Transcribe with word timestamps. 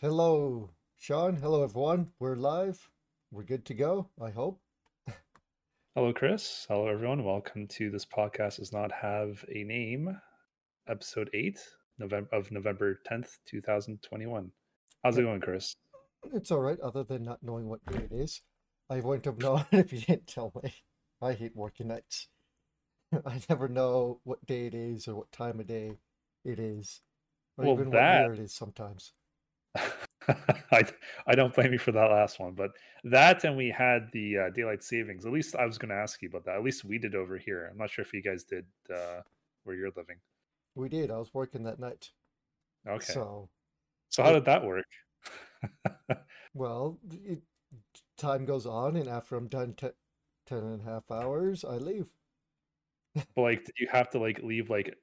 Hello, 0.00 0.70
Sean. 0.96 1.36
Hello, 1.36 1.64
everyone. 1.64 2.08
We're 2.20 2.36
live. 2.36 2.88
We're 3.32 3.42
good 3.42 3.64
to 3.66 3.74
go, 3.74 4.08
I 4.22 4.30
hope. 4.30 4.60
Hello, 5.94 6.12
Chris. 6.12 6.66
Hello, 6.68 6.86
everyone. 6.86 7.24
Welcome 7.24 7.66
to 7.68 7.90
this 7.90 8.04
podcast 8.06 8.56
does 8.58 8.72
not 8.72 8.92
have 8.92 9.44
a 9.52 9.64
name, 9.64 10.16
episode 10.88 11.30
eight, 11.34 11.58
November 11.98 12.28
of 12.32 12.50
November 12.52 13.00
tenth, 13.04 13.38
two 13.44 13.60
thousand 13.60 14.00
twenty-one. 14.02 14.52
How's 15.02 15.18
it 15.18 15.22
going, 15.22 15.40
Chris? 15.40 15.74
It's 16.32 16.50
all 16.52 16.60
right, 16.60 16.78
other 16.80 17.02
than 17.02 17.24
not 17.24 17.42
knowing 17.42 17.68
what 17.68 17.84
day 17.86 18.04
it 18.10 18.12
is. 18.12 18.40
I 18.90 19.00
wouldn't 19.00 19.24
have 19.24 19.38
known 19.42 19.64
if 19.72 19.92
you 19.92 20.00
didn't 20.00 20.28
tell 20.28 20.52
me. 20.62 20.72
I 21.20 21.32
hate 21.32 21.56
working 21.56 21.88
nights. 21.88 22.28
I 23.26 23.40
never 23.48 23.68
know 23.68 24.20
what 24.24 24.44
day 24.46 24.66
it 24.66 24.74
is 24.74 25.08
or 25.08 25.16
what 25.16 25.32
time 25.32 25.58
of 25.58 25.66
day 25.66 25.92
it 26.44 26.60
is, 26.60 27.00
or 27.56 27.64
Well, 27.64 27.74
even 27.74 27.90
that- 27.90 28.20
what 28.20 28.24
year 28.26 28.32
it 28.34 28.38
is 28.44 28.54
sometimes. 28.54 29.12
I 30.72 30.82
I 31.26 31.34
don't 31.34 31.54
blame 31.54 31.72
you 31.72 31.78
for 31.78 31.92
that 31.92 32.10
last 32.10 32.38
one, 32.38 32.54
but 32.54 32.72
that 33.04 33.44
and 33.44 33.56
we 33.56 33.70
had 33.70 34.08
the 34.12 34.38
uh, 34.38 34.50
daylight 34.50 34.82
savings. 34.82 35.24
At 35.24 35.32
least 35.32 35.56
I 35.56 35.64
was 35.64 35.78
going 35.78 35.90
to 35.90 35.94
ask 35.94 36.20
you 36.22 36.28
about 36.28 36.44
that. 36.44 36.56
At 36.56 36.62
least 36.62 36.84
we 36.84 36.98
did 36.98 37.14
over 37.14 37.38
here. 37.38 37.68
I'm 37.70 37.78
not 37.78 37.90
sure 37.90 38.04
if 38.04 38.12
you 38.12 38.22
guys 38.22 38.44
did 38.44 38.66
uh, 38.92 39.22
where 39.64 39.76
you're 39.76 39.90
living. 39.96 40.16
We 40.74 40.88
did. 40.88 41.10
I 41.10 41.18
was 41.18 41.32
working 41.32 41.64
that 41.64 41.78
night. 41.78 42.10
Okay. 42.86 43.12
So, 43.12 43.48
So, 44.10 44.22
how 44.22 44.32
did 44.32 44.44
that 44.44 44.64
work? 44.64 44.86
well, 46.54 46.98
it, 47.10 47.40
time 48.16 48.44
goes 48.44 48.66
on, 48.66 48.96
and 48.96 49.08
after 49.08 49.36
I'm 49.36 49.48
done 49.48 49.74
te- 49.74 49.88
10 50.46 50.58
and 50.58 50.80
a 50.80 50.84
half 50.84 51.10
hours, 51.10 51.64
I 51.64 51.76
leave. 51.76 52.06
But 53.34 53.42
like, 53.42 53.64
did 53.64 53.74
you 53.78 53.88
have 53.90 54.10
to 54.10 54.18
like 54.18 54.40
leave 54.42 54.70
like 54.70 54.96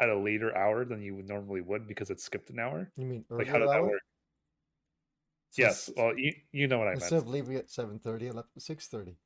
at 0.00 0.08
a 0.08 0.18
later 0.18 0.56
hour 0.56 0.84
than 0.84 1.02
you 1.02 1.14
would 1.16 1.28
normally 1.28 1.60
would 1.60 1.86
because 1.86 2.10
it 2.10 2.20
skipped 2.20 2.50
an 2.50 2.58
hour? 2.58 2.90
You 2.96 3.06
mean 3.06 3.24
Like, 3.30 3.48
how 3.48 3.58
did 3.58 3.68
that 3.68 3.76
hour? 3.76 3.88
work? 3.88 4.02
So 5.50 5.62
Yes. 5.62 5.90
Well, 5.96 6.18
you 6.18 6.34
you 6.52 6.66
know 6.68 6.78
what 6.78 6.88
I 6.88 6.94
Instead 6.94 7.12
meant. 7.12 7.22
of 7.24 7.28
leaving 7.28 7.56
at 7.56 7.70
seven 7.70 7.98
thirty, 7.98 8.28
I 8.28 8.32
left 8.32 8.56
at 8.56 8.62
six 8.62 8.86
thirty. 8.88 9.16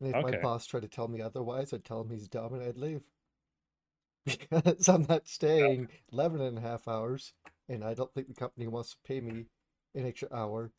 And 0.00 0.10
if 0.10 0.16
my 0.22 0.32
boss 0.32 0.66
tried 0.66 0.82
to 0.82 0.88
tell 0.88 1.08
me 1.08 1.20
otherwise, 1.20 1.72
I'd 1.72 1.84
tell 1.84 2.00
him 2.02 2.10
he's 2.10 2.28
dumb 2.28 2.54
and 2.54 2.62
I'd 2.62 2.76
leave. 2.78 3.02
Because 4.24 4.88
I'm 4.88 5.06
not 5.08 5.26
staying 5.26 5.88
11 6.12 6.40
and 6.40 6.58
a 6.58 6.60
half 6.60 6.86
hours, 6.86 7.32
and 7.68 7.82
I 7.84 7.94
don't 7.94 8.12
think 8.14 8.28
the 8.28 8.34
company 8.34 8.66
wants 8.68 8.90
to 8.92 8.98
pay 9.04 9.20
me 9.20 9.46
an 9.94 10.06
extra 10.06 10.28
hour 10.32 10.70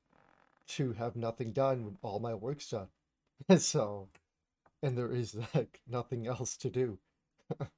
to 0.69 0.93
have 0.93 1.15
nothing 1.15 1.53
done 1.53 1.85
when 1.85 1.97
all 2.01 2.19
my 2.19 2.35
work's 2.35 2.69
done. 2.69 2.89
So, 3.59 4.09
and 4.83 4.97
there 4.97 5.11
is 5.11 5.37
like 5.55 5.81
nothing 5.87 6.27
else 6.27 6.57
to 6.57 6.69
do. 6.69 6.99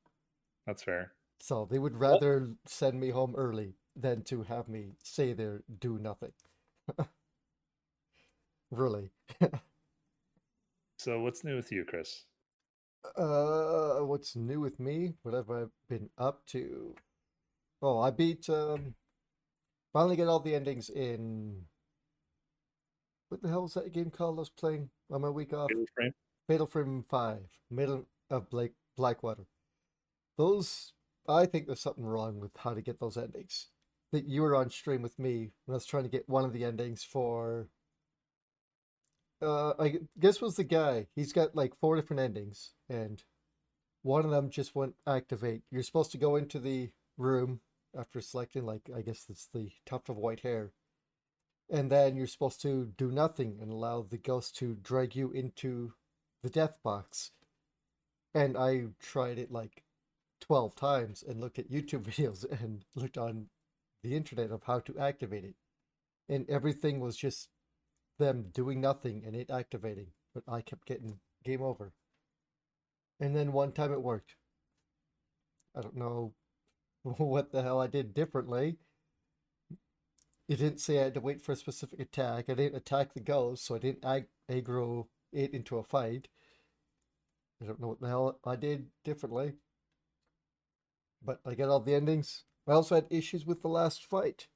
That's 0.66 0.84
fair. 0.84 1.14
So 1.42 1.66
they 1.66 1.80
would 1.80 1.98
rather 2.00 2.56
send 2.66 3.00
me 3.00 3.10
home 3.10 3.36
early 3.36 3.74
than 3.96 4.24
to 4.24 4.44
have 4.44 4.70
me 4.70 4.94
stay 5.04 5.34
there, 5.34 5.64
do 5.80 5.98
nothing. 6.00 6.32
Really. 8.72 9.12
So 10.98 11.20
what's 11.20 11.44
new 11.44 11.56
with 11.58 11.72
you, 11.72 11.84
Chris? 11.84 12.26
Uh, 13.16 14.00
what's 14.02 14.36
new 14.36 14.60
with 14.62 14.80
me? 14.80 15.14
What 15.24 15.34
have 15.34 15.50
I 15.50 15.66
been 15.90 16.10
up 16.18 16.46
to? 16.48 16.96
Oh, 17.82 18.00
I 18.00 18.12
beat 18.12 18.50
um 18.50 18.96
finally 19.94 20.16
get 20.16 20.28
all 20.28 20.40
the 20.40 20.56
endings 20.56 20.90
in 20.90 21.66
what 23.30 23.42
the 23.42 23.50
hell 23.50 23.64
was 23.64 23.74
that 23.74 23.92
game 23.94 24.12
called 24.12 24.38
I 24.38 24.42
was 24.42 24.50
playing 24.50 24.90
on 25.10 25.22
my 25.22 25.30
week 25.30 25.54
off? 25.54 25.70
Fatal 25.70 25.86
Frame? 25.96 26.14
Fatal 26.48 26.68
Frame 26.68 27.06
5, 27.10 27.40
Maiden 27.70 28.06
of 28.30 28.50
Blake 28.50 28.74
Blackwater. 28.96 29.46
Those 30.38 30.94
I 31.28 31.46
think 31.46 31.68
there's 31.68 31.82
something 31.82 32.06
wrong 32.06 32.40
with 32.40 32.52
how 32.58 32.74
to 32.74 32.82
get 32.82 33.00
those 33.00 33.18
endings. 33.18 33.68
That 34.12 34.26
you 34.26 34.42
were 34.42 34.56
on 34.56 34.70
stream 34.70 35.02
with 35.02 35.18
me 35.20 35.52
when 35.66 35.74
I 35.74 35.78
was 35.78 35.86
trying 35.86 36.04
to 36.04 36.10
get 36.10 36.28
one 36.28 36.44
of 36.44 36.54
the 36.54 36.66
endings 36.66 37.04
for 37.04 37.70
uh 39.42 39.74
I 39.80 40.00
guess 40.20 40.42
was 40.42 40.56
the 40.56 40.64
guy. 40.64 41.08
He's 41.16 41.34
got 41.34 41.56
like 41.56 41.80
four 41.80 41.96
different 41.96 42.22
endings 42.22 42.72
and 42.90 43.24
one 44.04 44.26
of 44.26 44.32
them 44.32 44.50
just 44.50 44.76
won't 44.76 44.96
activate. 45.08 45.64
You're 45.72 45.84
supposed 45.84 46.12
to 46.12 46.18
go 46.18 46.36
into 46.36 46.60
the 46.60 46.92
room 47.18 47.62
after 47.98 48.20
selecting 48.22 48.66
like 48.66 48.90
I 48.96 49.02
guess 49.02 49.26
it's 49.30 49.48
the 49.48 49.72
tuft 49.86 50.10
of 50.10 50.18
white 50.18 50.42
hair. 50.42 50.74
And 51.70 51.90
then 51.90 52.18
you're 52.18 52.28
supposed 52.28 52.62
to 52.64 52.92
do 52.98 53.12
nothing 53.12 53.60
and 53.62 53.72
allow 53.72 54.02
the 54.02 54.18
ghost 54.18 54.58
to 54.58 54.76
drag 54.76 55.16
you 55.16 55.32
into 55.32 55.94
the 56.44 56.50
death 56.50 56.80
box. 56.84 57.32
And 58.34 58.58
I 58.58 58.88
tried 59.00 59.40
it 59.40 59.52
like 59.52 59.84
12 60.52 60.76
times 60.76 61.24
and 61.26 61.40
looked 61.40 61.60
at 61.60 61.72
YouTube 61.72 62.04
videos 62.12 62.44
and 62.62 62.84
looked 62.94 63.18
on 63.18 63.48
the 64.04 64.18
internet 64.18 64.52
of 64.52 64.64
how 64.64 64.82
to 64.82 65.00
activate 65.00 65.46
it. 65.46 65.56
And 66.28 66.46
everything 66.50 67.00
was 67.00 67.16
just 67.16 67.48
them 68.20 68.48
doing 68.54 68.82
nothing 68.82 69.24
and 69.26 69.34
it 69.34 69.50
activating. 69.50 70.08
But 70.36 70.44
I 70.50 70.60
kept 70.60 70.86
getting 70.86 71.22
game 71.46 71.62
over. 71.62 71.94
And 73.18 73.34
then 73.34 73.54
one 73.54 73.72
time 73.72 73.94
it 73.94 74.02
worked. 74.02 74.36
I 75.74 75.80
don't 75.80 75.96
know 75.96 76.34
what 77.04 77.54
the 77.54 77.64
hell 77.64 77.80
I 77.80 77.88
did 77.88 78.14
differently. 78.14 78.76
It 80.50 80.58
didn't 80.58 80.82
say 80.82 81.00
I 81.00 81.04
had 81.06 81.14
to 81.14 81.22
wait 81.22 81.42
for 81.42 81.54
a 81.54 81.56
specific 81.56 82.02
attack. 82.02 82.50
I 82.50 82.56
didn't 82.56 82.76
attack 82.76 83.14
the 83.14 83.22
ghost, 83.22 83.66
so 83.66 83.76
I 83.76 83.80
didn't 83.80 84.04
ag- 84.04 84.28
aggro 84.52 85.06
it 85.32 85.54
into 85.54 85.78
a 85.78 85.84
fight. 85.84 86.28
I 87.64 87.68
don't 87.68 87.80
know 87.80 87.88
what 87.88 88.02
the 88.02 88.10
hell 88.10 88.38
I 88.46 88.58
did 88.58 88.88
differently. 89.06 89.54
But 91.24 91.40
I 91.46 91.54
get 91.56 91.70
all 91.70 91.80
the 91.80 91.94
endings. 91.96 92.44
I 92.68 92.74
also 92.74 92.96
had 92.96 93.08
issues 93.10 93.46
with 93.46 93.62
the 93.62 93.70
last 93.70 94.06
fight. 94.06 94.48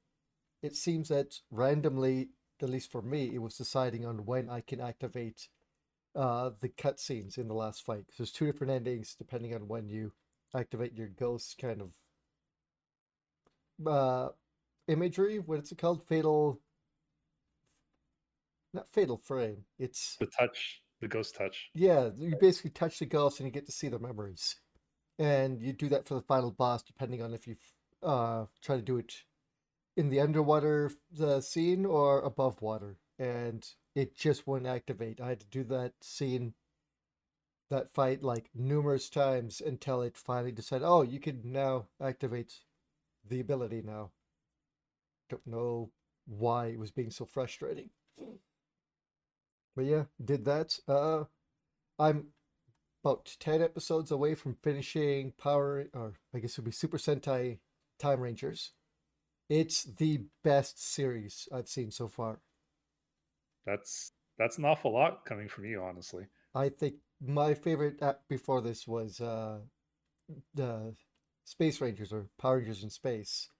It 0.62 0.74
seems 0.74 1.08
that 1.08 1.40
randomly, 1.50 2.30
at 2.60 2.70
least 2.70 2.90
for 2.90 3.02
me, 3.02 3.34
it 3.34 3.38
was 3.38 3.56
deciding 3.56 4.04
on 4.04 4.26
when 4.26 4.48
I 4.50 4.60
can 4.60 4.80
activate 4.80 5.48
uh, 6.14 6.50
the 6.60 6.68
cutscenes 6.70 7.38
in 7.38 7.48
the 7.48 7.54
last 7.54 7.84
fight. 7.84 8.06
'Cause 8.08 8.16
there's 8.18 8.32
two 8.32 8.46
different 8.46 8.72
endings 8.72 9.14
depending 9.14 9.54
on 9.54 9.68
when 9.68 9.88
you 9.88 10.12
activate 10.54 10.94
your 10.94 11.08
ghost 11.08 11.58
kind 11.58 11.82
of 11.82 11.92
uh, 13.86 14.30
imagery. 14.88 15.38
What 15.38 15.60
is 15.60 15.72
it 15.72 15.78
called? 15.78 16.06
Fatal. 16.06 16.60
Not 18.72 18.92
fatal 18.92 19.18
frame. 19.18 19.64
It's 19.78 20.16
The 20.16 20.26
touch, 20.26 20.82
the 21.00 21.08
ghost 21.08 21.34
touch. 21.34 21.70
yeah, 21.74 22.10
you 22.16 22.36
basically 22.36 22.70
touch 22.70 22.98
the 22.98 23.06
ghost 23.06 23.40
and 23.40 23.46
you 23.46 23.52
get 23.52 23.66
to 23.66 23.72
see 23.72 23.88
their 23.88 23.98
memories. 23.98 24.56
And 25.18 25.60
you 25.62 25.72
do 25.72 25.88
that 25.90 26.06
for 26.06 26.14
the 26.14 26.22
final 26.22 26.50
boss, 26.50 26.82
depending 26.82 27.22
on 27.22 27.34
if 27.34 27.46
you 27.46 27.56
uh 28.02 28.46
try 28.62 28.76
to 28.76 28.82
do 28.82 28.98
it 28.98 29.14
in 29.96 30.10
the 30.10 30.20
underwater 30.20 30.90
the 31.10 31.40
scene 31.40 31.86
or 31.86 32.20
above 32.22 32.62
water. 32.62 32.98
And 33.18 33.66
it 33.94 34.16
just 34.16 34.46
wouldn't 34.46 34.70
activate. 34.70 35.20
I 35.20 35.28
had 35.28 35.40
to 35.40 35.46
do 35.46 35.64
that 35.64 35.94
scene, 36.02 36.54
that 37.70 37.92
fight 37.92 38.22
like 38.22 38.50
numerous 38.54 39.08
times 39.08 39.60
until 39.60 40.02
it 40.02 40.16
finally 40.16 40.52
decided, 40.52 40.84
oh, 40.84 41.02
you 41.02 41.20
can 41.20 41.40
now 41.44 41.86
activate 42.00 42.60
the 43.28 43.40
ability 43.40 43.82
now. 43.82 44.12
Don't 45.28 45.46
know 45.46 45.90
why 46.26 46.66
it 46.66 46.78
was 46.78 46.90
being 46.90 47.10
so 47.10 47.24
frustrating. 47.24 47.90
But 49.76 49.84
yeah, 49.84 50.04
did 50.24 50.44
that. 50.46 50.80
Uh 50.88 51.24
I'm 51.98 52.28
about 53.06 53.36
10 53.38 53.62
episodes 53.62 54.10
away 54.10 54.34
from 54.34 54.56
finishing 54.62 55.30
Power, 55.38 55.86
or 55.94 56.14
I 56.34 56.40
guess 56.40 56.52
it 56.52 56.58
would 56.58 56.64
be 56.64 56.72
Super 56.72 56.98
Sentai 56.98 57.58
Time 58.00 58.20
Rangers. 58.20 58.72
It's 59.48 59.84
the 59.84 60.22
best 60.42 60.82
series 60.82 61.48
I've 61.52 61.68
seen 61.68 61.92
so 61.92 62.08
far. 62.08 62.40
That's 63.64 64.10
that's 64.38 64.58
an 64.58 64.64
awful 64.64 64.92
lot 64.92 65.24
coming 65.24 65.48
from 65.48 65.66
you, 65.66 65.82
honestly. 65.82 66.26
I 66.52 66.68
think 66.68 66.96
my 67.20 67.54
favorite 67.54 68.02
app 68.02 68.22
before 68.28 68.60
this 68.60 68.88
was 68.88 69.20
uh, 69.20 69.58
the 70.54 70.92
Space 71.44 71.80
Rangers 71.80 72.12
or 72.12 72.26
Power 72.38 72.58
Rangers 72.58 72.82
in 72.82 72.90
Space. 72.90 73.50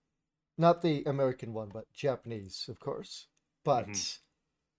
Not 0.59 0.83
the 0.83 1.05
American 1.05 1.53
one, 1.53 1.69
but 1.73 1.93
Japanese, 1.93 2.67
of 2.69 2.81
course. 2.81 3.29
But 3.65 3.87
Mhm. 3.87 4.19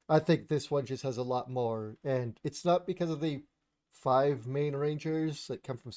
I 0.10 0.20
think 0.20 0.48
this 0.48 0.70
one 0.70 0.86
just 0.86 1.04
has 1.04 1.18
a 1.18 1.24
lot 1.24 1.50
more, 1.50 1.96
and 2.04 2.38
it's 2.44 2.66
not 2.66 2.86
because 2.86 3.10
of 3.10 3.22
the 3.22 3.44
five 3.92 4.48
main 4.48 4.76
Rangers 4.76 5.48
that 5.48 5.64
come 5.64 5.78
from 5.78 5.92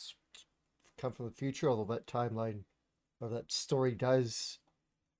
come 0.98 1.12
from 1.12 1.26
the 1.26 1.32
future, 1.32 1.68
although 1.68 1.94
that 1.94 2.06
timeline 2.06 2.64
or 3.20 3.28
that 3.28 3.50
story 3.52 3.94
does 3.94 4.58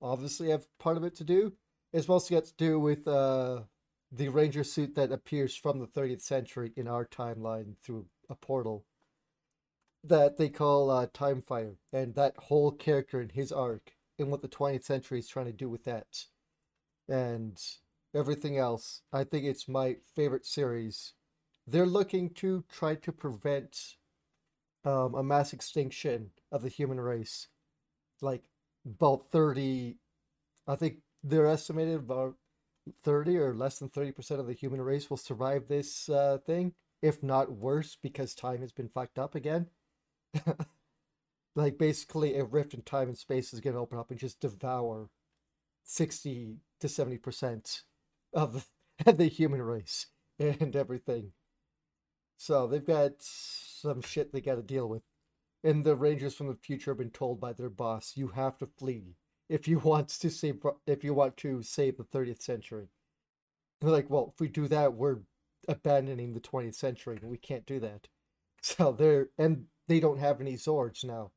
obviously 0.01 0.49
have 0.49 0.67
part 0.79 0.97
of 0.97 1.03
it 1.03 1.15
to 1.15 1.23
do. 1.23 1.53
It's 1.93 2.07
mostly 2.07 2.35
got 2.35 2.45
to 2.45 2.53
do 2.55 2.79
with 2.79 3.07
uh, 3.07 3.61
the 4.11 4.29
Ranger 4.29 4.63
suit 4.63 4.95
that 4.95 5.11
appears 5.11 5.55
from 5.55 5.79
the 5.79 5.87
30th 5.87 6.21
century 6.21 6.71
in 6.75 6.87
our 6.87 7.05
timeline 7.05 7.75
through 7.83 8.07
a 8.29 8.35
portal 8.35 8.85
that 10.03 10.37
they 10.37 10.49
call 10.49 10.89
uh, 10.89 11.07
Time 11.13 11.41
Fire, 11.41 11.75
and 11.93 12.15
that 12.15 12.35
whole 12.37 12.71
character 12.71 13.19
and 13.19 13.31
his 13.31 13.51
arc, 13.51 13.93
and 14.17 14.31
what 14.31 14.41
the 14.41 14.47
20th 14.47 14.83
century 14.83 15.19
is 15.19 15.27
trying 15.27 15.45
to 15.45 15.51
do 15.51 15.69
with 15.69 15.83
that, 15.83 16.25
and 17.07 17.61
everything 18.15 18.57
else. 18.57 19.01
I 19.13 19.23
think 19.23 19.45
it's 19.45 19.67
my 19.67 19.97
favorite 20.15 20.45
series. 20.45 21.13
They're 21.67 21.85
looking 21.85 22.31
to 22.35 22.63
try 22.69 22.95
to 22.95 23.11
prevent 23.11 23.95
um, 24.83 25.15
a 25.15 25.23
mass 25.23 25.53
extinction 25.53 26.31
of 26.51 26.61
the 26.63 26.69
human 26.69 26.99
race, 26.99 27.47
like 28.21 28.43
about 28.85 29.31
30, 29.31 29.97
I 30.67 30.75
think 30.75 30.97
they're 31.23 31.47
estimated 31.47 31.95
about 31.95 32.35
30 33.03 33.37
or 33.37 33.53
less 33.55 33.79
than 33.79 33.89
30% 33.89 34.39
of 34.39 34.47
the 34.47 34.53
human 34.53 34.81
race 34.81 35.09
will 35.09 35.17
survive 35.17 35.67
this 35.67 36.09
uh, 36.09 36.39
thing, 36.45 36.73
if 37.01 37.21
not 37.21 37.51
worse, 37.51 37.97
because 38.01 38.33
time 38.33 38.61
has 38.61 38.71
been 38.71 38.89
fucked 38.89 39.19
up 39.19 39.35
again. 39.35 39.67
like, 41.55 41.77
basically, 41.77 42.37
a 42.37 42.43
rift 42.43 42.73
in 42.73 42.81
time 42.81 43.07
and 43.07 43.17
space 43.17 43.53
is 43.53 43.59
going 43.59 43.75
to 43.75 43.79
open 43.79 43.99
up 43.99 44.09
and 44.09 44.19
just 44.19 44.39
devour 44.39 45.09
60 45.83 46.57
to 46.79 46.87
70% 46.87 47.81
of 48.33 48.65
the, 49.05 49.13
the 49.13 49.27
human 49.27 49.61
race 49.61 50.07
and 50.39 50.75
everything. 50.75 51.33
So 52.41 52.65
they've 52.65 52.83
got 52.83 53.11
some 53.19 54.01
shit 54.01 54.33
they 54.33 54.41
got 54.41 54.55
to 54.55 54.63
deal 54.63 54.89
with. 54.89 55.03
And 55.63 55.85
the 55.85 55.95
Rangers 55.95 56.33
from 56.33 56.47
the 56.47 56.55
future 56.55 56.89
have 56.89 56.97
been 56.97 57.11
told 57.11 57.39
by 57.39 57.53
their 57.53 57.69
boss, 57.69 58.17
"You 58.17 58.29
have 58.29 58.57
to 58.57 58.65
flee 58.65 59.15
if 59.47 59.67
you 59.67 59.77
want 59.91 60.09
to 60.09 60.31
save 60.31 60.59
if 60.87 61.03
you 61.03 61.13
want 61.13 61.37
to 61.37 61.61
save 61.61 61.97
the 61.97 62.03
30th 62.03 62.41
century." 62.41 62.89
And 63.79 63.87
they're 63.87 63.95
like, 63.95 64.09
"Well, 64.09 64.31
if 64.33 64.41
we 64.41 64.47
do 64.47 64.67
that, 64.69 64.95
we're 64.95 65.19
abandoning 65.67 66.33
the 66.33 66.39
20th 66.39 66.73
century, 66.73 67.19
we 67.21 67.37
can't 67.37 67.67
do 67.67 67.79
that." 67.79 68.07
So 68.63 68.91
they're 68.91 69.29
and 69.37 69.67
they 69.87 69.99
don't 69.99 70.17
have 70.17 70.41
any 70.41 70.55
Zords 70.55 71.03
now. 71.03 71.31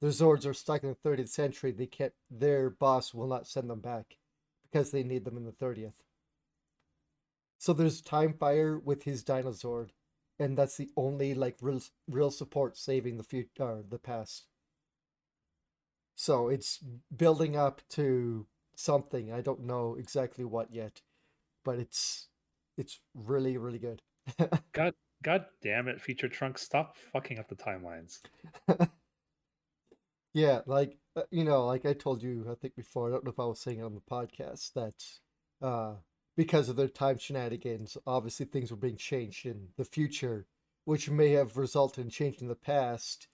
Their 0.00 0.10
Zords 0.10 0.46
are 0.46 0.54
stuck 0.54 0.82
in 0.82 0.88
the 0.88 1.08
30th 1.08 1.28
century. 1.28 1.72
They 1.72 1.86
can't. 1.86 2.14
Their 2.30 2.70
boss 2.70 3.12
will 3.12 3.26
not 3.26 3.46
send 3.46 3.68
them 3.68 3.80
back 3.80 4.16
because 4.62 4.92
they 4.92 5.02
need 5.02 5.26
them 5.26 5.36
in 5.36 5.44
the 5.44 5.52
30th. 5.52 6.00
So 7.58 7.74
there's 7.74 8.00
Time 8.00 8.32
Fire 8.32 8.78
with 8.78 9.02
his 9.02 9.22
Dinozord 9.22 9.90
and 10.38 10.56
that's 10.56 10.76
the 10.76 10.90
only 10.96 11.34
like 11.34 11.56
real 11.60 11.80
real 12.08 12.30
support 12.30 12.76
saving 12.76 13.16
the 13.16 13.24
future 13.24 13.62
or 13.62 13.82
the 13.88 13.98
past. 13.98 14.46
So 16.14 16.48
it's 16.48 16.80
building 17.16 17.56
up 17.56 17.82
to 17.90 18.46
something. 18.76 19.32
I 19.32 19.40
don't 19.40 19.66
know 19.66 19.96
exactly 19.98 20.44
what 20.44 20.72
yet, 20.72 21.00
but 21.64 21.78
it's 21.78 22.28
it's 22.76 23.00
really 23.14 23.56
really 23.56 23.78
good. 23.78 24.02
God 24.72 24.94
God 25.22 25.46
damn 25.62 25.88
it, 25.88 26.00
Future 26.00 26.28
Trunks, 26.28 26.62
stop 26.62 26.96
fucking 27.12 27.38
up 27.40 27.48
the 27.48 27.56
timelines. 27.56 28.20
yeah, 30.34 30.60
like 30.66 30.96
uh, 31.16 31.22
you 31.30 31.44
know, 31.44 31.66
like 31.66 31.84
I 31.86 31.92
told 31.92 32.22
you 32.22 32.46
I 32.50 32.54
think 32.54 32.76
before, 32.76 33.08
I 33.08 33.10
don't 33.12 33.24
know 33.24 33.32
if 33.32 33.40
I 33.40 33.46
was 33.46 33.60
saying 33.60 33.80
it 33.80 33.84
on 33.84 33.94
the 33.94 34.00
podcast 34.00 34.72
that 34.74 35.66
uh 35.66 35.94
because 36.38 36.68
of 36.68 36.76
their 36.76 36.86
time 36.86 37.18
shenanigans, 37.18 37.98
obviously 38.06 38.46
things 38.46 38.70
were 38.70 38.76
being 38.76 38.96
changed 38.96 39.44
in 39.44 39.70
the 39.76 39.84
future, 39.84 40.46
which 40.84 41.10
may 41.10 41.30
have 41.32 41.56
resulted 41.56 42.04
in 42.04 42.10
change 42.12 42.40
in 42.40 42.46
the 42.46 42.54
past. 42.54 43.26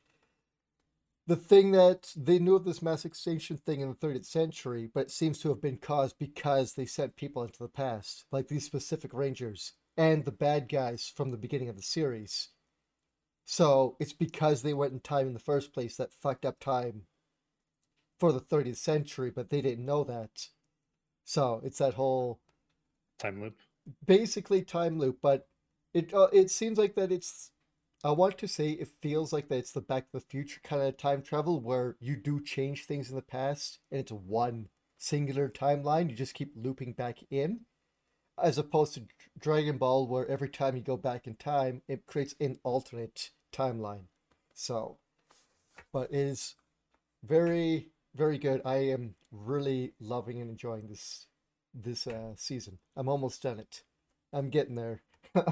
The 1.27 1.37
thing 1.37 1.73
that 1.73 2.15
they 2.17 2.39
knew 2.39 2.57
of 2.57 2.65
this 2.65 2.81
mass 2.81 3.05
extinction 3.05 3.59
thing 3.59 3.83
in 3.83 3.91
the 3.91 3.95
30th 3.95 4.25
century, 4.25 4.89
but 4.93 5.11
seems 5.11 5.39
to 5.41 5.51
have 5.51 5.61
been 5.61 5.77
caused 5.77 6.19
because 6.19 6.73
they 6.73 6.87
sent 6.87 7.15
people 7.15 7.43
into 7.43 7.59
the 7.59 7.69
past, 7.69 8.25
like 8.33 8.49
these 8.49 8.65
specific 8.65 9.13
rangers 9.13 9.73
and 9.99 10.25
the 10.25 10.33
bad 10.33 10.67
guys 10.67 11.13
from 11.15 11.31
the 11.31 11.37
beginning 11.37 11.69
of 11.69 11.77
the 11.77 11.83
series. 11.83 12.49
So 13.45 13.97
it's 14.01 14.15
because 14.15 14.63
they 14.63 14.73
went 14.73 14.95
in 14.95 15.01
time 15.01 15.27
in 15.27 15.35
the 15.35 15.39
first 15.41 15.75
place 15.75 15.97
that 15.99 16.15
fucked 16.15 16.47
up 16.47 16.59
time 16.59 17.03
for 18.19 18.33
the 18.33 18.41
30th 18.41 18.77
century, 18.77 19.31
but 19.31 19.51
they 19.51 19.61
didn't 19.61 19.85
know 19.85 20.05
that. 20.05 20.49
So 21.27 21.61
it's 21.63 21.79
that 21.79 21.95
whole 21.95 22.41
time 23.19 23.41
loop. 23.41 23.57
Basically 24.07 24.63
time 24.63 24.99
loop, 24.99 25.19
but 25.21 25.47
it 25.93 26.13
uh, 26.15 26.29
it 26.33 26.51
seems 26.51 26.79
like 26.79 26.95
that 26.95 27.13
it's. 27.13 27.51
I 28.03 28.11
want 28.11 28.37
to 28.39 28.49
say 28.49 28.71
it 28.71 28.89
feels 29.01 29.33
like 29.33 29.49
that 29.49 29.57
it's 29.57 29.73
the 29.73 29.81
Back 29.81 30.07
to 30.07 30.13
the 30.13 30.21
Future 30.21 30.61
kind 30.63 30.83
of 30.83 30.99
time 30.99 31.23
travel 31.23 31.61
where 31.61 31.97
you 32.01 32.17
do 32.17 32.43
change 32.43 32.85
things 32.85 33.09
in 33.09 33.17
the 33.17 33.23
past 33.23 33.79
and 33.91 34.01
it's 34.01 34.13
one 34.13 34.69
singular 34.99 35.49
timeline. 35.49 36.11
You 36.11 36.17
just 36.17 36.35
keep 36.35 36.53
looping 36.55 36.93
back 36.93 37.21
in, 37.31 37.61
as 38.43 38.59
opposed 38.59 38.95
to 38.95 39.05
Dragon 39.39 39.79
Ball 39.79 40.07
where 40.07 40.29
every 40.29 40.51
time 40.51 40.77
you 40.77 40.83
go 40.83 40.99
back 40.99 41.27
in 41.27 41.37
time, 41.37 41.81
it 41.89 42.05
creates 42.07 42.35
an 42.41 42.59
alternate 42.63 43.31
timeline. 43.53 44.05
So, 44.53 44.99
but 45.91 46.11
it 46.13 46.19
is 46.19 46.57
very 47.23 47.89
very 48.15 48.39
good. 48.39 48.63
I 48.65 48.77
am 48.77 49.15
really 49.31 49.93
loving 50.01 50.41
and 50.41 50.51
enjoying 50.51 50.89
this 50.89 51.27
this 51.75 52.07
uh, 52.07 52.35
season. 52.37 52.79
I'm 52.97 53.09
almost 53.09 53.43
done 53.43 53.59
it. 53.59 53.83
I'm 54.33 54.51
getting 54.51 54.77
there. 54.77 55.03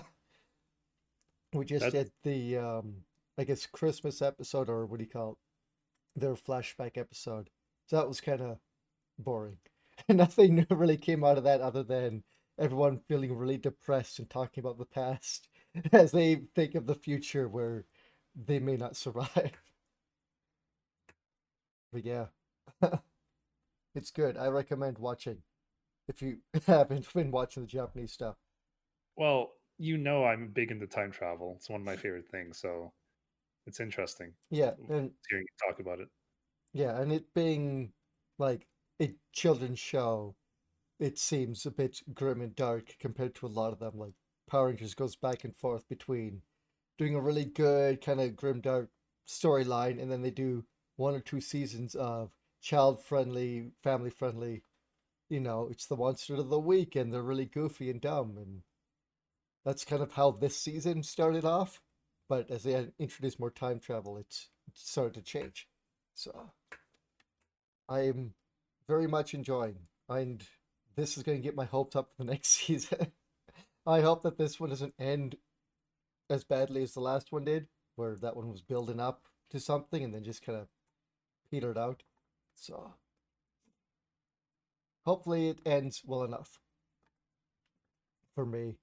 we 1.52 1.64
just 1.64 1.82
That's... 1.82 1.92
did 1.92 2.12
the 2.22 2.58
um, 2.58 2.94
I 3.38 3.44
guess 3.44 3.66
Christmas 3.66 4.22
episode 4.22 4.68
or 4.68 4.86
what 4.86 4.98
do 4.98 5.04
you 5.04 5.10
call 5.10 5.32
it? 5.32 6.20
Their 6.20 6.34
flashback 6.34 6.96
episode. 6.96 7.50
So 7.86 7.96
that 7.96 8.08
was 8.08 8.20
kind 8.20 8.40
of 8.40 8.58
boring. 9.18 9.58
Nothing 10.08 10.66
really 10.70 10.96
came 10.96 11.24
out 11.24 11.38
of 11.38 11.44
that 11.44 11.60
other 11.60 11.82
than 11.82 12.22
everyone 12.58 13.00
feeling 13.08 13.34
really 13.34 13.56
depressed 13.56 14.18
and 14.18 14.28
talking 14.28 14.62
about 14.62 14.78
the 14.78 14.84
past 14.84 15.48
as 15.92 16.12
they 16.12 16.42
think 16.54 16.74
of 16.74 16.86
the 16.86 16.94
future 16.94 17.48
where 17.48 17.86
they 18.36 18.58
may 18.58 18.76
not 18.76 18.96
survive. 18.96 19.52
But 21.92 22.04
yeah, 22.06 22.26
it's 23.94 24.10
good. 24.10 24.38
I 24.38 24.46
recommend 24.46 24.98
watching 24.98 25.42
if 26.08 26.22
you 26.22 26.38
haven't 26.66 27.12
been 27.12 27.30
watching 27.30 27.62
the 27.62 27.68
Japanese 27.68 28.12
stuff. 28.12 28.36
Well, 29.16 29.52
you 29.78 29.98
know 29.98 30.24
I'm 30.24 30.48
big 30.48 30.70
into 30.70 30.86
time 30.86 31.10
travel. 31.10 31.54
It's 31.56 31.68
one 31.68 31.80
of 31.80 31.86
my 31.86 31.96
favorite 31.96 32.28
things, 32.28 32.58
so 32.58 32.92
it's 33.66 33.80
interesting. 33.80 34.32
Yeah, 34.50 34.72
and 34.88 35.10
hearing 35.28 35.46
you 35.46 35.68
talk 35.68 35.80
about 35.80 36.00
it. 36.00 36.08
Yeah, 36.72 37.00
and 37.00 37.12
it 37.12 37.34
being 37.34 37.92
like 38.38 38.66
a 39.00 39.14
children's 39.32 39.78
show, 39.78 40.36
it 40.98 41.18
seems 41.18 41.66
a 41.66 41.70
bit 41.70 42.00
grim 42.14 42.40
and 42.40 42.54
dark 42.54 42.96
compared 42.98 43.34
to 43.36 43.46
a 43.46 43.48
lot 43.48 43.72
of 43.72 43.78
them. 43.78 43.98
Like 43.98 44.14
Power 44.48 44.68
Rangers 44.68 44.94
goes 44.94 45.16
back 45.16 45.44
and 45.44 45.56
forth 45.56 45.88
between 45.88 46.42
doing 46.98 47.14
a 47.14 47.20
really 47.20 47.44
good 47.44 48.00
kind 48.00 48.20
of 48.20 48.36
grim 48.36 48.60
dark 48.60 48.90
storyline, 49.28 50.00
and 50.00 50.10
then 50.10 50.22
they 50.22 50.30
do 50.30 50.64
one 50.96 51.14
or 51.14 51.20
two 51.20 51.40
seasons 51.40 51.94
of 51.94 52.30
child 52.60 53.02
friendly, 53.02 53.72
family 53.82 54.10
friendly 54.10 54.62
you 55.32 55.40
know, 55.40 55.66
it's 55.70 55.86
the 55.86 55.96
monster 55.96 56.34
of 56.34 56.50
the 56.50 56.58
week 56.58 56.94
and 56.94 57.10
they're 57.10 57.22
really 57.22 57.46
goofy 57.46 57.88
and 57.88 58.02
dumb. 58.02 58.36
And 58.36 58.60
that's 59.64 59.82
kind 59.82 60.02
of 60.02 60.12
how 60.12 60.30
this 60.30 60.60
season 60.60 61.02
started 61.02 61.46
off. 61.46 61.80
But 62.28 62.50
as 62.50 62.64
they 62.64 62.88
introduced 62.98 63.40
more 63.40 63.50
time 63.50 63.80
travel, 63.80 64.18
it's, 64.18 64.50
it 64.68 64.76
started 64.76 65.14
to 65.14 65.22
change. 65.22 65.68
So 66.14 66.50
I'm 67.88 68.34
very 68.86 69.06
much 69.06 69.32
enjoying. 69.32 69.78
And 70.06 70.44
this 70.96 71.16
is 71.16 71.22
going 71.22 71.38
to 71.38 71.42
get 71.42 71.56
my 71.56 71.64
hopes 71.64 71.96
up 71.96 72.10
for 72.10 72.24
the 72.24 72.30
next 72.30 72.48
season. 72.48 73.12
I 73.86 74.02
hope 74.02 74.24
that 74.24 74.36
this 74.36 74.60
one 74.60 74.68
doesn't 74.68 74.94
end 74.98 75.36
as 76.28 76.44
badly 76.44 76.82
as 76.82 76.92
the 76.92 77.00
last 77.00 77.32
one 77.32 77.46
did, 77.46 77.68
where 77.96 78.16
that 78.16 78.36
one 78.36 78.50
was 78.50 78.60
building 78.60 79.00
up 79.00 79.22
to 79.48 79.58
something 79.58 80.04
and 80.04 80.12
then 80.12 80.24
just 80.24 80.44
kind 80.44 80.58
of 80.58 80.68
petered 81.50 81.78
out. 81.78 82.02
So 82.54 82.92
hopefully 85.04 85.48
it 85.48 85.58
ends 85.66 86.02
well 86.04 86.24
enough 86.24 86.58
for 88.34 88.46
me. 88.46 88.76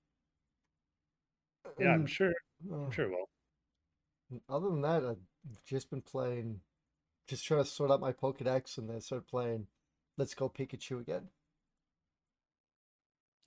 Yeah, 1.80 1.94
I'm 1.94 2.02
um, 2.02 2.08
sure. 2.08 2.34
I'm 2.72 2.88
uh, 2.88 2.92
sure 2.92 3.06
it 3.06 3.12
will. 3.12 4.42
Other 4.50 4.70
than 4.70 4.82
that, 4.82 5.04
I've 5.06 5.66
just 5.66 5.90
been 5.90 6.02
playing, 6.02 6.60
just 7.28 7.46
trying 7.46 7.64
to 7.64 7.70
sort 7.70 7.92
out 7.92 8.02
my 8.02 8.12
Pokedex, 8.12 8.78
and 8.78 8.90
then 8.90 9.02
start 9.02 9.28
playing 9.28 9.68
Let's 10.18 10.34
Go 10.34 10.50
Pikachu 10.50 11.00
again. 11.00 11.28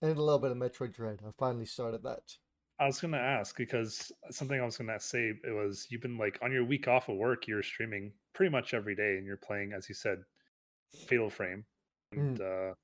And 0.00 0.17
a 0.17 0.23
little 0.23 0.41
bit 0.41 0.50
of 0.50 0.57
Metroid 0.57 0.95
Dread. 0.95 1.21
I 1.26 1.31
finally 1.38 1.67
started 1.67 2.02
that. 2.02 2.23
I 2.81 2.87
was 2.87 3.00
gonna 3.00 3.19
ask 3.19 3.57
because 3.57 4.11
something 4.31 4.61
I 4.61 4.64
was 4.64 4.76
gonna 4.76 4.99
say 4.99 5.33
it 5.45 5.52
was 5.52 5.87
you've 5.91 6.00
been 6.00 6.19
like 6.19 6.38
on 6.43 6.50
your 6.50 6.64
week 6.64 6.88
off 6.88 7.09
of 7.09 7.17
work, 7.17 7.47
you're 7.47 7.62
streaming 7.62 8.12
pretty 8.35 8.50
much 8.50 8.75
every 8.75 8.97
day, 8.97 9.17
and 9.19 9.26
you're 9.26 9.37
playing, 9.37 9.73
as 9.73 9.88
you 9.88 9.95
said, 9.95 10.19
Fatal 11.07 11.31
Frame 11.31 11.64
and 12.12 12.38
mm. 12.38 12.71
uh, 12.71 12.75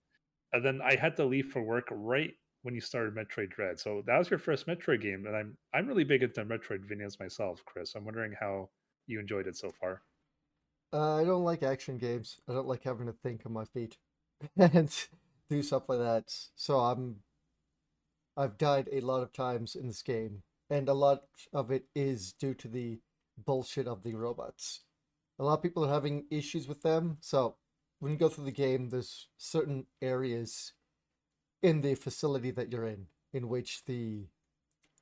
and 0.52 0.64
then 0.64 0.80
I 0.82 0.96
had 0.96 1.16
to 1.16 1.24
leave 1.24 1.46
for 1.52 1.62
work 1.62 1.88
right 1.90 2.32
when 2.62 2.74
you 2.74 2.80
started 2.80 3.14
Metroid 3.14 3.50
Dread. 3.50 3.78
So 3.78 4.02
that 4.06 4.18
was 4.18 4.30
your 4.30 4.38
first 4.38 4.66
Metroid 4.66 5.00
game, 5.00 5.26
and 5.26 5.36
I'm 5.36 5.56
I'm 5.74 5.86
really 5.86 6.04
big 6.04 6.22
into 6.22 6.44
Metroidvanias 6.44 7.20
myself, 7.20 7.62
Chris. 7.66 7.94
I'm 7.94 8.04
wondering 8.04 8.34
how 8.38 8.70
you 9.06 9.20
enjoyed 9.20 9.46
it 9.46 9.56
so 9.56 9.70
far. 9.80 10.02
Uh, 10.92 11.16
I 11.16 11.24
don't 11.24 11.44
like 11.44 11.62
action 11.62 11.98
games. 11.98 12.40
I 12.48 12.52
don't 12.52 12.66
like 12.68 12.84
having 12.84 13.06
to 13.06 13.12
think 13.12 13.42
on 13.44 13.52
my 13.52 13.64
feet 13.66 13.98
and 14.56 14.94
do 15.50 15.62
stuff 15.62 15.88
like 15.88 15.98
that. 15.98 16.24
So 16.56 16.78
I'm 16.78 17.16
I've 18.36 18.56
died 18.56 18.88
a 18.92 19.00
lot 19.00 19.22
of 19.22 19.32
times 19.32 19.74
in 19.74 19.86
this 19.86 20.02
game, 20.02 20.42
and 20.70 20.88
a 20.88 20.94
lot 20.94 21.22
of 21.52 21.70
it 21.70 21.84
is 21.94 22.32
due 22.32 22.54
to 22.54 22.68
the 22.68 23.00
bullshit 23.36 23.86
of 23.86 24.02
the 24.02 24.14
robots. 24.14 24.82
A 25.38 25.44
lot 25.44 25.54
of 25.54 25.62
people 25.62 25.84
are 25.84 25.92
having 25.92 26.26
issues 26.30 26.66
with 26.66 26.82
them, 26.82 27.18
so 27.20 27.56
when 28.00 28.12
you 28.12 28.18
go 28.18 28.28
through 28.28 28.44
the 28.44 28.52
game, 28.52 28.88
there's 28.90 29.28
certain 29.36 29.86
areas 30.00 30.72
in 31.62 31.80
the 31.82 31.94
facility 31.94 32.50
that 32.52 32.72
you're 32.72 32.86
in 32.86 33.06
in 33.32 33.48
which 33.48 33.84
the 33.84 34.26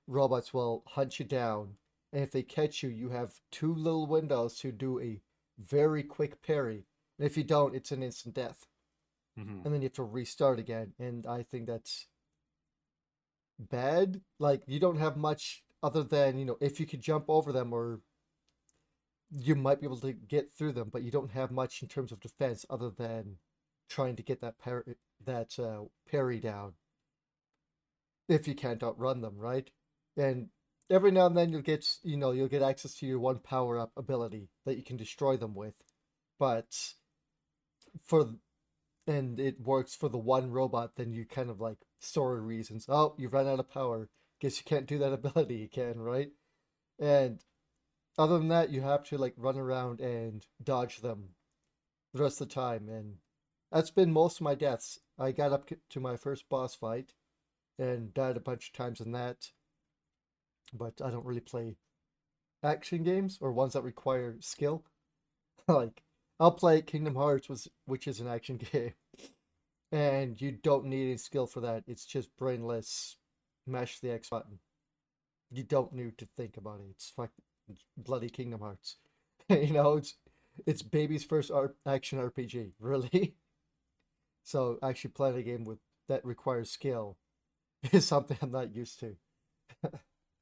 robots 0.07 0.55
will 0.55 0.83
hunt 0.89 1.19
you 1.19 1.25
down. 1.27 1.77
And 2.13 2.23
if 2.23 2.31
they 2.33 2.43
catch 2.43 2.83
you, 2.83 2.89
you 2.91 3.11
have 3.11 3.41
two 3.51 3.75
little 3.75 4.07
windows 4.07 4.59
to 4.61 4.73
do 4.73 5.01
a 5.01 5.21
very 5.59 6.03
quick 6.03 6.43
parry. 6.43 6.87
And 7.19 7.27
if 7.27 7.37
you 7.37 7.45
don't, 7.45 7.75
it's 7.75 7.93
an 7.93 8.03
instant 8.03 8.35
death. 8.35 8.67
Mhm. 9.39 9.65
and 9.65 9.75
then 9.75 9.83
you 9.83 9.87
have 9.87 9.93
to 9.95 10.03
restart 10.05 10.59
again. 10.59 10.95
And 10.99 11.27
I 11.27 11.43
think 11.43 11.67
that's 11.67 12.09
bad. 13.59 14.21
Like 14.39 14.63
you 14.67 14.81
don't 14.81 14.99
have 14.99 15.17
much 15.17 15.65
other 15.83 16.03
than, 16.03 16.39
you 16.39 16.45
know, 16.45 16.59
if 16.61 16.81
you 16.81 16.87
could 16.87 17.01
jump 17.01 17.27
over 17.29 17.53
them 17.53 17.73
or 17.73 18.01
you 19.31 19.55
might 19.55 19.81
be 19.81 19.87
able 19.87 19.99
to 19.99 20.13
get 20.13 20.53
through 20.53 20.73
them, 20.73 20.89
but 20.93 21.03
you 21.03 21.11
don't 21.11 21.33
have 21.33 21.51
much 21.51 21.83
in 21.83 21.89
terms 21.89 22.13
of 22.13 22.21
defense 22.21 22.65
other 22.71 22.91
than 22.91 23.37
trying 23.89 24.17
to 24.17 24.23
get 24.23 24.41
that 24.41 24.59
par 24.59 24.85
that 25.25 25.59
uh, 25.59 25.85
parry 26.11 26.41
down. 26.41 26.75
If 28.29 28.49
you 28.49 28.55
can't 28.55 28.83
outrun 28.83 29.21
them, 29.21 29.37
right? 29.39 29.71
And 30.17 30.49
every 30.91 31.11
now 31.11 31.27
and 31.27 31.37
then 31.37 31.51
you'll 31.51 31.63
get, 31.63 31.87
you 32.03 32.17
know, 32.17 32.33
you'll 32.33 32.49
get 32.49 32.63
access 32.63 32.95
to 32.95 33.07
your 33.07 33.21
one 33.21 33.39
power 33.39 33.79
up 33.79 33.93
ability 33.97 34.49
that 34.65 34.77
you 34.77 34.83
can 34.83 34.97
destroy 34.97 35.37
them 35.37 35.55
with. 35.55 35.75
But 36.39 36.77
for 38.05 38.35
and 39.07 39.39
it 39.39 39.61
works 39.61 39.95
for 39.95 40.09
the 40.09 40.19
one 40.19 40.51
robot, 40.51 40.97
then 40.97 41.13
you 41.13 41.25
kind 41.25 41.51
of 41.51 41.61
like 41.61 41.79
story 42.01 42.41
reasons. 42.41 42.87
Oh, 42.89 43.15
you've 43.19 43.33
run 43.33 43.47
out 43.47 43.61
of 43.61 43.71
power. 43.71 44.09
Guess 44.41 44.59
you 44.59 44.65
can't 44.65 44.87
do 44.87 44.99
that 44.99 45.13
ability 45.13 45.63
again, 45.65 45.99
right? 45.99 46.31
And 46.99 47.41
other 48.19 48.39
than 48.39 48.49
that, 48.49 48.71
you 48.71 48.81
have 48.83 49.05
to 49.05 49.19
like 49.19 49.35
run 49.37 49.59
around 49.59 50.01
and 50.01 50.47
dodge 50.63 51.01
them 51.01 51.31
the 52.15 52.23
rest 52.23 52.41
of 52.41 52.49
the 52.49 52.55
time. 52.55 52.89
And 52.89 53.17
that's 53.71 53.91
been 53.91 54.13
most 54.13 54.37
of 54.37 54.45
my 54.45 54.55
deaths. 54.55 55.01
I 55.19 55.33
got 55.33 55.53
up 55.53 55.71
to 55.91 56.01
my 56.01 56.17
first 56.17 56.49
boss 56.49 56.75
fight 56.75 57.15
and 57.79 58.15
died 58.15 58.37
a 58.37 58.41
bunch 58.41 58.69
of 58.69 58.73
times 58.73 59.01
in 59.01 59.13
that. 59.13 59.51
But 60.73 61.01
I 61.05 61.11
don't 61.11 61.27
really 61.27 61.41
play 61.41 61.77
action 62.63 63.03
games 63.05 63.39
or 63.41 63.53
ones 63.53 63.75
that 63.75 63.83
require 63.83 64.37
skill. 64.41 64.85
like 65.69 66.03
I'll 66.39 66.53
play 66.53 66.83
Kingdom 66.83 67.15
Hearts, 67.15 67.49
was 67.49 67.69
which 67.87 68.07
is 68.09 68.21
an 68.21 68.29
action 68.29 68.57
game, 68.73 68.95
and 69.93 70.41
you 70.41 70.53
don't 70.53 70.87
need 70.87 71.09
any 71.09 71.17
skill 71.17 71.47
for 71.47 71.61
that. 71.61 71.85
It's 71.87 72.05
just 72.05 72.37
brainless. 72.37 73.17
Mash 73.67 73.99
the 73.99 74.13
X 74.13 74.29
button. 74.29 74.59
You 75.51 75.65
don't 75.65 75.93
need 75.93 76.19
to 76.19 76.29
think 76.37 76.57
about 76.57 76.81
it. 76.81 76.87
It's 76.91 77.13
it's 77.19 77.33
bloody 77.97 78.29
Kingdom 78.29 78.61
Hearts. 78.61 78.97
you 79.49 79.73
know, 79.73 79.97
it's 79.97 80.15
it's 80.67 80.83
baby's 80.83 81.25
first 81.25 81.51
action 81.87 82.19
RPG, 82.19 82.73
really. 82.81 83.35
So 84.45 84.79
actually 84.81 85.11
playing 85.11 85.39
a 85.39 85.43
game 85.43 85.65
with 85.65 85.81
that 86.07 86.25
requires 86.25 86.71
skill 86.71 87.17
is 87.93 88.07
something 88.07 88.39
I'm 88.41 88.53
not 88.53 88.77
used 88.77 89.01
to. 89.01 89.17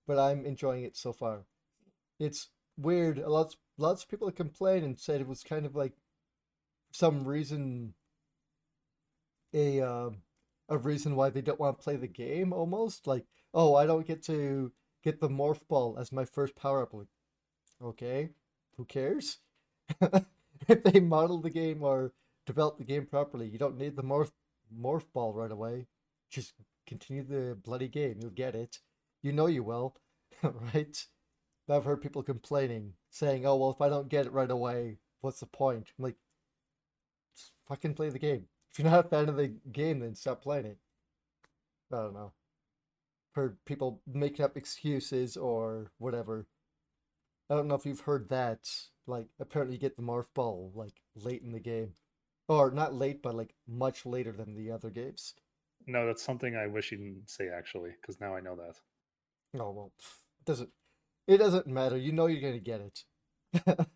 but 0.06 0.18
I'm 0.18 0.44
enjoying 0.44 0.84
it 0.84 0.94
so 0.94 1.14
far. 1.14 1.46
It's 2.20 2.50
weird. 2.76 3.16
Lots 3.18 3.56
lots 3.78 4.02
of 4.02 4.10
people 4.10 4.30
complained 4.30 4.84
and 4.84 4.98
said 4.98 5.22
it 5.22 5.26
was 5.26 5.42
kind 5.42 5.64
of 5.64 5.74
like 5.74 5.94
some 6.92 7.24
reason 7.24 7.94
a 9.54 9.80
um 9.80 10.18
a 10.68 10.76
reason 10.78 11.16
why 11.16 11.30
they 11.30 11.40
don't 11.40 11.60
want 11.60 11.78
to 11.78 11.82
play 11.82 11.96
the 11.96 12.06
game 12.06 12.52
almost 12.52 13.06
like 13.06 13.24
oh 13.52 13.74
I 13.74 13.86
don't 13.86 14.06
get 14.06 14.22
to 14.24 14.72
get 15.02 15.20
the 15.20 15.28
morph 15.28 15.66
ball 15.68 15.96
as 15.98 16.12
my 16.12 16.24
first 16.24 16.56
power 16.56 16.82
up 16.82 16.92
like 16.94 17.08
okay 17.82 18.30
who 18.76 18.84
cares 18.84 19.38
if 20.68 20.82
they 20.84 21.00
model 21.00 21.40
the 21.40 21.50
game 21.50 21.82
or 21.82 22.12
develop 22.46 22.78
the 22.78 22.84
game 22.84 23.06
properly 23.06 23.48
you 23.48 23.58
don't 23.58 23.78
need 23.78 23.96
the 23.96 24.02
morph 24.02 24.32
morph 24.76 25.04
ball 25.12 25.32
right 25.32 25.52
away 25.52 25.86
just 26.30 26.54
continue 26.86 27.22
the 27.22 27.56
bloody 27.64 27.88
game 27.88 28.18
you'll 28.20 28.30
get 28.30 28.54
it 28.54 28.78
you 29.22 29.32
know 29.32 29.46
you 29.46 29.62
will 29.62 29.96
right 30.42 31.06
I've 31.68 31.84
heard 31.84 32.02
people 32.02 32.22
complaining, 32.22 32.94
saying, 33.10 33.46
"Oh 33.46 33.56
well, 33.56 33.70
if 33.70 33.80
I 33.80 33.88
don't 33.88 34.08
get 34.08 34.26
it 34.26 34.32
right 34.32 34.50
away, 34.50 34.98
what's 35.20 35.40
the 35.40 35.46
point?" 35.46 35.92
I'm 35.98 36.04
like, 36.04 36.16
just 37.36 37.52
fucking 37.68 37.94
play 37.94 38.10
the 38.10 38.18
game. 38.18 38.46
If 38.72 38.78
you're 38.78 38.90
not 38.90 39.06
a 39.06 39.08
fan 39.08 39.28
of 39.28 39.36
the 39.36 39.48
game, 39.72 40.00
then 40.00 40.14
stop 40.14 40.42
playing 40.42 40.66
it. 40.66 40.78
I 41.92 41.96
don't 41.96 42.14
know. 42.14 42.32
Heard 43.32 43.64
people 43.64 44.00
making 44.06 44.44
up 44.44 44.56
excuses 44.56 45.36
or 45.36 45.90
whatever. 45.98 46.46
I 47.50 47.54
don't 47.54 47.68
know 47.68 47.74
if 47.74 47.86
you've 47.86 48.00
heard 48.00 48.28
that. 48.30 48.68
Like, 49.06 49.26
apparently, 49.38 49.76
you 49.76 49.80
get 49.80 49.96
the 49.96 50.02
morph 50.02 50.26
ball 50.34 50.72
like 50.74 50.94
late 51.14 51.42
in 51.42 51.52
the 51.52 51.60
game, 51.60 51.92
or 52.48 52.70
not 52.70 52.94
late, 52.94 53.22
but 53.22 53.34
like 53.34 53.54
much 53.68 54.06
later 54.06 54.32
than 54.32 54.54
the 54.54 54.70
other 54.70 54.90
games. 54.90 55.34
No, 55.86 56.06
that's 56.06 56.22
something 56.24 56.56
I 56.56 56.66
wish 56.66 56.92
you 56.92 56.98
didn't 56.98 57.28
say 57.28 57.48
actually, 57.48 57.90
because 58.00 58.20
now 58.20 58.34
I 58.34 58.40
know 58.40 58.56
that. 58.56 58.76
Oh 59.60 59.70
well, 59.70 59.92
it 60.40 60.46
doesn't 60.46 60.70
it 61.26 61.38
doesn't 61.38 61.66
matter. 61.66 61.96
You 61.96 62.12
know 62.12 62.26
you're 62.26 62.40
going 62.40 62.54
to 62.54 62.60
get 62.60 62.80
it. 62.80 63.86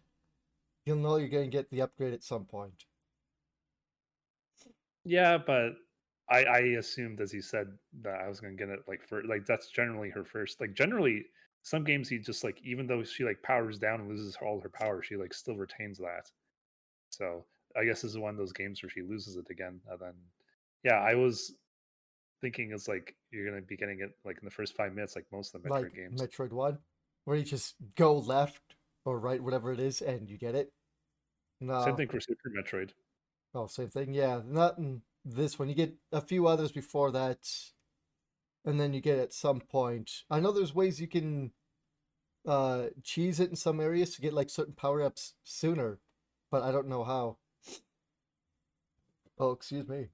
You'll 0.87 0.99
know 0.99 1.17
you're 1.17 1.29
going 1.29 1.51
to 1.51 1.57
get 1.57 1.71
the 1.71 1.83
upgrade 1.83 2.15
at 2.15 2.23
some 2.23 2.45
point. 2.45 2.85
Yeah, 5.05 5.39
but 5.39 5.73
I 6.31 6.45
I 6.45 6.59
assumed 6.79 7.21
as 7.21 7.33
you 7.33 7.41
said 7.41 7.69
that 8.03 8.21
I 8.21 8.29
was 8.29 8.41
gonna 8.41 8.55
get 8.55 8.69
it 8.69 8.81
like 8.87 9.03
for 9.09 9.23
like 9.25 9.47
that's 9.47 9.71
generally 9.71 10.11
her 10.11 10.25
first 10.25 10.61
like 10.61 10.75
generally 10.75 11.25
some 11.69 11.85
games 11.85 12.09
he 12.09 12.19
just 12.19 12.45
like 12.45 12.59
even 12.65 12.87
though 12.87 13.05
she 13.05 13.25
like 13.25 13.43
powers 13.43 13.79
down 13.79 14.01
and 14.01 14.09
loses 14.09 14.39
all 14.41 14.59
her 14.59 14.71
power, 14.71 15.03
she 15.03 15.17
like 15.17 15.35
still 15.35 15.57
retains 15.57 15.99
that. 15.99 16.31
So 17.11 17.45
I 17.77 17.85
guess 17.85 18.01
this 18.01 18.13
is 18.13 18.19
one 18.19 18.31
of 18.31 18.39
those 18.39 18.55
games 18.55 18.83
where 18.83 18.89
she 18.89 19.03
loses 19.03 19.37
it 19.37 19.45
again. 19.51 19.81
And 19.91 20.01
then 20.01 20.15
yeah, 20.83 20.95
I 20.95 21.15
was 21.15 21.55
thinking 22.41 22.73
it's 22.73 22.89
like 22.89 23.15
you're 23.31 23.45
gonna 23.45 23.61
be 23.61 23.77
getting 23.77 24.01
it 24.01 24.13
like 24.25 24.39
in 24.39 24.47
the 24.47 24.51
first 24.51 24.77
five 24.77 24.95
minutes, 24.95 25.15
like 25.15 25.27
most 25.31 25.55
of 25.55 25.63
the 25.63 25.69
Metroid 25.69 25.83
like 25.83 25.95
games. 25.95 26.23
Metroid 26.23 26.53
1, 26.53 26.79
where 27.27 27.37
you 27.37 27.45
just 27.45 27.75
go 27.97 28.17
left 28.17 28.63
or 29.05 29.19
right, 29.19 29.43
whatever 29.43 29.71
it 29.71 29.81
is, 29.81 30.01
and 30.01 30.31
you 30.31 30.39
get 30.39 30.55
it. 30.55 30.73
No. 31.61 31.85
Same 31.85 31.97
thing 31.97 32.09
for 32.09 32.21
Super 32.21 32.51
Metroid. 32.51 32.91
Oh, 33.55 33.67
same 33.67 33.91
thing. 33.91 34.15
Yeah, 34.15 34.41
not 34.47 34.79
in 34.79 35.03
this 35.23 35.59
one. 35.59 35.69
You 35.69 35.75
get 35.75 35.95
a 36.13 36.23
few 36.23 36.47
others 36.47 36.73
before 36.73 37.11
that, 37.13 37.47
and 38.65 38.81
then 38.81 38.95
you 38.95 39.03
get 39.03 39.19
at 39.19 39.35
some 39.35 39.61
point. 39.61 40.11
I 40.31 40.41
know 40.41 40.53
there's 40.53 40.75
ways 40.75 40.99
you 40.99 41.09
can 41.09 41.53
uh 42.47 42.87
cheese 43.03 43.41
it 43.41 43.51
in 43.51 43.57
some 43.57 43.81
areas 43.81 44.15
to 44.15 44.23
get 44.23 44.33
like 44.33 44.51
certain 44.51 44.75
power 44.75 45.03
ups 45.03 45.35
sooner, 45.45 46.01
but 46.51 46.63
I 46.63 46.73
don't 46.73 46.89
know 46.89 47.05
how. 47.05 47.39
Oh, 49.39 49.53
excuse 49.53 49.89
me. 49.89 50.11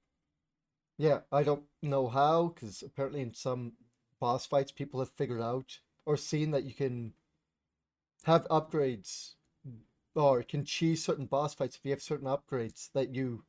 Yeah, 0.96 1.20
I 1.30 1.44
don't 1.44 1.66
know 1.82 2.08
how 2.08 2.48
because 2.48 2.82
apparently 2.82 3.20
in 3.20 3.32
some 3.34 3.74
boss 4.18 4.44
fights 4.46 4.72
people 4.72 4.98
have 5.00 5.10
figured 5.10 5.40
out 5.40 5.78
or 6.04 6.16
seen 6.16 6.50
that 6.50 6.64
you 6.64 6.74
can 6.74 7.14
have 8.24 8.46
upgrades 8.48 9.34
or 10.14 10.42
can 10.42 10.64
cheese 10.64 11.04
certain 11.04 11.26
boss 11.26 11.54
fights 11.54 11.76
if 11.76 11.84
you 11.84 11.90
have 11.90 12.02
certain 12.02 12.26
upgrades 12.28 12.90
that 12.92 13.14
you 13.14 13.44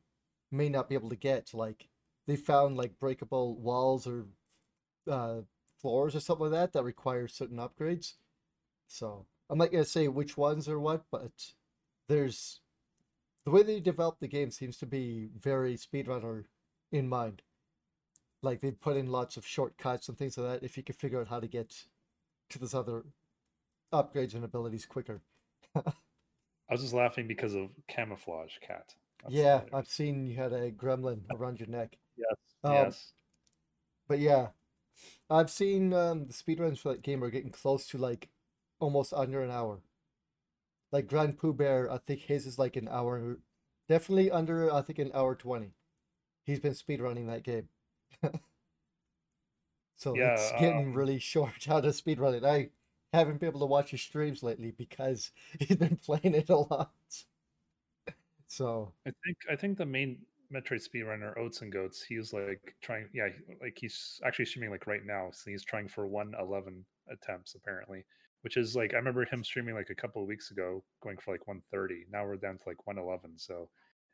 may 0.50 0.68
not 0.68 0.88
be 0.88 0.94
able 0.94 1.10
to 1.10 1.16
get. 1.16 1.54
Like 1.54 1.88
they 2.26 2.36
found 2.36 2.76
like 2.76 2.98
breakable 2.98 3.56
walls 3.56 4.06
or 4.06 4.26
uh, 5.10 5.42
floors 5.80 6.16
or 6.16 6.20
something 6.20 6.50
like 6.50 6.52
that 6.52 6.74
that 6.74 6.84
require 6.84 7.28
certain 7.28 7.58
upgrades. 7.58 8.14
So 8.86 9.26
I'm 9.50 9.58
not 9.58 9.72
gonna 9.72 9.84
say 9.84 10.08
which 10.08 10.36
ones 10.36 10.68
or 10.68 10.78
what, 10.78 11.04
but 11.10 11.32
there's 12.08 12.60
the 13.44 13.50
way 13.50 13.62
they 13.62 13.80
develop 13.80 14.18
the 14.18 14.28
game 14.28 14.50
seems 14.50 14.76
to 14.78 14.86
be 14.86 15.28
very 15.38 15.76
speedrunner 15.76 16.44
in 16.92 17.08
mind. 17.08 17.42
Like 18.42 18.60
they 18.60 18.70
put 18.72 18.96
in 18.96 19.06
lots 19.06 19.36
of 19.36 19.46
shortcuts 19.46 20.08
and 20.08 20.18
things 20.18 20.36
like 20.36 20.60
that. 20.60 20.66
If 20.66 20.76
you 20.76 20.82
could 20.82 20.96
figure 20.96 21.20
out 21.20 21.28
how 21.28 21.40
to 21.40 21.46
get 21.46 21.74
to 22.50 22.58
those 22.58 22.74
other 22.74 23.04
upgrades 23.92 24.34
and 24.34 24.44
abilities 24.44 24.86
quicker. 24.86 25.22
I 25.76 25.82
was 26.70 26.82
just 26.82 26.94
laughing 26.94 27.28
because 27.28 27.54
of 27.54 27.70
camouflage 27.88 28.58
cat. 28.60 28.94
That's 29.22 29.34
yeah, 29.34 29.60
hilarious. 29.60 29.70
I've 29.72 29.88
seen 29.88 30.26
you 30.26 30.36
had 30.36 30.52
a 30.52 30.70
gremlin 30.70 31.20
around 31.32 31.60
your 31.60 31.68
neck. 31.68 31.96
yes, 32.16 32.36
Um, 32.64 32.72
yes. 32.72 33.12
But 34.08 34.18
yeah, 34.18 34.48
I've 35.30 35.50
seen 35.50 35.92
um, 35.92 36.26
the 36.26 36.32
speedruns 36.32 36.78
for 36.78 36.90
that 36.90 37.02
game 37.02 37.22
are 37.22 37.30
getting 37.30 37.50
close 37.50 37.86
to 37.88 37.98
like 37.98 38.28
almost 38.78 39.12
under 39.12 39.42
an 39.42 39.50
hour. 39.50 39.80
Like 40.92 41.08
GrandPOOBear, 41.08 41.90
I 41.90 41.98
think 41.98 42.20
his 42.20 42.46
is 42.46 42.58
like 42.58 42.76
an 42.76 42.88
hour, 42.88 43.38
definitely 43.88 44.30
under 44.30 44.72
I 44.72 44.82
think 44.82 44.98
an 44.98 45.10
hour 45.14 45.34
twenty. 45.34 45.72
He's 46.44 46.60
been 46.60 46.72
speedrunning 46.74 47.26
that 47.26 47.42
game. 47.42 47.68
so 49.96 50.14
Yeah, 50.14 50.32
it's 50.32 50.52
getting 50.52 50.88
um, 50.88 50.94
really 50.94 51.18
short 51.18 51.64
how 51.66 51.80
to 51.80 51.88
speedrun 51.88 52.34
it. 52.34 52.44
I 52.44 52.70
haven't 53.12 53.40
been 53.40 53.48
able 53.48 53.60
to 53.60 53.66
watch 53.66 53.90
his 53.90 54.02
streams 54.02 54.42
lately 54.42 54.70
because 54.70 55.32
he's 55.60 55.76
been 55.76 55.96
playing 55.96 56.34
it 56.34 56.50
a 56.50 56.56
lot. 56.56 56.92
So 58.46 58.92
I 59.06 59.10
think 59.24 59.36
I 59.50 59.56
think 59.56 59.78
the 59.78 59.86
main 59.86 60.18
Metroid 60.52 60.86
speedrunner 60.86 61.36
oatsngoats, 61.36 62.04
he's 62.04 62.32
like 62.32 62.76
trying 62.80 63.08
yeah, 63.12 63.28
like 63.60 63.76
he's 63.76 64.20
actually 64.24 64.44
streaming 64.44 64.70
like 64.70 64.86
right 64.86 65.04
now. 65.04 65.30
So 65.32 65.50
he's 65.50 65.64
trying 65.64 65.88
for 65.88 66.06
111 66.06 66.84
attempts 67.10 67.54
apparently, 67.54 68.04
which 68.42 68.56
is 68.56 68.76
like 68.76 68.94
I 68.94 68.96
remember 68.98 69.24
him 69.24 69.42
streaming 69.44 69.74
like 69.74 69.90
a 69.90 69.94
couple 69.94 70.22
of 70.22 70.28
weeks 70.28 70.50
ago 70.50 70.82
going 71.02 71.16
for 71.18 71.32
like 71.32 71.46
130. 71.46 72.06
Now 72.12 72.24
we're 72.24 72.36
down 72.36 72.58
to 72.58 72.68
like 72.68 72.86
111. 72.86 73.38
So 73.38 73.68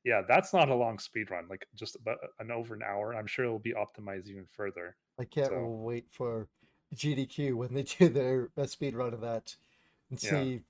yeah, 0.05 0.23
that's 0.27 0.53
not 0.53 0.69
a 0.69 0.75
long 0.75 0.99
speed 0.99 1.31
run, 1.31 1.47
like 1.49 1.67
just 1.75 1.97
about 1.97 2.19
an 2.41 2.51
over 2.51 2.75
an 2.75 2.83
hour. 2.83 3.15
I'm 3.15 3.27
sure 3.27 3.45
it'll 3.45 3.59
be 3.59 3.75
optimized 3.75 4.29
even 4.29 4.47
further. 4.51 4.97
I 5.19 5.25
can't 5.25 5.49
So- 5.49 5.65
wait 5.67 6.07
for 6.11 6.49
GDQ 6.95 7.55
when 7.55 7.73
they 7.75 7.83
do 7.99 8.09
their 8.09 8.51
speed 8.67 8.95
run 8.95 9.15
of 9.15 9.21
that 9.21 9.55
and 10.11 10.23
Yeah. 10.23 10.31
see 10.31 10.61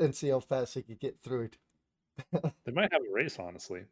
and 0.00 0.14
see 0.14 0.28
how 0.28 0.40
fast 0.40 0.74
they 0.74 0.82
could 0.82 1.00
get 1.00 1.18
through 1.22 1.42
it. 1.50 1.58
They 2.64 2.72
might 2.72 2.92
have 2.92 3.02
a 3.02 3.12
race, 3.12 3.38
honestly. 3.38 3.84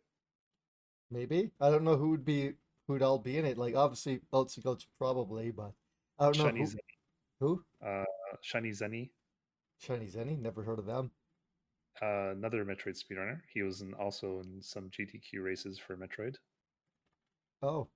Maybe 1.11 1.51
I 1.61 1.71
don't 1.71 1.85
know 1.85 1.97
who 1.97 2.11
would 2.11 2.25
be 2.25 2.55
who'd 2.87 3.03
all 3.03 3.19
be 3.19 3.39
in 3.39 3.45
it. 3.45 3.59
Like 3.59 3.75
obviously 3.77 4.21
Boatsy 4.33 4.63
Goats 4.63 4.87
probably, 4.99 5.51
but 5.53 5.73
I 6.19 6.31
don't 6.33 6.57
know 6.57 6.65
who. 6.65 6.67
Who? 7.39 7.65
uh, 7.87 8.05
ShinyZeni, 8.43 9.11
Shiny 9.79 10.07
Zenny, 10.07 10.39
Never 10.39 10.63
heard 10.63 10.79
of 10.79 10.87
them. 10.87 11.11
uh, 12.03 12.31
another 12.31 12.65
Metroid 12.65 12.97
speedrunner. 12.97 13.41
He 13.53 13.63
was 13.63 13.81
in, 13.83 13.95
also 13.95 14.41
in 14.41 14.61
some 14.63 14.91
GDQ 14.91 15.43
races 15.43 15.79
for 15.79 15.97
Metroid. 15.97 16.37
Oh, 17.63 17.89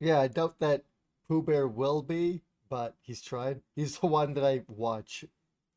yeah. 0.00 0.20
I 0.20 0.28
doubt 0.28 0.58
that 0.60 0.84
Pooh 1.28 1.42
Bear 1.42 1.68
will 1.68 2.02
be, 2.02 2.42
but 2.68 2.96
he's 3.02 3.22
tried. 3.22 3.62
He's 3.74 3.98
the 4.00 4.06
one 4.06 4.34
that 4.34 4.44
I 4.44 4.62
watch 4.68 5.24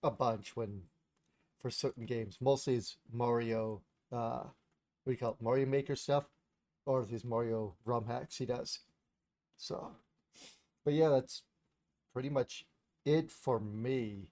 a 0.03 0.11
bunch 0.11 0.55
when 0.55 0.83
for 1.59 1.69
certain 1.69 2.05
games. 2.05 2.37
Mostly 2.41 2.75
it's 2.75 2.97
Mario. 3.11 3.81
Uh, 4.11 4.43
what 5.03 5.07
do 5.07 5.11
you 5.11 5.17
call 5.17 5.31
it? 5.31 5.41
Mario 5.41 5.65
Maker 5.65 5.95
stuff, 5.95 6.25
or 6.85 7.05
these 7.05 7.23
Mario 7.25 7.75
ROM 7.85 8.05
hacks 8.05 8.37
he 8.37 8.45
does. 8.45 8.79
So, 9.57 9.91
but 10.83 10.93
yeah, 10.93 11.09
that's 11.09 11.43
pretty 12.13 12.29
much 12.29 12.65
it 13.05 13.31
for 13.31 13.59
me. 13.59 14.31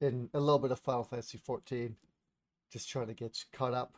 And 0.00 0.30
a 0.32 0.40
little 0.40 0.58
bit 0.58 0.70
of 0.70 0.80
Final 0.80 1.04
Fantasy 1.04 1.38
14. 1.38 1.96
Just 2.72 2.88
trying 2.88 3.08
to 3.08 3.14
get 3.14 3.44
caught 3.52 3.74
up. 3.74 3.96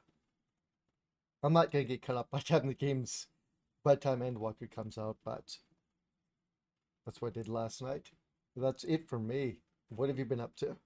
I'm 1.42 1.52
not 1.52 1.70
gonna 1.70 1.84
get 1.84 2.02
caught 2.02 2.16
up 2.16 2.30
by 2.30 2.38
the 2.38 2.44
time 2.44 2.68
the 2.68 2.74
game's 2.74 3.26
by 3.84 3.96
time 3.96 4.20
Endwalker 4.20 4.70
comes 4.70 4.96
out, 4.96 5.16
but 5.24 5.56
that's 7.04 7.20
what 7.20 7.32
I 7.32 7.34
did 7.34 7.48
last 7.48 7.82
night. 7.82 8.10
That's 8.56 8.84
it 8.84 9.08
for 9.08 9.18
me. 9.18 9.56
What 9.88 10.08
have 10.08 10.18
you 10.18 10.24
been 10.24 10.40
up 10.40 10.54
to? 10.56 10.76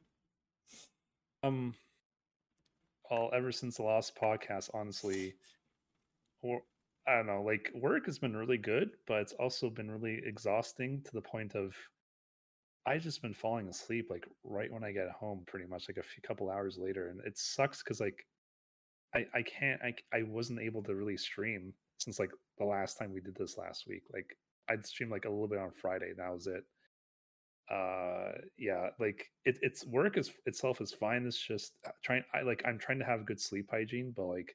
Um, 1.42 1.74
well, 3.10 3.30
ever 3.34 3.52
since 3.52 3.76
the 3.76 3.82
last 3.82 4.16
podcast, 4.16 4.70
honestly, 4.72 5.34
or 6.42 6.62
I 7.06 7.16
don't 7.16 7.26
know, 7.26 7.42
like 7.42 7.70
work 7.74 8.06
has 8.06 8.18
been 8.18 8.36
really 8.36 8.58
good, 8.58 8.90
but 9.06 9.20
it's 9.20 9.32
also 9.34 9.70
been 9.70 9.90
really 9.90 10.20
exhausting 10.24 11.02
to 11.02 11.12
the 11.12 11.20
point 11.20 11.54
of 11.54 11.74
I 12.86 12.98
just 12.98 13.20
been 13.20 13.34
falling 13.34 13.68
asleep 13.68 14.08
like 14.10 14.26
right 14.44 14.72
when 14.72 14.84
I 14.84 14.92
get 14.92 15.10
home, 15.10 15.42
pretty 15.46 15.66
much 15.66 15.88
like 15.88 15.96
a 15.96 16.02
few 16.02 16.22
couple 16.22 16.50
hours 16.50 16.78
later, 16.78 17.08
and 17.08 17.20
it 17.26 17.36
sucks 17.36 17.82
because 17.82 18.00
like 18.00 18.24
I 19.14 19.26
I 19.34 19.42
can't 19.42 19.80
I 19.82 19.94
I 20.16 20.22
wasn't 20.22 20.60
able 20.60 20.82
to 20.84 20.94
really 20.94 21.16
stream 21.16 21.74
since 21.98 22.18
like 22.20 22.30
the 22.58 22.64
last 22.64 22.98
time 22.98 23.12
we 23.12 23.20
did 23.20 23.34
this 23.36 23.58
last 23.58 23.86
week. 23.88 24.02
Like 24.12 24.36
I'd 24.70 24.86
stream 24.86 25.10
like 25.10 25.24
a 25.24 25.30
little 25.30 25.48
bit 25.48 25.58
on 25.58 25.72
Friday, 25.72 26.12
that 26.16 26.32
was 26.32 26.46
it. 26.46 26.64
Uh, 27.68 28.32
yeah, 28.56 28.90
like 29.00 29.30
it, 29.44 29.58
it's 29.62 29.84
work 29.86 30.16
is 30.16 30.30
itself 30.46 30.80
is 30.80 30.92
fine. 30.92 31.26
It's 31.26 31.38
just 31.38 31.72
uh, 31.86 31.90
trying. 32.04 32.22
I 32.32 32.42
like 32.42 32.62
I'm 32.64 32.78
trying 32.78 33.00
to 33.00 33.04
have 33.04 33.26
good 33.26 33.40
sleep 33.40 33.68
hygiene, 33.70 34.12
but 34.16 34.26
like 34.26 34.54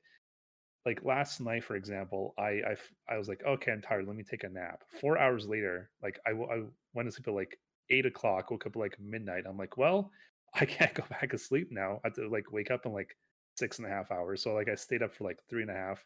like 0.85 1.03
last 1.03 1.41
night, 1.41 1.63
for 1.63 1.75
example, 1.75 2.33
I, 2.37 2.61
I 2.71 2.75
i 3.09 3.17
was 3.17 3.27
like, 3.27 3.43
okay, 3.45 3.71
I'm 3.73 3.81
tired. 3.81 4.07
Let 4.07 4.15
me 4.15 4.23
take 4.23 4.43
a 4.45 4.49
nap. 4.49 4.83
Four 5.01 5.17
hours 5.17 5.47
later, 5.47 5.89
like 6.01 6.19
i, 6.25 6.31
I 6.31 6.63
went 6.93 7.07
to 7.09 7.11
sleep 7.11 7.27
at 7.27 7.33
like 7.33 7.59
eight 7.91 8.05
o'clock. 8.05 8.51
Woke 8.51 8.65
up 8.65 8.75
like 8.75 8.99
midnight. 8.99 9.43
I'm 9.47 9.57
like, 9.57 9.77
well, 9.77 10.11
I 10.53 10.65
can't 10.65 10.93
go 10.93 11.03
back 11.09 11.31
to 11.31 11.37
sleep 11.37 11.69
now. 11.71 11.99
I 12.03 12.07
have 12.07 12.15
to 12.15 12.27
like 12.29 12.51
wake 12.51 12.71
up 12.71 12.85
in 12.85 12.93
like 12.93 13.15
six 13.57 13.79
and 13.79 13.87
a 13.87 13.91
half 13.91 14.11
hours. 14.11 14.41
So 14.43 14.53
like 14.53 14.69
I 14.69 14.75
stayed 14.75 15.03
up 15.03 15.13
for 15.13 15.23
like 15.25 15.39
three 15.49 15.61
and 15.61 15.71
a 15.71 15.75
half. 15.75 16.05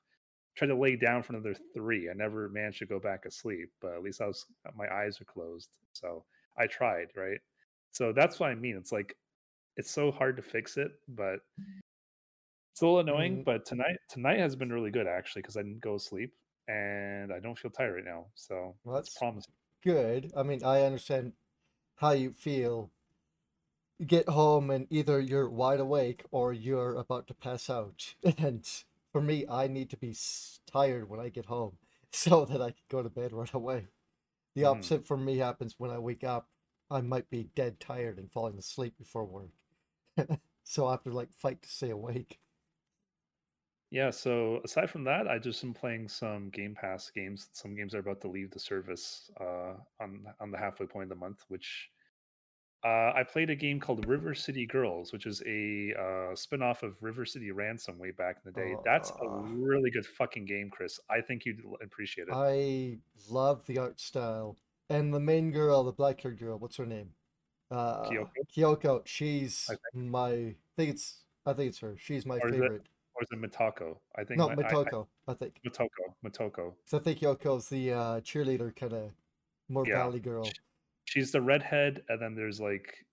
Tried 0.55 0.67
to 0.69 0.75
lay 0.75 0.95
down 0.95 1.21
for 1.23 1.33
another 1.33 1.55
three. 1.73 2.09
I 2.09 2.13
never 2.13 2.47
managed 2.49 2.79
to 2.79 2.85
go 2.85 2.99
back 2.99 3.25
asleep, 3.25 3.71
but 3.81 3.93
at 3.93 4.03
least 4.03 4.21
I 4.21 4.27
was 4.27 4.45
my 4.75 4.87
eyes 4.93 5.19
are 5.21 5.25
closed. 5.25 5.69
So 5.93 6.23
I 6.57 6.67
tried, 6.67 7.09
right? 7.15 7.39
So 7.91 8.13
that's 8.13 8.39
what 8.39 8.49
I 8.51 8.55
mean. 8.55 8.77
It's 8.77 8.91
like 8.91 9.17
it's 9.77 9.91
so 9.91 10.11
hard 10.11 10.37
to 10.37 10.41
fix 10.43 10.77
it, 10.77 10.91
but 11.09 11.39
it's 12.73 12.81
a 12.81 12.85
little 12.85 12.99
annoying. 12.99 13.39
Mm, 13.39 13.45
But 13.45 13.65
tonight 13.65 13.97
tonight 14.09 14.39
has 14.39 14.55
been 14.55 14.71
really 14.71 14.91
good 14.91 15.07
actually 15.07 15.41
because 15.41 15.57
I 15.57 15.61
didn't 15.63 15.81
go 15.81 15.97
to 15.97 16.03
sleep 16.03 16.33
and 16.67 17.31
I 17.33 17.39
don't 17.39 17.57
feel 17.57 17.71
tired 17.71 17.95
right 17.95 18.05
now. 18.05 18.27
So 18.35 18.75
well, 18.83 18.97
it's 18.97 19.09
that's 19.09 19.17
promising. 19.17 19.53
good. 19.83 20.31
I 20.35 20.43
mean, 20.43 20.63
I 20.63 20.81
understand 20.83 21.33
how 21.95 22.11
you 22.11 22.31
feel. 22.31 22.91
You 23.97 24.05
get 24.05 24.29
home 24.29 24.69
and 24.71 24.87
either 24.89 25.19
you're 25.19 25.49
wide 25.49 25.81
awake 25.81 26.23
or 26.31 26.53
you're 26.53 26.95
about 26.95 27.27
to 27.27 27.33
pass 27.33 27.69
out. 27.69 28.15
And 28.37 28.65
for 29.11 29.21
me, 29.21 29.45
I 29.49 29.67
need 29.67 29.89
to 29.89 29.97
be 29.97 30.15
tired 30.65 31.09
when 31.09 31.19
I 31.19 31.27
get 31.29 31.45
home 31.47 31.77
so 32.11 32.45
that 32.45 32.61
I 32.61 32.71
can 32.71 32.83
go 32.87 33.03
to 33.03 33.09
bed 33.09 33.33
right 33.33 33.51
away. 33.53 33.87
The 34.55 34.63
Mhm. 34.63 34.65
opposite 34.65 35.07
for 35.07 35.17
me 35.17 35.37
happens 35.37 35.79
when 35.79 35.91
I 35.91 35.99
wake 35.99 36.23
up. 36.23 36.49
I 36.91 37.01
might 37.01 37.29
be 37.29 37.45
dead 37.55 37.79
tired 37.79 38.19
and 38.19 38.31
falling 38.31 38.57
asleep 38.59 38.97
before 38.97 39.25
work. 39.25 39.51
So 40.63 40.87
I 40.87 40.91
have 40.91 41.03
to 41.03 41.11
like 41.11 41.31
fight 41.33 41.61
to 41.63 41.69
stay 41.69 41.91
awake. 41.91 42.39
Yeah, 43.91 44.09
so 44.09 44.61
aside 44.65 44.89
from 44.89 45.03
that, 45.05 45.27
I 45.27 45.37
just 45.39 45.61
been 45.61 45.73
playing 45.73 46.09
some 46.09 46.49
Game 46.49 46.75
Pass 46.75 47.09
games. 47.09 47.49
Some 47.53 47.75
games 47.75 47.93
are 47.95 47.99
about 47.99 48.19
to 48.21 48.27
leave 48.27 48.51
the 48.51 48.59
service 48.59 49.29
uh, 49.39 49.73
on 49.99 50.25
on 50.39 50.51
the 50.51 50.57
halfway 50.57 50.85
point 50.85 51.03
of 51.03 51.09
the 51.09 51.15
month, 51.15 51.45
which 51.47 51.89
uh, 52.83 53.13
I 53.15 53.23
played 53.23 53.49
a 53.49 53.55
game 53.55 53.79
called 53.79 54.05
River 54.07 54.35
City 54.35 54.65
Girls, 54.65 55.11
which 55.11 55.25
is 55.25 55.41
a 55.47 55.93
uh, 55.99 56.35
spin-off 56.35 56.83
of 56.83 57.01
River 57.01 57.25
City 57.25 57.51
Ransom 57.51 57.97
way 57.97 58.11
back 58.11 58.37
in 58.43 58.51
the 58.51 58.59
day. 58.59 58.75
That's 58.83 59.09
a 59.11 59.23
Uh, 59.23 59.41
really 59.41 59.89
good 59.89 60.05
fucking 60.05 60.45
game, 60.45 60.69
Chris. 60.69 60.99
I 61.09 61.21
think 61.21 61.45
you'd 61.45 61.61
appreciate 61.81 62.27
it. 62.27 62.33
I 62.33 62.97
love 63.29 63.65
the 63.65 63.79
art 63.79 63.99
style. 63.99 64.57
And 64.89 65.11
the 65.11 65.19
main 65.19 65.51
girl, 65.51 65.83
the 65.83 65.93
black 65.93 66.21
haired 66.21 66.37
girl, 66.37 66.59
what's 66.59 66.77
her 66.77 66.85
name? 66.85 67.09
Uh 67.71 68.07
Kyoko, 68.07 68.29
Kyoko. 68.55 69.07
She's 69.07 69.67
my 69.95 70.29
I 70.29 70.55
think 70.75 70.91
it's 70.91 71.23
I 71.47 71.53
think 71.53 71.69
it's 71.69 71.79
her. 71.79 71.95
She's 71.97 72.23
my 72.23 72.37
or 72.37 72.49
favorite. 72.51 72.87
Or 73.15 73.23
is 73.23 73.29
it 73.31 73.39
Mitako? 73.41 73.97
I 74.15 74.23
think 74.23 74.39
No, 74.39 74.49
my, 74.49 74.63
I, 74.63 74.71
I 74.71 74.91
I 75.27 75.33
think. 75.35 75.61
Motoko, 75.65 76.15
Motoko. 76.23 76.75
'Cause 76.85 76.93
I 76.93 76.99
think 76.99 77.19
Kyoko's 77.19 77.69
the 77.69 77.91
uh 77.93 78.21
cheerleader 78.21 78.75
kind 78.75 78.93
of 78.93 79.11
more 79.69 79.85
Yeah, 79.85 79.97
valley 79.97 80.19
girl. 80.19 80.43
sh- 80.43 80.59
she's 81.05 81.31
the 81.31 81.41
redhead, 81.41 82.03
and 82.09 82.21
then 82.21 82.35
there's 82.35 82.59
like 82.59 83.05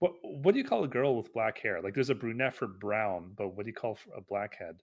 what 0.00 0.14
what 0.22 0.52
do 0.52 0.58
you 0.58 0.64
call 0.64 0.84
a 0.84 0.88
girl 0.88 1.16
with 1.16 1.32
black 1.32 1.58
hair? 1.58 1.82
Like 1.82 1.94
there's 1.94 2.10
a 2.10 2.14
brunette 2.14 2.54
for 2.54 2.66
brown, 2.68 3.32
but 3.36 3.50
what 3.50 3.64
do 3.66 3.70
you 3.70 3.74
call 3.74 3.98
a 4.16 4.20
blackhead? 4.22 4.82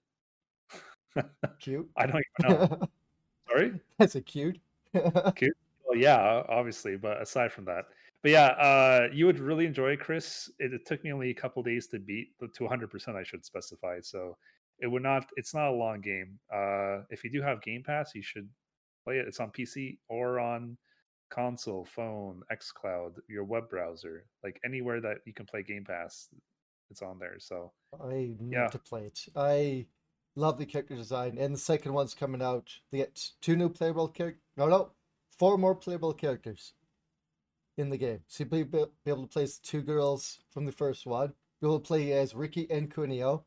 Cute. 1.60 1.90
I 1.96 2.06
don't 2.06 2.22
even 2.40 2.50
know. 2.50 2.88
Sorry, 3.48 3.80
That's 3.98 4.14
a 4.16 4.20
cute. 4.22 4.60
cute. 5.34 5.56
Well, 5.84 5.98
yeah, 5.98 6.42
obviously, 6.48 6.96
but 6.96 7.20
aside 7.20 7.52
from 7.52 7.64
that, 7.66 7.86
but 8.24 8.30
yeah, 8.30 8.46
uh, 8.46 9.08
you 9.12 9.26
would 9.26 9.38
really 9.38 9.66
enjoy 9.66 9.90
it, 9.90 10.00
Chris. 10.00 10.50
It, 10.58 10.72
it 10.72 10.86
took 10.86 11.04
me 11.04 11.12
only 11.12 11.28
a 11.28 11.34
couple 11.34 11.62
days 11.62 11.88
to 11.88 11.98
beat 11.98 12.28
the 12.40 12.48
to 12.48 12.62
100. 12.62 12.90
percent 12.90 13.18
I 13.18 13.22
should 13.22 13.44
specify. 13.44 14.00
So 14.00 14.38
it 14.78 14.86
would 14.86 15.02
not. 15.02 15.28
It's 15.36 15.52
not 15.52 15.68
a 15.68 15.76
long 15.76 16.00
game. 16.00 16.38
Uh, 16.50 17.02
if 17.10 17.22
you 17.22 17.30
do 17.30 17.42
have 17.42 17.60
Game 17.60 17.82
Pass, 17.82 18.14
you 18.14 18.22
should 18.22 18.48
play 19.04 19.18
it. 19.18 19.28
It's 19.28 19.40
on 19.40 19.50
PC 19.50 19.98
or 20.08 20.40
on 20.40 20.78
console, 21.28 21.84
phone, 21.84 22.40
XCloud, 22.50 23.16
your 23.28 23.44
web 23.44 23.68
browser, 23.68 24.24
like 24.42 24.58
anywhere 24.64 25.02
that 25.02 25.18
you 25.26 25.34
can 25.34 25.44
play 25.44 25.62
Game 25.62 25.84
Pass, 25.84 26.30
it's 26.90 27.02
on 27.02 27.18
there. 27.18 27.36
So 27.38 27.72
I 28.02 28.36
need 28.40 28.52
yeah, 28.52 28.68
to 28.68 28.78
play 28.78 29.02
it. 29.02 29.20
I 29.36 29.84
love 30.34 30.56
the 30.56 30.64
character 30.64 30.96
design, 30.96 31.36
and 31.38 31.52
the 31.52 31.58
second 31.58 31.92
one's 31.92 32.14
coming 32.14 32.40
out. 32.40 32.70
They 32.90 32.98
get 32.98 33.20
two 33.42 33.54
new 33.54 33.68
playable 33.68 34.08
characters. 34.08 34.40
No, 34.56 34.66
no, 34.66 34.92
four 35.38 35.58
more 35.58 35.74
playable 35.74 36.14
characters 36.14 36.72
in 37.76 37.90
the 37.90 37.96
game. 37.96 38.20
So 38.26 38.44
you'll 38.44 38.64
be, 38.64 38.78
be 39.04 39.10
able 39.10 39.22
to 39.22 39.28
play 39.28 39.44
as 39.44 39.58
two 39.58 39.82
girls 39.82 40.38
from 40.50 40.64
the 40.64 40.72
first 40.72 41.06
one. 41.06 41.32
You'll 41.60 41.70
be 41.70 41.74
able 41.74 41.80
to 41.80 41.86
play 41.86 42.12
as 42.12 42.34
Riki 42.34 42.70
and 42.70 42.92
Kunio, 42.92 43.44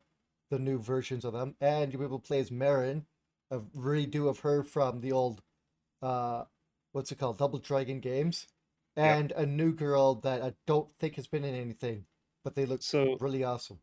the 0.50 0.58
new 0.58 0.78
versions 0.78 1.24
of 1.24 1.32
them, 1.32 1.54
and 1.60 1.92
you'll 1.92 2.00
be 2.00 2.06
able 2.06 2.20
to 2.20 2.26
play 2.26 2.40
as 2.40 2.50
Marian, 2.50 3.06
a 3.50 3.60
redo 3.76 4.28
of 4.28 4.40
her 4.40 4.62
from 4.62 5.00
the 5.00 5.12
old, 5.12 5.42
uh, 6.02 6.44
what's 6.92 7.12
it 7.12 7.18
called, 7.18 7.38
Double 7.38 7.58
Dragon 7.58 8.00
games, 8.00 8.46
yep. 8.96 9.18
and 9.18 9.32
a 9.32 9.46
new 9.46 9.72
girl 9.72 10.16
that 10.16 10.42
I 10.42 10.52
don't 10.66 10.90
think 10.98 11.16
has 11.16 11.26
been 11.26 11.44
in 11.44 11.54
anything, 11.54 12.04
but 12.44 12.54
they 12.54 12.66
look 12.66 12.82
So 12.82 13.16
really 13.20 13.44
awesome. 13.44 13.78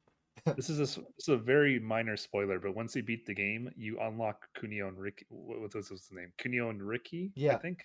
this 0.56 0.70
is 0.70 0.80
a, 0.80 0.82
this 0.84 1.00
is 1.20 1.30
a 1.30 1.38
very 1.38 1.80
minor 1.80 2.18
spoiler, 2.18 2.60
but 2.60 2.76
once 2.76 2.96
you 2.96 3.02
beat 3.04 3.26
the 3.26 3.34
game, 3.34 3.72
you 3.76 4.00
unlock 4.02 4.46
Kunio 4.58 4.88
and 4.88 5.00
Riki. 5.00 5.26
What 5.30 5.60
what 5.60 5.74
was 5.74 5.90
his 5.90 6.10
name? 6.12 6.32
Kunio 6.38 6.70
and 6.70 6.84
Riki, 6.84 7.32
Yeah, 7.36 7.54
I 7.54 7.58
think, 7.58 7.80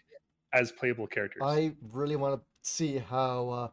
as 0.52 0.72
playable 0.72 1.06
characters. 1.06 1.42
I 1.44 1.72
really 1.92 2.16
want 2.16 2.40
to 2.40 2.46
see 2.62 2.98
how. 2.98 3.48
Uh, 3.50 3.68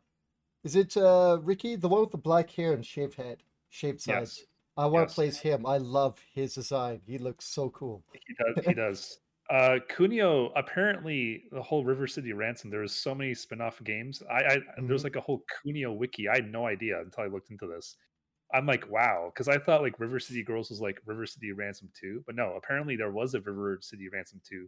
is 0.64 0.76
it 0.76 0.98
uh, 0.98 1.40
Riki, 1.42 1.76
the 1.76 1.88
one 1.90 2.02
with 2.02 2.12
the 2.12 2.18
black 2.18 2.50
hair 2.52 2.74
and 2.74 2.86
shaved 2.86 3.16
head, 3.16 3.44
shaved 3.70 4.02
sides? 4.02 4.38
Yes, 4.38 4.46
I 4.78 4.86
want 4.88 5.08
to 5.10 5.14
yes, 5.14 5.16
play 5.16 5.28
as 5.28 5.40
him. 5.40 5.66
I 5.66 5.78
love 5.78 6.20
his 6.34 6.56
design. 6.56 7.02
He 7.06 7.18
looks 7.18 7.46
so 7.46 7.70
cool. 7.70 8.04
he 8.14 8.34
does. 8.44 8.66
He 8.66 8.74
does. 8.74 9.20
Uh, 9.50 9.80
Kunio, 9.90 10.52
apparently, 10.56 11.46
the 11.52 11.62
whole 11.62 11.86
River 11.86 12.06
City 12.08 12.34
Ransom. 12.34 12.70
There 12.70 12.82
was 12.82 12.94
so 12.94 13.16
many 13.16 13.34
spin-off 13.34 13.82
games. 13.84 14.22
I, 14.30 14.44
I 14.44 14.58
there's 14.86 15.04
hmm 15.04 15.04
like 15.04 15.16
a 15.16 15.22
whole 15.22 15.44
Kunio 15.66 15.96
wiki. 15.96 16.28
I 16.28 16.36
had 16.36 16.52
no 16.52 16.66
idea 16.66 17.00
until 17.00 17.24
I 17.24 17.28
looked 17.28 17.50
into 17.52 17.68
this. 17.68 17.96
I'm 18.54 18.66
like, 18.66 18.90
wow, 18.90 19.32
because 19.34 19.48
I 19.50 19.58
thought 19.60 19.82
like 19.82 20.00
River 20.00 20.20
City 20.20 20.44
Girls 20.44 20.70
was 20.70 20.82
like 20.82 21.02
River 21.06 21.26
City 21.26 21.52
Ransom 21.52 21.90
2, 22.00 22.24
but 22.26 22.36
no, 22.36 22.54
apparently 22.56 22.96
there 22.96 23.12
was 23.12 23.34
a 23.36 23.42
River 23.42 23.80
City 23.82 24.10
Ransom 24.10 24.42
2 24.50 24.68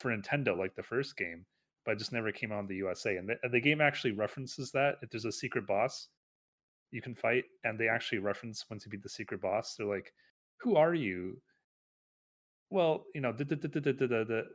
for 0.00 0.10
Nintendo, 0.10 0.56
like 0.58 0.74
the 0.76 0.82
first 0.82 1.16
game, 1.16 1.46
but 1.84 1.92
it 1.92 1.98
just 1.98 2.12
never 2.12 2.32
came 2.32 2.52
out 2.52 2.60
in 2.60 2.66
the 2.66 2.76
USA. 2.76 3.16
And 3.16 3.28
the, 3.28 3.48
the 3.48 3.60
game 3.60 3.80
actually 3.80 4.12
references 4.12 4.70
that 4.72 4.96
if 5.02 5.10
there's 5.10 5.24
a 5.24 5.32
secret 5.32 5.66
boss 5.66 6.08
you 6.90 7.02
can 7.02 7.14
fight, 7.14 7.44
and 7.64 7.78
they 7.78 7.88
actually 7.88 8.18
reference 8.18 8.64
once 8.70 8.84
you 8.86 8.90
beat 8.90 9.02
the 9.02 9.08
secret 9.10 9.42
boss, 9.42 9.74
they're 9.76 9.86
like, 9.86 10.12
"Who 10.60 10.76
are 10.76 10.94
you?" 10.94 11.40
well, 12.70 13.04
you 13.14 13.20
know, 13.20 13.34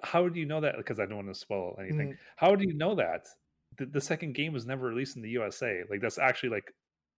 how 0.03 0.29
do 0.29 0.39
you 0.39 0.45
know 0.45 0.61
that? 0.61 0.77
Because 0.77 0.99
I 0.99 1.05
don't 1.05 1.15
want 1.15 1.29
to 1.29 1.35
spoil 1.39 1.75
anything. 1.79 2.09
Mhm. 2.09 2.17
How 2.35 2.55
do 2.55 2.63
you 2.67 2.73
know 2.75 2.95
that? 2.95 3.25
The, 3.77 3.87
the 3.87 4.01
second 4.01 4.33
game 4.35 4.53
was 4.53 4.65
never 4.65 4.87
released 4.87 5.15
in 5.15 5.23
the 5.23 5.29
USA. 5.29 5.83
Like 5.89 6.01
that's 6.01 6.19
actually 6.19 6.49
like 6.49 6.71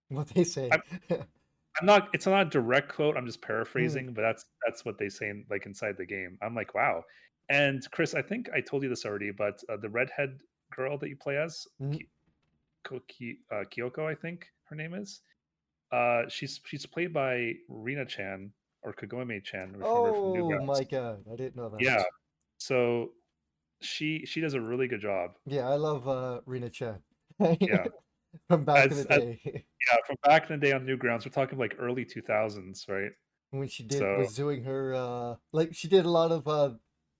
What 0.09 0.29
they 0.29 0.43
say. 0.45 0.69
I'm 1.11 1.85
not. 1.85 2.09
It's 2.13 2.25
not 2.25 2.47
a 2.47 2.49
direct 2.49 2.93
quote. 2.93 3.17
I'm 3.17 3.25
just 3.25 3.41
paraphrasing, 3.41 4.13
but 4.13 4.21
that's 4.21 4.45
that's 4.65 4.85
what 4.85 4.97
they 4.97 5.09
say 5.09 5.29
in, 5.29 5.45
like 5.49 5.65
inside 5.65 5.97
the 5.97 6.05
game. 6.05 6.37
I'm 6.41 6.55
like, 6.55 6.73
wow. 6.73 7.03
And 7.49 7.81
Chris, 7.91 8.13
I 8.15 8.21
think 8.21 8.49
I 8.53 8.61
told 8.61 8.83
you 8.83 8.89
this 8.89 9.05
already, 9.05 9.31
but 9.31 9.61
uh, 9.69 9.77
the 9.77 9.89
redhead 9.89 10.39
girl 10.75 10.97
that 10.97 11.09
you 11.09 11.15
play 11.15 11.37
as, 11.37 11.67
Mhm. 11.81 11.99
Ki- 13.07 13.39
uh, 13.51 13.63
Kyoko, 13.71 14.05
I 14.05 14.15
think 14.15 14.47
her 14.69 14.75
name 14.75 14.93
is. 14.93 15.21
Uh, 15.91 16.23
she's 16.29 16.59
she's 16.65 16.85
played 16.85 17.13
by 17.13 17.53
Rina 17.69 18.05
Chan 18.05 18.51
or 18.83 18.93
Kagome 18.93 19.43
Chan. 19.43 19.75
oh 19.83 20.63
my 20.65 20.83
god, 20.83 21.23
I 21.31 21.35
didn't 21.35 21.55
know 21.55 21.69
that. 21.69 21.81
Yeah. 21.81 22.03
So 22.57 23.11
she 23.81 24.25
she 24.25 24.41
does 24.41 24.53
a 24.55 24.61
really 24.61 24.87
good 24.87 25.01
job. 25.01 25.31
Yeah, 25.45 25.69
I 25.69 25.75
love 25.75 26.07
uh 26.07 26.41
Rina 26.45 26.69
Chan. 26.69 26.99
Yeah. 27.59 27.85
From 28.49 28.65
back 28.65 28.91
As- 28.91 28.99
in 28.99 29.07
the 29.07 29.13
as- 29.13 29.21
day. 29.21 29.65
Yeah, 29.91 29.97
from 30.07 30.15
back 30.23 30.49
in 30.49 30.59
the 30.59 30.65
day 30.65 30.73
on 30.73 30.83
Newgrounds, 30.83 31.25
we're 31.25 31.31
talking 31.31 31.59
like 31.59 31.75
early 31.77 32.05
2000s, 32.05 32.89
right? 32.89 33.11
when 33.51 33.67
she 33.67 33.83
did 33.83 33.99
So- 33.99 34.17
was 34.17 34.33
doing 34.35 34.63
her 34.63 34.93
uh 34.95 35.35
like 35.53 35.73
she 35.73 35.87
did 35.87 36.05
a 36.05 36.09
lot 36.09 36.31
of 36.31 36.47
uh 36.47 36.71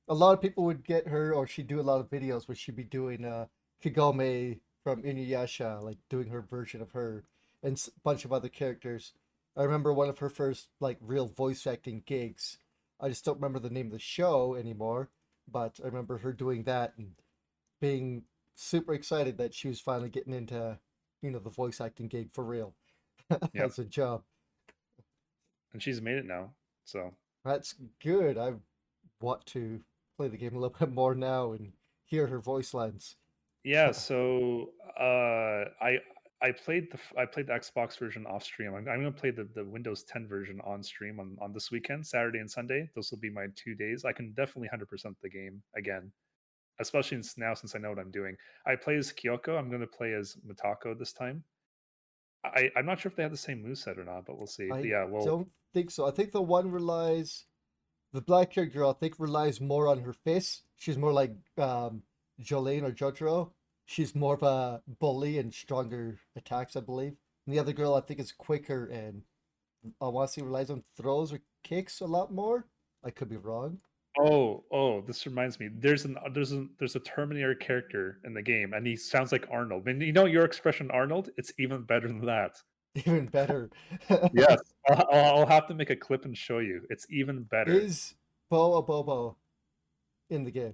a 0.08 0.13
lot 0.13 0.34
of 0.34 0.41
people 0.41 0.63
would 0.65 0.84
get 0.84 1.08
her 1.08 1.34
or 1.34 1.48
she'd 1.48 1.68
do 1.68 1.80
a 1.80 1.82
lot 1.84 2.00
of 2.00 2.10
videos 2.10 2.48
where 2.48 2.56
she'd 2.56 2.76
be 2.76 2.84
doing 2.84 3.26
uh 3.26 3.46
Kagome 3.84 4.60
from 4.84 5.04
Inuyasha, 5.04 5.82
like 5.84 5.98
doing 6.10 6.30
her 6.30 6.41
version 6.41 6.82
of 6.82 6.91
her 6.91 7.24
and 7.63 7.78
a 7.88 8.00
bunch 8.04 8.24
of 8.26 8.32
other 8.34 8.50
characters. 8.50 9.13
I 9.58 9.63
remember 9.63 9.94
one 9.94 10.10
of 10.10 10.20
her 10.20 10.30
first 10.30 10.70
like 10.80 10.98
real 11.02 11.28
voice 11.28 11.65
acting 11.65 12.04
gigs. 12.06 12.58
I 13.00 13.10
just 13.10 13.26
don't 13.26 13.36
remember 13.36 13.60
the 13.60 13.70
name 13.70 13.88
of 13.88 13.91
the 13.94 14.00
show 14.00 14.56
anymore, 14.56 15.10
but 15.52 15.80
I 15.84 15.88
remember 15.88 16.20
her 16.20 16.34
doing 16.34 16.63
that 16.63 16.94
and 16.98 17.12
being 17.82 18.24
super 18.56 18.94
excited 18.94 19.38
that 19.38 19.54
she 19.54 19.68
was 19.68 19.80
finally 19.82 20.10
getting 20.10 20.34
into 20.34 20.80
you 21.22 21.32
know 21.32 21.39
the 21.39 21.50
voice 21.50 21.82
acting 21.82 22.08
gig 22.08 22.32
for 22.32 22.44
real 22.44 22.74
Yep. 23.30 23.65
as 23.65 23.80
a 23.80 23.86
job. 23.86 24.24
And 25.74 25.82
she's 25.82 26.02
made 26.02 26.18
it 26.18 26.26
now. 26.26 26.52
So 26.86 27.13
That's 27.44 27.76
good. 28.02 28.38
I 28.38 28.54
want 29.20 29.46
to 29.48 29.82
play 30.17 30.28
the 30.28 30.38
game 30.38 30.56
a 30.56 30.60
little 30.60 30.75
bit 30.80 30.91
more 30.91 31.15
now 31.15 31.54
and 31.54 31.71
hear 32.06 32.28
her 32.28 32.39
voice 32.39 32.73
lines. 32.73 33.15
yeah, 33.63 33.91
so 34.08 34.71
uh, 34.99 35.65
I 35.82 35.99
I 36.41 36.51
played 36.51 36.91
the 36.91 36.99
I 37.19 37.25
played 37.25 37.47
the 37.47 37.54
Xbox 37.54 37.97
version 37.97 38.25
off 38.25 38.43
stream. 38.43 38.73
I'm, 38.75 38.88
I'm 38.88 39.01
going 39.01 39.13
to 39.13 39.19
play 39.19 39.32
the, 39.32 39.47
the 39.56 39.63
Windows 39.63 40.04
10 40.04 40.28
version 40.28 40.60
on 40.65 40.84
stream 40.84 41.19
on, 41.19 41.38
on 41.41 41.54
this 41.54 41.71
weekend, 41.71 42.06
Saturday 42.06 42.39
and 42.39 42.49
Sunday. 42.49 42.89
Those 42.93 43.10
will 43.12 43.19
be 43.19 43.30
my 43.30 43.47
two 43.56 43.73
days. 43.73 44.06
I 44.06 44.12
can 44.12 44.32
definitely 44.34 44.69
100% 44.73 45.15
the 45.21 45.30
game 45.30 45.62
again, 45.75 46.12
especially 46.80 47.17
since 47.17 47.38
now 47.38 47.54
since 47.54 47.75
I 47.75 47.80
know 47.80 47.89
what 47.89 47.99
I'm 47.99 48.12
doing. 48.12 48.36
I 48.67 48.75
play 48.75 48.97
as 48.97 49.13
Kyoko. 49.13 49.58
I'm 49.58 49.69
going 49.69 49.82
to 49.82 49.88
play 49.88 50.13
as 50.13 50.38
Matako 50.47 50.97
this 50.97 51.13
time. 51.13 51.43
I, 52.43 52.69
I'm 52.75 52.86
not 52.86 52.99
sure 52.99 53.10
if 53.10 53.15
they 53.15 53.23
have 53.23 53.32
the 53.32 53.38
same 53.38 53.63
moveset 53.63 53.97
or 53.97 54.04
not, 54.04 54.25
but 54.25 54.38
we'll 54.38 54.45
see. 54.45 54.69
I 54.71 54.80
yeah, 54.82 55.06
well, 55.06 55.25
don't 55.25 55.47
think 55.73 55.89
so. 55.89 56.08
I 56.08 56.12
think 56.12 56.32
the 56.32 56.41
one 56.41 56.69
relies, 56.69 57.45
the 58.15 58.21
black 58.21 58.54
haired 58.54 58.73
girl, 58.73 58.89
I 58.89 58.93
think 58.93 59.15
relies 59.19 59.60
more 59.60 59.88
on 59.88 59.99
her 59.99 60.13
face. 60.13 60.62
She's 60.78 60.97
more 60.97 61.12
like 61.12 61.36
um, 61.58 62.01
Jolyne 62.39 62.86
or 62.86 62.91
Jotaro. 62.91 63.51
She's 63.86 64.15
more 64.15 64.36
of 64.36 64.43
a 64.43 64.82
bully 64.99 65.38
and 65.38 65.54
stronger 65.54 66.17
attacks, 66.36 66.75
I 66.75 66.80
believe. 66.80 67.13
And 67.45 67.54
the 67.54 67.60
other 67.60 67.73
girl, 67.73 67.93
I 67.93 68.01
think, 68.01 68.19
is 68.19 68.32
quicker 68.32 68.86
and 68.86 69.21
I 70.01 70.08
want 70.08 70.30
to 70.30 70.34
see 70.34 70.41
relies 70.41 70.69
on 70.69 70.84
throws 70.97 71.34
or 71.34 71.39
kicks 71.63 71.99
a 71.99 72.06
lot 72.06 72.32
more. 72.32 72.65
I 73.04 73.12
could 73.12 73.30
be 73.30 73.38
wrong. 73.38 73.78
Oh, 74.17 74.63
oh, 74.71 75.01
this 75.01 75.25
reminds 75.25 75.60
me. 75.60 75.69
There's 75.78 76.06
an 76.06 76.17
there's 76.32 76.54
a 76.54 76.65
there's 76.80 76.95
a 76.95 77.01
Terminator 77.01 77.54
character 77.54 78.19
in 78.23 78.34
the 78.34 78.41
game, 78.41 78.73
and 78.73 78.88
he 78.88 78.95
sounds 78.95 79.34
like 79.34 79.45
Arnold. 79.51 79.88
And 79.88 80.01
you 80.01 80.13
know 80.13 80.25
your 80.25 80.45
expression, 80.45 80.89
Arnold. 80.89 81.30
It's 81.38 81.51
even 81.60 81.84
better 81.84 82.08
than 82.08 82.25
that. 82.25 82.56
Even 83.05 83.25
better. 83.27 83.69
Yes, 84.34 84.60
I'll, 84.89 85.08
I'll 85.12 85.38
I'll 85.39 85.45
have 85.45 85.67
to 85.67 85.73
make 85.73 85.89
a 85.89 85.95
clip 85.95 86.23
and 86.25 86.38
show 86.38 86.60
you. 86.60 86.81
It's 86.89 87.05
even 87.10 87.43
better. 87.43 87.73
Is 87.73 88.15
Bo 88.49 88.75
a 88.75 88.81
Bobo 88.81 89.36
in 90.29 90.43
the 90.45 90.51
game? 90.51 90.73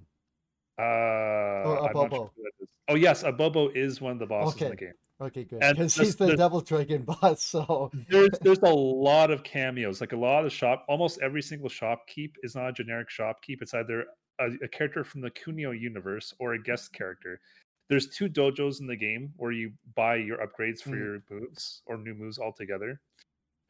uh, 0.78 0.82
or 0.82 1.78
I'm 1.78 1.82
not 1.84 1.92
sure 1.92 2.04
Abobo? 2.08 2.30
who 2.36 2.42
that 2.44 2.52
is. 2.62 2.68
Oh 2.88 2.94
yes, 2.94 3.22
Abobo 3.24 3.74
is 3.74 4.00
one 4.00 4.12
of 4.12 4.18
the 4.20 4.26
bosses 4.26 4.60
in 4.60 4.68
the 4.68 4.72
Okay. 4.74 4.84
game. 4.86 4.92
Okay, 5.20 5.44
good. 5.44 5.62
And 5.62 5.76
Because 5.76 5.94
he's 5.96 6.16
the 6.16 6.26
this- 6.26 6.36
Devil 6.38 6.60
Dragon 6.60 7.02
boss, 7.22 7.42
so 7.42 7.90
There's 8.08 8.30
there's 8.40 8.58
a 8.60 8.72
lot 8.74 9.30
of 9.30 9.42
cameos. 9.42 10.00
Like 10.00 10.12
a 10.12 10.16
lot 10.16 10.44
of 10.44 10.52
shop, 10.52 10.84
almost 10.88 11.20
every 11.22 11.42
single 11.42 11.68
shopkeep 11.68 12.34
is 12.42 12.54
not 12.54 12.68
a 12.68 12.72
generic 12.72 13.08
shopkeep. 13.10 13.62
It's 13.62 13.74
either 13.74 14.06
a, 14.40 14.46
a 14.62 14.68
character 14.68 15.02
from 15.04 15.20
the 15.22 15.30
Kunio 15.30 15.78
universe 15.78 16.32
or 16.38 16.54
a 16.54 16.62
guest 16.62 16.92
character. 16.92 17.40
There's 17.88 18.08
two 18.08 18.28
dojos 18.28 18.80
in 18.80 18.86
the 18.86 18.96
game 18.96 19.32
where 19.36 19.52
you 19.52 19.72
buy 19.94 20.16
your 20.16 20.38
upgrades 20.38 20.80
for 20.82 20.90
Mm. 20.90 20.98
your 20.98 21.22
moves 21.30 21.82
or 21.86 21.98
new 21.98 22.14
moves 22.14 22.38
altogether, 22.38 23.00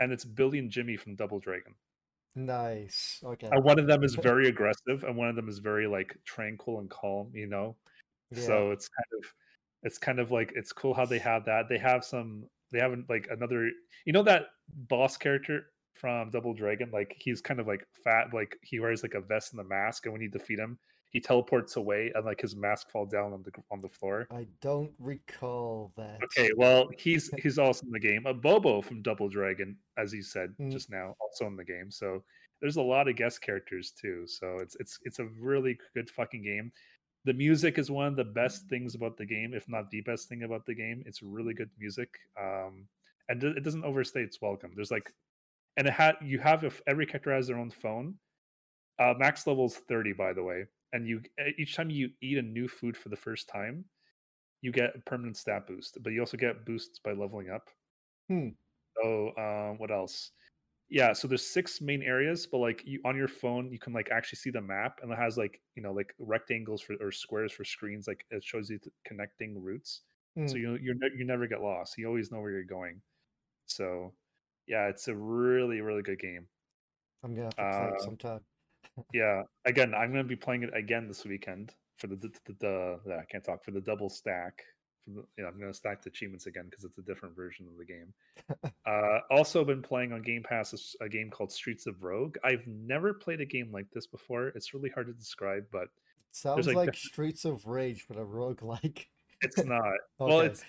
and 0.01 0.13
it's 0.13 0.25
Billy 0.25 0.59
and 0.59 0.71
Jimmy 0.71 0.97
from 0.97 1.17
Double 1.17 1.41
Dragon. 1.41 1.75
nice. 2.35 3.21
Okay. 3.25 3.49
And 3.51 3.63
one 3.65 3.79
of 3.79 3.87
them 3.87 4.03
is 4.05 4.15
very 4.23 4.49
aggressive, 4.49 5.05
and 5.05 5.17
one 5.17 5.29
of 5.29 5.37
them 5.37 5.49
is 5.49 5.59
very 5.59 5.87
like 5.87 6.17
tranquil 6.25 6.81
and 6.81 6.89
calm. 6.91 7.31
You 7.35 7.47
know, 7.47 7.77
Yeah. 8.31 8.43
so 8.47 8.71
it's 8.71 8.89
kind 8.89 9.23
of 9.23 9.35
it's 9.83 9.99
kind 9.99 10.19
of 10.21 10.31
like 10.31 10.53
it's 10.55 10.73
cool 10.73 10.95
how 10.95 11.05
they 11.07 11.19
have 11.19 11.45
that 11.47 11.69
they 11.69 11.79
have 11.79 12.05
some 12.05 12.49
they 12.71 12.79
haven't 12.79 13.09
like 13.11 13.27
another 13.31 13.69
you 14.07 14.13
know 14.13 14.23
that 14.23 14.47
boss 14.89 15.17
character 15.17 15.67
from 15.95 16.31
double 16.31 16.55
dragon 16.55 16.91
like 16.93 17.15
he's 17.19 17.41
kind 17.43 17.61
of 17.61 17.67
like 17.67 17.85
fat 18.05 18.33
like 18.33 18.57
he 18.63 18.79
wears 18.81 19.03
like 19.03 19.15
a 19.15 19.21
vest 19.21 19.53
and 19.53 19.61
a 19.61 19.65
mask 19.65 20.07
and 20.07 20.13
when 20.13 20.23
you 20.23 20.31
defeat 20.31 20.59
him 20.59 20.79
he 21.13 21.21
teleports 21.21 21.77
away 21.77 22.11
and 22.15 22.25
like 22.25 22.41
his 22.41 22.57
mask 22.57 22.91
falls 22.91 23.11
down 23.11 23.33
on 23.33 23.43
the 23.43 23.53
on 23.71 23.81
the 23.81 23.89
floor. 23.89 24.27
I 24.31 24.47
don't 24.61 24.93
recall 24.99 25.93
that. 25.97 26.19
okay 26.25 26.51
well 26.57 26.89
he's 26.99 27.31
he's 27.43 27.59
also 27.59 27.85
in 27.87 27.93
the 27.93 28.01
game. 28.01 28.25
Abobo 28.25 28.83
from 28.85 29.03
double 29.03 29.29
dragon 29.29 29.77
as 29.99 30.13
you 30.13 30.23
said 30.23 30.55
Mm. 30.61 30.73
just 30.73 30.91
now 30.91 31.15
also 31.21 31.47
in 31.47 31.57
the 31.57 31.65
game. 31.65 31.91
So 31.91 32.25
there's 32.61 32.77
a 32.77 32.83
lot 32.83 33.09
of 33.09 33.17
guest 33.17 33.43
characters 33.43 33.93
too. 33.93 34.25
So 34.27 34.59
it's 34.61 34.77
it's 34.81 34.99
it's 35.05 35.19
a 35.19 35.27
really 35.39 35.79
good 35.95 36.09
fucking 36.09 36.43
game. 36.43 36.73
The 37.25 37.35
music 37.35 37.79
is 37.79 37.91
one 37.91 38.07
of 38.07 38.17
the 38.17 38.25
best 38.25 38.69
things 38.69 38.95
about 38.95 39.17
the 39.17 39.27
game 39.27 39.53
if 39.55 39.69
not 39.69 39.91
the 39.91 40.01
best 40.01 40.29
thing 40.29 40.43
about 40.45 40.65
the 40.67 40.75
game. 40.75 41.03
It's 41.07 41.23
really 41.23 41.55
good 41.55 41.71
music 41.79 42.09
um 42.41 42.87
and 43.29 43.43
it 43.45 43.59
it 43.59 43.65
doesn't 43.65 43.85
overstay 43.85 44.23
its 44.23 44.41
welcome. 44.41 44.73
There's 44.75 44.91
like 44.91 45.13
and 45.77 45.87
it 45.87 45.93
had 45.93 46.17
you 46.23 46.39
have 46.39 46.65
if 46.65 46.81
every 46.87 47.07
character 47.07 47.33
has 47.35 47.47
their 47.49 47.59
own 47.59 47.71
phone. 47.71 48.15
Uh 48.99 49.15
max 49.19 49.47
level 49.47 49.67
is 49.67 49.77
30 49.77 50.13
by 50.15 50.33
the 50.33 50.43
way 50.43 50.67
and 50.93 51.07
you 51.07 51.23
each 51.59 51.77
time 51.77 51.91
you 51.91 52.11
eat 52.21 52.39
a 52.39 52.43
new 52.43 52.69
food 52.69 52.97
for 52.97 53.09
the 53.09 53.17
first 53.17 53.49
time 53.49 53.85
you 54.63 54.73
get 54.73 54.97
a 54.97 55.01
permanent 55.01 55.37
stat 55.37 55.67
boost 55.67 55.99
but 56.03 56.13
you 56.13 56.21
also 56.21 56.37
get 56.37 56.67
boosts 56.67 56.99
by 57.01 57.13
leveling 57.13 57.51
up 57.51 57.71
Hmm. 58.29 58.57
so 58.97 59.37
um 59.37 59.79
what 59.79 59.91
else 59.91 60.33
yeah 60.91 61.13
so 61.13 61.29
there's 61.29 61.47
six 61.47 61.81
main 61.83 62.03
areas 62.03 62.47
but 62.47 62.59
like 62.59 62.85
you 62.87 63.01
on 63.05 63.17
your 63.17 63.29
phone 63.29 63.73
you 63.73 63.81
can 63.81 63.93
like 63.93 64.11
actually 64.11 64.37
see 64.39 64.51
the 64.51 64.61
map 64.63 65.01
and 65.03 65.13
it 65.13 65.19
has 65.19 65.39
like 65.39 65.63
you 65.77 65.83
know 65.83 65.93
like 65.93 66.15
rectangles 66.19 66.83
for 66.83 66.97
or 67.01 67.13
squares 67.13 67.53
for 67.53 67.65
screens 67.65 68.09
like 68.09 68.27
it 68.31 68.45
shows 68.45 68.71
you 68.71 68.79
the 68.81 68.93
connecting 69.05 69.61
routes 69.63 70.03
so 70.47 70.59
Mm. 70.59 70.59
you 70.59 70.75
you 70.77 70.95
ne- 71.01 71.17
you 71.17 71.25
never 71.27 71.47
get 71.47 71.63
lost 71.63 71.99
you 71.99 72.07
always 72.07 72.33
know 72.33 72.41
where 72.41 72.53
you're 72.53 72.65
going 72.65 73.03
so 73.67 74.15
yeah 74.69 74.89
it's 74.89 75.09
a 75.09 75.17
really 75.17 75.81
really 75.81 76.03
good 76.03 76.21
game 76.21 76.49
I'm 77.23 77.35
gonna 77.35 77.47
have 77.47 77.57
to 77.57 77.67
play 77.67 77.97
uh, 77.97 77.99
sometime. 77.99 78.45
Yeah 79.13 79.43
again 79.65 79.95
i'm 79.95 80.11
going 80.11 80.25
to 80.25 80.29
be 80.29 80.37
playing 80.37 80.63
it 80.63 80.71
again 80.75 81.09
this 81.09 81.25
weekend 81.25 81.73
for 81.97 82.07
the 82.07 82.17
the, 82.17 82.31
the, 82.47 83.01
the 83.05 83.17
i 83.17 83.25
can't 83.31 83.45
talk 83.45 83.65
for 83.65 83.71
the 83.71 83.81
double 83.81 84.09
stack 84.09 84.63
for 85.05 85.11
the, 85.11 85.25
yeah, 85.39 85.47
i'm 85.47 85.59
going 85.59 85.71
to 85.71 85.77
stack 85.77 86.03
the 86.03 86.11
achievements 86.11 86.47
again 86.47 86.67
because 86.69 86.85
it's 86.85 86.99
a 86.99 87.03
different 87.03 87.35
version 87.35 87.67
of 87.67 87.77
the 87.79 87.85
game 87.85 88.13
uh 88.87 89.19
also 89.31 89.65
been 89.65 89.83
playing 89.83 90.13
on 90.13 90.23
game 90.23 90.43
pass 90.43 90.95
a 91.01 91.09
game 91.09 91.31
called 91.31 91.51
streets 91.51 91.87
of 91.87 92.03
rogue 92.03 92.37
i've 92.45 92.67
never 92.67 93.15
played 93.15 93.41
a 93.41 93.47
game 93.47 93.71
like 93.73 93.87
this 93.93 94.07
before 94.07 94.49
it's 94.49 94.75
really 94.75 94.91
hard 94.91 95.07
to 95.07 95.13
describe 95.13 95.65
but 95.73 95.89
Sounds 96.33 96.67
like 96.67 96.77
like, 96.77 96.95
Streets 96.95 97.45
of 97.45 97.67
Rage, 97.67 98.07
but 98.09 98.17
a 98.17 98.25
rogue 98.25 98.63
like. 98.63 99.09
it's 99.43 99.63
not 99.65 99.81
okay. 99.85 99.95
well 100.19 100.41
it's 100.41 100.65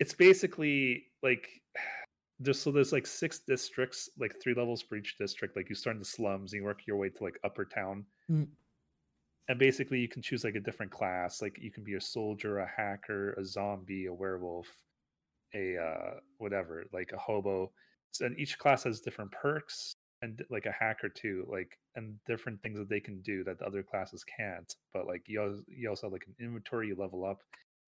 it's 0.00 0.12
basically 0.12 1.04
like 1.22 1.48
there's 2.38 2.60
so 2.60 2.70
there's 2.70 2.92
like 2.92 3.06
six 3.06 3.40
districts 3.40 4.10
like 4.18 4.34
three 4.42 4.54
levels 4.54 4.82
for 4.82 4.96
each 4.96 5.16
district 5.18 5.56
like 5.56 5.68
you 5.68 5.74
start 5.74 5.96
in 5.96 6.00
the 6.00 6.04
slums 6.04 6.52
and 6.52 6.60
you 6.60 6.64
work 6.64 6.86
your 6.86 6.96
way 6.96 7.08
to 7.08 7.24
like 7.24 7.38
upper 7.44 7.64
town. 7.64 8.04
Mm. 8.30 8.48
and 9.48 9.58
basically 9.58 10.00
you 10.00 10.08
can 10.08 10.22
choose 10.22 10.44
like 10.44 10.56
a 10.56 10.60
different 10.60 10.92
class 10.92 11.40
like 11.40 11.56
you 11.60 11.70
can 11.70 11.84
be 11.84 11.94
a 11.94 12.00
soldier 12.00 12.58
a 12.58 12.66
hacker 12.76 13.32
a 13.34 13.44
zombie 13.44 14.06
a 14.06 14.12
werewolf 14.12 14.68
a 15.54 15.76
uh 15.76 16.14
whatever 16.38 16.84
like 16.92 17.12
a 17.12 17.18
hobo. 17.18 17.70
So, 18.10 18.26
and 18.26 18.38
each 18.38 18.58
class 18.58 18.84
has 18.84 19.00
different 19.00 19.30
perks 19.30 19.94
and 20.22 20.42
like 20.50 20.66
a 20.66 20.72
hacker 20.72 21.08
too 21.08 21.46
like 21.48 21.78
and 21.94 22.14
different 22.26 22.62
things 22.62 22.78
that 22.78 22.88
they 22.88 23.00
can 23.00 23.20
do 23.20 23.44
that 23.44 23.58
the 23.58 23.66
other 23.66 23.82
classes 23.82 24.24
can't 24.24 24.74
but 24.92 25.06
like 25.06 25.22
you 25.26 25.40
also, 25.40 25.62
you 25.68 25.88
also 25.88 26.06
have 26.06 26.12
like 26.12 26.26
an 26.26 26.34
inventory 26.44 26.88
you 26.88 26.96
level 26.98 27.24
up 27.24 27.38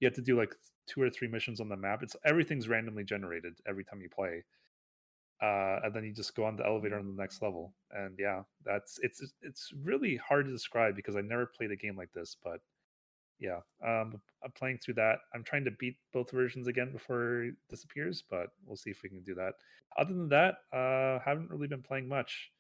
you 0.00 0.06
have 0.06 0.14
to 0.14 0.22
do 0.22 0.36
like 0.36 0.54
two 0.86 1.02
or 1.02 1.10
three 1.10 1.28
missions 1.28 1.60
on 1.60 1.68
the 1.68 1.76
map 1.76 2.02
it's 2.02 2.16
everything's 2.24 2.68
randomly 2.68 3.04
generated 3.04 3.54
every 3.66 3.84
time 3.84 4.00
you 4.00 4.08
play 4.08 4.42
uh, 5.40 5.78
and 5.84 5.94
then 5.94 6.04
you 6.04 6.12
just 6.12 6.34
go 6.34 6.44
on 6.44 6.56
the 6.56 6.66
elevator 6.66 6.98
on 6.98 7.06
the 7.06 7.20
next 7.20 7.42
level. 7.42 7.72
And 7.92 8.16
yeah, 8.18 8.42
that's 8.64 8.98
it's 9.02 9.22
it's 9.40 9.72
really 9.84 10.16
hard 10.16 10.46
to 10.46 10.52
describe 10.52 10.96
because 10.96 11.16
I 11.16 11.20
never 11.20 11.46
played 11.46 11.70
a 11.70 11.76
game 11.76 11.96
like 11.96 12.12
this. 12.12 12.36
But 12.42 12.60
yeah, 13.38 13.60
um, 13.86 14.20
I'm 14.44 14.50
playing 14.56 14.78
through 14.78 14.94
that. 14.94 15.20
I'm 15.34 15.44
trying 15.44 15.64
to 15.64 15.70
beat 15.78 15.96
both 16.12 16.32
versions 16.32 16.66
again 16.66 16.90
before 16.90 17.44
it 17.44 17.54
disappears, 17.70 18.24
but 18.28 18.48
we'll 18.66 18.76
see 18.76 18.90
if 18.90 19.02
we 19.02 19.08
can 19.08 19.22
do 19.22 19.34
that. 19.34 19.52
Other 19.96 20.12
than 20.12 20.28
that, 20.30 20.56
uh, 20.72 21.20
haven't 21.24 21.50
really 21.50 21.68
been 21.68 21.82
playing 21.82 22.08
much. 22.08 22.50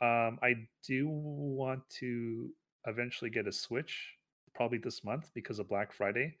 Um, 0.00 0.38
I 0.42 0.54
do 0.84 1.08
want 1.08 1.88
to 2.00 2.50
eventually 2.86 3.30
get 3.30 3.46
a 3.46 3.52
Switch, 3.52 4.14
probably 4.52 4.78
this 4.78 5.04
month 5.04 5.30
because 5.32 5.60
of 5.60 5.68
Black 5.68 5.92
Friday. 5.92 6.36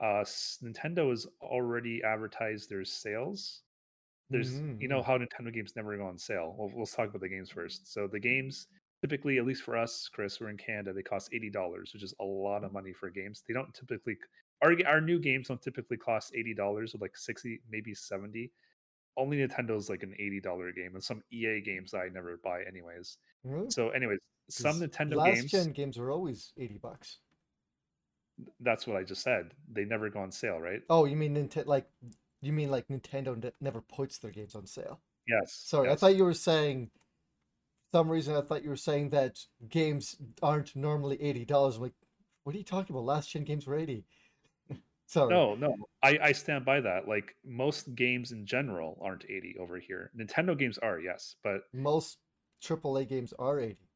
Uh, 0.00 0.24
Nintendo 0.62 1.10
has 1.10 1.26
already 1.42 2.02
advertised 2.04 2.70
their 2.70 2.84
sales 2.84 3.62
there's 4.30 4.54
mm-hmm. 4.54 4.80
you 4.80 4.88
know 4.88 5.02
how 5.02 5.16
Nintendo 5.16 5.52
games 5.52 5.72
never 5.74 5.96
go 5.96 6.06
on 6.06 6.18
sale. 6.18 6.54
Well, 6.58 6.70
let's 6.76 6.94
talk 6.94 7.08
about 7.08 7.20
the 7.20 7.28
games 7.28 7.50
first. 7.50 7.92
So 7.92 8.06
the 8.06 8.20
games 8.20 8.66
typically, 9.00 9.38
at 9.38 9.46
least 9.46 9.62
for 9.62 9.76
us, 9.76 10.08
Chris, 10.12 10.40
we're 10.40 10.50
in 10.50 10.58
Canada, 10.58 10.92
they 10.92 11.02
cost 11.02 11.30
eighty 11.32 11.50
dollars, 11.50 11.92
which 11.94 12.02
is 12.02 12.14
a 12.20 12.24
lot 12.24 12.64
of 12.64 12.72
money 12.72 12.92
for 12.92 13.08
games. 13.10 13.42
They 13.46 13.54
don't 13.54 13.72
typically 13.72 14.18
our 14.62 14.74
our 14.86 15.00
new 15.00 15.18
games 15.18 15.48
don't 15.48 15.62
typically 15.62 15.96
cost 15.96 16.32
eighty 16.34 16.54
dollars 16.54 16.94
or 16.94 16.98
like 17.00 17.16
sixty, 17.16 17.60
maybe 17.70 17.94
seventy. 17.94 18.52
Only 19.16 19.38
Nintendo's 19.38 19.88
like 19.88 20.02
an 20.02 20.14
eighty 20.18 20.40
dollar 20.40 20.72
game, 20.72 20.94
and 20.94 21.02
some 21.02 21.22
EA 21.32 21.62
games 21.62 21.94
I 21.94 22.08
never 22.12 22.38
buy 22.44 22.62
anyways. 22.68 23.16
Really? 23.44 23.70
So, 23.70 23.88
anyways, 23.90 24.18
some 24.50 24.80
Nintendo 24.80 25.16
last 25.16 25.34
games. 25.36 25.50
gen 25.50 25.72
games 25.72 25.98
are 25.98 26.10
always 26.10 26.52
eighty 26.58 26.78
bucks. 26.78 27.18
That's 28.60 28.86
what 28.86 28.96
I 28.96 29.02
just 29.02 29.22
said. 29.22 29.52
They 29.72 29.84
never 29.84 30.08
go 30.10 30.20
on 30.20 30.30
sale, 30.30 30.58
right? 30.58 30.80
Oh, 30.90 31.04
you 31.04 31.16
mean 31.16 31.34
Nintendo? 31.34 31.66
Like 31.66 31.86
you 32.40 32.52
mean 32.52 32.70
like 32.70 32.88
Nintendo 32.88 33.52
never 33.60 33.80
puts 33.80 34.18
their 34.18 34.30
games 34.30 34.54
on 34.54 34.66
sale? 34.66 35.00
Yes. 35.26 35.52
Sorry, 35.66 35.88
yes. 35.88 35.96
I 35.96 36.00
thought 36.00 36.16
you 36.16 36.24
were 36.24 36.34
saying. 36.34 36.90
Some 37.92 38.10
reason 38.10 38.36
I 38.36 38.42
thought 38.42 38.62
you 38.62 38.68
were 38.68 38.76
saying 38.76 39.10
that 39.10 39.38
games 39.68 40.16
aren't 40.42 40.76
normally 40.76 41.20
eighty 41.22 41.44
dollars. 41.44 41.78
Like, 41.78 41.94
what 42.44 42.54
are 42.54 42.58
you 42.58 42.64
talking 42.64 42.94
about? 42.94 43.04
Last 43.04 43.30
gen 43.30 43.44
games 43.44 43.66
were 43.66 43.78
eighty. 43.78 44.04
Sorry. 45.06 45.32
No, 45.32 45.54
no, 45.54 45.74
I, 46.02 46.18
I 46.22 46.32
stand 46.32 46.66
by 46.66 46.80
that. 46.80 47.08
Like 47.08 47.34
most 47.46 47.94
games 47.94 48.32
in 48.32 48.44
general 48.44 48.98
aren't 49.02 49.24
eighty 49.24 49.56
over 49.58 49.78
here. 49.78 50.10
Nintendo 50.18 50.56
games 50.56 50.76
are, 50.78 51.00
yes, 51.00 51.36
but 51.42 51.62
most 51.72 52.18
AAA 52.62 53.08
games 53.08 53.32
are 53.38 53.58
eighty. 53.58 53.88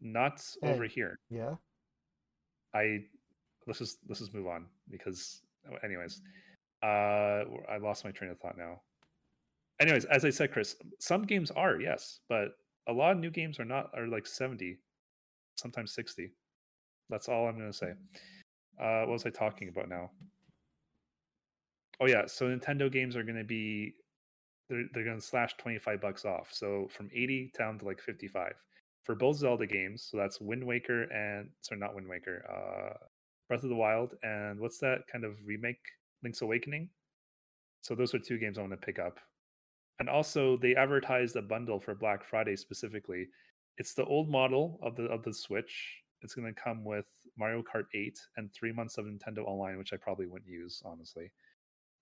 Not 0.00 0.42
and, 0.62 0.72
over 0.72 0.84
here. 0.84 1.18
Yeah. 1.30 1.56
I 2.74 3.04
let's 3.66 3.78
just 3.78 3.98
let's 4.08 4.20
just 4.20 4.34
move 4.34 4.46
on 4.46 4.66
because 4.90 5.42
anyways 5.84 6.20
uh, 6.82 7.44
I 7.70 7.78
lost 7.80 8.04
my 8.04 8.10
train 8.10 8.30
of 8.30 8.38
thought 8.40 8.58
now. 8.58 8.80
Anyways, 9.80 10.04
as 10.06 10.24
I 10.24 10.30
said, 10.30 10.52
Chris, 10.52 10.76
some 10.98 11.22
games 11.22 11.50
are 11.50 11.80
yes, 11.80 12.20
but 12.28 12.56
a 12.88 12.92
lot 12.92 13.12
of 13.12 13.18
new 13.18 13.30
games 13.30 13.58
are 13.60 13.64
not 13.64 13.90
are 13.96 14.06
like 14.06 14.26
seventy, 14.26 14.78
sometimes 15.56 15.92
sixty. 15.92 16.32
That's 17.08 17.28
all 17.28 17.46
I'm 17.46 17.56
gonna 17.56 17.72
say. 17.72 17.92
Uh, 18.80 19.00
what 19.00 19.10
was 19.10 19.26
I 19.26 19.30
talking 19.30 19.68
about 19.68 19.88
now? 19.88 20.10
Oh 22.00 22.06
yeah, 22.06 22.26
so 22.26 22.46
Nintendo 22.46 22.90
games 22.90 23.16
are 23.16 23.22
gonna 23.22 23.44
be 23.44 23.94
they're 24.68 24.84
they're 24.92 25.04
gonna 25.04 25.20
slash 25.20 25.54
twenty 25.56 25.78
five 25.78 26.00
bucks 26.00 26.24
off. 26.24 26.48
So 26.52 26.88
from 26.90 27.10
eighty 27.14 27.52
down 27.56 27.78
to 27.78 27.84
like 27.84 28.00
fifty 28.00 28.28
five 28.28 28.54
for 29.04 29.14
both 29.14 29.36
Zelda 29.36 29.66
games. 29.66 30.06
So 30.10 30.16
that's 30.16 30.40
Wind 30.40 30.64
Waker 30.64 31.02
and 31.04 31.48
sorry, 31.60 31.80
not 31.80 31.94
Wind 31.94 32.08
Waker. 32.08 32.44
Uh, 32.48 32.96
Breath 33.48 33.64
of 33.64 33.68
the 33.68 33.76
Wild 33.76 34.14
and 34.22 34.58
what's 34.58 34.78
that 34.78 35.06
kind 35.10 35.24
of 35.24 35.36
remake 35.44 35.80
Link's 36.22 36.40
Awakening. 36.40 36.88
So 37.82 37.94
those 37.94 38.14
are 38.14 38.18
two 38.18 38.38
games 38.38 38.56
I 38.56 38.62
want 38.62 38.72
to 38.72 38.76
pick 38.76 38.98
up. 38.98 39.18
And 39.98 40.08
also 40.08 40.56
they 40.56 40.74
advertised 40.74 41.36
a 41.36 41.42
bundle 41.42 41.78
for 41.78 41.94
Black 41.94 42.24
Friday 42.24 42.56
specifically. 42.56 43.26
It's 43.76 43.94
the 43.94 44.04
old 44.04 44.28
model 44.28 44.78
of 44.82 44.96
the 44.96 45.04
of 45.04 45.22
the 45.22 45.34
Switch. 45.34 46.02
It's 46.22 46.34
going 46.34 46.52
to 46.52 46.60
come 46.60 46.84
with 46.84 47.06
Mario 47.36 47.62
Kart 47.62 47.84
8 47.94 48.16
and 48.36 48.48
3 48.54 48.72
months 48.72 48.96
of 48.96 49.06
Nintendo 49.06 49.44
Online, 49.44 49.76
which 49.76 49.92
I 49.92 49.96
probably 49.96 50.26
wouldn't 50.26 50.50
use 50.50 50.80
honestly. 50.84 51.30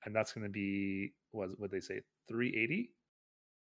And 0.05 0.15
that's 0.15 0.33
going 0.33 0.45
to 0.45 0.53
be 0.53 1.13
what 1.33 1.59
would 1.59 1.71
they 1.71 1.81
say 1.81 2.01
380? 2.29 2.91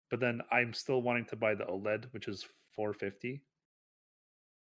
But 0.09 0.19
then 0.19 0.41
I'm 0.51 0.73
still 0.73 1.01
wanting 1.01 1.25
to 1.25 1.37
buy 1.37 1.55
the 1.55 1.63
OLED, 1.63 2.11
which 2.11 2.27
is 2.27 2.45
450 2.75 3.41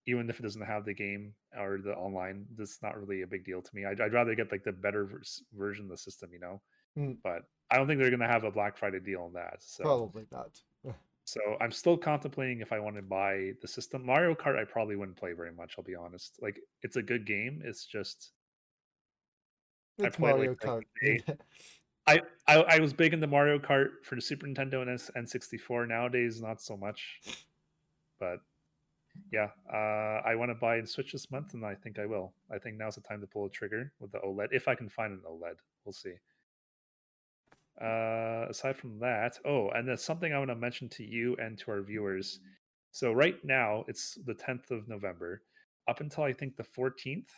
even 0.06 0.30
if 0.30 0.38
it 0.38 0.42
doesn't 0.42 0.62
have 0.62 0.84
the 0.84 0.94
game 0.94 1.34
or 1.58 1.78
the 1.82 1.92
online, 1.92 2.46
that's 2.56 2.80
not 2.82 2.98
really 2.98 3.22
a 3.22 3.26
big 3.26 3.44
deal 3.44 3.60
to 3.60 3.70
me. 3.74 3.84
I'd, 3.84 4.00
I'd 4.00 4.12
rather 4.12 4.34
get 4.34 4.52
like 4.52 4.64
the 4.64 4.72
better 4.72 5.20
version 5.52 5.84
of 5.84 5.90
the 5.90 5.96
system, 5.96 6.30
you 6.32 6.38
know. 6.38 6.60
Mm. 6.96 7.16
But 7.22 7.42
I 7.70 7.76
don't 7.76 7.86
think 7.86 7.98
they're 7.98 8.10
going 8.10 8.20
to 8.20 8.28
have 8.28 8.44
a 8.44 8.50
Black 8.50 8.76
Friday 8.76 9.00
deal 9.00 9.22
on 9.22 9.32
that. 9.32 9.56
So. 9.58 9.82
Probably 9.82 10.24
not. 10.30 10.60
so 11.24 11.40
I'm 11.60 11.72
still 11.72 11.96
contemplating 11.96 12.60
if 12.60 12.72
I 12.72 12.78
want 12.78 12.96
to 12.96 13.02
buy 13.02 13.52
the 13.60 13.68
system. 13.68 14.06
Mario 14.06 14.34
Kart, 14.34 14.56
I 14.56 14.64
probably 14.64 14.94
wouldn't 14.94 15.16
play 15.16 15.32
very 15.32 15.52
much. 15.52 15.74
I'll 15.76 15.84
be 15.84 15.96
honest. 15.96 16.38
Like 16.40 16.60
it's 16.82 16.96
a 16.96 17.02
good 17.02 17.26
game. 17.26 17.62
It's 17.64 17.84
just 17.84 18.30
it's 19.98 20.16
I 20.18 20.20
Mario 20.20 20.50
like, 20.50 20.60
Kart. 20.60 20.82
Like, 22.08 22.22
I, 22.46 22.54
I 22.60 22.76
I 22.76 22.78
was 22.78 22.92
big 22.92 23.12
into 23.14 23.26
Mario 23.26 23.58
Kart 23.58 23.88
for 24.04 24.14
the 24.14 24.20
Super 24.20 24.46
Nintendo 24.46 24.80
and 24.80 25.26
N64. 25.26 25.88
Nowadays, 25.88 26.40
not 26.40 26.62
so 26.62 26.76
much. 26.76 27.20
But 28.18 28.40
yeah, 29.32 29.48
uh, 29.72 30.22
I 30.24 30.34
want 30.34 30.50
to 30.50 30.54
buy 30.54 30.76
and 30.76 30.88
Switch 30.88 31.12
this 31.12 31.30
month, 31.30 31.54
and 31.54 31.64
I 31.64 31.74
think 31.74 31.98
I 31.98 32.06
will. 32.06 32.32
I 32.50 32.58
think 32.58 32.76
now's 32.76 32.96
the 32.96 33.00
time 33.00 33.20
to 33.20 33.26
pull 33.26 33.46
a 33.46 33.50
trigger 33.50 33.92
with 34.00 34.12
the 34.12 34.18
OLED, 34.18 34.48
if 34.52 34.68
I 34.68 34.74
can 34.74 34.88
find 34.88 35.12
an 35.12 35.22
OLED. 35.28 35.56
We'll 35.84 35.92
see. 35.92 36.14
Uh, 37.80 38.46
aside 38.48 38.76
from 38.76 38.98
that, 39.00 39.38
oh, 39.44 39.68
and 39.70 39.86
there's 39.86 40.02
something 40.02 40.32
I 40.32 40.38
want 40.38 40.50
to 40.50 40.56
mention 40.56 40.88
to 40.90 41.04
you 41.04 41.36
and 41.38 41.58
to 41.58 41.70
our 41.70 41.82
viewers. 41.82 42.40
So 42.90 43.12
right 43.12 43.36
now 43.44 43.84
it's 43.88 44.18
the 44.24 44.34
10th 44.34 44.70
of 44.70 44.88
November. 44.88 45.42
Up 45.88 46.00
until 46.00 46.24
I 46.24 46.32
think 46.32 46.56
the 46.56 46.64
14th, 46.64 47.28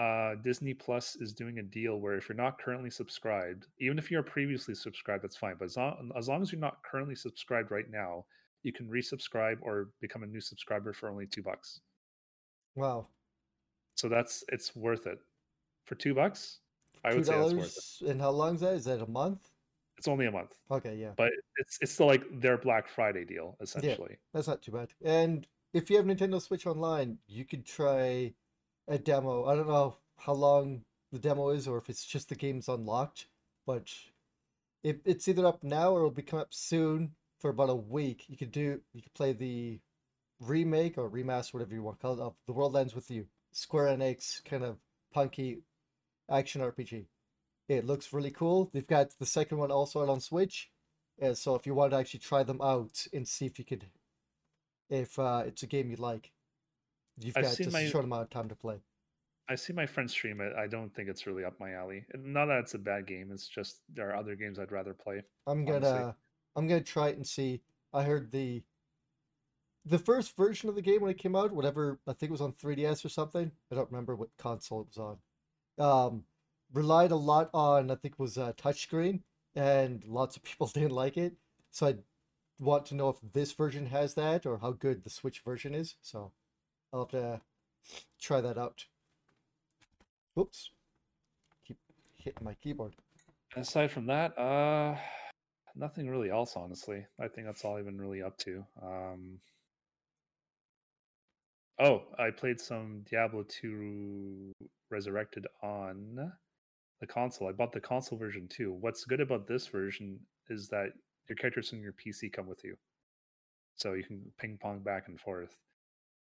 uh, 0.00 0.34
Disney 0.42 0.74
Plus 0.74 1.16
is 1.20 1.32
doing 1.32 1.58
a 1.58 1.62
deal 1.62 2.00
where 2.00 2.16
if 2.16 2.28
you're 2.28 2.36
not 2.36 2.58
currently 2.58 2.90
subscribed, 2.90 3.66
even 3.78 3.98
if 3.98 4.10
you're 4.10 4.24
previously 4.24 4.74
subscribed, 4.74 5.22
that's 5.22 5.36
fine. 5.36 5.54
But 5.58 5.66
as 5.66 5.76
long, 5.76 6.10
as 6.18 6.28
long 6.28 6.42
as 6.42 6.50
you're 6.50 6.60
not 6.60 6.82
currently 6.82 7.14
subscribed 7.14 7.70
right 7.70 7.88
now, 7.88 8.24
you 8.64 8.72
can 8.72 8.88
resubscribe 8.88 9.58
or 9.60 9.90
become 10.00 10.24
a 10.24 10.26
new 10.26 10.40
subscriber 10.40 10.92
for 10.92 11.08
only 11.08 11.26
two 11.26 11.42
bucks. 11.42 11.80
Wow. 12.74 13.06
So 13.94 14.08
that's 14.08 14.42
it's 14.48 14.74
worth 14.74 15.06
it. 15.06 15.20
For 15.84 15.94
two 15.94 16.14
bucks, 16.14 16.58
I 17.04 17.10
$2 17.10 17.14
would 17.14 17.26
say 17.26 17.38
that's 17.38 17.54
worth 17.54 17.98
it. 18.00 18.08
And 18.08 18.20
how 18.20 18.30
long 18.30 18.56
is 18.56 18.62
that? 18.62 18.74
Is 18.74 18.84
that 18.86 19.00
a 19.00 19.06
month? 19.06 19.50
It's 19.98 20.08
only 20.08 20.26
a 20.26 20.32
month. 20.32 20.58
Okay, 20.70 20.96
yeah. 20.96 21.12
But 21.16 21.30
it's 21.58 21.78
it's 21.80 21.92
still 21.92 22.06
like 22.06 22.24
their 22.40 22.58
Black 22.58 22.88
Friday 22.88 23.24
deal, 23.24 23.56
essentially. 23.60 24.08
Yeah, 24.10 24.16
that's 24.32 24.48
not 24.48 24.62
too 24.62 24.72
bad. 24.72 24.88
And 25.04 25.46
if 25.72 25.90
you 25.90 25.96
have 25.96 26.06
Nintendo 26.06 26.40
Switch 26.40 26.66
Online, 26.66 27.18
you 27.28 27.44
could 27.44 27.64
try 27.64 28.32
a 28.88 28.98
demo. 28.98 29.44
I 29.44 29.54
don't 29.54 29.68
know 29.68 29.98
how 30.16 30.32
long 30.32 30.82
the 31.12 31.18
demo 31.18 31.50
is 31.50 31.68
or 31.68 31.78
if 31.78 31.88
it's 31.88 32.04
just 32.04 32.28
the 32.28 32.34
game's 32.34 32.68
unlocked, 32.68 33.26
but 33.66 33.92
if 34.82 34.96
it's 35.04 35.28
either 35.28 35.46
up 35.46 35.62
now 35.62 35.92
or 35.92 35.98
it'll 35.98 36.10
be 36.10 36.22
coming 36.22 36.42
up 36.42 36.54
soon 36.54 37.12
for 37.44 37.50
about 37.50 37.68
a 37.68 37.74
week, 37.74 38.24
you 38.28 38.38
could 38.38 38.50
do 38.50 38.80
you 38.94 39.02
could 39.02 39.12
play 39.12 39.34
the 39.34 39.78
remake 40.40 40.96
or 40.96 41.10
remaster, 41.10 41.52
whatever 41.52 41.74
you 41.74 41.82
want 41.82 41.98
to 41.98 42.00
call 42.00 42.14
it, 42.14 42.20
of 42.20 42.34
The 42.46 42.54
World 42.54 42.74
Ends 42.74 42.94
with 42.94 43.10
You, 43.10 43.26
Square 43.52 43.98
Enix 43.98 44.42
kind 44.46 44.64
of 44.64 44.78
punky 45.12 45.58
action 46.30 46.62
RPG. 46.62 47.04
It 47.68 47.84
looks 47.84 48.14
really 48.14 48.30
cool. 48.30 48.70
They've 48.72 48.86
got 48.86 49.10
the 49.18 49.26
second 49.26 49.58
one 49.58 49.70
also 49.70 50.02
out 50.02 50.08
on 50.08 50.20
Switch, 50.20 50.70
uh, 51.20 51.34
so 51.34 51.54
if 51.54 51.66
you 51.66 51.74
want 51.74 51.90
to 51.92 51.98
actually 51.98 52.20
try 52.20 52.44
them 52.44 52.62
out 52.62 53.06
and 53.12 53.28
see 53.28 53.44
if 53.44 53.58
you 53.58 53.66
could, 53.66 53.84
if 54.88 55.18
uh, 55.18 55.42
it's 55.44 55.62
a 55.62 55.66
game 55.66 55.90
you 55.90 55.96
like, 55.96 56.32
you've 57.20 57.34
got 57.34 57.54
just 57.54 57.72
my... 57.72 57.80
a 57.80 57.90
short 57.90 58.06
amount 58.06 58.22
of 58.22 58.30
time 58.30 58.48
to 58.48 58.56
play. 58.56 58.78
I 59.50 59.56
see 59.56 59.74
my 59.74 59.84
friends 59.84 60.12
stream 60.12 60.40
it. 60.40 60.54
I 60.58 60.66
don't 60.66 60.94
think 60.94 61.10
it's 61.10 61.26
really 61.26 61.44
up 61.44 61.60
my 61.60 61.74
alley. 61.74 62.06
Not 62.14 62.46
that 62.46 62.60
it's 62.60 62.72
a 62.72 62.78
bad 62.78 63.06
game. 63.06 63.28
It's 63.30 63.46
just 63.46 63.82
there 63.92 64.08
are 64.08 64.16
other 64.16 64.34
games 64.34 64.58
I'd 64.58 64.72
rather 64.72 64.94
play. 64.94 65.24
I'm 65.46 65.66
gonna 65.66 65.86
honestly. 65.86 66.14
I'm 66.56 66.66
gonna 66.68 66.80
try 66.80 67.08
it 67.08 67.16
and 67.16 67.26
see. 67.26 67.60
I 67.92 68.02
heard 68.02 68.30
the 68.30 68.62
the 69.86 69.98
first 69.98 70.36
version 70.36 70.68
of 70.68 70.74
the 70.74 70.82
game 70.82 71.02
when 71.02 71.10
it 71.10 71.18
came 71.18 71.36
out, 71.36 71.52
whatever 71.52 71.98
I 72.06 72.12
think 72.12 72.30
it 72.30 72.32
was 72.32 72.40
on 72.40 72.52
3DS 72.54 73.04
or 73.04 73.10
something. 73.10 73.50
I 73.70 73.74
don't 73.74 73.90
remember 73.90 74.16
what 74.16 74.30
console 74.38 74.80
it 74.80 74.86
was 74.96 74.98
on. 74.98 75.18
Um, 75.78 76.24
relied 76.72 77.10
a 77.10 77.16
lot 77.16 77.50
on 77.52 77.90
I 77.90 77.96
think 77.96 78.14
it 78.14 78.18
was 78.18 78.38
a 78.38 78.44
uh, 78.44 78.52
touchscreen, 78.52 79.20
and 79.54 80.02
lots 80.06 80.36
of 80.36 80.42
people 80.44 80.66
didn't 80.68 80.92
like 80.92 81.16
it. 81.16 81.34
So 81.70 81.88
I 81.88 81.94
want 82.58 82.86
to 82.86 82.94
know 82.94 83.08
if 83.10 83.16
this 83.32 83.52
version 83.52 83.86
has 83.86 84.14
that 84.14 84.46
or 84.46 84.58
how 84.58 84.72
good 84.72 85.02
the 85.02 85.10
Switch 85.10 85.40
version 85.40 85.74
is. 85.74 85.96
So 86.02 86.32
I'll 86.92 87.00
have 87.00 87.08
to 87.10 87.40
try 88.20 88.40
that 88.40 88.56
out. 88.56 88.86
Oops, 90.38 90.70
keep 91.66 91.78
hitting 92.16 92.44
my 92.44 92.54
keyboard. 92.54 92.94
Aside 93.56 93.90
from 93.90 94.06
that, 94.06 94.36
uh 94.38 94.96
nothing 95.74 96.08
really 96.08 96.30
else, 96.30 96.54
honestly. 96.56 97.06
I 97.20 97.28
think 97.28 97.46
that's 97.46 97.64
all 97.64 97.76
I've 97.76 97.84
been 97.84 98.00
really 98.00 98.22
up 98.22 98.36
to. 98.38 98.64
Um, 98.82 99.38
oh, 101.78 102.02
I 102.18 102.30
played 102.30 102.60
some 102.60 103.04
Diablo 103.10 103.44
2 103.48 104.52
Resurrected 104.90 105.46
on 105.62 106.32
the 107.00 107.06
console. 107.06 107.48
I 107.48 107.52
bought 107.52 107.72
the 107.72 107.80
console 107.80 108.18
version 108.18 108.46
too. 108.48 108.72
What's 108.72 109.04
good 109.04 109.20
about 109.20 109.46
this 109.46 109.66
version 109.66 110.20
is 110.48 110.68
that 110.68 110.90
your 111.28 111.36
characters 111.36 111.72
and 111.72 111.82
your 111.82 111.94
PC 111.94 112.32
come 112.32 112.46
with 112.46 112.62
you, 112.64 112.76
so 113.76 113.94
you 113.94 114.04
can 114.04 114.20
ping 114.38 114.58
pong 114.60 114.80
back 114.80 115.08
and 115.08 115.18
forth. 115.18 115.56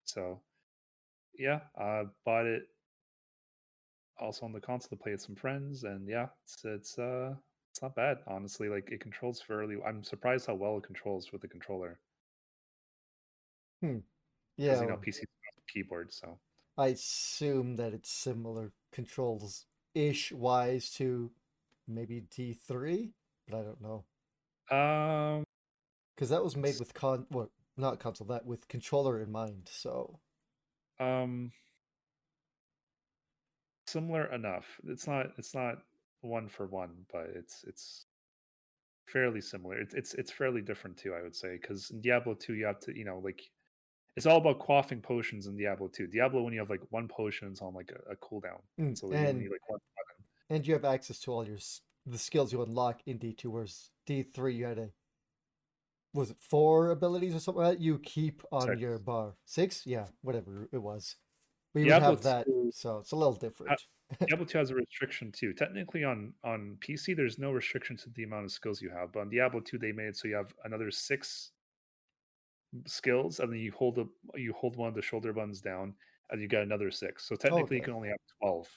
So, 0.05 0.41
yeah, 1.37 1.61
I 1.77 2.03
bought 2.23 2.45
it 2.45 2.63
also 4.19 4.45
on 4.45 4.53
the 4.53 4.61
console 4.61 4.89
to 4.89 4.95
play 4.95 5.11
with 5.11 5.21
some 5.21 5.35
friends, 5.35 5.83
and 5.83 6.07
yeah, 6.07 6.27
it's 6.43 6.63
it's 6.63 6.97
uh 6.97 7.33
it's 7.71 7.81
not 7.81 7.95
bad 7.95 8.17
honestly. 8.27 8.69
Like 8.69 8.89
it 8.91 8.99
controls 8.99 9.41
fairly. 9.41 9.77
I'm 9.85 10.03
surprised 10.03 10.47
how 10.47 10.55
well 10.55 10.77
it 10.77 10.83
controls 10.83 11.31
with 11.31 11.41
the 11.41 11.47
controller. 11.47 11.99
Hmm. 13.81 13.99
Yeah, 14.57 14.81
you 14.81 14.87
know 14.87 14.97
PC 14.97 15.23
keyboard, 15.67 16.13
so 16.13 16.37
I 16.77 16.87
assume 16.87 17.77
that 17.77 17.93
it's 17.93 18.11
similar 18.11 18.73
controls 18.91 19.65
ish 19.93 20.31
wise 20.31 20.91
to 20.91 21.31
maybe 21.87 22.21
D3, 22.21 23.13
but 23.47 23.57
I 23.57 23.63
don't 23.63 23.81
know. 23.81 24.05
um 24.75 25.43
Because 26.15 26.29
that 26.29 26.43
was 26.43 26.55
made 26.55 26.77
with 26.79 26.93
con 26.93 27.25
well, 27.31 27.51
not 27.77 27.99
console, 27.99 28.27
that 28.27 28.45
with 28.45 28.67
controller 28.67 29.19
in 29.21 29.31
mind. 29.31 29.69
So 29.71 30.19
um 30.99 31.51
similar 33.87 34.25
enough. 34.33 34.79
It's 34.83 35.07
not 35.07 35.27
it's 35.37 35.53
not 35.53 35.83
one 36.21 36.47
for 36.47 36.67
one, 36.67 36.91
but 37.11 37.27
it's 37.35 37.63
it's 37.67 38.05
fairly 39.07 39.41
similar. 39.41 39.77
It's 39.79 39.93
it's 39.93 40.13
it's 40.13 40.31
fairly 40.31 40.61
different 40.61 40.97
too, 40.97 41.13
I 41.13 41.21
would 41.21 41.35
say, 41.35 41.57
because 41.61 41.89
in 41.91 42.01
Diablo 42.01 42.33
2 42.33 42.53
you 42.53 42.65
have 42.65 42.79
to, 42.81 42.97
you 42.97 43.05
know, 43.05 43.19
like 43.19 43.41
it's 44.15 44.25
all 44.25 44.37
about 44.37 44.59
quaffing 44.59 45.01
potions 45.01 45.47
in 45.47 45.57
Diablo 45.57 45.87
2. 45.87 46.07
Diablo 46.07 46.43
when 46.43 46.53
you 46.53 46.59
have 46.59 46.69
like 46.69 46.81
one 46.89 47.07
potion 47.07 47.51
is 47.51 47.61
on 47.61 47.73
like 47.73 47.91
a, 47.91 48.11
a 48.11 48.15
cooldown. 48.17 48.61
Mm, 48.79 48.97
So 48.97 49.07
you 49.07 49.15
and 49.15 49.39
need 49.39 49.51
like 49.51 49.69
one 49.69 49.79
and 50.49 50.67
you 50.67 50.73
have 50.73 50.85
access 50.85 51.19
to 51.21 51.31
all 51.31 51.47
your 51.47 51.57
the 52.05 52.17
skills 52.17 52.51
you 52.51 52.61
unlock 52.61 52.99
in 53.05 53.19
D2, 53.19 53.45
whereas 53.45 53.89
D3 54.07 54.55
you 54.55 54.65
had 54.65 54.79
a 54.79 54.89
was 56.13 56.31
it 56.31 56.37
four 56.39 56.91
abilities 56.91 57.33
or 57.33 57.39
something 57.39 57.63
like 57.63 57.77
that 57.77 57.81
you 57.81 57.99
keep 57.99 58.43
on 58.51 58.67
Six. 58.67 58.81
your 58.81 58.99
bar? 58.99 59.35
Six? 59.45 59.85
Yeah, 59.85 60.07
whatever 60.21 60.67
it 60.73 60.77
was. 60.77 61.15
We 61.73 61.83
would 61.85 61.93
have 61.93 62.21
that, 62.23 62.45
2 62.47 62.71
so 62.73 62.97
it's 62.97 63.13
a 63.13 63.15
little 63.15 63.33
different. 63.33 63.81
Diablo 64.27 64.45
2 64.45 64.57
has 64.57 64.69
a 64.71 64.75
restriction 64.75 65.31
too. 65.31 65.53
Technically 65.53 66.03
on 66.03 66.33
on 66.43 66.77
PC 66.79 67.15
there's 67.15 67.39
no 67.39 67.51
restriction 67.51 67.95
to 67.97 68.09
the 68.15 68.23
amount 68.23 68.45
of 68.45 68.51
skills 68.51 68.81
you 68.81 68.89
have, 68.89 69.11
but 69.13 69.21
on 69.21 69.29
Diablo 69.29 69.59
2 69.59 69.77
they 69.77 69.91
made 69.91 70.07
it 70.07 70.17
so 70.17 70.27
you 70.27 70.35
have 70.35 70.53
another 70.65 70.91
6 70.91 71.51
skills 72.87 73.39
and 73.39 73.51
then 73.51 73.59
you 73.59 73.71
hold 73.71 73.95
the 73.95 74.07
you 74.35 74.53
hold 74.53 74.75
one 74.75 74.89
of 74.89 74.95
the 74.95 75.01
shoulder 75.01 75.33
buttons 75.33 75.61
down 75.61 75.93
and 76.29 76.41
you 76.41 76.47
get 76.47 76.63
another 76.63 76.91
6. 76.91 77.25
So 77.25 77.35
technically 77.35 77.77
you 77.77 77.83
can 77.83 77.93
only 77.93 78.09
have 78.09 78.17
12. 78.41 78.67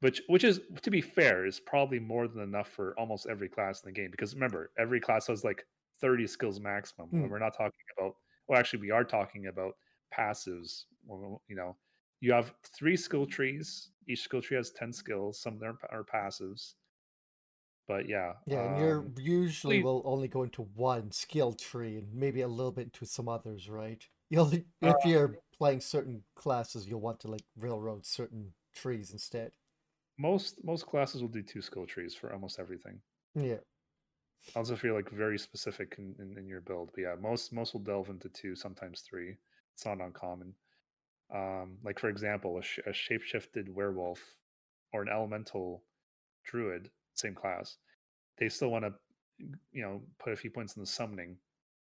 Which 0.00 0.22
which 0.28 0.44
is 0.44 0.60
to 0.82 0.90
be 0.90 1.00
fair 1.00 1.46
is 1.46 1.60
probably 1.60 1.98
more 1.98 2.26
than 2.26 2.42
enough 2.42 2.68
for 2.68 2.94
almost 2.98 3.26
every 3.26 3.48
class 3.48 3.82
in 3.82 3.88
the 3.88 4.00
game 4.00 4.10
because 4.10 4.34
remember 4.34 4.70
every 4.78 5.00
class 5.00 5.26
has 5.26 5.44
like 5.44 5.66
30 6.00 6.26
skills 6.26 6.60
maximum. 6.60 7.08
Hmm. 7.08 7.22
And 7.22 7.30
we're 7.30 7.38
not 7.38 7.56
talking 7.56 7.72
about 7.98 8.16
well 8.48 8.58
actually 8.58 8.80
we 8.80 8.90
are 8.90 9.04
talking 9.04 9.46
about 9.46 9.74
passives, 10.16 10.84
well, 11.06 11.42
you 11.48 11.56
know, 11.56 11.76
you 12.20 12.32
have 12.32 12.54
three 12.64 12.96
skill 12.96 13.26
trees. 13.26 13.90
Each 14.08 14.22
skill 14.22 14.42
tree 14.42 14.56
has 14.56 14.70
10 14.72 14.92
skills. 14.92 15.40
Some 15.40 15.54
of 15.54 15.60
them 15.60 15.78
are 15.90 16.04
passives. 16.04 16.74
But 17.86 18.08
yeah. 18.08 18.34
Yeah, 18.46 18.64
and 18.64 18.76
you're 18.76 19.06
um, 19.06 19.14
usually 19.18 19.78
please- 19.78 19.84
will 19.84 20.02
only 20.04 20.28
go 20.28 20.42
into 20.42 20.62
one 20.62 21.10
skill 21.12 21.52
tree 21.52 21.96
and 21.96 22.12
maybe 22.14 22.40
a 22.42 22.48
little 22.48 22.72
bit 22.72 22.92
to 22.94 23.06
some 23.06 23.28
others, 23.28 23.68
right? 23.68 24.06
You'll 24.28 24.52
if 24.80 25.04
Uh, 25.04 25.04
you're 25.04 25.38
playing 25.52 25.80
certain 25.80 26.24
classes, 26.34 26.86
you'll 26.86 27.00
want 27.00 27.20
to 27.20 27.28
like 27.28 27.44
railroad 27.56 28.06
certain 28.06 28.54
trees 28.72 29.10
instead. 29.12 29.52
most 30.18 30.62
most 30.62 30.86
classes 30.86 31.20
will 31.20 31.28
do 31.28 31.42
two 31.42 31.60
skill 31.60 31.84
trees 31.86 32.14
for 32.14 32.32
almost 32.32 32.60
everything. 32.60 33.02
Yeah. 33.34 33.60
Also 34.54 34.74
if 34.74 34.82
you're 34.84 34.94
like 34.94 35.10
very 35.10 35.38
specific 35.38 35.96
in, 35.98 36.14
in, 36.18 36.38
in 36.38 36.46
your 36.48 36.60
build. 36.60 36.90
But 36.94 37.00
yeah, 37.02 37.14
most 37.16 37.52
most 37.52 37.72
will 37.72 37.80
delve 37.80 38.08
into 38.10 38.28
two, 38.28 38.54
sometimes 38.56 39.00
three. 39.02 39.38
It's 39.74 39.84
not 39.86 40.00
uncommon. 40.00 40.54
Um, 41.34 41.78
like 41.84 41.98
for 41.98 42.08
example, 42.08 42.58
a, 42.58 42.62
sh- 42.62 42.80
a 42.86 42.90
shapeshifted 42.90 43.68
werewolf 43.68 44.20
or 44.92 45.02
an 45.02 45.08
elemental 45.08 45.84
druid, 46.44 46.90
same 47.14 47.34
class, 47.34 47.76
they 48.38 48.48
still 48.48 48.70
want 48.70 48.84
to, 48.84 48.92
you 49.72 49.82
know, 49.82 50.02
put 50.18 50.32
a 50.32 50.36
few 50.36 50.50
points 50.50 50.76
in 50.76 50.82
the 50.82 50.86
summoning, 50.86 51.36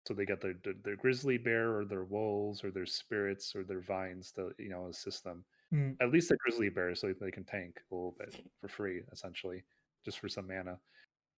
so 0.06 0.14
they 0.14 0.26
get 0.26 0.42
their, 0.42 0.56
their 0.64 0.74
their 0.84 0.96
grizzly 0.96 1.38
bear 1.38 1.78
or 1.78 1.86
their 1.86 2.04
wolves 2.04 2.64
or 2.64 2.72
their 2.72 2.86
spirits 2.86 3.56
or 3.56 3.64
their 3.64 3.82
vines 3.82 4.32
to 4.34 4.52
you 4.58 4.70
know 4.70 4.88
assist 4.88 5.24
them. 5.24 5.44
Mm. 5.74 5.96
At 6.00 6.12
least 6.12 6.32
a 6.32 6.38
grizzly 6.38 6.70
bear, 6.70 6.94
so 6.96 7.14
they 7.20 7.32
can 7.32 7.44
tank 7.44 7.80
a 7.92 7.96
little 7.96 8.16
bit 8.18 8.36
for 8.62 8.68
free, 8.68 9.02
essentially, 9.12 9.64
just 10.04 10.20
for 10.20 10.30
some 10.30 10.48
mana. 10.48 10.80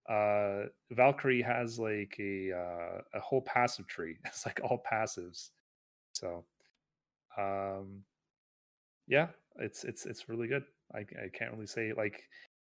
Uh, 0.10 0.68
Valkyrie 0.92 1.42
has 1.42 1.80
like 1.80 2.16
a 2.20 2.52
uh, 2.54 3.02
a 3.14 3.20
whole 3.20 3.42
passive 3.42 3.88
tree. 3.88 4.18
It's 4.26 4.46
like 4.46 4.60
all 4.64 4.84
passives. 4.90 5.50
So, 6.14 6.46
um, 7.38 8.04
yeah, 9.08 9.28
it's 9.60 9.84
it's 9.84 10.06
it's 10.06 10.30
really 10.30 10.48
good. 10.48 10.64
I 10.94 11.00
I 11.00 11.30
can't 11.34 11.54
really 11.54 11.68
say 11.68 11.94
like 11.96 12.24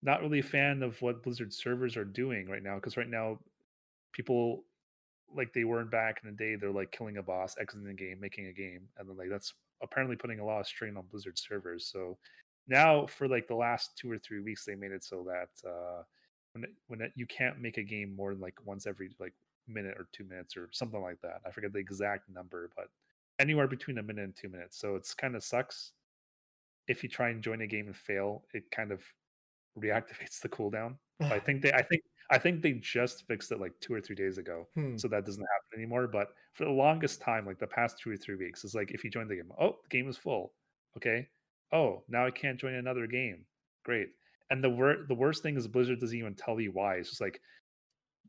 not 0.02 0.22
really 0.22 0.40
a 0.40 0.44
fan 0.44 0.84
of 0.84 1.02
what 1.02 1.24
Blizzard 1.24 1.54
servers 1.54 1.96
are 1.96 2.06
doing 2.06 2.50
right 2.50 2.64
now 2.64 2.76
because 2.76 2.98
right 2.98 3.10
now 3.10 3.40
people 4.12 4.64
like 5.36 5.54
they 5.54 5.64
weren't 5.64 5.92
back 5.92 6.22
in 6.24 6.30
the 6.30 6.36
day. 6.36 6.56
They're 6.56 6.72
like 6.72 6.92
killing 6.92 7.18
a 7.18 7.24
boss, 7.24 7.56
exiting 7.60 7.88
the 7.88 7.94
game, 7.94 8.20
making 8.20 8.48
a 8.48 8.54
game, 8.54 8.88
and 8.98 9.10
then 9.10 9.18
like 9.18 9.30
that's 9.30 9.54
apparently 9.82 10.16
putting 10.16 10.40
a 10.40 10.46
lot 10.46 10.60
of 10.60 10.68
strain 10.68 10.98
on 10.98 11.06
Blizzard 11.10 11.38
servers. 11.38 11.86
So 11.92 12.18
now 12.68 13.06
for 13.06 13.28
like 13.28 13.48
the 13.48 13.56
last 13.56 13.98
two 13.98 14.12
or 14.12 14.18
three 14.18 14.42
weeks, 14.42 14.66
they 14.66 14.76
made 14.76 14.92
it 14.92 15.04
so 15.04 15.26
that 15.28 15.68
uh, 15.68 16.04
when 16.54 16.64
it, 16.64 16.70
when 16.88 17.02
it, 17.02 17.12
you 17.16 17.26
can't 17.26 17.60
make 17.60 17.78
a 17.78 17.84
game 17.84 18.16
more 18.16 18.34
than 18.34 18.42
like 18.42 18.56
once 18.66 18.88
every 18.88 19.10
like 19.20 19.34
minute 19.68 19.96
or 19.98 20.08
two 20.12 20.24
minutes 20.24 20.56
or 20.56 20.70
something 20.72 21.02
like 21.02 21.20
that. 21.22 21.42
I 21.46 21.52
forget 21.52 21.74
the 21.74 21.80
exact 21.80 22.30
number, 22.30 22.70
but 22.76 22.88
anywhere 23.44 23.68
between 23.68 23.98
a 23.98 24.04
minute 24.04 24.24
and 24.24 24.36
two 24.36 24.50
minutes. 24.50 24.80
So 24.80 24.96
it's 24.96 25.14
kind 25.14 25.36
of 25.36 25.44
sucks 25.44 25.92
if 26.88 27.04
you 27.04 27.10
try 27.10 27.30
and 27.30 27.44
join 27.44 27.62
a 27.62 27.68
game 27.68 27.88
and 27.88 27.96
fail. 28.10 28.44
It 28.54 28.64
kind 28.72 28.92
of 28.92 29.02
reactivates 29.78 30.40
the 30.42 30.50
cooldown. 30.50 30.96
I 31.20 31.40
think 31.46 31.62
they, 31.62 31.72
I 31.74 31.82
think, 31.82 32.02
I 32.30 32.38
think 32.38 32.62
they 32.62 32.74
just 32.74 33.28
fixed 33.28 33.52
it 33.52 33.60
like 33.60 33.74
two 33.82 33.94
or 33.94 34.02
three 34.02 34.16
days 34.16 34.38
ago, 34.38 34.68
Hmm. 34.76 34.98
so 34.98 35.08
that 35.10 35.26
doesn't 35.26 35.44
happen 35.54 35.80
anymore. 35.80 36.08
But 36.08 36.30
for 36.54 36.66
the 36.66 36.72
longest 36.72 37.22
time, 37.22 37.46
like 37.46 37.60
the 37.60 37.68
past 37.68 38.00
two 38.00 38.12
or 38.12 38.18
three 38.18 38.36
weeks, 38.36 38.64
it's 38.64 38.76
like 38.76 38.92
if 38.92 39.04
you 39.04 39.10
join 39.10 39.28
the 39.28 39.36
game, 39.36 39.52
oh, 39.60 39.78
the 39.84 39.90
game 39.90 40.08
is 40.10 40.18
full. 40.18 40.54
Okay. 40.98 41.28
Oh, 41.72 42.04
now 42.08 42.26
I 42.26 42.32
can't 42.32 42.60
join 42.60 42.76
another 42.76 43.08
game. 43.08 43.46
Great. 43.84 44.10
And 44.50 44.64
the 44.64 44.70
wor- 44.70 45.06
the 45.08 45.16
worst 45.16 45.42
thing 45.44 45.58
is 45.58 45.68
Blizzard 45.68 46.00
doesn't 46.00 46.18
even 46.18 46.36
tell 46.36 46.60
you 46.60 46.72
why. 46.72 46.96
It's 46.96 47.10
just 47.10 47.22
like 47.22 47.42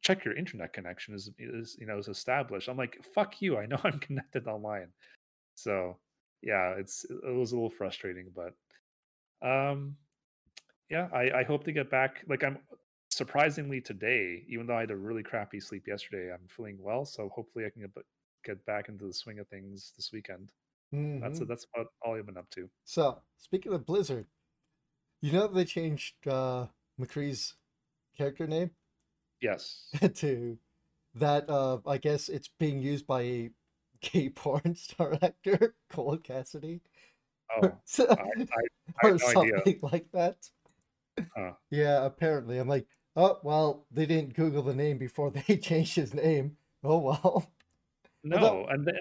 check 0.00 0.24
your 0.24 0.37
internet 0.37 0.72
connection 0.72 1.14
is 1.14 1.30
is 1.38 1.76
you 1.78 1.87
know 1.87 1.98
is 1.98 2.09
established. 2.09 2.68
I'm 2.68 2.76
like 2.76 2.98
fuck 3.14 3.40
you. 3.42 3.57
I 3.59 3.66
know 3.66 3.78
I'm 3.85 3.98
connected 3.98 4.46
online. 4.46 4.92
So 5.57 5.98
yeah, 6.42 6.74
it's 6.78 7.04
it 7.04 7.35
was 7.35 7.52
a 7.52 7.57
little 7.57 7.70
frustrating, 7.70 8.33
but 8.35 8.54
um 9.46 9.96
yeah, 10.90 11.09
I, 11.12 11.40
I 11.40 11.44
hope 11.44 11.64
to 11.64 11.72
get 11.72 11.90
back. 11.90 12.24
Like 12.28 12.44
I'm 12.44 12.59
surprisingly 13.11 13.80
today, 13.80 14.44
even 14.48 14.66
though 14.66 14.76
I 14.76 14.80
had 14.80 14.90
a 14.90 14.96
really 14.96 15.22
crappy 15.22 15.61
sleep 15.61 15.87
yesterday, 15.87 16.33
I'm 16.33 16.46
feeling 16.48 16.76
well. 16.80 17.04
So 17.04 17.28
hopefully 17.30 17.64
I 17.64 17.70
can 17.70 17.83
get, 17.83 17.90
get 18.44 18.64
back 18.66 18.88
into 18.88 19.07
the 19.07 19.12
swing 19.14 19.38
of 19.38 19.48
things 19.48 19.92
this 19.96 20.11
weekend. 20.12 20.52
That's 21.20 21.40
Mhm. 21.40 21.48
that's 21.48 21.66
about 21.74 21.88
all 22.02 22.16
I've 22.16 22.26
been 22.26 22.37
up 22.37 22.50
to. 22.50 22.68
So, 22.85 23.22
speaking 23.38 23.72
of 23.72 23.87
Blizzard, 23.87 24.26
you 25.20 25.33
know 25.33 25.46
they 25.48 25.64
changed 25.64 26.26
uh, 26.26 26.66
McCree's 27.00 27.57
character 28.16 28.46
name 28.46 28.70
Yes. 29.44 29.87
to 30.14 30.59
that. 31.16 31.48
Uh, 31.48 31.78
I 31.87 31.98
guess 31.98 32.28
it's 32.28 32.48
being 32.59 32.80
used 32.80 33.07
by 33.07 33.22
a 33.22 33.50
gay 34.00 34.28
porn 34.35 34.74
star 34.74 35.18
actor, 35.22 35.74
Cole 35.90 36.16
Cassidy, 36.18 36.80
Oh, 37.62 37.72
So- 37.85 38.07
I, 38.11 38.14
I, 38.14 38.46
I 39.02 39.09
or 39.11 39.18
no 39.18 39.26
idea. 39.28 39.52
something 39.57 39.78
like 39.83 40.07
that. 40.12 40.37
Huh. 41.37 41.52
Yeah, 41.70 42.04
apparently. 42.07 42.59
I'm 42.59 42.68
like, 42.68 42.87
oh 43.16 43.38
well, 43.44 43.87
they 43.92 44.06
didn't 44.06 44.35
Google 44.35 44.62
the 44.62 44.75
name 44.75 44.98
before 44.98 45.31
they 45.31 45.56
changed 45.58 45.94
his 45.94 46.14
name. 46.14 46.56
Oh 46.83 46.98
well. 46.98 47.50
No, 48.25 48.66
and 48.71 48.87
then, 48.87 48.98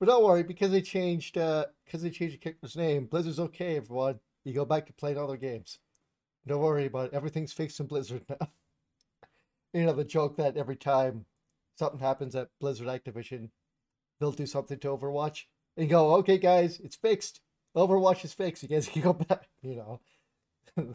But 0.00 0.06
don't 0.06 0.24
worry, 0.24 0.42
because 0.42 0.72
they 0.72 0.82
changed 0.82 1.38
uh 1.38 1.66
because 1.84 2.02
they 2.02 2.10
changed 2.10 2.34
the 2.34 2.38
character's 2.38 2.76
name, 2.76 3.06
Blizzard's 3.06 3.38
okay, 3.40 3.76
everyone. 3.76 4.18
You 4.44 4.52
go 4.52 4.64
back 4.64 4.86
to 4.86 4.92
playing 4.92 5.18
other 5.18 5.36
games. 5.36 5.78
Don't 6.46 6.60
worry 6.60 6.86
about 6.86 7.06
it. 7.06 7.14
Everything's 7.14 7.52
fixed 7.52 7.80
in 7.80 7.86
Blizzard 7.86 8.24
now. 8.28 8.48
You 9.76 9.84
know, 9.86 9.92
the 9.92 10.04
joke 10.04 10.36
that 10.36 10.56
every 10.56 10.76
time 10.76 11.24
something 11.76 12.00
happens 12.00 12.34
at 12.34 12.48
Blizzard 12.60 12.86
Activision, 12.88 13.50
they'll 14.18 14.32
do 14.32 14.46
something 14.46 14.78
to 14.78 14.88
Overwatch 14.88 15.42
and 15.76 15.88
go, 15.90 16.14
okay 16.16 16.38
guys, 16.38 16.80
it's 16.80 16.96
fixed. 16.96 17.40
Overwatch 17.76 18.24
is 18.24 18.32
fixed. 18.32 18.62
You 18.62 18.68
guys 18.70 18.88
can 18.92 19.02
go 19.02 19.12
back, 19.12 19.48
you 19.62 19.76
know. 19.76 20.00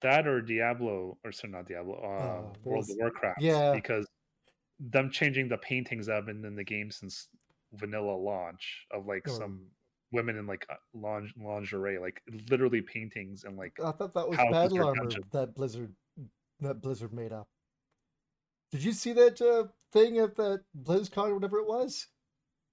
that 0.00 0.26
or 0.26 0.40
Diablo, 0.40 1.18
or 1.24 1.32
sorry, 1.32 1.52
not 1.52 1.66
Diablo, 1.66 1.94
uh, 1.94 2.22
Oh, 2.42 2.52
World 2.64 2.84
of 2.90 2.96
Warcraft. 2.98 3.42
yeah. 3.42 3.72
Because 3.72 4.06
them 4.80 5.10
changing 5.10 5.48
the 5.48 5.58
paintings 5.58 6.06
that 6.06 6.14
have 6.16 6.26
been 6.26 6.44
in 6.44 6.54
the 6.54 6.64
game 6.64 6.90
since 6.90 7.28
vanilla 7.74 8.14
launch 8.16 8.86
of 8.92 9.06
like 9.06 9.28
Oh. 9.28 9.38
some 9.38 9.66
women 10.12 10.36
in 10.38 10.46
like 10.46 10.66
linge- 10.94 11.34
lingerie, 11.36 11.98
like 11.98 12.22
literally 12.48 12.80
paintings 12.80 13.44
and 13.44 13.56
like 13.58 13.72
I 13.84 13.90
thought 13.92 14.14
that 14.14 14.26
was 14.28 14.38
battle 14.38 14.86
armor 14.86 15.08
that 15.32 15.54
Blizzard 15.54 15.92
that 16.60 16.80
Blizzard 16.80 17.12
made 17.12 17.32
up. 17.32 17.48
Did 18.70 18.84
you 18.84 18.92
see 18.92 19.12
that 19.12 19.40
uh, 19.40 19.68
thing 19.92 20.18
at 20.18 20.36
the 20.36 20.62
BlizzCon, 20.82 21.32
whatever 21.34 21.58
it 21.58 21.66
was? 21.66 22.06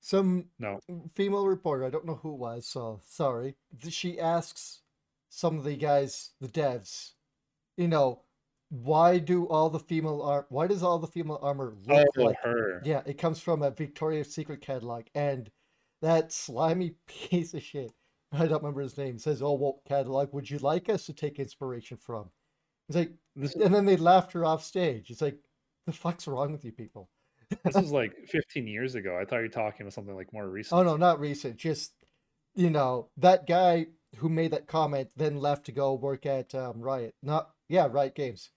Some 0.02 0.46
No. 0.60 0.80
female 1.16 1.48
reporter, 1.48 1.86
I 1.86 1.90
don't 1.90 2.06
know 2.06 2.16
who 2.22 2.34
it 2.34 2.40
was, 2.40 2.68
so 2.68 3.00
sorry. 3.04 3.56
She 3.90 4.20
asks 4.20 4.82
some 5.30 5.58
of 5.58 5.64
the 5.64 5.76
guys, 5.76 6.32
the 6.40 6.48
devs, 6.48 7.14
you 7.78 7.88
know, 7.88 8.22
why 8.70 9.20
do 9.20 9.48
all 9.48 9.70
the 9.70 9.80
female 9.80 10.22
ar- 10.22 10.46
why 10.50 10.68
does 10.68 10.84
all 10.84 11.00
the 11.00 11.08
female 11.08 11.40
armor 11.42 11.76
look 11.88 12.06
Oh, 12.18 12.24
like 12.24 12.38
her. 12.44 12.82
yeah, 12.84 13.02
it 13.06 13.18
comes 13.18 13.40
from 13.40 13.62
a 13.64 13.72
Victoria's 13.72 14.34
Secret 14.34 14.62
catalog, 14.62 15.06
and 15.16 15.50
that 16.02 16.32
slimy 16.32 16.96
piece 17.08 17.54
of 17.54 17.64
shit, 17.64 17.92
I 18.32 18.40
don't 18.48 18.62
remember 18.62 18.82
his 18.82 18.98
name, 18.98 19.18
says, 19.18 19.42
"Oh, 19.42 19.54
what 19.54 19.86
catalog 19.86 20.34
would 20.34 20.50
you 20.50 20.60
like 20.60 20.90
us 20.90 21.06
to 21.06 21.14
take 21.14 21.40
inspiration 21.40 21.98
from?" 21.98 22.30
It's 22.90 22.98
like, 22.98 23.14
This, 23.36 23.56
and 23.56 23.74
then 23.74 23.86
they 23.86 23.98
laughed 23.98 24.34
her 24.34 24.46
off 24.46 24.64
stage. 24.64 25.10
It's 25.10 25.22
like, 25.22 25.40
the 25.86 25.94
fuck's 25.94 26.28
wrong 26.28 26.52
with 26.52 26.66
you 26.66 26.72
people? 26.72 27.10
this 27.64 27.76
was 27.76 27.92
like 27.92 28.14
15 28.28 28.68
years 28.68 28.96
ago. 28.96 29.18
I 29.20 29.26
thought 29.26 29.38
you 29.38 29.44
were 29.44 29.50
talking 29.50 29.82
about 29.82 29.94
something 29.94 30.16
like 30.16 30.34
more 30.34 30.48
recent. 30.50 30.80
Oh 30.80 30.84
no, 30.84 30.98
not 30.98 31.20
recent. 31.20 31.58
Just 31.58 31.94
you 32.56 32.70
know, 32.70 33.10
that 33.18 33.46
guy 33.48 33.88
who 34.18 34.30
made 34.30 34.52
that 34.52 34.66
comment 34.68 35.10
then 35.16 35.38
left 35.38 35.66
to 35.66 35.72
go 35.72 35.94
work 35.94 36.26
at 36.26 36.56
um, 36.56 36.82
Riot. 36.82 37.14
Not 37.22 37.50
yeah, 37.70 37.88
Riot 37.90 38.16
Games. 38.16 38.52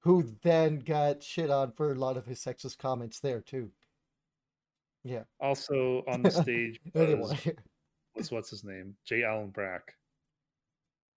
Who 0.00 0.24
then 0.42 0.78
got 0.80 1.22
shit 1.22 1.50
on 1.50 1.72
for 1.72 1.92
a 1.92 1.96
lot 1.96 2.16
of 2.16 2.26
his 2.26 2.40
sexist 2.40 2.78
comments 2.78 3.20
there 3.20 3.40
too. 3.40 3.70
Yeah. 5.04 5.24
Also 5.40 6.02
on 6.08 6.22
the 6.22 6.30
stage 6.30 6.80
was, 6.94 7.08
Anyway, 7.08 7.56
was 8.16 8.30
what's 8.30 8.50
his 8.50 8.64
name? 8.64 8.96
J. 9.04 9.24
Allen 9.24 9.50
Brack. 9.50 9.94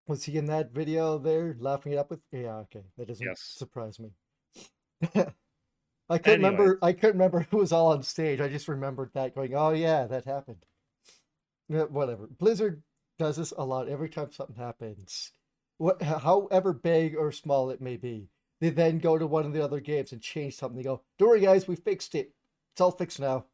was 0.07 0.23
he 0.23 0.37
in 0.37 0.45
that 0.47 0.71
video 0.71 1.17
there 1.17 1.55
laughing 1.59 1.93
it 1.93 1.97
up 1.97 2.09
with? 2.09 2.19
Yeah, 2.31 2.57
okay, 2.57 2.83
that 2.97 3.07
doesn't 3.07 3.25
Yes. 3.25 3.41
surprise 3.57 3.99
me. 3.99 4.09
I 6.09 6.17
couldn't 6.17 6.45
Anyway. 6.45 6.51
remember. 6.51 6.79
I 6.81 6.93
couldn't 6.93 7.15
remember 7.17 7.47
who 7.49 7.57
was 7.57 7.71
all 7.71 7.91
on 7.91 8.03
stage. 8.03 8.39
I 8.41 8.47
just 8.47 8.67
remembered 8.67 9.11
that 9.13 9.33
going. 9.35 9.55
Oh 9.55 9.71
yeah, 9.71 10.05
that 10.05 10.25
happened. 10.25 10.65
Yeah, 11.67 11.83
whatever. 11.83 12.27
Blizzard 12.27 12.83
does 13.17 13.37
this 13.37 13.51
a 13.57 13.63
lot. 13.65 13.89
Every 13.89 14.09
time 14.09 14.31
something 14.31 14.55
happens, 14.55 15.31
what, 15.77 16.01
however 16.01 16.73
big 16.73 17.15
or 17.15 17.31
small 17.31 17.71
it 17.71 17.81
may 17.81 17.97
be, 17.97 18.29
they 18.61 18.69
then 18.69 18.99
go 18.99 19.17
to 19.17 19.25
one 19.25 19.45
of 19.45 19.53
the 19.53 19.63
other 19.63 19.79
games 19.79 20.11
and 20.11 20.21
change 20.21 20.55
something. 20.55 20.77
They 20.77 20.83
go, 20.83 21.01
"Don't 21.17 21.29
worry, 21.29 21.39
guys, 21.41 21.67
we 21.67 21.75
fixed 21.75 22.13
it. 22.13 22.31
It's 22.73 22.81
all 22.81 22.91
fixed 22.91 23.19
now." 23.19 23.45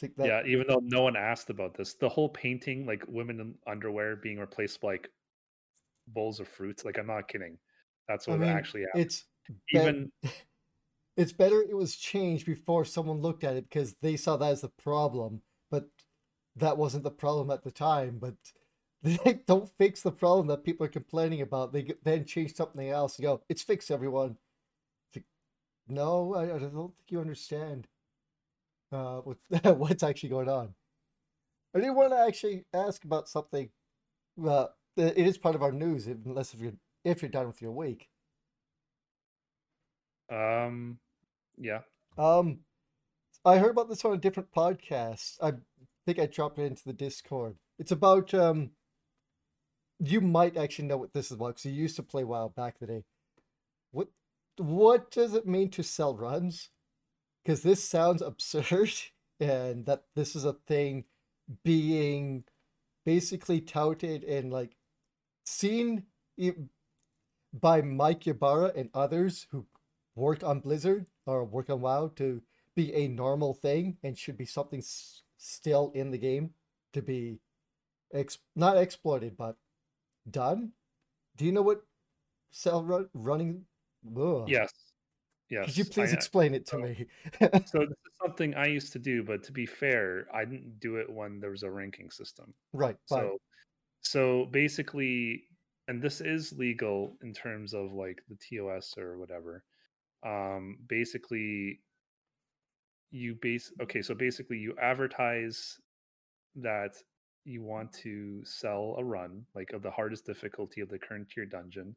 Like 0.00 0.14
that. 0.16 0.26
yeah, 0.28 0.42
even 0.46 0.66
though 0.68 0.80
no 0.82 1.02
one 1.02 1.16
asked 1.16 1.50
about 1.50 1.74
this, 1.76 1.94
the 1.94 2.08
whole 2.08 2.28
painting, 2.28 2.86
like 2.86 3.02
women 3.08 3.40
in 3.40 3.54
underwear 3.66 4.14
being 4.16 4.38
replaced 4.38 4.80
by 4.80 4.92
like 4.92 5.10
bowls 6.06 6.38
of 6.40 6.46
fruits. 6.48 6.84
Like 6.84 6.98
I'm 6.98 7.06
not 7.08 7.26
kidding. 7.28 7.58
That's 8.06 8.28
I 8.28 8.30
what 8.30 8.40
mean, 8.40 8.48
actually 8.48 8.82
happened. 8.82 9.04
it's 9.04 9.24
Even 9.74 10.12
it's 11.18 11.34
better 11.34 11.62
it 11.62 11.76
was 11.76 11.96
changed 11.96 12.46
before 12.46 12.86
someone 12.86 13.22
looked 13.22 13.44
at 13.44 13.56
it 13.56 13.68
because 13.70 13.96
they 14.02 14.16
saw 14.16 14.38
that 14.38 14.52
as 14.52 14.62
the 14.62 14.70
problem, 14.70 15.42
but 15.70 15.88
that 16.56 16.78
wasn't 16.78 17.04
the 17.04 17.12
problem 17.12 17.50
at 17.50 17.64
the 17.64 17.72
time. 17.72 18.18
But 18.20 18.36
they 19.04 19.40
don't 19.46 19.70
fix 19.78 20.02
the 20.02 20.12
problem 20.12 20.48
that 20.48 20.64
people 20.64 20.86
are 20.86 20.90
complaining 20.90 21.42
about. 21.42 21.74
They 21.74 21.92
then 22.04 22.26
change 22.26 22.54
something 22.54 22.88
else 22.88 23.18
and 23.18 23.24
go, 23.24 23.42
"It's 23.50 23.62
fixed, 23.64 23.90
everyone." 23.92 24.38
It's 25.10 25.18
like, 25.18 25.26
no, 25.88 26.34
I, 26.34 26.44
I 26.56 26.58
don't 26.60 26.72
think 26.96 27.10
you 27.10 27.20
understand 27.20 27.88
uh, 28.92 29.20
what 29.20 29.38
what's 29.78 30.02
actually 30.02 30.30
going 30.30 30.48
on. 30.48 30.74
I 31.74 31.80
did 31.80 31.90
want 31.90 32.12
to 32.12 32.18
actually 32.18 32.64
ask 32.74 33.04
about 33.04 33.28
something. 33.28 33.70
Uh, 34.42 34.68
it 34.96 35.18
is 35.18 35.38
part 35.38 35.54
of 35.54 35.62
our 35.62 35.72
news, 35.72 36.06
unless 36.06 36.54
if 36.54 36.60
you're 36.60 36.74
if 37.04 37.22
you're 37.22 37.30
done 37.30 37.46
with 37.48 37.62
your 37.62 37.72
week. 37.72 38.08
um 40.30 40.98
yeah. 41.60 41.80
Um, 42.16 42.60
I 43.44 43.58
heard 43.58 43.70
about 43.70 43.88
this 43.88 44.04
on 44.04 44.12
a 44.12 44.18
different 44.18 44.52
podcast. 44.52 45.36
I 45.42 45.52
think 46.06 46.18
I 46.18 46.26
dropped 46.26 46.58
it 46.58 46.64
into 46.64 46.84
the 46.84 46.92
Discord. 46.92 47.56
It's 47.78 47.92
about 47.92 48.34
um. 48.34 48.70
You 50.00 50.20
might 50.20 50.56
actually 50.56 50.86
know 50.86 50.96
what 50.96 51.12
this 51.12 51.26
is 51.26 51.32
about 51.32 51.56
because 51.56 51.64
you 51.64 51.72
used 51.72 51.96
to 51.96 52.04
play 52.04 52.22
WoW 52.22 52.52
back 52.54 52.76
in 52.80 52.86
the 52.86 52.92
day. 52.92 53.04
What 53.90 54.08
what 54.56 55.10
does 55.10 55.34
it 55.34 55.46
mean 55.46 55.70
to 55.70 55.82
sell 55.82 56.16
runs? 56.16 56.70
Because 57.42 57.62
this 57.62 57.82
sounds 57.82 58.22
absurd, 58.22 58.92
and 59.40 59.86
that 59.86 60.04
this 60.14 60.36
is 60.36 60.44
a 60.44 60.52
thing 60.52 61.04
being 61.64 62.44
basically 63.04 63.60
touted 63.60 64.22
and 64.24 64.52
like 64.52 64.76
seen 65.46 66.04
by 67.52 67.80
Mike 67.80 68.26
Ybarra 68.26 68.72
and 68.76 68.90
others 68.92 69.46
who 69.50 69.66
work 70.18 70.42
on 70.42 70.60
Blizzard 70.60 71.06
or 71.26 71.44
work 71.44 71.70
on 71.70 71.80
WoW 71.80 72.08
to 72.16 72.42
be 72.74 72.92
a 72.94 73.08
normal 73.08 73.54
thing 73.54 73.96
and 74.02 74.18
should 74.18 74.36
be 74.36 74.44
something 74.44 74.80
s- 74.80 75.22
still 75.38 75.90
in 75.94 76.10
the 76.10 76.18
game 76.18 76.50
to 76.92 77.00
be 77.02 77.38
ex- 78.12 78.38
not 78.56 78.76
exploited 78.76 79.36
but 79.36 79.56
done. 80.30 80.72
Do 81.36 81.44
you 81.44 81.52
know 81.52 81.62
what 81.62 81.82
cell 82.50 82.82
run- 82.84 83.08
running? 83.14 83.64
Ugh. 84.16 84.48
Yes. 84.48 84.72
Yes. 85.50 85.66
Could 85.66 85.76
you 85.78 85.84
please 85.84 86.10
I- 86.10 86.14
uh, 86.14 86.16
explain 86.16 86.54
it 86.54 86.66
to 86.66 86.70
so- 86.72 86.78
me? 86.78 87.06
so 87.66 87.78
this 87.86 87.90
is 88.06 88.14
something 88.20 88.54
I 88.54 88.66
used 88.66 88.92
to 88.92 88.98
do, 88.98 89.22
but 89.22 89.42
to 89.44 89.52
be 89.52 89.66
fair, 89.66 90.26
I 90.34 90.44
didn't 90.44 90.78
do 90.80 90.96
it 90.96 91.08
when 91.08 91.40
there 91.40 91.50
was 91.50 91.62
a 91.62 91.70
ranking 91.70 92.10
system. 92.10 92.52
right. 92.72 92.96
Fine. 93.08 93.20
So 93.22 93.38
so 94.00 94.46
basically 94.46 95.44
and 95.88 96.00
this 96.02 96.20
is 96.20 96.52
legal 96.52 97.16
in 97.22 97.32
terms 97.32 97.72
of 97.74 97.92
like 97.92 98.22
the 98.28 98.36
TOS 98.36 98.96
or 98.98 99.18
whatever. 99.18 99.64
Um 100.24 100.78
basically 100.88 101.80
you 103.10 103.34
base 103.40 103.72
okay, 103.80 104.02
so 104.02 104.14
basically 104.14 104.58
you 104.58 104.74
advertise 104.80 105.78
that 106.56 106.94
you 107.44 107.62
want 107.62 107.92
to 107.92 108.44
sell 108.44 108.94
a 108.98 109.04
run 109.04 109.46
like 109.54 109.72
of 109.72 109.82
the 109.82 109.90
hardest 109.90 110.26
difficulty 110.26 110.80
of 110.80 110.88
the 110.88 110.98
current 110.98 111.28
tier 111.30 111.46
dungeon 111.46 111.96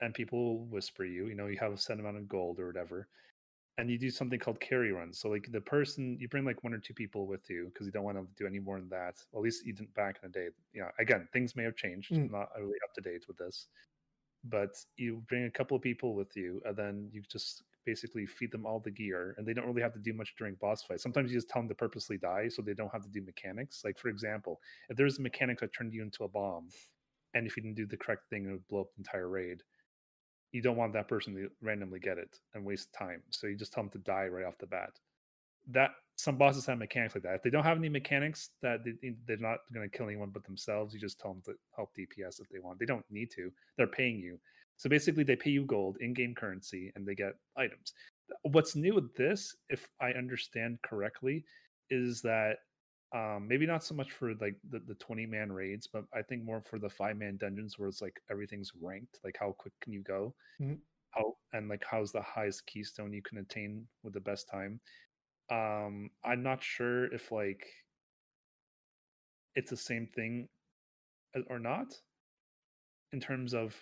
and 0.00 0.14
people 0.14 0.64
whisper 0.66 1.04
you, 1.04 1.26
you 1.26 1.34
know, 1.34 1.46
you 1.46 1.58
have 1.58 1.72
a 1.72 1.76
set 1.76 2.00
amount 2.00 2.16
of 2.16 2.28
gold 2.28 2.58
or 2.58 2.66
whatever 2.66 3.08
and 3.78 3.90
you 3.90 3.98
do 3.98 4.10
something 4.10 4.38
called 4.38 4.60
carry 4.60 4.92
runs. 4.92 5.18
So 5.18 5.28
like 5.28 5.50
the 5.50 5.60
person 5.60 6.18
you 6.20 6.28
bring 6.28 6.44
like 6.44 6.62
one 6.62 6.74
or 6.74 6.78
two 6.78 6.94
people 6.94 7.26
with 7.26 7.48
you 7.48 7.70
because 7.72 7.86
you 7.86 7.92
don't 7.92 8.04
want 8.04 8.18
to 8.18 8.26
do 8.36 8.46
any 8.46 8.58
more 8.58 8.78
than 8.78 8.88
that. 8.90 9.16
Well, 9.32 9.40
at 9.40 9.44
least 9.44 9.64
you 9.64 9.72
didn't 9.72 9.94
back 9.94 10.18
in 10.22 10.30
the 10.30 10.38
day. 10.38 10.48
You 10.72 10.82
know, 10.82 10.88
again, 10.98 11.26
things 11.32 11.56
may 11.56 11.64
have 11.64 11.76
changed. 11.76 12.12
Mm. 12.12 12.26
I'm 12.26 12.32
not 12.32 12.48
really 12.58 12.78
up 12.84 12.94
to 12.94 13.00
date 13.00 13.26
with 13.28 13.38
this, 13.38 13.68
but 14.44 14.76
you 14.96 15.22
bring 15.28 15.44
a 15.44 15.50
couple 15.50 15.76
of 15.76 15.82
people 15.82 16.14
with 16.14 16.36
you, 16.36 16.60
and 16.64 16.76
then 16.76 17.08
you 17.12 17.22
just 17.30 17.62
basically 17.84 18.26
feed 18.26 18.52
them 18.52 18.64
all 18.64 18.80
the 18.80 18.90
gear, 18.90 19.34
and 19.36 19.46
they 19.46 19.52
don't 19.52 19.66
really 19.66 19.82
have 19.82 19.92
to 19.94 19.98
do 19.98 20.12
much 20.12 20.34
during 20.38 20.54
boss 20.54 20.82
fights. 20.82 21.02
Sometimes 21.02 21.30
you 21.30 21.36
just 21.36 21.48
tell 21.48 21.62
them 21.62 21.68
to 21.68 21.74
purposely 21.74 22.18
die 22.18 22.48
so 22.48 22.62
they 22.62 22.74
don't 22.74 22.92
have 22.92 23.02
to 23.02 23.08
do 23.08 23.22
mechanics. 23.22 23.82
Like 23.84 23.98
for 23.98 24.08
example, 24.08 24.60
if 24.88 24.96
there's 24.96 25.18
a 25.18 25.22
mechanic 25.22 25.60
that 25.60 25.72
turned 25.72 25.92
you 25.92 26.02
into 26.02 26.24
a 26.24 26.28
bomb, 26.28 26.68
and 27.34 27.46
if 27.46 27.56
you 27.56 27.62
didn't 27.62 27.76
do 27.76 27.86
the 27.86 27.96
correct 27.96 28.28
thing, 28.30 28.46
it 28.46 28.52
would 28.52 28.68
blow 28.68 28.82
up 28.82 28.92
the 28.94 29.00
entire 29.00 29.28
raid 29.28 29.62
you 30.52 30.60
don't 30.60 30.76
want 30.76 30.92
that 30.92 31.08
person 31.08 31.34
to 31.34 31.50
randomly 31.62 31.98
get 31.98 32.18
it 32.18 32.38
and 32.54 32.64
waste 32.64 32.92
time. 32.92 33.22
So 33.30 33.46
you 33.46 33.56
just 33.56 33.72
tell 33.72 33.82
them 33.82 33.90
to 33.92 33.98
die 33.98 34.26
right 34.26 34.44
off 34.44 34.58
the 34.58 34.66
bat. 34.66 34.90
That 35.70 35.92
some 36.16 36.36
bosses 36.36 36.66
have 36.66 36.78
mechanics 36.78 37.14
like 37.14 37.24
that. 37.24 37.34
If 37.36 37.42
they 37.42 37.50
don't 37.50 37.64
have 37.64 37.78
any 37.78 37.88
mechanics 37.88 38.50
that 38.60 38.84
they, 38.84 39.14
they're 39.26 39.36
not 39.38 39.60
going 39.72 39.88
to 39.88 39.96
kill 39.96 40.06
anyone 40.06 40.30
but 40.30 40.44
themselves, 40.44 40.94
you 40.94 41.00
just 41.00 41.18
tell 41.18 41.32
them 41.32 41.42
to 41.46 41.54
help 41.74 41.94
DPS 41.94 42.38
if 42.40 42.48
they 42.48 42.58
want. 42.58 42.78
They 42.78 42.86
don't 42.86 43.04
need 43.10 43.30
to. 43.32 43.52
They're 43.76 43.86
paying 43.86 44.18
you. 44.18 44.38
So 44.76 44.88
basically, 44.88 45.24
they 45.24 45.36
pay 45.36 45.50
you 45.50 45.64
gold 45.64 45.96
in-game 46.00 46.34
currency 46.34 46.92
and 46.94 47.06
they 47.06 47.14
get 47.14 47.34
items. 47.56 47.92
What's 48.42 48.74
new 48.76 48.94
with 48.94 49.14
this, 49.14 49.54
if 49.68 49.88
I 50.00 50.12
understand 50.12 50.78
correctly, 50.82 51.44
is 51.90 52.22
that 52.22 52.58
um 53.14 53.46
maybe 53.46 53.66
not 53.66 53.84
so 53.84 53.94
much 53.94 54.10
for 54.12 54.34
like 54.36 54.56
the, 54.70 54.78
the 54.80 54.94
20 54.94 55.26
man 55.26 55.52
raids 55.52 55.86
but 55.86 56.04
i 56.14 56.22
think 56.22 56.44
more 56.44 56.62
for 56.62 56.78
the 56.78 56.88
five 56.88 57.16
man 57.18 57.36
dungeons 57.36 57.78
where 57.78 57.88
it's 57.88 58.00
like 58.00 58.18
everything's 58.30 58.72
ranked 58.80 59.18
like 59.22 59.36
how 59.38 59.52
quick 59.58 59.74
can 59.82 59.92
you 59.92 60.02
go 60.02 60.34
Mhm. 60.60 60.80
how 61.10 61.36
and 61.52 61.68
like 61.68 61.84
how's 61.84 62.12
the 62.12 62.22
highest 62.22 62.66
keystone 62.66 63.12
you 63.12 63.22
can 63.22 63.38
attain 63.38 63.86
with 64.02 64.14
the 64.14 64.20
best 64.20 64.48
time 64.48 64.80
um 65.52 66.10
i'm 66.24 66.42
not 66.42 66.62
sure 66.62 67.12
if 67.12 67.32
like 67.32 67.66
it's 69.54 69.70
the 69.70 69.76
same 69.76 70.06
thing 70.06 70.48
or 71.48 71.58
not 71.58 71.94
in 73.12 73.20
terms 73.20 73.54
of 73.54 73.76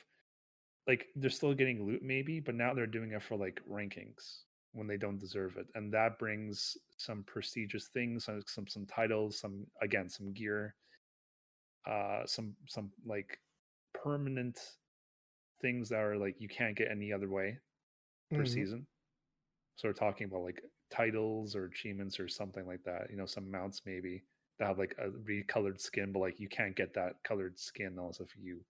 like 0.87 1.09
they're 1.17 1.31
still 1.31 1.55
getting 1.55 1.85
loot 1.87 2.03
maybe 2.03 2.41
but 2.41 2.55
now 2.55 2.75
they're 2.75 2.87
doing 2.87 3.13
it 3.13 3.23
for 3.23 3.37
like 3.37 3.61
rankings 3.71 4.45
when 4.73 4.87
they 4.87 4.97
don't 4.97 5.19
deserve 5.19 5.57
it 5.57 5.67
and 5.75 5.93
that 5.93 6.19
brings 6.19 6.77
some 6.99 7.25
prestigious 7.25 7.89
things 7.89 8.25
some 8.25 8.43
some, 8.47 8.67
some 8.69 8.87
titles 8.87 9.39
some 9.39 9.67
again 9.83 10.09
some 10.09 10.33
gear 10.33 10.77
uh 11.87 12.27
some 12.27 12.57
some 12.67 12.93
like 13.05 13.41
permanent 13.95 14.59
things 15.63 15.89
that 15.91 16.01
are 16.01 16.17
like 16.17 16.37
you 16.41 16.49
can't 16.49 16.77
get 16.77 16.91
any 16.91 17.13
other 17.13 17.29
way 17.29 17.59
per 18.35 18.45
Mhm. 18.45 18.47
season 18.47 18.87
so 19.77 19.89
we're 19.89 19.95
talking 19.95 20.27
about 20.27 20.43
like 20.43 20.63
titles 20.91 21.55
or 21.55 21.65
achievements 21.67 22.19
or 22.21 22.29
something 22.29 22.67
like 22.67 22.83
that 22.85 23.09
you 23.11 23.17
know 23.17 23.27
some 23.27 23.51
mounts 23.51 23.83
maybe 23.87 24.23
that 24.59 24.69
have 24.69 24.79
like 24.79 24.95
a 24.99 25.09
recolored 25.31 25.81
skin 25.81 26.13
but 26.13 26.21
like 26.21 26.41
you 26.41 26.49
can't 26.49 26.77
get 26.77 26.95
that 26.95 27.15
colored 27.25 27.59
skin 27.59 27.95
unless 27.99 28.21
if 28.21 28.29
you 28.39 28.61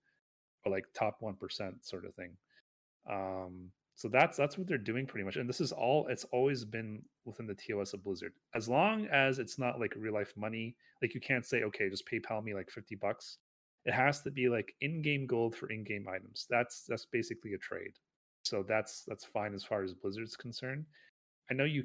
or 0.64 0.72
like 0.72 0.84
top 0.94 1.20
1% 1.22 1.36
sort 1.82 2.04
of 2.04 2.14
thing 2.14 2.32
um 3.10 3.70
So 3.96 4.08
that's 4.08 4.36
that's 4.36 4.56
what 4.56 4.66
they're 4.66 4.78
doing 4.78 5.06
pretty 5.06 5.24
much. 5.24 5.36
And 5.36 5.48
this 5.48 5.60
is 5.60 5.72
all 5.72 6.06
it's 6.08 6.24
always 6.32 6.64
been 6.64 7.02
within 7.26 7.46
the 7.46 7.54
TOS 7.54 7.92
of 7.94 8.02
Blizzard. 8.02 8.32
As 8.54 8.66
long 8.68 9.06
as 9.12 9.38
it's 9.38 9.58
not 9.58 9.78
like 9.78 9.92
real 9.96 10.14
life 10.14 10.32
money, 10.36 10.76
like 11.02 11.14
you 11.14 11.20
can't 11.20 11.44
say, 11.44 11.62
okay, 11.64 11.90
just 11.90 12.08
PayPal 12.08 12.42
me 12.42 12.54
like 12.54 12.70
50 12.70 12.96
bucks. 12.96 13.38
It 13.84 13.92
has 13.92 14.22
to 14.22 14.30
be 14.30 14.48
like 14.48 14.74
in-game 14.80 15.26
gold 15.26 15.54
for 15.56 15.68
in-game 15.70 16.06
items. 16.08 16.46
That's 16.48 16.84
that's 16.88 17.06
basically 17.06 17.52
a 17.54 17.58
trade. 17.58 17.92
So 18.42 18.64
that's 18.66 19.04
that's 19.06 19.24
fine 19.24 19.54
as 19.54 19.64
far 19.64 19.82
as 19.82 19.92
Blizzard's 19.94 20.36
concerned. 20.36 20.86
I 21.50 21.54
know 21.54 21.64
you 21.64 21.84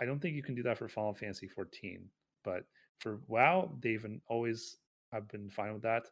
I 0.00 0.04
don't 0.04 0.20
think 0.20 0.36
you 0.36 0.42
can 0.42 0.54
do 0.54 0.62
that 0.62 0.78
for 0.78 0.88
Final 0.88 1.14
Fantasy 1.14 1.46
14, 1.46 2.08
but 2.44 2.64
for 3.00 3.20
WoW, 3.28 3.70
they've 3.80 4.04
always 4.28 4.78
have 5.12 5.28
been 5.28 5.50
fine 5.50 5.74
with 5.74 5.82
that. 5.82 6.06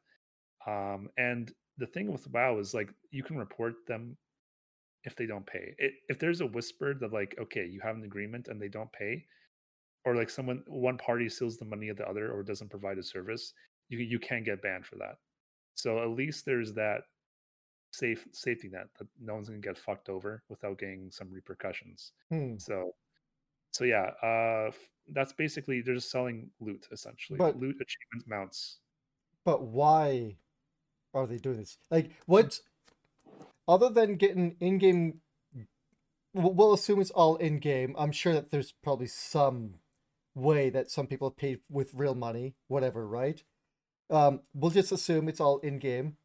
Um, 0.66 1.08
and 1.16 1.52
the 1.78 1.86
thing 1.86 2.10
with 2.12 2.28
WoW 2.28 2.58
is 2.58 2.74
like 2.74 2.90
you 3.10 3.22
can 3.22 3.38
report 3.38 3.74
them 3.86 4.16
if 5.04 5.16
they 5.16 5.26
don't 5.26 5.46
pay. 5.46 5.74
It, 5.78 5.94
if 6.08 6.18
there's 6.18 6.40
a 6.40 6.46
whisper 6.46 6.94
that 6.94 7.12
like, 7.12 7.36
okay, 7.40 7.66
you 7.66 7.80
have 7.80 7.96
an 7.96 8.04
agreement 8.04 8.48
and 8.48 8.60
they 8.60 8.68
don't 8.68 8.92
pay, 8.92 9.24
or 10.04 10.14
like 10.14 10.30
someone 10.30 10.62
one 10.66 10.98
party 10.98 11.28
steals 11.28 11.56
the 11.56 11.64
money 11.64 11.88
of 11.88 11.96
the 11.96 12.08
other 12.08 12.32
or 12.32 12.42
doesn't 12.42 12.70
provide 12.70 12.98
a 12.98 13.02
service, 13.02 13.52
you 13.88 13.98
you 13.98 14.18
can 14.18 14.42
get 14.42 14.62
banned 14.62 14.86
for 14.86 14.96
that. 14.96 15.16
So 15.74 16.02
at 16.02 16.10
least 16.10 16.44
there's 16.44 16.74
that 16.74 17.02
safe 17.90 18.26
safety 18.32 18.68
net 18.68 18.88
that 18.98 19.08
no 19.20 19.34
one's 19.34 19.48
gonna 19.48 19.60
get 19.60 19.78
fucked 19.78 20.08
over 20.08 20.42
without 20.48 20.78
getting 20.78 21.10
some 21.10 21.28
repercussions. 21.30 22.12
Hmm. 22.30 22.56
So 22.58 22.94
so 23.70 23.84
yeah, 23.84 24.10
uh 24.22 24.70
that's 25.10 25.32
basically 25.32 25.80
they're 25.80 25.94
just 25.94 26.10
selling 26.10 26.50
loot 26.60 26.86
essentially. 26.92 27.38
But- 27.38 27.58
loot 27.58 27.76
achievement 27.80 28.28
mounts. 28.28 28.80
But 29.44 29.62
why 29.62 30.36
are 31.14 31.26
they 31.26 31.38
doing 31.38 31.58
this? 31.58 31.78
Like, 31.90 32.10
what 32.26 32.60
other 33.66 33.88
than 33.88 34.16
getting 34.16 34.56
in-game? 34.60 35.20
We'll 36.34 36.52
we'll 36.52 36.74
assume 36.74 37.00
it's 37.00 37.10
all 37.10 37.36
in-game. 37.36 37.94
I'm 37.98 38.12
sure 38.12 38.34
that 38.34 38.50
there's 38.50 38.72
probably 38.72 39.06
some 39.06 39.76
way 40.34 40.68
that 40.70 40.90
some 40.90 41.06
people 41.06 41.30
paid 41.30 41.60
with 41.70 41.94
real 41.94 42.14
money, 42.14 42.56
whatever, 42.68 43.06
right? 43.06 43.42
Um, 44.10 44.40
we'll 44.54 44.70
just 44.70 44.92
assume 44.92 45.28
it's 45.28 45.40
all 45.40 45.58
in-game. 45.60 46.16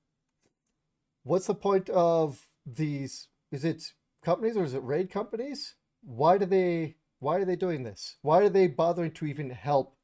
What's 1.24 1.48
the 1.48 1.56
point 1.56 1.90
of 1.90 2.48
these? 2.66 3.30
Is 3.52 3.64
it 3.64 3.84
companies 4.24 4.58
or 4.58 4.64
is 4.64 4.74
it 4.74 4.84
raid 4.84 5.10
companies? 5.10 5.76
Why 6.02 6.38
do 6.38 6.46
they? 6.46 6.98
Why 7.20 7.38
are 7.38 7.46
they 7.46 7.56
doing 7.56 7.84
this? 7.84 8.18
Why 8.22 8.40
are 8.40 8.50
they 8.50 8.68
bothering 8.68 9.12
to 9.12 9.26
even 9.26 9.50
help 9.50 9.96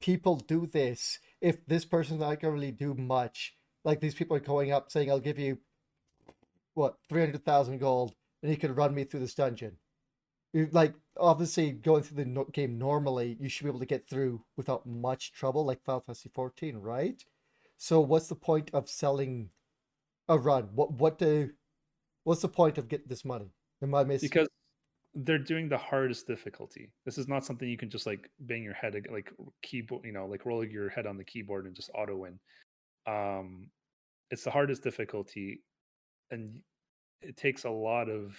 people 0.00 0.36
do 0.36 0.66
this 0.66 1.18
if 1.40 1.66
this 1.66 1.84
person's 1.84 2.20
not 2.20 2.40
gonna 2.40 2.54
really 2.54 2.70
do 2.70 2.94
much? 2.94 3.56
Like 3.84 4.00
these 4.00 4.14
people 4.14 4.36
are 4.36 4.40
going 4.40 4.70
up 4.70 4.92
saying, 4.92 5.10
"I'll 5.10 5.18
give 5.18 5.38
you 5.38 5.58
what 6.74 6.98
three 7.08 7.20
hundred 7.20 7.44
thousand 7.44 7.78
gold, 7.78 8.14
and 8.42 8.50
you 8.50 8.56
can 8.56 8.74
run 8.74 8.94
me 8.94 9.04
through 9.04 9.20
this 9.20 9.34
dungeon." 9.34 9.78
Like 10.54 10.94
obviously 11.18 11.72
going 11.72 12.04
through 12.04 12.22
the 12.22 12.44
game 12.52 12.78
normally, 12.78 13.36
you 13.40 13.48
should 13.48 13.64
be 13.64 13.70
able 13.70 13.80
to 13.80 13.86
get 13.86 14.08
through 14.08 14.44
without 14.56 14.86
much 14.86 15.32
trouble, 15.32 15.64
like 15.64 15.82
Final 15.82 16.02
Fantasy 16.02 16.30
fourteen, 16.32 16.76
right? 16.76 17.20
So 17.76 18.00
what's 18.00 18.28
the 18.28 18.36
point 18.36 18.70
of 18.72 18.88
selling 18.88 19.50
a 20.28 20.38
run? 20.38 20.68
What 20.74 20.92
what 20.92 21.18
do? 21.18 21.50
What's 22.24 22.42
the 22.42 22.48
point 22.48 22.78
of 22.78 22.88
getting 22.88 23.08
this 23.08 23.24
money? 23.24 23.50
Am 23.82 23.94
I 23.94 24.04
missing? 24.04 24.28
because 24.28 24.48
they're 25.14 25.38
doing 25.38 25.68
the 25.68 25.78
hardest 25.78 26.26
difficulty. 26.26 26.90
This 27.04 27.18
is 27.18 27.28
not 27.28 27.44
something 27.44 27.68
you 27.68 27.76
can 27.76 27.90
just 27.90 28.06
like 28.06 28.28
bang 28.40 28.64
your 28.64 28.74
head 28.74 29.00
like 29.12 29.32
keyboard, 29.62 30.04
you 30.04 30.12
know, 30.12 30.26
like 30.26 30.44
rolling 30.44 30.70
your 30.70 30.88
head 30.88 31.06
on 31.06 31.16
the 31.16 31.24
keyboard 31.24 31.66
and 31.66 31.74
just 31.74 31.90
auto 31.94 32.16
win. 32.16 32.38
Um, 33.06 33.68
it's 34.30 34.42
the 34.42 34.50
hardest 34.50 34.82
difficulty, 34.82 35.62
and 36.30 36.58
it 37.20 37.36
takes 37.36 37.64
a 37.64 37.70
lot 37.70 38.08
of 38.08 38.36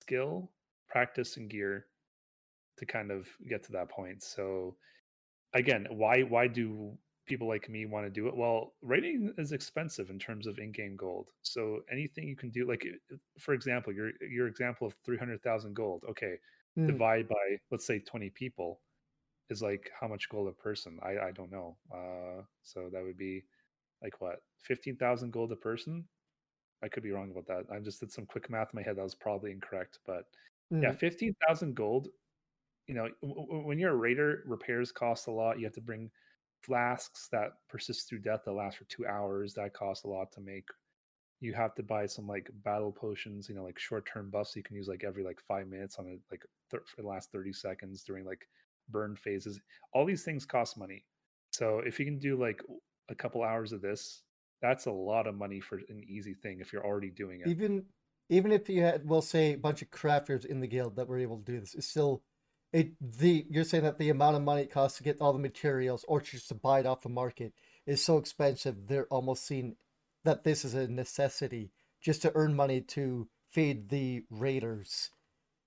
skill, 0.00 0.50
practice, 0.88 1.36
and 1.36 1.50
gear 1.50 1.86
to 2.78 2.86
kind 2.86 3.10
of 3.10 3.26
get 3.48 3.62
to 3.64 3.72
that 3.72 3.90
point. 3.90 4.22
So, 4.22 4.76
again, 5.52 5.86
why 5.90 6.22
why 6.22 6.46
do 6.46 6.96
people 7.28 7.48
like 7.48 7.68
me 7.68 7.86
want 7.86 8.06
to 8.06 8.10
do 8.10 8.28
it? 8.28 8.36
Well, 8.36 8.74
raiding 8.82 9.34
is 9.38 9.52
expensive 9.52 10.10
in 10.10 10.18
terms 10.18 10.46
of 10.46 10.58
in-game 10.58 10.96
gold. 10.96 11.30
So 11.42 11.82
anything 11.90 12.28
you 12.28 12.36
can 12.36 12.50
do, 12.50 12.66
like 12.66 12.86
for 13.38 13.54
example, 13.54 13.92
your 13.92 14.12
your 14.22 14.48
example 14.48 14.86
of 14.86 14.94
three 15.04 15.18
hundred 15.18 15.42
thousand 15.42 15.74
gold. 15.74 16.04
Okay, 16.08 16.38
Hmm, 16.76 16.98
divide 16.98 17.28
by 17.28 17.58
let's 17.70 17.86
say 17.86 17.98
20 18.00 18.30
people 18.30 18.82
is 19.50 19.62
like 19.62 19.90
how 19.98 20.08
much 20.08 20.28
gold 20.28 20.48
a 20.48 20.52
person 20.52 20.98
i 21.02 21.18
i 21.28 21.32
don't 21.32 21.50
know 21.52 21.76
uh 21.94 22.42
so 22.62 22.88
that 22.92 23.02
would 23.02 23.16
be 23.16 23.44
like 24.02 24.20
what 24.20 24.40
15,000 24.60 25.32
gold 25.32 25.52
a 25.52 25.56
person 25.56 26.08
i 26.82 26.88
could 26.88 27.02
be 27.02 27.10
wrong 27.12 27.30
about 27.30 27.46
that 27.46 27.64
i 27.74 27.78
just 27.80 28.00
did 28.00 28.12
some 28.12 28.26
quick 28.26 28.48
math 28.50 28.72
in 28.72 28.78
my 28.78 28.82
head 28.82 28.96
that 28.96 29.02
was 29.02 29.14
probably 29.14 29.50
incorrect 29.52 29.98
but 30.06 30.24
yeah 30.80 30.92
hmm, 30.92 30.92
15,000 30.92 31.74
gold 31.76 32.08
you 32.86 32.94
know 32.94 33.08
when 33.22 33.78
you're 33.78 33.92
a 33.92 33.96
raider 33.96 34.42
repairs 34.46 34.92
cost 34.92 35.26
a 35.26 35.30
lot 35.30 35.58
you 35.58 35.64
have 35.64 35.74
to 35.74 35.80
bring 35.80 36.10
flasks 36.62 37.28
that 37.32 37.52
persist 37.68 38.08
through 38.08 38.20
death 38.20 38.40
that 38.44 38.52
last 38.52 38.76
for 38.78 38.84
2 38.84 39.06
hours 39.06 39.54
that 39.54 39.74
costs 39.74 40.04
a 40.04 40.08
lot 40.08 40.32
to 40.32 40.40
make 40.40 40.66
you 41.40 41.52
have 41.54 41.74
to 41.76 41.82
buy 41.82 42.06
some 42.06 42.26
like 42.26 42.50
battle 42.64 42.90
potions, 42.90 43.48
you 43.48 43.54
know, 43.54 43.62
like 43.64 43.78
short 43.78 44.06
term 44.12 44.30
buffs 44.30 44.56
you 44.56 44.62
can 44.62 44.76
use 44.76 44.88
like 44.88 45.04
every 45.04 45.22
like 45.22 45.40
five 45.46 45.68
minutes 45.68 45.96
on 45.98 46.06
it, 46.06 46.18
like 46.30 46.44
th- 46.70 46.82
for 46.86 47.02
the 47.02 47.08
last 47.08 47.30
30 47.30 47.52
seconds 47.52 48.02
during 48.02 48.24
like 48.24 48.48
burn 48.88 49.14
phases. 49.14 49.60
All 49.92 50.04
these 50.04 50.24
things 50.24 50.44
cost 50.44 50.76
money. 50.76 51.04
So 51.52 51.78
if 51.78 51.98
you 51.98 52.04
can 52.04 52.18
do 52.18 52.36
like 52.36 52.62
a 53.08 53.14
couple 53.14 53.42
hours 53.42 53.72
of 53.72 53.80
this, 53.80 54.22
that's 54.60 54.86
a 54.86 54.90
lot 54.90 55.26
of 55.26 55.36
money 55.36 55.60
for 55.60 55.76
an 55.88 56.02
easy 56.06 56.34
thing 56.34 56.58
if 56.60 56.72
you're 56.72 56.84
already 56.84 57.10
doing 57.10 57.40
it. 57.42 57.48
even 57.48 57.84
even 58.28 58.52
if 58.52 58.68
you 58.68 58.82
had 58.82 59.08
we'll 59.08 59.22
say 59.22 59.52
a 59.52 59.58
bunch 59.58 59.80
of 59.82 59.90
crafters 59.90 60.44
in 60.44 60.60
the 60.60 60.66
guild 60.66 60.96
that 60.96 61.06
were 61.08 61.18
able 61.18 61.38
to 61.38 61.44
do 61.44 61.60
this 61.60 61.74
it's 61.74 61.86
still 61.86 62.22
it 62.72 62.92
the 63.00 63.46
you're 63.48 63.64
saying 63.64 63.84
that 63.84 63.98
the 63.98 64.10
amount 64.10 64.36
of 64.36 64.42
money 64.42 64.62
it 64.62 64.72
costs 64.72 64.98
to 64.98 65.04
get 65.04 65.20
all 65.20 65.32
the 65.32 65.38
materials 65.38 66.04
or 66.08 66.20
just 66.20 66.48
to 66.48 66.54
buy 66.54 66.80
it 66.80 66.86
off 66.86 67.02
the 67.02 67.08
market 67.08 67.52
is 67.86 68.04
so 68.04 68.18
expensive 68.18 68.86
they're 68.86 69.06
almost 69.06 69.46
seeing 69.46 69.76
that 70.24 70.44
this 70.44 70.64
is 70.64 70.74
a 70.74 70.88
necessity 70.88 71.70
just 72.00 72.22
to 72.22 72.32
earn 72.34 72.54
money 72.54 72.80
to 72.80 73.28
feed 73.50 73.88
the 73.88 74.24
raiders 74.30 75.10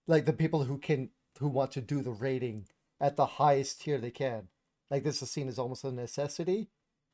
like 0.07 0.25
the 0.25 0.33
people 0.33 0.63
who 0.63 0.77
can 0.77 1.09
who 1.39 1.47
want 1.47 1.71
to 1.71 1.81
do 1.81 2.01
the 2.01 2.11
raiding 2.11 2.65
at 2.99 3.15
the 3.15 3.25
highest 3.25 3.81
tier 3.81 3.97
they 3.97 4.11
can 4.11 4.47
like 4.91 5.03
this 5.03 5.21
is 5.21 5.31
seen 5.31 5.47
as 5.47 5.57
almost 5.57 5.83
a 5.83 5.91
necessity 5.91 6.69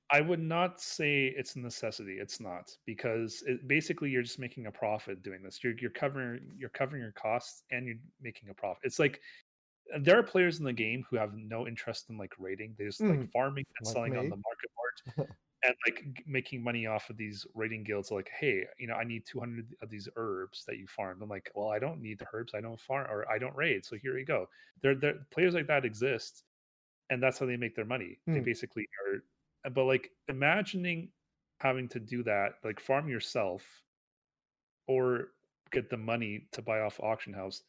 I 0.10 0.22
would 0.22 0.40
not 0.40 0.80
say 0.80 1.34
it's 1.36 1.56
a 1.56 1.60
necessity. 1.60 2.18
It's 2.22 2.40
not 2.40 2.72
because 2.86 3.44
it, 3.46 3.68
basically 3.68 4.10
you're 4.10 4.22
just 4.22 4.40
making 4.40 4.66
a 4.66 4.72
profit 4.72 5.22
doing 5.22 5.44
this. 5.44 5.60
You're 5.62 5.74
you're 5.78 5.92
covering 5.92 6.40
you're 6.58 6.70
covering 6.70 7.02
your 7.02 7.12
costs 7.12 7.64
and 7.72 7.86
you're 7.86 7.98
making 8.22 8.50
a 8.50 8.54
profit. 8.54 8.84
It's 8.86 9.00
like 9.00 9.20
there 10.00 10.20
are 10.20 10.24
players 10.24 10.60
in 10.60 10.66
the 10.66 10.74
game 10.74 11.06
who 11.10 11.16
have 11.18 11.34
no 11.36 11.68
interest 11.68 12.10
in 12.10 12.18
like 12.18 12.34
raiding. 12.40 12.76
They 12.78 12.86
just 12.86 13.08
like 13.10 13.22
Mm, 13.22 13.32
farming 13.34 13.66
and 13.80 13.88
like 13.88 13.94
selling 13.94 14.18
on 14.18 14.30
the 14.30 14.38
market 14.38 14.70
board 14.76 14.94
and 15.64 15.76
like 15.88 16.24
making 16.28 16.64
money 16.64 16.86
off 16.88 17.10
of 17.10 17.18
these 17.18 17.46
raiding 17.56 17.84
guilds. 17.84 18.12
Like, 18.12 18.30
hey, 18.40 18.66
you 18.80 18.88
know, 18.88 18.96
I 18.96 19.04
need 19.04 19.26
200 19.26 19.76
of 19.82 19.90
these 19.90 20.10
herbs 20.16 20.66
that 20.68 20.78
you 20.78 20.88
farmed. 20.88 21.22
I'm 21.22 21.30
like, 21.30 21.52
well, 21.56 21.70
I 21.70 21.80
don't 21.80 22.02
need 22.02 22.20
the 22.20 22.28
herbs. 22.34 22.54
I 22.56 22.62
don't 22.62 22.80
farm 22.80 23.08
or 23.12 23.30
I 23.32 23.40
don't 23.40 23.56
raid. 23.56 23.86
So 23.86 23.98
here 23.98 24.18
you 24.18 24.26
go. 24.26 24.50
There, 24.82 24.96
there 24.96 25.16
players 25.32 25.54
like 25.56 25.68
that 25.68 25.86
exist, 25.86 26.44
and 27.10 27.22
that's 27.24 27.40
how 27.40 27.46
they 27.48 27.58
make 27.58 27.76
their 27.76 27.86
money. 27.86 28.20
They 28.34 28.40
Hmm. 28.40 28.42
basically 28.42 28.88
are. 29.08 29.70
But 29.72 29.86
like 29.86 30.12
imagining 30.30 31.12
having 31.60 31.90
to 31.90 32.00
do 32.00 32.24
that, 32.24 32.56
like 32.64 32.80
farm 32.80 33.10
yourself, 33.10 33.84
or 34.88 35.34
get 35.72 35.90
the 35.90 35.98
money 35.98 36.48
to 36.52 36.62
buy 36.62 36.80
off 36.80 37.00
auction 37.00 37.34
house 37.34 37.64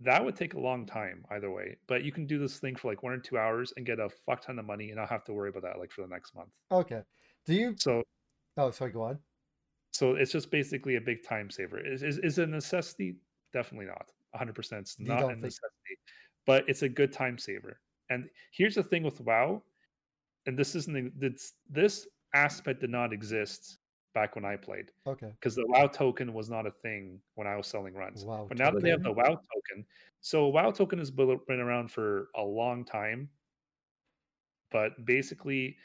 that 0.00 0.24
would 0.24 0.34
take 0.34 0.54
a 0.54 0.60
long 0.60 0.86
time 0.86 1.24
either 1.30 1.50
way 1.50 1.76
but 1.86 2.02
you 2.02 2.10
can 2.10 2.26
do 2.26 2.38
this 2.38 2.58
thing 2.58 2.74
for 2.74 2.88
like 2.88 3.02
one 3.02 3.12
or 3.12 3.18
two 3.18 3.38
hours 3.38 3.72
and 3.76 3.84
get 3.84 3.98
a 3.98 4.08
fuck 4.26 4.40
ton 4.40 4.58
of 4.58 4.64
money 4.64 4.88
and 4.88 4.96
not 4.96 5.08
have 5.08 5.24
to 5.24 5.32
worry 5.32 5.50
about 5.50 5.62
that 5.62 5.78
like 5.78 5.90
for 5.92 6.02
the 6.02 6.08
next 6.08 6.34
month. 6.34 6.50
Okay. 6.72 7.02
Do 7.46 7.54
you 7.54 7.74
so 7.78 8.02
oh 8.56 8.70
sorry 8.70 8.92
go 8.92 9.02
on. 9.02 9.18
So 9.92 10.14
it's 10.14 10.32
just 10.32 10.50
basically 10.50 10.96
a 10.96 11.00
big 11.00 11.26
time 11.26 11.50
saver. 11.50 11.84
Is, 11.84 12.02
is, 12.02 12.18
is 12.18 12.38
it 12.38 12.48
a 12.48 12.50
necessity? 12.50 13.16
Definitely 13.52 13.86
not. 13.86 14.06
100% 14.40 14.72
it's 14.72 14.96
not 14.98 15.24
a 15.24 15.26
think- 15.28 15.40
necessity 15.40 15.96
but 16.46 16.64
it's 16.68 16.82
a 16.82 16.88
good 16.88 17.12
time 17.12 17.36
saver. 17.38 17.80
And 18.08 18.28
here's 18.52 18.74
the 18.74 18.82
thing 18.82 19.02
with 19.02 19.20
wow 19.20 19.62
and 20.46 20.58
this 20.58 20.74
isn't 20.74 21.18
this 21.18 21.52
this 21.68 22.06
aspect 22.34 22.80
did 22.80 22.90
not 22.90 23.12
exist 23.12 23.78
back 24.12 24.34
when 24.34 24.44
i 24.44 24.56
played 24.56 24.90
okay 25.06 25.30
because 25.38 25.54
the 25.54 25.66
WoW 25.68 25.86
token 25.86 26.32
was 26.34 26.50
not 26.50 26.66
a 26.66 26.70
thing 26.70 27.20
when 27.36 27.46
I 27.46 27.56
was 27.56 27.66
selling 27.66 27.94
runs. 27.94 28.24
Wow 28.24 28.46
but 28.48 28.58
now 28.58 28.70
that 28.70 28.82
they 28.82 28.90
have 28.90 29.02
the. 29.02 29.12
WoW 29.12 29.24
token, 29.36 29.86
so 30.20 30.48
WoW 30.48 30.70
token 30.70 30.98
has 30.98 31.10
been 31.10 31.38
been 31.46 31.60
around 31.60 31.90
for 31.90 32.28
a 32.36 32.42
long 32.42 32.84
time. 32.84 33.28
But 34.72 35.04
basically, 35.04 35.76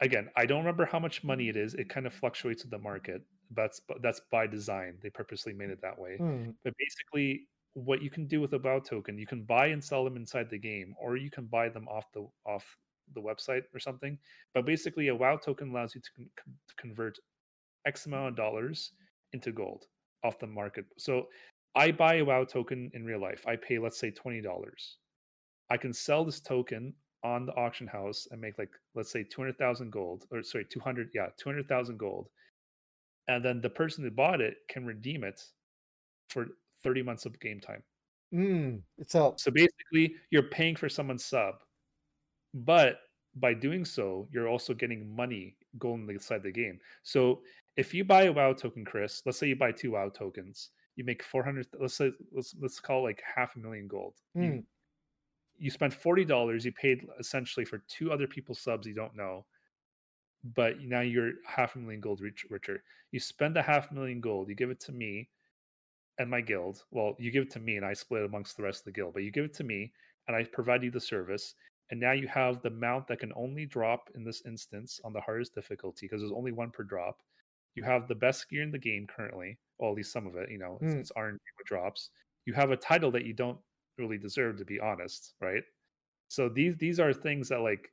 again, 0.00 0.28
I 0.36 0.46
don't 0.46 0.58
remember 0.58 0.84
how 0.84 0.98
much 0.98 1.24
money 1.24 1.48
it 1.48 1.56
is. 1.56 1.74
It 1.74 1.88
kind 1.88 2.06
of 2.06 2.14
fluctuates 2.14 2.62
with 2.62 2.70
the 2.70 2.78
market. 2.78 3.22
That's 3.54 3.80
that's 4.02 4.20
by 4.30 4.46
design. 4.46 4.98
They 5.02 5.10
purposely 5.10 5.52
made 5.52 5.70
it 5.70 5.80
that 5.82 5.98
way. 5.98 6.16
Hmm, 6.16 6.50
But 6.64 6.74
basically, 6.78 7.48
what 7.74 8.02
you 8.02 8.10
can 8.10 8.26
do 8.26 8.40
with 8.40 8.52
a 8.52 8.58
WoW 8.58 8.80
token, 8.80 9.18
you 9.18 9.26
can 9.26 9.42
buy 9.44 9.66
and 9.68 9.82
sell 9.82 10.04
them 10.04 10.16
inside 10.16 10.50
the 10.50 10.58
game, 10.58 10.94
or 11.00 11.16
you 11.16 11.30
can 11.30 11.46
buy 11.46 11.68
them 11.68 11.86
off 11.88 12.10
the 12.12 12.26
off 12.44 12.76
the 13.14 13.20
website 13.20 13.62
or 13.74 13.80
something. 13.80 14.18
But 14.54 14.66
basically, 14.66 15.08
a 15.08 15.14
WoW 15.14 15.36
token 15.36 15.70
allows 15.70 15.94
you 15.94 16.00
to, 16.00 16.10
con- 16.16 16.30
to 16.68 16.74
convert 16.76 17.18
X 17.86 18.06
amount 18.06 18.28
of 18.28 18.36
dollars 18.36 18.92
into 19.32 19.52
gold 19.52 19.84
off 20.24 20.38
the 20.38 20.46
market. 20.46 20.84
So 20.98 21.26
I 21.74 21.92
buy 21.92 22.16
a 22.16 22.24
WoW 22.24 22.44
token 22.44 22.90
in 22.94 23.04
real 23.04 23.20
life. 23.20 23.44
I 23.46 23.56
pay 23.56 23.78
let's 23.78 23.98
say 23.98 24.10
twenty 24.10 24.40
dollars. 24.40 24.96
I 25.70 25.76
can 25.76 25.92
sell 25.92 26.24
this 26.24 26.40
token 26.40 26.94
on 27.24 27.46
the 27.46 27.54
auction 27.54 27.86
house 27.86 28.28
and 28.30 28.40
make 28.40 28.58
like 28.58 28.70
let's 28.94 29.10
say 29.10 29.22
two 29.24 29.40
hundred 29.40 29.58
thousand 29.58 29.90
gold, 29.90 30.24
or 30.30 30.42
sorry, 30.42 30.64
two 30.64 30.80
hundred 30.80 31.10
yeah 31.14 31.28
two 31.36 31.48
hundred 31.48 31.68
thousand 31.68 31.98
gold, 31.98 32.28
and 33.28 33.44
then 33.44 33.60
the 33.60 33.70
person 33.70 34.04
who 34.04 34.10
bought 34.10 34.40
it 34.40 34.56
can 34.68 34.86
redeem 34.86 35.24
it 35.24 35.40
for 36.30 36.46
thirty 36.82 37.02
months 37.02 37.26
of 37.26 37.38
game 37.40 37.60
time. 37.60 37.82
Mm, 38.34 38.82
so 39.06 39.34
So 39.36 39.50
basically, 39.50 40.16
you're 40.30 40.44
paying 40.44 40.76
for 40.76 40.88
someone's 40.88 41.24
sub, 41.24 41.56
but 42.64 43.00
by 43.36 43.52
doing 43.52 43.84
so, 43.84 44.26
you're 44.32 44.48
also 44.48 44.72
getting 44.72 45.14
money 45.14 45.56
going 45.78 46.08
inside 46.08 46.42
the 46.42 46.50
game. 46.50 46.80
So 47.02 47.42
if 47.76 47.92
you 47.92 48.04
buy 48.04 48.24
a 48.24 48.32
WoW 48.32 48.54
token, 48.54 48.84
Chris, 48.84 49.22
let's 49.26 49.38
say 49.38 49.48
you 49.48 49.56
buy 49.56 49.72
two 49.72 49.92
WoW 49.92 50.08
tokens, 50.08 50.70
you 50.96 51.04
make 51.04 51.22
four 51.22 51.44
hundred. 51.44 51.66
Let's 51.78 51.94
say 51.94 52.12
let's 52.32 52.54
let's 52.60 52.80
call 52.80 53.00
it 53.00 53.10
like 53.10 53.22
half 53.34 53.56
a 53.56 53.58
million 53.58 53.86
gold. 53.86 54.14
You 54.34 54.42
mm, 54.42 54.64
you 55.58 55.70
spent 55.70 55.92
forty 55.92 56.24
dollars. 56.24 56.64
You 56.64 56.72
paid 56.72 57.06
essentially 57.20 57.66
for 57.66 57.82
two 57.88 58.10
other 58.10 58.26
people's 58.26 58.60
subs 58.60 58.86
you 58.86 58.94
don't 58.94 59.14
know, 59.14 59.44
but 60.54 60.80
now 60.80 61.00
you're 61.00 61.32
half 61.46 61.76
a 61.76 61.78
million 61.78 62.00
gold 62.00 62.22
rich, 62.22 62.46
richer. 62.48 62.82
You 63.12 63.20
spend 63.20 63.54
the 63.54 63.62
half 63.62 63.92
million 63.92 64.20
gold. 64.20 64.48
You 64.48 64.54
give 64.54 64.70
it 64.70 64.80
to 64.80 64.92
me 64.92 65.28
and 66.18 66.30
my 66.30 66.40
guild. 66.40 66.84
Well, 66.90 67.14
you 67.18 67.30
give 67.30 67.42
it 67.42 67.50
to 67.52 67.60
me, 67.60 67.76
and 67.76 67.84
I 67.84 67.92
split 67.92 68.22
it 68.22 68.26
amongst 68.26 68.56
the 68.56 68.62
rest 68.62 68.80
of 68.80 68.84
the 68.86 68.92
guild. 68.92 69.14
But 69.14 69.22
you 69.22 69.30
give 69.30 69.44
it 69.44 69.54
to 69.54 69.64
me, 69.64 69.92
and 70.28 70.36
I 70.36 70.44
provide 70.44 70.82
you 70.82 70.90
the 70.90 71.00
service. 71.00 71.54
And 71.90 72.00
now 72.00 72.12
you 72.12 72.26
have 72.28 72.62
the 72.62 72.70
mount 72.70 73.06
that 73.08 73.20
can 73.20 73.32
only 73.36 73.64
drop 73.64 74.10
in 74.14 74.24
this 74.24 74.42
instance 74.44 75.00
on 75.04 75.12
the 75.12 75.20
hardest 75.20 75.54
difficulty 75.54 76.06
because 76.06 76.20
there's 76.20 76.32
only 76.32 76.52
one 76.52 76.70
per 76.70 76.82
drop. 76.82 77.20
You 77.74 77.84
have 77.84 78.08
the 78.08 78.14
best 78.14 78.48
gear 78.48 78.62
in 78.62 78.70
the 78.72 78.78
game 78.78 79.06
currently, 79.06 79.58
well, 79.78 79.90
at 79.90 79.96
least 79.96 80.12
some 80.12 80.26
of 80.26 80.34
it. 80.36 80.50
You 80.50 80.58
know, 80.58 80.78
it's, 80.80 80.94
Mm. 80.94 81.00
it's 81.00 81.12
RNG 81.12 81.38
with 81.58 81.66
drops. 81.66 82.10
You 82.44 82.54
have 82.54 82.70
a 82.70 82.76
title 82.76 83.10
that 83.12 83.24
you 83.24 83.34
don't 83.34 83.58
really 83.98 84.18
deserve, 84.18 84.56
to 84.58 84.64
be 84.64 84.80
honest, 84.80 85.34
right? 85.40 85.62
So 86.28 86.48
these 86.48 86.76
these 86.76 86.98
are 86.98 87.12
things 87.12 87.48
that 87.50 87.60
like 87.60 87.92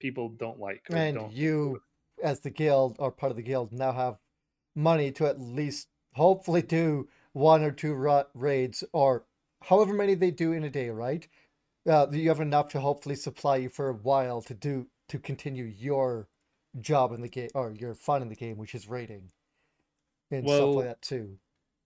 people 0.00 0.30
don't 0.30 0.58
like. 0.58 0.82
And 0.90 1.16
don't 1.16 1.32
you, 1.32 1.82
as 2.22 2.40
the 2.40 2.50
guild 2.50 2.96
or 2.98 3.10
part 3.12 3.30
of 3.30 3.36
the 3.36 3.42
guild, 3.42 3.72
now 3.72 3.92
have 3.92 4.18
money 4.74 5.12
to 5.12 5.26
at 5.26 5.40
least 5.40 5.88
hopefully 6.14 6.62
do 6.62 7.08
one 7.32 7.62
or 7.62 7.70
two 7.70 7.94
ra- 7.94 8.24
raids 8.34 8.84
or 8.92 9.24
however 9.62 9.92
many 9.92 10.14
they 10.14 10.30
do 10.30 10.52
in 10.52 10.64
a 10.64 10.70
day, 10.70 10.90
right? 10.90 11.26
Uh, 11.88 12.06
you 12.12 12.28
have 12.28 12.40
enough 12.40 12.68
to 12.68 12.80
hopefully 12.80 13.16
supply 13.16 13.56
you 13.56 13.68
for 13.68 13.88
a 13.88 13.94
while 13.94 14.40
to 14.42 14.54
do 14.54 14.86
to 15.08 15.18
continue 15.18 15.64
your 15.64 16.28
job 16.80 17.12
in 17.12 17.20
the 17.20 17.28
game 17.28 17.50
or 17.54 17.72
your 17.72 17.94
fun 17.94 18.22
in 18.22 18.28
the 18.28 18.36
game, 18.36 18.56
which 18.56 18.74
is 18.74 18.88
raiding 18.88 19.30
and 20.30 20.48
stuff 20.48 20.58
Well, 20.58 20.74
like 20.76 20.86
that 20.86 21.02
too. 21.02 21.38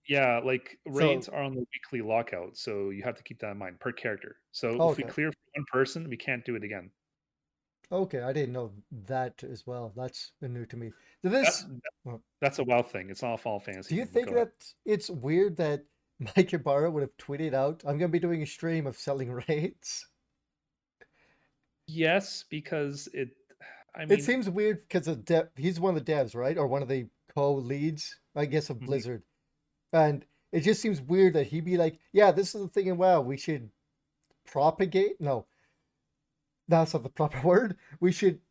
Yeah, 0.07 0.39
like 0.43 0.79
So, 0.87 0.93
raids 0.93 1.27
are 1.27 1.43
on 1.43 1.53
the 1.53 1.65
weekly 1.73 2.07
lockout, 2.07 2.55
so 2.55 2.91
you 2.91 3.03
have 3.03 3.15
to 3.15 3.23
keep 3.23 3.39
that 3.39 3.51
in 3.51 3.57
mind 3.57 3.79
per 3.79 3.91
character. 3.91 4.37
So 4.51 4.91
if 4.91 4.97
we 4.97 5.03
clear 5.03 5.31
for 5.31 5.37
one 5.55 5.65
person, 5.71 6.09
we 6.09 6.15
can't 6.15 6.45
do 6.45 6.55
it 6.55 6.63
again. 6.63 6.91
okay, 7.91 8.21
I 8.21 8.31
didn't 8.31 8.53
know 8.53 8.71
that 9.07 9.43
as 9.43 9.67
well. 9.67 9.91
That's 9.95 10.31
new 10.41 10.65
to 10.65 10.77
me. 10.77 10.91
This? 11.23 11.65
well, 12.05 12.21
that's 12.39 12.59
a 12.59 12.63
WoW 12.63 12.83
thing. 12.83 13.09
It's 13.09 13.21
not 13.21 13.33
a 13.33 13.37
Final 13.37 13.59
Do 13.59 13.95
you 13.95 14.05
think 14.05 14.29
that 14.33 14.51
it's 14.85 15.09
weird 15.09 15.57
that 15.57 15.83
Mike 16.19 16.53
Ybarra 16.53 16.91
would 16.91 17.01
have 17.01 17.17
tweeted 17.17 17.53
out, 17.53 17.83
I'm 17.85 17.97
going 17.97 18.09
to 18.11 18.19
be 18.19 18.19
doing 18.19 18.41
a 18.43 18.45
stream 18.47 18.87
of 18.87 18.97
selling 18.97 19.31
raids? 19.47 20.07
Yes, 21.87 22.43
because 22.49 23.07
it. 23.13 23.29
I 23.95 24.05
mean, 24.05 24.19
It 24.19 24.23
seems 24.23 24.49
weird 24.49 24.87
because 24.87 25.07
of 25.07 25.25
de- 25.25 25.49
he's 25.55 25.79
one 25.79 25.95
of 25.97 26.05
the 26.05 26.11
devs, 26.11 26.35
right? 26.35 26.57
Or 26.57 26.67
one 26.67 26.81
of 26.81 26.87
the 26.87 27.09
co-leads, 27.35 28.19
I 28.35 28.45
guess, 28.45 28.69
of 28.69 28.79
mhm. 28.79 28.85
Blizzard. 28.85 29.23
And 29.93 30.25
it 30.51 30.61
just 30.61 30.81
seems 30.81 31.01
weird 31.01 31.33
that 31.33 31.47
he'd 31.47 31.65
be 31.65 31.77
like, 31.77 31.99
yeah, 32.13 32.31
this 32.31 32.55
is 32.55 32.61
the 32.61 32.67
thing 32.69 32.87
in 32.87 32.97
WoW. 32.97 33.21
We 33.21 33.37
should 33.37 33.71
propagate. 34.45 35.19
No, 35.21 35.47
that's 36.67 36.93
not 36.93 37.03
the 37.03 37.09
proper 37.09 37.41
word. 37.47 37.77
We 37.99 38.11
should, 38.11 38.41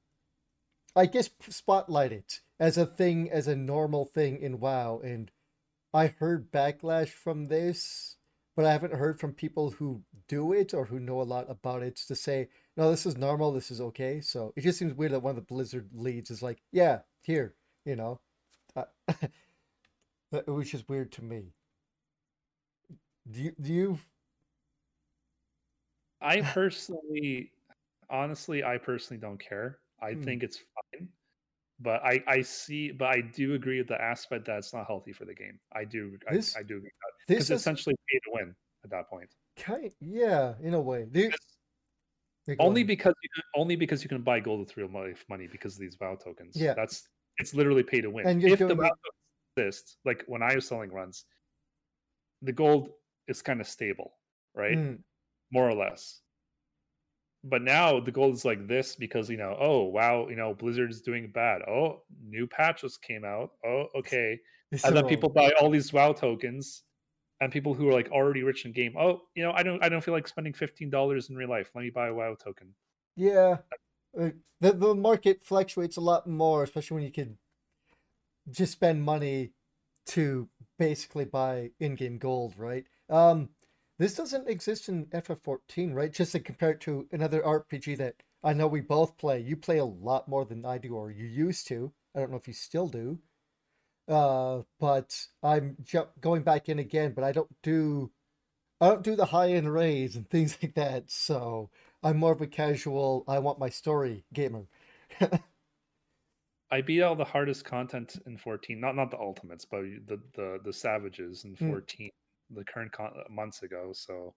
I 0.96 1.06
guess, 1.06 1.30
spotlight 1.48 2.12
it 2.12 2.40
as 2.58 2.76
a 2.76 2.86
thing, 2.86 3.30
as 3.30 3.46
a 3.48 3.56
normal 3.56 4.04
thing 4.06 4.38
in 4.38 4.58
WoW. 4.60 5.00
And 5.04 5.30
I 5.96 6.08
heard 6.08 6.52
backlash 6.52 7.08
from 7.08 7.46
this, 7.46 8.16
but 8.54 8.64
I 8.64 8.72
haven't 8.72 8.94
heard 8.94 9.18
from 9.20 9.32
people 9.34 9.70
who 9.70 10.02
do 10.28 10.52
it 10.52 10.74
or 10.74 10.84
who 10.86 11.00
know 11.00 11.20
a 11.20 11.24
lot 11.24 11.50
about 11.50 11.82
it 11.82 11.96
to 12.08 12.14
say, 12.16 12.48
no, 12.76 12.90
this 12.90 13.06
is 13.06 13.16
normal, 13.16 13.52
this 13.52 13.70
is 13.72 13.80
okay. 13.80 14.20
So 14.20 14.52
it 14.56 14.62
just 14.62 14.78
seems 14.78 14.94
weird 14.94 15.12
that 15.12 15.20
one 15.22 15.30
of 15.30 15.36
the 15.36 15.42
Blizzard 15.54 15.90
leads 15.94 16.30
is 16.30 16.42
like, 16.42 16.62
yeah, 16.72 17.00
here, 17.22 17.56
you 17.84 17.96
know, 17.96 18.20
uh, 18.76 18.84
that- 20.30 20.46
which 20.48 20.74
is 20.74 20.88
weird 20.88 21.12
to 21.12 21.24
me. 21.24 21.54
Do 23.30 23.42
you, 23.42 23.52
do 23.60 23.72
you, 23.72 23.98
I 26.20 26.42
personally, 26.42 27.52
honestly, 28.10 28.64
I 28.64 28.78
personally 28.78 29.20
don't 29.20 29.38
care. 29.38 29.78
I 30.00 30.14
hmm, 30.14 30.16
think 30.16 30.42
it's 30.42 30.58
fine, 30.58 31.08
but 31.80 32.02
I 32.04 32.22
I 32.26 32.42
see, 32.42 32.90
but 32.92 33.08
I 33.08 33.20
do 33.20 33.54
agree 33.54 33.78
with 33.78 33.88
the 33.88 34.00
aspect 34.00 34.46
that 34.46 34.58
it's 34.58 34.72
not 34.72 34.86
healthy 34.86 35.12
for 35.12 35.24
the 35.24 35.34
game. 35.34 35.58
I 35.72 35.84
do, 35.84 36.18
I 36.28 36.34
this, 36.34 36.56
I 36.56 36.62
do 36.62 36.76
agree 36.76 36.90
with 36.90 36.92
that 37.02 37.34
this 37.34 37.44
because 37.44 37.50
is 37.50 37.60
essentially 37.60 37.96
pay 38.10 38.18
to 38.18 38.30
win 38.32 38.54
at 38.84 38.90
that 38.90 39.08
point. 39.10 39.28
kind, 39.56 39.92
yeah, 40.00 40.54
in 40.62 40.74
a 40.74 40.80
way. 40.80 41.06
Do 41.10 41.20
you, 41.20 41.26
Because 41.26 41.40
yeah, 42.48 42.54
go 42.54 42.64
only 42.64 42.84
because 42.84 43.14
you 43.22 43.28
can, 43.34 43.42
only 43.60 43.76
because 43.76 44.02
you 44.02 44.08
can 44.08 44.22
buy 44.22 44.40
gold 44.40 44.60
with 44.60 44.76
real 44.76 44.88
life 44.88 45.24
money 45.28 45.46
because 45.50 45.74
of 45.74 45.80
these 45.80 45.96
WoW 46.00 46.14
tokens. 46.16 46.56
Yeah, 46.56 46.74
That's 46.74 47.08
it's 47.38 47.54
literally 47.54 47.82
pay 47.82 48.00
to 48.00 48.10
win. 48.10 48.26
and 48.26 48.42
If 48.42 48.58
the 48.60 48.66
doing 48.66 48.78
WoW 48.78 48.86
it, 48.86 48.90
tokens 48.90 49.74
exist, 49.74 49.96
like 50.04 50.24
when 50.26 50.42
I 50.42 50.54
was 50.54 50.66
selling 50.66 50.92
runs, 50.92 51.24
the 52.42 52.52
gold 52.52 52.90
is 53.28 53.42
kind 53.42 53.60
of 53.60 53.66
stable, 53.68 54.12
right? 54.54 54.76
mm, 54.78 54.98
More 55.50 55.68
or 55.68 55.74
less. 55.74 56.20
But 57.48 57.62
now 57.62 58.00
the 58.00 58.10
gold 58.10 58.34
is 58.34 58.44
like 58.44 58.66
this 58.66 58.96
because 58.96 59.30
you 59.30 59.36
know, 59.36 59.56
oh 59.60 59.84
wow, 59.84 60.26
you 60.28 60.36
know, 60.36 60.52
Blizzard's 60.54 61.00
doing 61.00 61.30
bad. 61.32 61.62
Oh, 61.62 62.02
new 62.26 62.46
patch 62.46 62.80
just 62.80 63.02
came 63.02 63.24
out. 63.24 63.52
Oh, 63.64 63.86
okay. 63.96 64.38
And 64.84 64.96
then 64.96 65.06
people 65.06 65.28
buy 65.28 65.52
all 65.60 65.70
these 65.70 65.92
WoW 65.92 66.12
tokens, 66.12 66.82
and 67.40 67.52
people 67.52 67.72
who 67.72 67.88
are 67.88 67.92
like 67.92 68.10
already 68.10 68.42
rich 68.42 68.64
in 68.64 68.72
game. 68.72 68.94
Oh, 68.98 69.22
you 69.36 69.44
know, 69.44 69.52
I 69.52 69.62
don't, 69.62 69.82
I 69.84 69.88
don't 69.88 70.02
feel 70.02 70.14
like 70.14 70.26
spending 70.26 70.52
fifteen 70.54 70.90
dollars 70.90 71.30
in 71.30 71.36
real 71.36 71.48
life. 71.48 71.70
Let 71.74 71.82
me 71.82 71.90
buy 71.90 72.08
a 72.08 72.14
WoW 72.14 72.34
token. 72.34 72.74
yeah, 73.16 73.56
the, 74.14 74.34
the 74.60 74.94
market 74.94 75.42
fluctuates 75.42 75.96
a 75.96 76.00
lot 76.00 76.26
more, 76.26 76.62
especially 76.62 76.96
when 76.96 77.04
you 77.04 77.12
could 77.12 77.36
just 78.50 78.72
spend 78.72 79.02
money 79.02 79.52
to 80.06 80.48
basically 80.78 81.24
buy 81.24 81.70
in-game 81.80 82.18
gold, 82.18 82.54
right? 82.56 82.84
Um, 83.10 83.48
this 83.98 84.14
doesn't 84.14 84.48
exist 84.48 84.88
in 84.88 85.06
FF14, 85.06 85.94
right? 85.94 86.12
Just 86.12 86.32
to 86.32 86.40
compare 86.40 86.72
it 86.72 86.80
to 86.82 87.06
another 87.12 87.42
RPG 87.42 87.96
that 87.98 88.16
I 88.42 88.52
know 88.52 88.66
we 88.66 88.80
both 88.80 89.16
play. 89.18 89.40
You 89.40 89.56
play 89.56 89.78
a 89.78 89.84
lot 89.84 90.28
more 90.28 90.44
than 90.44 90.64
I 90.64 90.78
do, 90.78 90.94
or 90.94 91.10
you 91.10 91.26
used 91.26 91.66
to. 91.68 91.92
I 92.14 92.20
don't 92.20 92.30
know 92.30 92.36
if 92.36 92.48
you 92.48 92.54
still 92.54 92.88
do. 92.88 93.18
Uh, 94.08 94.62
but 94.78 95.26
I'm 95.42 95.76
ju- 95.82 96.08
going 96.20 96.42
back 96.42 96.68
in 96.68 96.78
again, 96.78 97.12
but 97.14 97.24
I 97.24 97.32
don't 97.32 97.50
do 97.62 98.12
I 98.80 98.88
don't 98.88 99.02
do 99.04 99.16
the 99.16 99.26
high-end 99.26 99.72
raids 99.72 100.16
and 100.16 100.28
things 100.30 100.58
like 100.62 100.74
that. 100.74 101.10
So 101.10 101.70
I'm 102.02 102.18
more 102.18 102.32
of 102.32 102.40
a 102.42 102.46
casual, 102.46 103.24
I 103.28 103.38
want 103.40 103.58
my 103.58 103.70
story 103.70 104.24
gamer. 104.32 104.66
I 106.70 106.80
beat 106.80 107.02
all 107.02 107.16
the 107.16 107.24
hardest 107.24 107.64
content 107.64 108.16
in 108.26 108.36
14, 108.38 108.78
not 108.80 108.94
not 108.96 109.10
the 109.10 109.18
ultimates, 109.18 109.64
but 109.64 109.82
the 110.06 110.20
the 110.34 110.60
the 110.62 110.72
savages 110.72 111.44
in 111.44 111.56
Hmm. 111.58 111.68
14, 111.68 112.10
the 112.50 112.64
current 112.64 112.92
con- 112.92 113.12
uh, 113.16 113.30
months 113.30 113.62
ago. 113.62 113.90
So 113.92 114.34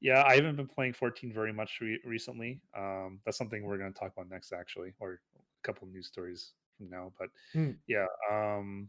yeah, 0.00 0.24
I 0.26 0.34
haven't 0.34 0.56
been 0.56 0.66
playing 0.66 0.94
14 0.94 1.32
very 1.32 1.52
much 1.52 1.78
re- 1.80 2.00
recently. 2.04 2.60
Um, 2.76 3.20
that's 3.24 3.38
something 3.38 3.62
we're 3.64 3.78
going 3.78 3.92
to 3.92 3.98
talk 3.98 4.12
about 4.16 4.28
next, 4.28 4.52
actually, 4.52 4.92
or 4.98 5.20
a 5.36 5.62
couple 5.62 5.86
of 5.86 5.92
news 5.94 6.08
stories 6.08 6.52
from 6.76 6.90
now. 6.90 7.12
But 7.18 7.28
Hmm. 7.52 7.70
yeah, 7.86 8.06
um, 8.30 8.88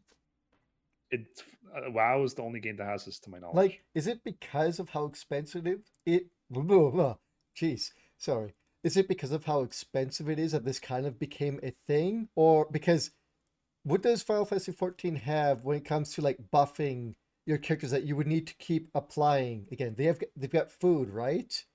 it 1.12 1.28
uh, 1.76 1.92
WoW 1.92 2.24
is 2.24 2.34
the 2.34 2.42
only 2.42 2.60
game 2.60 2.78
that 2.78 2.86
has 2.88 3.06
this, 3.06 3.20
to 3.20 3.30
my 3.30 3.38
knowledge. 3.40 3.56
Like, 3.56 3.84
is 3.94 4.08
it 4.08 4.24
because 4.24 4.80
of 4.80 4.90
how 4.90 5.06
expensive 5.06 5.68
it? 5.68 5.82
Blah, 6.50 6.64
blah, 6.64 6.90
blah. 6.92 7.16
Jeez, 7.60 7.92
sorry. 8.18 8.54
Is 8.84 8.98
it 8.98 9.08
because 9.08 9.32
of 9.32 9.46
how 9.46 9.62
expensive 9.62 10.30
it 10.30 10.38
is 10.38 10.52
that 10.52 10.66
this 10.66 10.80
kind 10.80 11.06
of 11.08 11.18
became 11.18 11.60
a 11.64 11.74
thing, 11.88 12.28
or 12.36 12.68
because 12.72 13.12
what 13.84 14.02
does 14.04 14.22
Final 14.22 14.46
Fantasy 14.46 14.72
14 14.72 15.16
have 15.16 15.64
when 15.64 15.78
it 15.78 15.86
comes 15.86 16.14
to 16.14 16.22
like 16.22 16.38
buffing 16.52 17.16
your 17.46 17.58
characters 17.58 17.92
that 17.92 18.04
you 18.04 18.16
would 18.16 18.28
need 18.28 18.48
to 18.48 18.56
keep 18.56 18.90
applying? 18.96 19.68
Again, 19.72 19.96
they 19.98 20.06
have 20.06 20.22
they've 20.36 20.50
got 20.52 20.72
food, 20.72 21.10
right? 21.10 21.66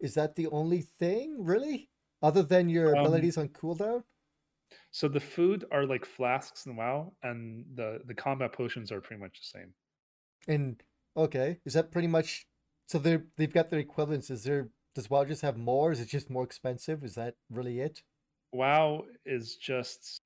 Is 0.00 0.14
that 0.14 0.36
the 0.36 0.48
only 0.48 0.82
thing, 0.82 1.44
really? 1.44 1.90
Other 2.22 2.42
than 2.42 2.68
your 2.68 2.96
Um, 2.96 3.06
abilities 3.06 3.38
on 3.38 3.48
cooldown? 3.50 4.04
so 4.90 5.08
the 5.08 5.20
food 5.20 5.64
are 5.70 5.86
like 5.86 6.04
flasks 6.04 6.66
and 6.66 6.76
WoW, 6.76 7.14
and 7.22 7.64
the 7.76 8.00
the 8.06 8.14
combat 8.14 8.52
potions 8.52 8.90
are 8.92 9.00
pretty 9.00 9.20
much 9.20 9.40
the 9.40 9.46
same. 9.58 9.74
And 10.48 10.82
okay, 11.16 11.60
is 11.64 11.74
that 11.74 11.90
pretty 11.90 12.08
much 12.08 12.46
so 12.88 12.98
they're 12.98 13.26
they've 13.36 13.52
got 13.52 13.70
their 13.70 13.80
equivalents. 13.80 14.30
Is 14.30 14.44
there 14.44 14.70
does 14.94 15.10
WoW 15.10 15.24
just 15.24 15.42
have 15.42 15.56
more? 15.56 15.92
Is 15.92 16.00
it 16.00 16.08
just 16.08 16.30
more 16.30 16.44
expensive? 16.44 17.04
Is 17.04 17.14
that 17.16 17.36
really 17.50 17.80
it? 17.80 18.02
WoW 18.52 19.04
is 19.24 19.56
just 19.56 20.20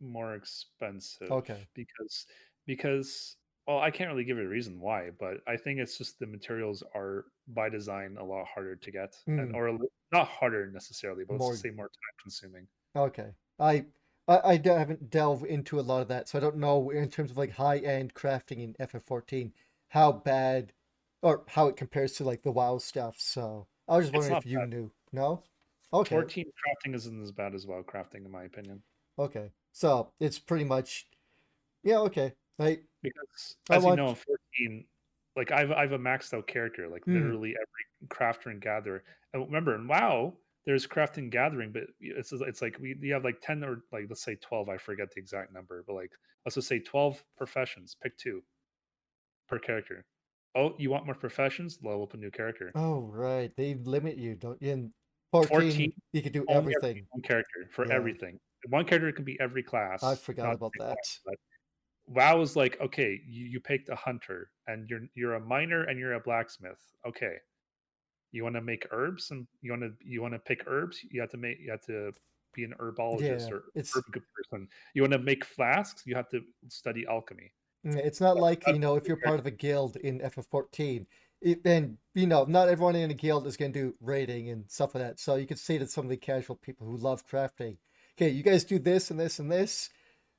more 0.00 0.34
expensive 0.34 1.30
Okay. 1.30 1.66
because 1.74 2.26
because 2.66 3.36
well, 3.66 3.78
I 3.78 3.90
can't 3.90 4.10
really 4.10 4.24
give 4.24 4.38
it 4.38 4.44
a 4.44 4.48
reason 4.48 4.80
why, 4.80 5.10
but 5.18 5.38
I 5.46 5.56
think 5.56 5.80
it's 5.80 5.96
just 5.98 6.18
the 6.18 6.26
materials 6.26 6.82
are 6.94 7.26
by 7.48 7.68
design 7.68 8.16
a 8.18 8.24
lot 8.24 8.46
harder 8.46 8.76
to 8.76 8.90
get, 8.90 9.16
and 9.26 9.52
Mm. 9.52 9.54
or 9.54 9.78
not 10.12 10.28
harder 10.28 10.70
necessarily, 10.70 11.24
but 11.24 11.38
More- 11.38 11.50
let's 11.50 11.62
say 11.62 11.70
more 11.70 11.88
time 11.88 12.14
consuming. 12.22 12.68
Okay. 12.96 13.34
I 13.58 13.86
I 14.26 14.58
haven't 14.64 15.10
delved 15.10 15.44
into 15.44 15.78
a 15.78 15.82
lot 15.82 16.00
of 16.00 16.08
that, 16.08 16.28
so 16.28 16.38
I 16.38 16.40
don't 16.40 16.56
know 16.56 16.88
in 16.90 17.10
terms 17.10 17.30
of 17.30 17.36
like 17.36 17.50
high 17.50 17.78
end 17.78 18.14
crafting 18.14 18.58
in 18.62 18.74
FF14 18.80 19.52
how 19.88 20.12
bad 20.12 20.72
or 21.20 21.44
how 21.48 21.66
it 21.68 21.76
compares 21.76 22.14
to 22.14 22.24
like 22.24 22.42
the 22.42 22.50
WoW 22.52 22.78
stuff. 22.78 23.20
So 23.20 23.66
I 23.86 23.96
was 23.98 24.06
just 24.06 24.14
wondering 24.16 24.36
if 24.38 24.46
you 24.46 24.58
bad. 24.60 24.70
knew. 24.70 24.90
No? 25.12 25.42
Okay. 25.92 26.14
14 26.14 26.46
crafting 26.46 26.94
isn't 26.94 27.22
as 27.22 27.32
bad 27.32 27.54
as 27.54 27.66
WoW 27.66 27.82
crafting, 27.82 28.24
in 28.24 28.30
my 28.30 28.44
opinion, 28.44 28.82
Okay. 29.18 29.52
So 29.72 30.12
it's 30.20 30.38
pretty 30.38 30.64
much 30.64 31.06
yeah, 31.82 31.98
okay. 32.00 32.34
I 32.58 32.80
because 33.04 33.56
I 33.70 33.76
as 33.76 33.84
you 33.84 33.94
know, 33.96 34.08
in 34.08 34.14
14, 34.16 34.84
like 35.36 35.52
I've 35.52 35.70
I've 35.72 35.92
a 35.92 35.98
maxed 35.98 36.34
out 36.34 36.46
character, 36.46 36.88
like 36.88 37.04
Mm. 37.04 37.14
literally 37.14 37.54
every 37.54 38.08
crafter 38.08 38.46
and 38.50 38.60
gatherer. 38.60 39.04
And 39.32 39.44
remember, 39.46 39.74
in 39.74 39.86
WoW, 39.86 40.34
there's 40.64 40.86
crafting 40.86 41.30
gathering, 41.30 41.70
but 41.72 41.84
it's 42.00 42.32
it's 42.32 42.62
like 42.62 42.78
we 42.80 42.96
you 43.00 43.12
have 43.12 43.24
like 43.24 43.40
10 43.40 43.62
or 43.64 43.82
like 43.92 44.06
let's 44.08 44.22
say 44.22 44.34
12. 44.36 44.68
I 44.68 44.76
forget 44.78 45.10
the 45.12 45.20
exact 45.20 45.52
number, 45.52 45.84
but 45.86 45.94
like 45.94 46.10
let's 46.44 46.54
just 46.56 46.68
say 46.68 46.78
12 46.80 47.22
professions. 47.36 47.96
Pick 48.02 48.16
two 48.18 48.42
per 49.48 49.58
character. 49.58 50.04
Oh, 50.56 50.74
you 50.78 50.88
want 50.90 51.04
more 51.04 51.16
professions? 51.16 51.78
Level 51.82 52.04
up 52.04 52.14
a 52.14 52.16
new 52.16 52.30
character. 52.30 52.70
oh 52.76 53.00
right. 53.00 53.50
They 53.56 53.74
limit 53.74 54.16
you, 54.16 54.36
don't 54.36 54.60
you? 54.62 54.70
In 54.70 54.92
14, 55.32 55.48
14, 55.48 55.92
you 56.12 56.22
can 56.22 56.32
do 56.32 56.44
everything. 56.48 57.04
One 57.10 57.22
character 57.22 57.68
for 57.72 57.86
Yeah. 57.88 57.94
everything. 57.94 58.38
One 58.68 58.84
character 58.86 59.10
can 59.10 59.24
be 59.24 59.38
every 59.40 59.64
class. 59.64 60.02
I 60.04 60.14
forgot 60.14 60.54
about 60.54 60.70
that. 60.78 60.94
class, 60.94 61.20
WoW 62.06 62.40
is 62.42 62.56
like, 62.56 62.80
okay, 62.80 63.20
you, 63.26 63.46
you 63.46 63.60
picked 63.60 63.88
a 63.88 63.94
hunter 63.94 64.50
and 64.66 64.88
you're 64.88 65.00
you're 65.14 65.34
a 65.34 65.40
miner 65.40 65.84
and 65.84 65.98
you're 65.98 66.14
a 66.14 66.20
blacksmith. 66.20 66.80
Okay. 67.06 67.36
You 68.32 68.42
want 68.42 68.56
to 68.56 68.62
make 68.62 68.86
herbs 68.90 69.30
and 69.30 69.46
you 69.62 69.70
want 69.72 69.82
to 69.82 69.92
you 70.04 70.20
want 70.20 70.34
to 70.34 70.40
pick 70.40 70.64
herbs, 70.66 70.98
you 71.10 71.20
have 71.20 71.30
to 71.30 71.36
make 71.36 71.58
you 71.60 71.70
have 71.70 71.82
to 71.82 72.12
be 72.54 72.64
an 72.64 72.74
herbologist 72.80 73.48
Yeah, 73.48 73.54
or 73.54 73.64
it's 73.74 73.96
herb 73.96 74.04
good 74.10 74.22
person. 74.34 74.68
You 74.94 75.02
want 75.02 75.12
to 75.12 75.18
make 75.18 75.44
flasks, 75.44 76.02
you 76.06 76.14
have 76.16 76.28
to 76.30 76.40
study 76.68 77.06
alchemy. 77.08 77.52
Mm, 77.86 77.96
It's 77.96 78.20
not 78.20 78.36
like, 78.36 78.66
you 78.66 78.78
know, 78.78 78.96
if 78.96 79.06
you're 79.06 79.18
part 79.18 79.40
of 79.40 79.46
a 79.46 79.50
guild 79.50 79.96
in 79.96 80.20
FF14, 80.20 81.06
it, 81.42 81.62
then, 81.62 81.98
you 82.14 82.26
know, 82.26 82.44
not 82.44 82.68
everyone 82.68 82.96
in 82.96 83.10
a 83.10 83.14
guild 83.14 83.46
is 83.46 83.56
going 83.56 83.72
to 83.72 83.78
do 83.78 83.94
raiding 84.00 84.50
and 84.50 84.64
stuff 84.70 84.94
like 84.94 85.04
that. 85.04 85.20
So 85.20 85.36
you 85.36 85.46
could 85.46 85.58
say 85.58 85.78
to 85.78 85.86
some 85.86 86.04
of 86.04 86.10
the 86.10 86.16
casual 86.16 86.56
people 86.56 86.86
who 86.86 86.96
love 86.96 87.26
crafting, 87.26 87.76
okay, 88.16 88.30
you 88.30 88.42
guys 88.42 88.64
do 88.64 88.78
this 88.78 89.10
and 89.10 89.20
this 89.20 89.38
and 89.38 89.52
this, 89.52 89.90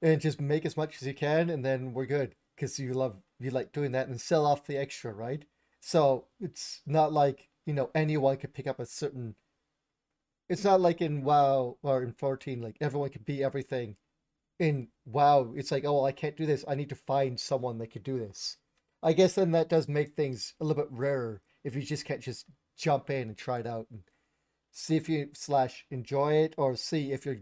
and 0.05 0.21
just 0.21 0.39
make 0.39 0.65
as 0.65 0.77
much 0.77 1.01
as 1.01 1.07
you 1.07 1.13
can, 1.13 1.49
and 1.49 1.65
then 1.65 1.93
we're 1.93 2.05
good. 2.05 2.35
Because 2.55 2.79
you 2.79 2.93
love, 2.93 3.17
you 3.39 3.51
like 3.51 3.73
doing 3.73 3.91
that 3.93 4.07
and 4.07 4.21
sell 4.21 4.45
off 4.45 4.67
the 4.67 4.77
extra, 4.77 5.11
right? 5.13 5.43
So 5.81 6.25
it's 6.39 6.81
not 6.85 7.11
like, 7.11 7.49
you 7.65 7.73
know, 7.73 7.89
anyone 7.93 8.37
could 8.37 8.53
pick 8.53 8.67
up 8.67 8.79
a 8.79 8.85
certain. 8.85 9.35
It's 10.47 10.63
not 10.63 10.79
like 10.79 11.01
in 11.01 11.23
WoW 11.23 11.77
or 11.83 12.03
in 12.03 12.13
14, 12.13 12.61
like 12.61 12.77
everyone 12.79 13.09
could 13.09 13.25
be 13.25 13.43
everything 13.43 13.97
in 14.59 14.87
WoW, 15.05 15.53
it's 15.55 15.71
like, 15.71 15.85
oh, 15.85 15.93
well, 15.93 16.05
I 16.05 16.11
can't 16.11 16.37
do 16.37 16.45
this. 16.45 16.63
I 16.67 16.75
need 16.75 16.89
to 16.89 16.95
find 16.95 17.39
someone 17.39 17.77
that 17.79 17.91
could 17.91 18.03
do 18.03 18.17
this. 18.17 18.57
I 19.03 19.13
guess 19.13 19.33
then 19.33 19.51
that 19.51 19.69
does 19.69 19.87
make 19.87 20.15
things 20.15 20.53
a 20.59 20.63
little 20.63 20.83
bit 20.83 20.91
rarer 20.91 21.41
if 21.63 21.75
you 21.75 21.81
just 21.81 22.05
can't 22.05 22.21
just 22.21 22.45
jump 22.77 23.09
in 23.09 23.29
and 23.29 23.37
try 23.37 23.59
it 23.59 23.67
out 23.67 23.87
and 23.91 24.01
see 24.77 24.97
if 24.97 25.07
you 25.07 25.29
slash 25.33 25.85
enjoy 25.89 26.33
it 26.33 26.53
or 26.57 26.75
see 26.75 27.13
if 27.13 27.25
your 27.25 27.37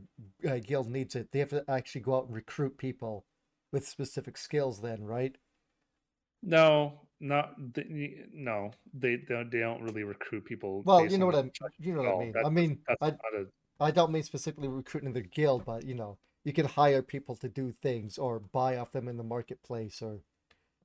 uh, 0.48 0.60
guild 0.64 0.88
needs 0.90 1.16
it. 1.16 1.32
They 1.32 1.40
have 1.40 1.50
to 1.50 1.66
actually 1.68 2.02
go 2.02 2.16
out 2.16 2.28
and 2.28 2.36
recruit 2.36 2.78
people 2.78 3.26
with 3.72 3.88
specific 3.88 4.38
skills. 4.38 4.82
Then, 4.82 5.04
right? 5.04 5.36
No, 6.44 7.02
not 7.20 7.56
the, 7.74 8.28
no. 8.32 8.72
They 8.94 9.18
don't 9.18 9.52
they 9.52 9.60
don't 9.60 9.82
really 9.82 10.04
recruit 10.04 10.46
people. 10.46 10.84
Well, 10.86 11.10
you 11.10 11.18
know 11.18 11.26
what 11.26 11.36
I 11.36 11.50
you 11.80 11.96
know 11.96 12.04
what 12.04 12.16
I 12.16 12.20
mean. 12.20 12.32
That- 12.34 12.46
I 12.46 12.50
mean, 12.50 12.80
I 13.02 13.08
a 13.08 13.14
I 13.80 13.92
don't 13.92 14.12
mean 14.12 14.24
specifically 14.24 14.68
recruiting 14.68 15.14
their 15.14 15.24
guild, 15.24 15.66
but 15.66 15.86
you 15.86 15.96
know, 15.96 16.20
you 16.44 16.54
can 16.54 16.68
hire 16.68 17.02
people 17.02 17.36
to 17.38 17.50
do 17.50 17.74
things 17.82 18.20
or 18.20 18.40
buy 18.40 18.78
off 18.78 18.92
them 18.92 19.08
in 19.08 19.18
the 19.18 19.24
marketplace 19.24 20.04
or 20.04 20.20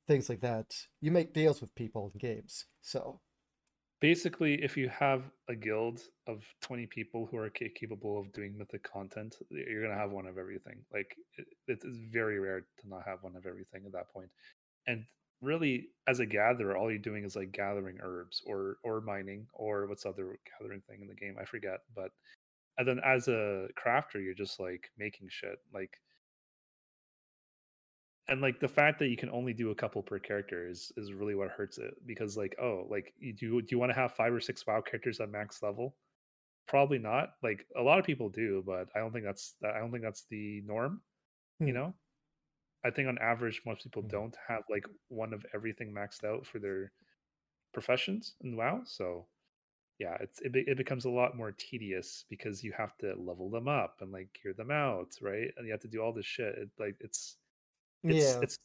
things 0.07 0.31
like 0.31 0.41
that. 0.41 0.87
You 1.03 1.11
make 1.11 1.35
deals 1.35 1.61
with 1.61 1.75
people 1.75 2.11
in 2.15 2.19
games. 2.19 2.65
So, 2.81 3.21
basically 4.01 4.63
if 4.63 4.77
you 4.77 4.89
have 4.89 5.23
a 5.49 5.55
guild 5.55 6.01
of 6.27 6.45
20 6.63 6.87
people 6.87 7.27
who 7.31 7.37
are 7.37 7.51
capable 7.51 8.19
of 8.21 8.33
doing 8.33 8.57
mythic 8.57 8.83
content 8.85 9.37
you're 9.51 9.83
going 9.83 9.93
to 9.93 10.01
have 10.01 10.11
one 10.11 10.27
of 10.27 10.39
everything 10.39 10.77
like 10.93 11.17
it, 11.37 11.47
it 11.67 11.79
is 11.85 11.99
very 12.13 12.39
rare 12.39 12.61
to 12.61 12.89
not 12.89 13.03
have 13.07 13.19
one 13.23 13.37
of 13.37 13.47
everything 13.47 13.83
at 13.87 13.93
that 13.93 14.11
point. 14.13 14.29
and 14.87 15.05
really 15.41 15.89
as 16.09 16.21
a 16.21 16.27
gatherer 16.27 16.77
all 16.77 16.91
you're 16.91 16.99
doing 16.99 17.25
is 17.25 17.37
like 17.37 17.53
gathering 17.53 17.99
herbs 18.03 18.43
or 18.47 18.77
or 18.85 19.01
mining 19.01 19.47
or 19.53 19.87
what's 19.87 20.03
the 20.03 20.09
other 20.09 20.37
gathering 20.59 20.83
thing 20.89 20.99
in 21.01 21.09
the 21.09 21.15
game 21.15 21.37
i 21.41 21.45
forget 21.45 21.81
but 21.95 22.11
and 22.79 22.87
then 22.87 23.01
as 23.05 23.29
a 23.29 23.69
crafter 23.79 24.23
you're 24.23 24.35
just 24.35 24.59
like 24.59 24.91
making 24.99 25.29
shit 25.31 25.59
like 25.73 25.91
and 28.29 28.41
like 28.41 28.61
the 28.61 28.69
fact 28.69 28.99
that 28.99 29.09
you 29.09 29.17
can 29.17 29.31
only 29.31 29.53
do 29.55 29.71
a 29.71 29.75
couple 29.75 30.03
per 30.03 30.19
character 30.19 30.69
is 30.69 30.93
is 30.97 31.13
really 31.13 31.35
what 31.35 31.51
hurts 31.51 31.79
it 31.79 31.95
because 32.07 32.37
like 32.37 32.55
oh 32.61 32.87
like 32.91 33.13
you 33.19 33.33
do 33.33 33.61
do 33.63 33.69
you 33.71 33.79
want 33.79 33.91
to 33.91 33.97
have 33.99 34.13
five 34.13 34.33
or 34.33 34.41
six 34.41 34.67
wow 34.67 34.81
characters 34.81 35.21
at 35.21 35.31
max 35.31 35.63
level 35.63 35.97
probably 36.69 36.99
not 36.99 37.31
like 37.43 37.67
a 37.77 37.83
lot 37.83 37.99
of 37.99 38.05
people 38.05 38.29
do 38.29 38.63
but 38.67 38.89
i 38.95 38.99
don't 38.99 39.13
think 39.13 39.25
that's 39.25 39.55
i 39.65 39.79
don't 39.79 39.91
think 39.91 40.03
that's 40.05 40.25
the 40.31 40.63
norm 40.67 41.01
you 41.65 41.73
Hmm. 41.73 41.73
know 41.73 41.95
i 42.85 42.91
think 42.91 43.09
on 43.09 43.19
average 43.19 43.63
most 43.67 43.85
people 43.85 44.03
Hmm. 44.03 44.09
don't 44.09 44.37
have 44.49 44.63
like 44.71 44.87
one 45.09 45.33
of 45.33 45.45
everything 45.55 45.93
maxed 45.93 46.25
out 46.25 46.47
for 46.47 46.59
their 46.59 46.93
professions 47.73 48.35
in 48.43 48.57
wow 48.57 48.83
so 48.85 49.27
yeah 49.99 50.17
it's 50.21 50.41
it, 50.43 50.53
it 50.55 50.77
becomes 50.77 51.05
a 51.05 51.11
lot 51.11 51.37
more 51.37 51.53
tedious 51.53 52.25
because 52.31 52.65
you 52.65 52.73
have 52.73 52.97
to 52.99 53.15
level 53.17 53.51
them 53.51 53.69
up 53.69 53.97
and 54.01 54.13
like 54.13 54.29
gear 54.43 54.55
them 54.55 54.71
out 54.71 55.09
right 55.23 55.53
and 55.57 55.67
you 55.67 55.73
have 55.73 55.81
to 55.81 55.89
do 55.89 56.01
all 56.01 56.13
this 56.13 56.27
shit 56.27 56.55
it, 56.57 56.71
like 56.79 56.97
it's 57.01 57.37
it's 58.05 58.25
yeah, 58.25 58.41
it's 58.43 58.59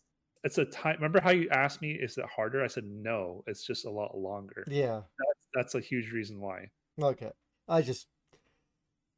it's 0.44 0.58
a 0.58 0.66
time 0.66 0.96
remember 0.96 1.22
how 1.22 1.32
you 1.32 1.48
asked 1.50 1.82
me 1.82 1.92
is 1.92 2.18
it 2.18 2.26
harder 2.26 2.64
i 2.64 2.68
said 2.68 2.84
no 2.86 3.44
it's 3.48 3.66
just 3.66 3.86
a 3.86 3.90
lot 3.90 4.18
longer 4.18 4.64
yeah. 4.68 5.02
that's, 5.18 5.48
that's 5.54 5.76
a 5.76 5.80
huge 5.80 6.12
reason 6.12 6.40
why 6.40 6.68
Okay. 7.02 7.32
I 7.68 7.82
just 7.82 8.08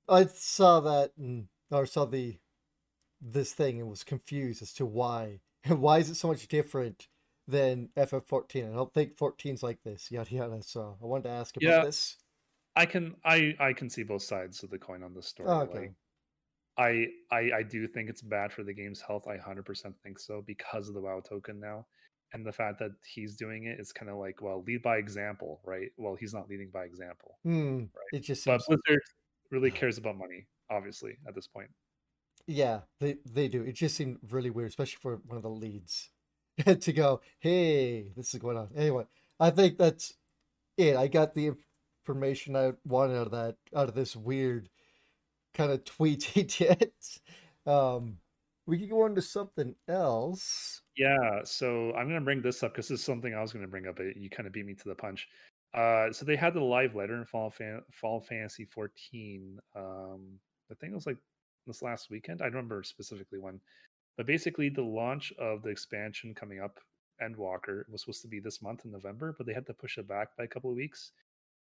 I 0.08 0.26
saw 0.28 0.80
that 0.82 1.12
and 1.18 1.48
or 1.72 1.86
saw 1.86 2.06
the 2.06 2.38
this 3.22 3.54
thing 3.54 3.80
and 3.80 3.90
was 3.90 4.04
confused 4.04 4.62
as 4.62 4.74
to 4.74 4.86
why. 4.86 5.40
why 5.68 6.00
is 6.00 6.10
it 6.10 6.16
so 6.16 6.28
much 6.28 6.48
different 6.48 7.08
than 7.48 7.90
FF14? 7.98 8.72
I 8.72 8.76
don't 8.76 8.94
think 8.94 9.18
14's 9.18 9.64
like 9.64 9.82
this. 9.84 10.12
Yada 10.12 10.34
yada. 10.34 10.62
So 10.64 10.98
I 11.02 11.06
wanted 11.06 11.24
to 11.24 11.30
ask 11.30 11.58
about 11.58 11.68
Yeah. 11.68 11.86
this. 11.86 12.18
i 12.78 12.86
can 12.86 13.16
i 13.24 13.56
i 13.60 13.72
can 13.72 13.90
see 13.90 14.04
both 14.04 14.22
sides 14.22 14.62
of 14.64 14.70
the 14.70 14.78
coin 14.78 15.02
on 15.02 15.14
this 15.14 15.28
story 15.28 15.50
okay. 15.50 15.80
like 15.80 15.94
I, 16.78 17.08
I 17.32 17.52
i 17.58 17.64
do 17.64 17.88
think 17.88 18.10
it's 18.10 18.22
bad 18.22 18.52
for 18.52 18.64
the 18.64 18.74
game's 18.74 19.02
health 19.02 19.28
i 19.28 19.38
100% 19.38 19.94
think 20.04 20.20
so 20.20 20.44
because 20.46 20.90
of 20.90 20.94
the 20.96 21.02
wow 21.02 21.22
token 21.22 21.60
now 21.60 21.86
and 22.34 22.46
the 22.46 22.52
fact 22.52 22.80
that 22.80 22.92
he's 23.06 23.36
doing 23.36 23.66
it 23.66 23.80
is 23.80 23.94
kind 23.94 24.10
of 24.10 24.18
like 24.18 24.42
well 24.42 24.64
lead 24.68 24.82
by 24.82 24.98
example 24.98 25.62
right 25.64 25.92
well 25.98 26.16
he's 26.16 26.34
not 26.34 26.50
leading 26.50 26.70
by 26.70 26.84
example 26.84 27.38
Hmm. 27.44 27.80
Right. 27.80 28.14
It 28.14 28.20
just 28.20 28.46
but 28.46 28.62
blizzard 28.68 29.02
really 29.52 29.72
cares 29.80 29.98
about 29.98 30.18
money 30.18 30.48
obviously 30.70 31.18
at 31.28 31.36
this 31.36 31.48
point 31.48 31.70
yeah, 32.48 32.82
they 33.00 33.18
they 33.26 33.48
do. 33.48 33.64
It 33.64 33.74
just 33.74 33.96
seemed 33.96 34.20
really 34.30 34.50
weird, 34.50 34.70
especially 34.70 35.00
for 35.02 35.22
one 35.26 35.38
of 35.38 35.44
the 35.44 35.50
leads 35.50 36.10
to 36.82 36.94
go, 36.94 37.22
"Hey, 37.40 38.10
this 38.16 38.34
is 38.34 38.40
going 38.40 38.58
on." 38.58 38.70
Anyway, 38.76 39.06
I 39.40 39.50
think 39.50 39.78
that's 39.78 40.14
it. 40.78 40.96
I 40.96 41.08
got 41.08 41.34
the 41.34 41.54
information 42.04 42.56
I 42.56 42.74
wanted 42.86 43.18
out 43.18 43.28
of 43.28 43.32
that 43.32 43.58
out 43.76 43.90
of 43.90 43.96
this 43.96 44.16
weird 44.16 44.70
kind 45.56 45.72
of 45.72 45.84
tweet 45.86 46.32
did. 46.58 46.92
Um, 47.66 48.18
we 48.68 48.80
could 48.80 48.90
go 48.90 49.04
on 49.04 49.16
to 49.16 49.22
something 49.22 49.76
else. 49.88 50.82
Yeah, 50.98 51.42
so 51.44 51.94
I'm 51.94 52.08
gonna 52.08 52.22
bring 52.22 52.42
this 52.42 52.64
up 52.64 52.74
because 52.74 52.88
this 52.88 53.00
is 53.00 53.06
something 53.06 53.34
I 53.34 53.42
was 53.42 53.54
gonna 53.54 53.68
bring 53.68 53.88
up. 53.88 53.98
But 53.98 54.18
you 54.18 54.30
kind 54.30 54.48
of 54.48 54.54
beat 54.54 54.66
me 54.66 54.74
to 54.74 54.90
the 54.90 54.96
punch. 54.96 55.28
Uh, 55.74 56.12
so 56.12 56.26
they 56.26 56.36
had 56.38 56.54
the 56.54 56.62
live 56.62 56.96
letter 56.96 57.16
in 57.16 57.26
Fall, 57.26 57.50
Fan- 57.50 57.84
Fall 57.92 58.22
Fantasy 58.22 58.64
14. 58.64 59.60
Um, 59.76 60.40
I 60.72 60.74
think 60.76 60.92
it 60.92 60.96
was 60.96 61.06
like 61.06 61.18
this 61.68 61.82
last 61.82 62.10
weekend. 62.10 62.42
I 62.42 62.46
remember 62.46 62.82
specifically 62.82 63.40
when, 63.40 63.60
but 64.16 64.26
basically 64.26 64.70
the 64.70 64.84
launch 64.84 65.34
of 65.38 65.64
the 65.64 65.70
expansion 65.70 66.34
coming 66.34 66.62
up, 66.62 66.80
Endwalker, 67.22 67.84
was 67.90 68.02
supposed 68.02 68.22
to 68.22 68.30
be 68.30 68.40
this 68.40 68.62
month 68.62 68.86
in 68.86 68.92
November, 68.92 69.36
but 69.38 69.46
they 69.46 69.54
had 69.54 69.66
to 69.68 69.74
push 69.74 69.98
it 69.98 70.08
back 70.08 70.30
by 70.38 70.46
a 70.46 70.48
couple 70.48 70.70
of 70.70 70.78
weeks. 70.78 71.12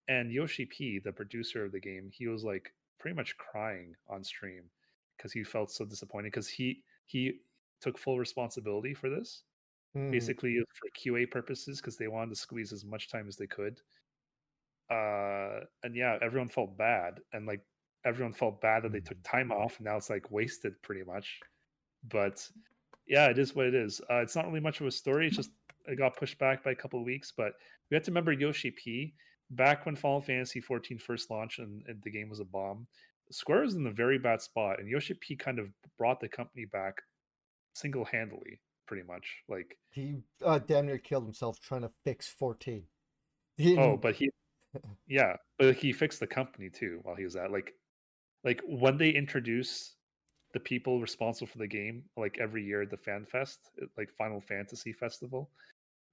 And 0.09 0.33
Yoshi 0.33 0.65
P, 0.65 0.99
the 0.99 1.13
producer 1.13 1.67
of 1.67 1.73
the 1.73 1.81
game, 1.81 2.11
he 2.11 2.29
was 2.29 2.45
like 2.45 2.73
pretty 2.99 3.17
much 3.17 3.37
crying 3.37 3.95
on 4.09 4.23
stream 4.25 4.65
because 5.17 5.33
he 5.33 5.45
felt 5.45 5.71
so 5.71 5.85
disappointed 5.85 6.33
because 6.33 6.49
he 6.49 6.83
he 7.07 7.41
took 7.81 7.99
full 7.99 8.19
responsibility 8.19 8.95
for 8.95 9.09
this 9.09 9.43
Hmm, 9.95 10.11
basically 10.11 10.59
for 10.75 10.89
QA 10.99 11.31
purposes 11.31 11.81
because 11.81 11.97
they 11.97 12.09
wanted 12.09 12.31
to 12.31 12.41
squeeze 12.41 12.73
as 12.73 12.85
much 12.85 13.11
time 13.11 13.27
as 13.29 13.37
they 13.37 13.47
could. 13.47 13.81
Uh, 14.91 15.61
and 15.83 15.95
yeah, 15.95 16.19
everyone 16.23 16.49
felt 16.49 16.77
bad, 16.77 17.21
and 17.33 17.47
like 17.47 17.61
everyone 18.05 18.33
felt 18.33 18.61
bad 18.61 18.83
that 18.83 18.93
they 18.93 19.01
took 19.01 19.23
time 19.23 19.51
off. 19.51 19.77
And 19.79 19.87
now 19.87 19.97
it's 19.97 20.11
like 20.11 20.31
wasted 20.31 20.81
pretty 20.83 21.05
much. 21.05 21.41
But 22.09 22.47
yeah, 23.07 23.27
it 23.27 23.39
is 23.39 23.55
what 23.55 23.67
it 23.67 23.75
is. 23.75 24.01
Uh, 24.11 24.17
it's 24.17 24.37
not 24.37 24.47
really 24.47 24.61
much 24.61 24.81
of 24.81 24.87
a 24.87 24.91
story. 24.91 25.27
It's 25.27 25.37
just 25.37 25.51
it 25.87 25.97
got 25.97 26.17
pushed 26.17 26.39
back 26.39 26.63
by 26.63 26.73
a 26.73 26.77
couple 26.77 27.01
of 27.01 27.07
weeks, 27.07 27.33
but 27.35 27.55
we 27.91 27.95
have 27.95 28.05
to 28.05 28.11
remember 28.11 28.33
Yoshi 28.33 28.71
P. 28.71 29.15
Back 29.51 29.87
when 29.87 29.97
Final 29.97 30.21
Fantasy 30.21 30.61
14 30.61 30.99
first 30.99 31.31
launched 31.31 31.59
and, 31.59 31.83
and 31.87 32.03
the 32.03 32.11
game 32.11 32.29
was 32.29 32.41
a 32.41 32.45
bomb, 32.45 32.87
Square 33.31 33.63
was 33.63 33.75
in 33.75 33.87
a 33.87 33.91
very 33.91 34.19
bad 34.19 34.41
spot, 34.41 34.79
and 34.79 34.89
Yoshi 34.89 35.15
P 35.15 35.37
kind 35.37 35.59
of 35.59 35.69
brought 35.97 36.21
the 36.21 36.29
company 36.29 36.65
back 36.65 37.03
single 37.75 38.05
handedly, 38.05 38.61
pretty 38.87 39.03
much. 39.07 39.27
Like 39.49 39.77
He 39.91 40.17
uh, 40.45 40.59
damn 40.59 40.87
near 40.87 40.99
killed 40.99 41.25
himself 41.25 41.61
trying 41.61 41.83
to 41.83 41.91
fix 42.05 42.29
14. 42.29 42.83
He 43.57 43.77
oh, 43.77 43.97
but 43.97 44.15
he, 44.15 44.31
yeah, 45.09 45.35
but 45.59 45.75
he 45.75 45.93
fixed 45.93 46.21
the 46.21 46.29
company 46.29 46.71
too 46.71 47.01
while 47.03 47.17
he 47.17 47.25
was 47.25 47.35
at 47.35 47.51
like, 47.51 47.75
like 48.45 48.63
when 48.69 48.97
they 48.97 49.11
introduce 49.11 49.97
the 50.55 50.61
people 50.61 51.01
responsible 51.01 51.49
for 51.49 51.59
the 51.59 51.67
game, 51.67 52.05
like 52.17 52.39
every 52.41 52.63
year 52.63 52.83
at 52.83 52.91
the 52.91 52.97
Fan 52.97 53.27
Fest, 53.27 53.59
like 53.97 54.11
Final 54.17 54.41
Fantasy 54.41 54.93
Festival, 54.93 55.51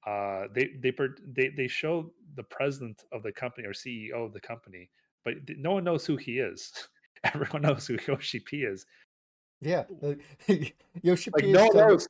uh, 0.06 0.48
they 0.54 0.72
they 0.80 0.94
they 1.36 1.50
they 1.50 1.68
show 1.68 2.12
the 2.36 2.44
president 2.44 3.04
of 3.12 3.24
the 3.24 3.32
company 3.32 3.68
or 3.68 3.74
CEO 3.74 4.26
of 4.26 4.34
the 4.34 4.40
company, 4.40 4.90
but 5.24 5.36
no 5.58 5.74
one 5.74 5.84
knows 5.84 6.06
who 6.06 6.16
he 6.18 6.40
is. 6.40 6.72
Everyone 7.24 7.62
knows 7.64 7.88
who 7.88 7.98
Yoshi 8.08 8.40
P 8.40 8.58
is. 8.64 8.86
yeah. 9.62 9.84
Yoshi 11.02 11.32
Like 11.34 11.44
P 11.44 11.52
no 11.52 11.66
one 11.66 11.76
done- 11.76 11.88
knows. 11.90 12.08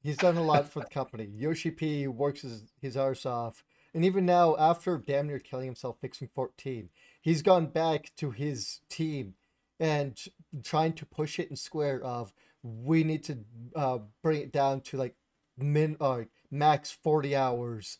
He's 0.00 0.16
done 0.16 0.36
a 0.36 0.42
lot 0.42 0.70
for 0.70 0.80
the 0.80 0.86
company. 0.86 1.28
Yoshi 1.34 1.72
P 1.72 2.06
works 2.06 2.42
his, 2.42 2.62
his 2.80 2.96
arse 2.96 3.26
off. 3.26 3.64
And 3.94 4.04
even 4.04 4.24
now, 4.24 4.54
after 4.56 4.96
damn 4.96 5.26
near 5.26 5.40
killing 5.40 5.66
himself 5.66 5.96
fixing 6.00 6.28
14, 6.36 6.88
he's 7.20 7.42
gone 7.42 7.66
back 7.66 8.12
to 8.18 8.30
his 8.30 8.80
team 8.88 9.34
and 9.80 10.16
trying 10.62 10.92
to 10.94 11.04
push 11.06 11.40
it 11.40 11.50
in 11.50 11.56
square 11.56 12.00
of 12.04 12.32
we 12.62 13.02
need 13.02 13.24
to 13.24 13.38
uh, 13.74 13.98
bring 14.22 14.40
it 14.40 14.52
down 14.52 14.82
to 14.82 14.96
like 14.98 15.16
min 15.58 15.96
uh, 16.00 16.22
max 16.50 16.90
40 16.90 17.36
hours, 17.36 17.98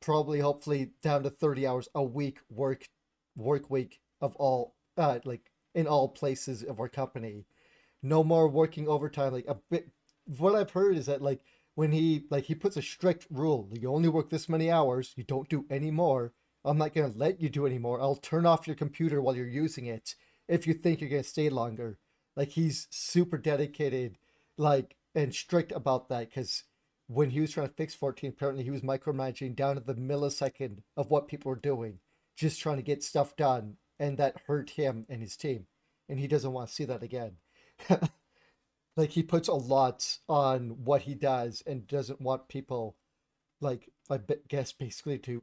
probably 0.00 0.40
hopefully 0.40 0.90
down 1.02 1.22
to 1.22 1.30
30 1.30 1.66
hours 1.66 1.88
a 1.94 2.02
week 2.02 2.38
work 2.50 2.88
work 3.36 3.70
week 3.70 4.00
of 4.20 4.36
all 4.36 4.74
uh 4.98 5.18
like 5.24 5.50
in 5.74 5.86
all 5.86 6.08
places 6.08 6.62
of 6.62 6.80
our 6.80 6.88
company. 6.88 7.46
No 8.02 8.24
more 8.24 8.48
working 8.48 8.88
overtime 8.88 9.32
like 9.32 9.46
a 9.48 9.56
bit 9.70 9.88
what 10.38 10.54
I've 10.54 10.70
heard 10.70 10.96
is 10.96 11.06
that 11.06 11.22
like 11.22 11.40
when 11.74 11.92
he 11.92 12.24
like 12.30 12.44
he 12.44 12.54
puts 12.54 12.76
a 12.76 12.82
strict 12.82 13.26
rule, 13.30 13.70
you 13.72 13.92
only 13.92 14.08
work 14.08 14.30
this 14.30 14.48
many 14.48 14.70
hours, 14.70 15.12
you 15.16 15.24
don't 15.24 15.48
do 15.48 15.64
any 15.70 15.90
more. 15.90 16.32
I'm 16.64 16.78
not 16.78 16.94
gonna 16.94 17.12
let 17.14 17.40
you 17.40 17.48
do 17.48 17.66
any 17.66 17.78
more. 17.78 18.00
I'll 18.00 18.16
turn 18.16 18.44
off 18.46 18.66
your 18.66 18.76
computer 18.76 19.22
while 19.22 19.36
you're 19.36 19.46
using 19.46 19.86
it 19.86 20.14
if 20.48 20.66
you 20.66 20.74
think 20.74 21.00
you're 21.00 21.10
gonna 21.10 21.22
stay 21.22 21.48
longer. 21.48 21.98
Like 22.36 22.50
he's 22.50 22.86
super 22.90 23.38
dedicated, 23.38 24.18
like 24.58 24.96
and 25.14 25.34
strict 25.34 25.72
about 25.72 26.08
that 26.10 26.28
because 26.28 26.64
when 27.12 27.30
he 27.30 27.40
was 27.40 27.50
trying 27.50 27.66
to 27.66 27.74
fix 27.74 27.92
14, 27.92 28.30
apparently 28.30 28.62
he 28.62 28.70
was 28.70 28.82
micromanaging 28.82 29.56
down 29.56 29.74
to 29.74 29.80
the 29.80 29.94
millisecond 29.94 30.78
of 30.96 31.10
what 31.10 31.26
people 31.26 31.50
were 31.50 31.56
doing, 31.56 31.98
just 32.36 32.60
trying 32.60 32.76
to 32.76 32.82
get 32.82 33.02
stuff 33.02 33.34
done, 33.34 33.76
and 33.98 34.16
that 34.16 34.36
hurt 34.46 34.70
him 34.70 35.04
and 35.08 35.20
his 35.20 35.36
team, 35.36 35.66
and 36.08 36.20
he 36.20 36.28
doesn't 36.28 36.52
want 36.52 36.68
to 36.68 36.74
see 36.74 36.84
that 36.84 37.02
again. 37.02 37.32
like 38.96 39.10
he 39.10 39.24
puts 39.24 39.48
a 39.48 39.54
lot 39.54 40.18
on 40.28 40.84
what 40.84 41.02
he 41.02 41.14
does 41.14 41.64
and 41.66 41.88
doesn't 41.88 42.20
want 42.20 42.48
people 42.48 42.96
like 43.60 43.88
i 44.10 44.18
guess 44.48 44.72
basically 44.72 45.18
to 45.18 45.42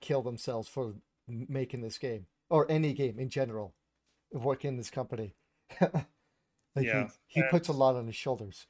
kill 0.00 0.22
themselves 0.22 0.68
for 0.68 0.94
making 1.26 1.80
this 1.80 1.98
game 1.98 2.26
or 2.48 2.70
any 2.70 2.92
game 2.92 3.18
in 3.18 3.28
general 3.28 3.74
working 4.32 4.68
in 4.68 4.76
this 4.76 4.90
company 4.90 5.34
like 5.80 6.86
Yeah, 6.86 7.08
he, 7.26 7.40
he 7.40 7.48
puts 7.50 7.68
a 7.68 7.72
lot 7.72 7.96
on 7.96 8.06
his 8.06 8.16
shoulders 8.16 8.66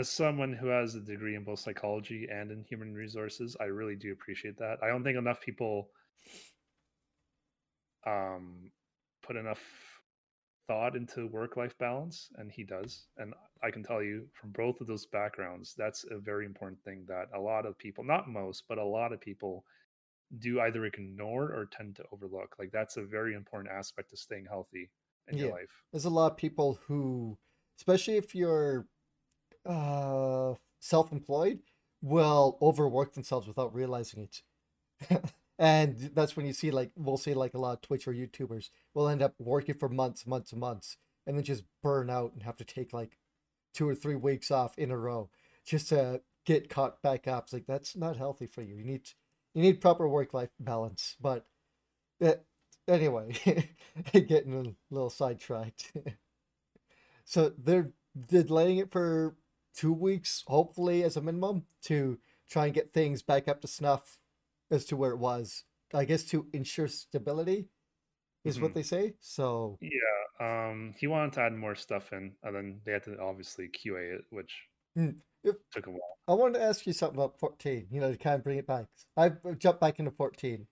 as 0.00 0.08
someone 0.08 0.54
who 0.54 0.68
has 0.68 0.94
a 0.94 1.00
degree 1.00 1.36
in 1.36 1.44
both 1.44 1.58
psychology 1.58 2.26
and 2.32 2.50
in 2.50 2.64
human 2.64 2.94
resources, 2.94 3.54
I 3.60 3.64
really 3.64 3.96
do 3.96 4.12
appreciate 4.12 4.56
that. 4.58 4.78
I 4.82 4.88
don't 4.88 5.04
think 5.04 5.18
enough 5.18 5.40
people 5.42 5.90
um 8.06 8.70
put 9.22 9.36
enough 9.36 9.60
thought 10.66 10.96
into 10.96 11.26
work 11.26 11.56
life 11.58 11.76
balance 11.78 12.30
and 12.36 12.50
he 12.50 12.64
does. 12.64 13.08
And 13.18 13.34
I 13.62 13.70
can 13.70 13.82
tell 13.82 14.02
you 14.02 14.26
from 14.32 14.52
both 14.52 14.80
of 14.80 14.86
those 14.86 15.04
backgrounds, 15.04 15.74
that's 15.76 16.04
a 16.10 16.18
very 16.18 16.46
important 16.46 16.82
thing 16.82 17.04
that 17.08 17.28
a 17.34 17.40
lot 17.40 17.66
of 17.66 17.76
people, 17.76 18.02
not 18.04 18.28
most, 18.28 18.64
but 18.68 18.78
a 18.78 18.84
lot 18.84 19.12
of 19.12 19.20
people 19.20 19.64
do 20.38 20.60
either 20.60 20.86
ignore 20.86 21.46
or 21.52 21.66
tend 21.66 21.96
to 21.96 22.04
overlook. 22.12 22.56
Like 22.58 22.70
that's 22.72 22.96
a 22.96 23.02
very 23.02 23.34
important 23.34 23.74
aspect 23.74 24.12
of 24.12 24.18
staying 24.18 24.46
healthy 24.46 24.90
in 25.28 25.36
Yeah. 25.36 25.46
your 25.46 25.52
life. 25.52 25.82
there's 25.92 26.06
a 26.06 26.10
lot 26.10 26.32
of 26.32 26.38
people 26.38 26.78
who 26.86 27.36
especially 27.76 28.16
if 28.16 28.34
you're 28.34 28.86
uh 29.66 30.54
self-employed 30.80 31.60
will 32.02 32.58
overwork 32.62 33.12
themselves 33.14 33.46
without 33.46 33.74
realizing 33.74 34.22
it. 34.22 34.42
And 35.58 35.98
that's 36.14 36.36
when 36.36 36.46
you 36.46 36.54
see 36.54 36.70
like 36.70 36.90
we'll 36.96 37.18
see 37.18 37.34
like 37.34 37.52
a 37.52 37.58
lot 37.58 37.74
of 37.74 37.82
twitch 37.82 38.08
or 38.08 38.14
youtubers 38.14 38.70
will 38.94 39.08
end 39.08 39.20
up 39.22 39.34
working 39.38 39.74
for 39.74 39.90
months 39.90 40.26
months 40.26 40.54
months 40.54 40.96
and 41.26 41.36
then 41.36 41.44
just 41.44 41.64
burn 41.82 42.08
out 42.08 42.32
and 42.32 42.42
have 42.44 42.56
to 42.56 42.64
take 42.64 42.94
like 42.94 43.18
two 43.74 43.88
or 43.88 43.94
three 43.94 44.16
weeks 44.16 44.50
off 44.50 44.78
in 44.78 44.90
a 44.90 44.96
row 44.98 45.30
just 45.66 45.90
to 45.90 46.22
get 46.46 46.70
caught 46.70 47.02
back 47.02 47.28
up. 47.28 47.44
It's 47.44 47.52
like 47.52 47.66
that's 47.66 47.96
not 47.96 48.16
healthy 48.16 48.46
for 48.46 48.62
you. 48.62 48.76
You 48.76 48.84
need 48.84 49.10
you 49.54 49.62
need 49.62 49.82
proper 49.82 50.08
work-life 50.08 50.50
balance. 50.58 51.16
But 51.20 51.46
uh, 52.24 52.34
anyway 52.88 53.34
getting 54.12 54.54
a 54.90 54.94
little 54.94 55.10
sidetracked. 55.10 55.92
So 57.24 57.52
they're 57.56 57.92
delaying 58.28 58.78
it 58.78 58.90
for 58.90 59.36
two 59.74 59.92
weeks, 59.92 60.44
hopefully 60.46 61.02
as 61.02 61.16
a 61.16 61.20
minimum, 61.20 61.66
to 61.82 62.18
try 62.48 62.66
and 62.66 62.74
get 62.74 62.92
things 62.92 63.22
back 63.22 63.48
up 63.48 63.60
to 63.62 63.68
snuff 63.68 64.18
as 64.70 64.84
to 64.86 64.96
where 64.96 65.12
it 65.12 65.18
was. 65.18 65.64
I 65.92 66.04
guess 66.04 66.24
to 66.26 66.48
ensure 66.52 66.88
stability 66.88 67.68
is 68.44 68.60
what 68.60 68.70
Mhm. 68.72 68.74
they 68.74 68.82
say. 68.82 69.16
So 69.20 69.78
Yeah, 69.80 70.68
um, 70.70 70.94
he 70.98 71.06
wanted 71.06 71.32
to 71.34 71.40
add 71.42 71.52
more 71.52 71.74
stuff 71.74 72.12
in, 72.12 72.36
and 72.42 72.54
then 72.54 72.80
they 72.84 72.92
had 72.92 73.04
to 73.04 73.18
obviously 73.20 73.68
QA 73.68 74.14
it, 74.16 74.24
which 74.30 74.68
Hmm, 74.94 75.20
if- 75.44 75.56
took 75.70 75.86
a 75.86 75.90
while. 75.90 76.18
I 76.28 76.34
wanted 76.34 76.58
to 76.58 76.64
ask 76.64 76.86
you 76.86 76.92
something 76.92 77.16
about 77.18 77.38
14, 77.38 77.88
you 77.90 78.00
know, 78.00 78.10
to 78.12 78.18
kind 78.18 78.36
of 78.36 78.44
bring 78.44 78.58
it 78.58 78.66
back. 78.66 78.86
I 79.16 79.30
jumped 79.30 79.80
back 79.80 79.98
into 79.98 80.10
14. 80.12 80.68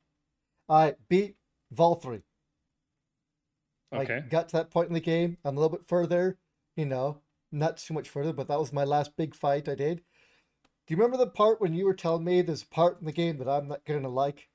I 0.68 0.96
beat 1.08 1.36
Vol 1.70 1.96
3. 1.96 2.22
Okay, 3.92 4.16
I 4.16 4.20
got 4.20 4.48
to 4.50 4.56
that 4.58 4.70
point 4.70 4.88
in 4.88 4.94
the 4.94 5.00
game. 5.00 5.38
I'm 5.44 5.56
a 5.56 5.60
little 5.60 5.76
bit 5.76 5.88
further, 5.88 6.38
you 6.76 6.84
know, 6.84 7.22
not 7.50 7.78
too 7.78 7.94
much 7.94 8.08
further, 8.08 8.32
but 8.32 8.48
that 8.48 8.58
was 8.58 8.72
my 8.72 8.84
last 8.84 9.16
big 9.16 9.34
fight 9.34 9.68
I 9.68 9.74
did. 9.74 9.98
Do 10.86 10.94
you 10.94 10.96
remember 10.96 11.16
the 11.16 11.30
part 11.30 11.60
when 11.60 11.74
you 11.74 11.84
were 11.84 11.94
telling 11.94 12.24
me 12.24 12.40
there's 12.42 12.62
a 12.62 12.68
part 12.68 12.98
in 13.00 13.06
the 13.06 13.12
game 13.12 13.38
that 13.38 13.48
I'm 13.48 13.68
not 13.68 13.84
going 13.84 14.02
to 14.02 14.08
like? 14.08 14.48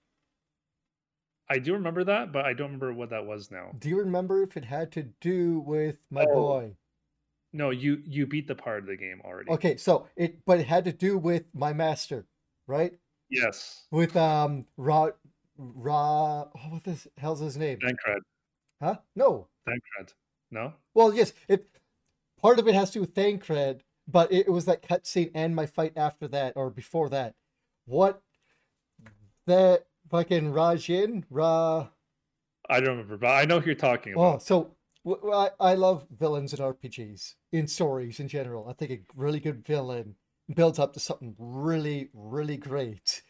I 1.50 1.60
do 1.60 1.74
remember 1.74 2.04
that, 2.06 2.32
but 2.32 2.46
I 2.46 2.54
don't 2.54 2.68
remember 2.68 2.94
what 2.94 3.10
that 3.12 3.26
was 3.26 3.52
now. 3.52 3.72
Do 3.78 3.90
you 3.90 4.00
remember 4.00 4.42
if 4.44 4.58
it 4.58 4.66
had 4.66 4.92
to 4.94 5.04
do 5.22 5.60
with 5.60 5.98
my 6.10 6.24
Oh. 6.24 6.34
boy? 6.34 6.76
No, 7.56 7.70
you 7.70 8.02
you 8.06 8.26
beat 8.26 8.48
the 8.48 8.56
part 8.56 8.80
of 8.80 8.88
the 8.88 8.98
game 8.98 9.22
already. 9.24 9.52
Okay, 9.52 9.78
so 9.78 10.08
it, 10.16 10.44
but 10.46 10.60
it 10.60 10.66
had 10.66 10.86
to 10.86 10.92
do 10.92 11.20
with 11.20 11.54
my 11.54 11.72
master, 11.72 12.26
right? 12.66 12.94
Yes, 13.30 13.86
With 13.92 14.16
um, 14.16 14.66
Ra, 14.78 15.10
Ra, 15.58 16.42
oh, 16.44 16.70
what 16.70 16.84
the 16.84 16.98
hell's 17.18 17.40
his 17.40 17.58
name? 17.58 17.80
Thancred. 17.80 18.24
Huh? 18.82 18.98
No. 19.16 19.48
Thancred. 19.66 20.14
No. 20.52 20.74
Well, 20.94 21.14
yes, 21.14 21.34
it 21.48 21.68
part 22.44 22.60
of 22.60 22.68
it 22.68 22.76
has 22.76 22.90
to 22.92 22.96
do 22.96 23.02
with 23.02 23.16
Thancred, 23.16 23.84
but 24.08 24.32
it, 24.32 24.48
it 24.48 24.52
was 24.52 24.66
that 24.66 24.84
cutscene 24.84 25.32
and 25.34 25.56
my 25.56 25.66
fight 25.66 25.94
after 25.96 26.28
that 26.28 26.54
or 26.56 26.70
before 26.70 27.10
that. 27.10 27.34
What 27.86 28.22
that 29.48 29.86
fucking 30.12 30.52
Rajin 30.52 31.24
Ra? 31.30 31.88
I 32.70 32.80
don't 32.80 32.90
remember, 32.90 33.18
but 33.18 33.32
I 33.32 33.46
know 33.46 33.60
who 33.60 33.68
you're 33.68 33.76
talking 33.76 34.14
about. 34.14 34.22
Oh, 34.22 34.30
about. 34.30 34.44
so 34.44 34.76
I 35.60 35.74
love 35.74 36.06
villains 36.18 36.54
in 36.54 36.60
RPGs 36.60 37.36
in 37.54 37.68
stories 37.68 38.20
in 38.20 38.28
general. 38.28 38.68
I 38.70 38.74
think 38.74 38.92
a 38.92 39.00
really 39.16 39.40
good 39.40 39.66
villain 39.66 40.16
builds 40.54 40.80
up 40.80 40.94
to 40.94 41.00
something 41.00 41.36
really 41.38 42.10
really 42.14 42.58
great, 42.58 43.22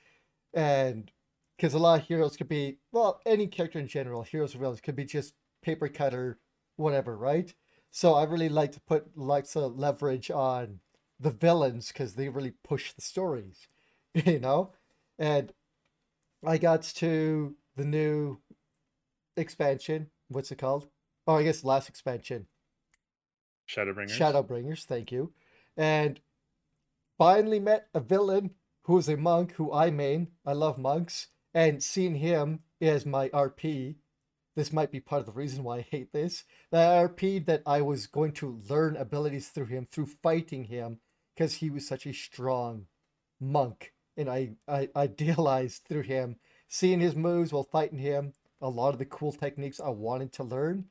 and 0.53 1.11
because 1.57 1.73
a 1.73 1.79
lot 1.79 2.01
of 2.01 2.07
heroes 2.07 2.35
could 2.35 2.49
be 2.49 2.77
well 2.91 3.21
any 3.25 3.47
character 3.47 3.79
in 3.79 3.87
general, 3.87 4.23
heroes 4.23 4.55
or 4.55 4.59
villains 4.59 4.81
could 4.81 4.95
be 4.95 5.05
just 5.05 5.33
paper 5.63 5.87
cutter, 5.87 6.39
whatever, 6.75 7.17
right? 7.17 7.53
So 7.95 8.15
I 8.15 8.23
really 8.23 8.49
like 8.49 8.71
to 8.71 8.79
put 8.79 9.15
lots 9.15 9.55
of 9.55 9.77
leverage 9.77 10.31
on 10.31 10.79
the 11.19 11.29
villains 11.29 11.89
because 11.89 12.15
they 12.15 12.27
really 12.27 12.53
push 12.63 12.91
the 12.91 13.03
stories, 13.03 13.67
you 14.15 14.39
know, 14.39 14.71
and 15.19 15.53
I 16.43 16.57
got 16.57 16.81
to 16.95 17.55
the 17.75 17.85
new 17.85 18.39
expansion. 19.37 20.09
What's 20.27 20.51
it 20.51 20.57
called? 20.57 20.87
Oh, 21.27 21.35
I 21.35 21.43
guess 21.43 21.63
last 21.63 21.87
expansion, 21.87 22.47
Shadowbringers. 23.69 24.17
Shadowbringers. 24.17 24.85
Thank 24.85 25.11
you, 25.11 25.31
and 25.77 26.19
finally 27.19 27.59
met 27.59 27.89
a 27.93 27.99
villain 27.99 28.55
who 28.85 28.97
is 28.97 29.07
a 29.07 29.17
monk 29.17 29.51
who 29.51 29.71
I 29.71 29.91
main. 29.91 30.29
I 30.43 30.53
love 30.53 30.79
monks, 30.79 31.27
and 31.53 31.83
seeing 31.83 32.15
him 32.15 32.61
as 32.81 33.05
my 33.05 33.29
RP 33.29 33.97
this 34.55 34.71
might 34.71 34.91
be 34.91 34.99
part 34.99 35.21
of 35.21 35.25
the 35.25 35.31
reason 35.31 35.63
why 35.63 35.77
I 35.77 35.81
hate 35.81 36.13
this. 36.13 36.43
That 36.71 36.97
I 36.97 37.07
RP 37.07 37.45
that 37.45 37.63
I 37.65 37.81
was 37.81 38.07
going 38.07 38.33
to 38.33 38.59
learn 38.69 38.95
abilities 38.97 39.49
through 39.49 39.65
him, 39.67 39.87
through 39.91 40.07
fighting 40.07 40.65
him, 40.65 40.99
because 41.35 41.55
he 41.55 41.69
was 41.69 41.87
such 41.87 42.05
a 42.05 42.13
strong 42.13 42.87
monk. 43.39 43.93
And 44.15 44.29
I, 44.29 44.51
I 44.67 44.89
idealized 44.95 45.83
through 45.87 46.03
him, 46.03 46.37
seeing 46.67 46.99
his 46.99 47.15
moves 47.15 47.51
while 47.51 47.63
fighting 47.63 47.99
him, 47.99 48.33
a 48.61 48.69
lot 48.69 48.93
of 48.93 48.99
the 48.99 49.05
cool 49.05 49.31
techniques 49.31 49.79
I 49.79 49.89
wanted 49.89 50.31
to 50.33 50.43
learn. 50.43 50.85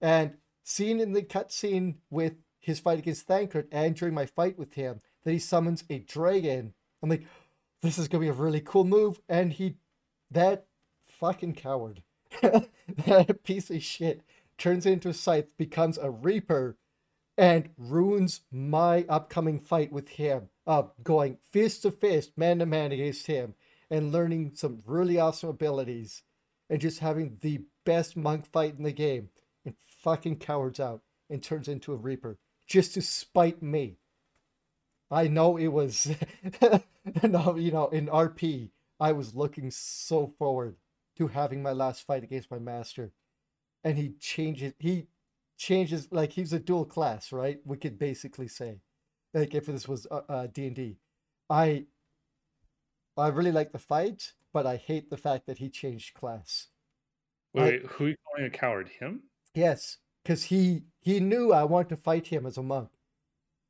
And 0.00 0.34
seeing 0.62 1.00
in 1.00 1.12
the 1.12 1.22
cutscene 1.22 1.96
with 2.10 2.34
his 2.60 2.80
fight 2.80 2.98
against 2.98 3.26
Thancred 3.26 3.68
and 3.70 3.94
during 3.94 4.14
my 4.14 4.26
fight 4.26 4.58
with 4.58 4.74
him 4.74 5.00
that 5.24 5.32
he 5.32 5.38
summons 5.38 5.84
a 5.90 5.98
dragon. 5.98 6.74
I'm 7.02 7.10
like, 7.10 7.26
this 7.82 7.98
is 7.98 8.08
gonna 8.08 8.22
be 8.22 8.28
a 8.28 8.32
really 8.32 8.60
cool 8.60 8.84
move. 8.84 9.20
And 9.28 9.52
he 9.52 9.76
that 10.30 10.66
fucking 11.06 11.54
coward. 11.54 12.02
That 12.42 13.42
piece 13.44 13.70
of 13.70 13.82
shit 13.82 14.22
turns 14.58 14.86
into 14.86 15.08
a 15.08 15.14
scythe, 15.14 15.56
becomes 15.56 15.98
a 15.98 16.10
reaper, 16.10 16.76
and 17.36 17.70
ruins 17.76 18.42
my 18.50 19.04
upcoming 19.08 19.58
fight 19.58 19.92
with 19.92 20.10
him. 20.10 20.48
Of 20.66 20.92
going 21.02 21.38
fist 21.50 21.82
to 21.82 21.90
fist, 21.90 22.38
man 22.38 22.60
to 22.60 22.66
man 22.66 22.92
against 22.92 23.26
him, 23.26 23.54
and 23.90 24.12
learning 24.12 24.52
some 24.54 24.82
really 24.86 25.18
awesome 25.18 25.50
abilities, 25.50 26.22
and 26.70 26.80
just 26.80 27.00
having 27.00 27.38
the 27.40 27.62
best 27.84 28.16
monk 28.16 28.46
fight 28.46 28.76
in 28.78 28.84
the 28.84 28.92
game, 28.92 29.28
and 29.64 29.74
fucking 29.78 30.38
cowards 30.38 30.80
out 30.80 31.02
and 31.28 31.42
turns 31.42 31.68
into 31.68 31.92
a 31.92 31.96
reaper 31.96 32.38
just 32.66 32.94
to 32.94 33.02
spite 33.02 33.62
me. 33.62 33.96
I 35.10 35.28
know 35.28 35.56
it 35.56 35.68
was, 35.68 36.10
no, 37.22 37.56
you 37.56 37.70
know, 37.70 37.88
in 37.88 38.06
RP, 38.06 38.70
I 38.98 39.12
was 39.12 39.34
looking 39.34 39.70
so 39.70 40.32
forward 40.38 40.76
to 41.16 41.28
having 41.28 41.62
my 41.62 41.72
last 41.72 42.06
fight 42.06 42.24
against 42.24 42.50
my 42.50 42.58
master, 42.58 43.12
and 43.82 43.96
he 43.96 44.10
changes. 44.20 44.72
He 44.78 45.08
changes 45.56 46.08
like 46.10 46.32
he's 46.32 46.52
a 46.52 46.58
dual 46.58 46.84
class, 46.84 47.32
right? 47.32 47.60
We 47.64 47.76
could 47.76 47.98
basically 47.98 48.48
say, 48.48 48.80
like 49.32 49.54
if 49.54 49.66
this 49.66 49.88
was 49.88 50.06
uh, 50.10 50.20
uh, 50.28 50.46
D 50.46 50.66
and 50.66 50.76
D, 50.76 50.98
I 51.48 51.86
I 53.16 53.28
really 53.28 53.52
like 53.52 53.72
the 53.72 53.78
fight, 53.78 54.32
but 54.52 54.66
I 54.66 54.76
hate 54.76 55.10
the 55.10 55.16
fact 55.16 55.46
that 55.46 55.58
he 55.58 55.68
changed 55.68 56.14
class. 56.14 56.68
Wait, 57.52 57.82
I, 57.84 57.86
who 57.86 58.04
are 58.04 58.08
you 58.08 58.16
calling 58.26 58.46
a 58.46 58.50
coward? 58.50 58.90
Him? 59.00 59.22
Yes, 59.54 59.98
because 60.22 60.44
he 60.44 60.84
he 61.00 61.20
knew 61.20 61.52
I 61.52 61.64
want 61.64 61.88
to 61.90 61.96
fight 61.96 62.28
him 62.28 62.46
as 62.46 62.56
a 62.56 62.62
monk. 62.62 62.90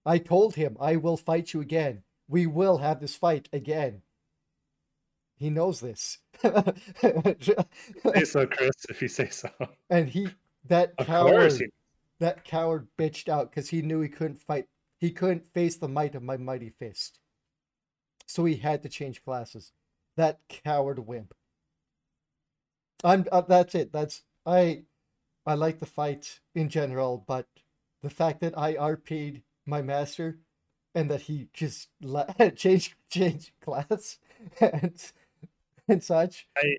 I 0.07 0.19
told 0.19 0.55
him 0.55 0.77
I 0.81 0.97
will 0.97 1.17
fight 1.17 1.53
you 1.53 1.61
again. 1.61 2.03
We 2.29 2.47
will 2.47 2.79
have 2.79 3.01
this 3.01 3.17
fight 3.17 3.49
again. 3.53 4.03
He 5.45 5.51
knows 5.51 5.79
this. 5.79 6.21
say 6.41 8.25
so, 8.25 8.47
Chris. 8.51 8.87
If 8.89 9.03
you 9.03 9.09
say 9.09 9.29
so. 9.29 9.51
And 9.91 10.09
he 10.09 10.31
that 10.69 10.95
of 10.97 11.07
coward 11.07 11.53
he... 11.53 11.67
that 12.19 12.45
coward 12.45 12.89
bitched 12.99 13.29
out 13.29 13.51
because 13.51 13.69
he 13.69 13.83
knew 13.83 14.01
he 14.01 14.09
couldn't 14.09 14.41
fight. 14.41 14.69
He 14.97 15.11
couldn't 15.11 15.45
face 15.45 15.77
the 15.77 15.87
might 15.87 16.15
of 16.15 16.23
my 16.23 16.39
mighty 16.39 16.71
fist. 16.71 17.19
So 18.27 18.47
he 18.47 18.57
had 18.57 18.83
to 18.85 18.89
change 18.89 19.23
classes. 19.23 19.73
That 20.17 20.41
coward 20.49 21.07
wimp. 21.07 21.35
I'm. 23.05 23.27
Uh, 23.31 23.43
that's 23.43 23.75
it. 23.75 23.93
That's 23.93 24.23
I. 24.47 24.85
I 25.45 25.57
like 25.57 25.79
the 25.79 25.85
fight 25.85 26.41
in 26.55 26.71
general, 26.71 27.23
but 27.29 27.49
the 28.03 28.09
fact 28.09 28.41
that 28.41 28.57
I 28.57 28.77
RP'd 28.77 29.43
my 29.67 29.83
master 29.83 30.39
and 30.95 31.11
that 31.11 31.21
he 31.21 31.49
just 31.53 31.91
le- 32.01 32.35
changed 32.57 32.95
changed 33.11 33.51
class 33.61 34.19
and 34.61 35.13
and 35.89 36.03
such. 36.03 36.47
I 36.57 36.77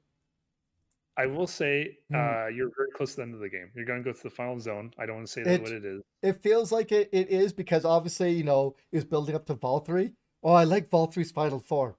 I 1.17 1.27
will 1.27 1.47
say 1.47 1.97
mm. 2.11 2.15
uh, 2.15 2.47
you're 2.49 2.71
very 2.75 2.91
close 2.91 3.11
to 3.11 3.17
the 3.17 3.21
end 3.23 3.35
of 3.35 3.39
the 3.39 3.49
game. 3.49 3.71
You're 3.73 3.85
going 3.85 4.03
to 4.03 4.03
go 4.03 4.15
to 4.15 4.23
the 4.23 4.29
final 4.29 4.59
zone. 4.59 4.91
I 4.97 5.05
don't 5.05 5.15
want 5.17 5.27
to 5.27 5.33
say 5.33 5.43
that 5.43 5.53
it, 5.53 5.61
what 5.61 5.71
it 5.71 5.85
is. 5.85 6.01
It 6.21 6.41
feels 6.41 6.71
like 6.71 6.91
it, 6.91 7.09
it 7.13 7.29
is 7.29 7.53
because 7.53 7.85
obviously, 7.85 8.33
you 8.33 8.43
know, 8.43 8.75
is 8.91 9.05
building 9.05 9.35
up 9.35 9.45
to 9.45 9.55
Vauthry. 9.55 10.13
Oh, 10.43 10.51
I 10.51 10.65
like 10.65 10.89
Vauthry's 10.89 11.31
final 11.31 11.59
form. 11.59 11.95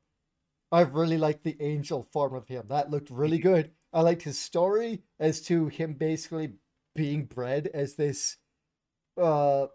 I 0.71 0.83
really 0.83 1.17
like 1.17 1.43
the 1.43 1.57
angel 1.61 2.07
form 2.13 2.35
of 2.35 2.49
him. 2.49 2.67
That 2.69 2.91
looked 2.91 3.09
really 3.09 3.39
good. 3.39 3.71
I 3.93 4.03
liked 4.03 4.23
his 4.23 4.39
story 4.39 5.03
as 5.19 5.41
to 5.43 5.69
him 5.69 5.95
basically 5.95 6.53
being 6.95 7.25
bred 7.25 7.71
as 7.73 7.95
this 7.95 8.37
uh 9.21 9.67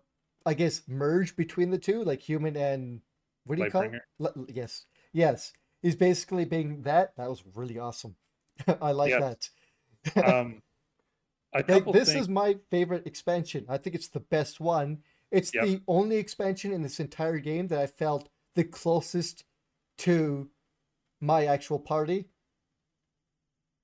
I 0.45 0.53
guess 0.53 0.81
merge 0.87 1.35
between 1.35 1.69
the 1.69 1.77
two, 1.77 2.03
like 2.03 2.19
human 2.21 2.55
and 2.55 3.01
what 3.45 3.57
do 3.57 3.63
you 3.63 3.71
call 3.71 3.83
it? 3.83 4.31
yes. 4.49 4.85
Yes. 5.13 5.53
He's 5.81 5.95
basically 5.95 6.45
being 6.45 6.83
that. 6.83 7.15
That 7.17 7.29
was 7.29 7.43
really 7.55 7.79
awesome. 7.79 8.15
I 8.81 8.91
like 8.91 9.11
that. 9.11 9.49
um 10.25 10.61
like, 11.53 11.67
this 11.67 12.13
things... 12.13 12.21
is 12.21 12.29
my 12.29 12.57
favorite 12.69 13.05
expansion. 13.05 13.65
I 13.67 13.77
think 13.77 13.95
it's 13.95 14.07
the 14.07 14.21
best 14.21 14.59
one. 14.59 14.99
It's 15.31 15.53
yep. 15.53 15.65
the 15.65 15.81
only 15.87 16.17
expansion 16.17 16.71
in 16.71 16.81
this 16.81 16.99
entire 16.99 17.39
game 17.39 17.67
that 17.67 17.79
I 17.79 17.87
felt 17.87 18.29
the 18.55 18.63
closest 18.63 19.43
to 19.99 20.49
my 21.19 21.45
actual 21.45 21.79
party 21.79 22.27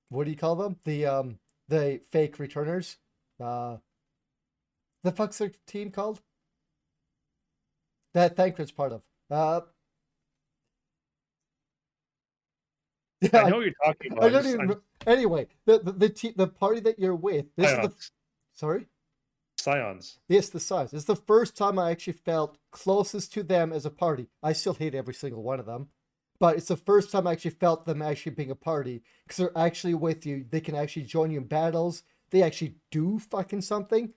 what 0.08 0.24
do 0.24 0.30
you 0.30 0.36
call 0.36 0.56
them? 0.56 0.76
The 0.84 1.06
um 1.06 1.38
the 1.68 2.00
fake 2.10 2.38
returners. 2.38 2.96
Uh 3.40 3.76
the 5.04 5.12
fuck's 5.12 5.38
their 5.38 5.52
team 5.66 5.90
called? 5.90 6.20
That 8.14 8.36
Thancred's 8.36 8.72
part 8.72 8.92
of. 8.92 9.02
Uh 9.30 9.62
yeah, 13.20 13.42
I 13.44 13.50
know 13.50 13.56
what 13.56 13.66
you're 13.66 13.74
talking 13.84 14.12
about. 14.12 14.24
I 14.24 14.28
don't 14.28 14.46
even. 14.46 14.76
Anyway, 15.06 15.46
the 15.64 15.78
the 15.78 15.92
the, 15.92 16.08
te- 16.08 16.34
the 16.36 16.48
party 16.48 16.80
that 16.80 16.98
you're 16.98 17.14
with. 17.14 17.46
This 17.56 17.70
Scions. 17.70 17.86
is 17.86 17.94
the. 17.94 18.10
Sorry. 18.54 18.86
Scions. 19.56 20.18
Yes, 20.28 20.50
the 20.50 20.60
Scions. 20.60 20.92
It's 20.92 21.04
the 21.04 21.16
first 21.16 21.56
time 21.56 21.78
I 21.78 21.90
actually 21.90 22.12
felt 22.14 22.58
closest 22.70 23.32
to 23.34 23.42
them 23.42 23.72
as 23.72 23.84
a 23.84 23.90
party. 23.90 24.28
I 24.42 24.52
still 24.52 24.74
hate 24.74 24.94
every 24.94 25.14
single 25.14 25.42
one 25.42 25.60
of 25.60 25.66
them 25.66 25.88
but 26.38 26.56
it's 26.56 26.68
the 26.68 26.76
first 26.76 27.10
time 27.10 27.26
I 27.26 27.32
actually 27.32 27.52
felt 27.52 27.84
them 27.84 28.02
actually 28.02 28.32
being 28.32 28.50
a 28.50 28.56
party 28.56 29.02
because 29.24 29.38
they're 29.38 29.58
actually 29.58 29.94
with 29.94 30.24
you. 30.24 30.44
They 30.48 30.60
can 30.60 30.76
actually 30.76 31.02
join 31.02 31.30
you 31.30 31.38
in 31.38 31.46
battles. 31.46 32.02
They 32.30 32.42
actually 32.42 32.76
do 32.90 33.18
fucking 33.18 33.62
something. 33.62 34.12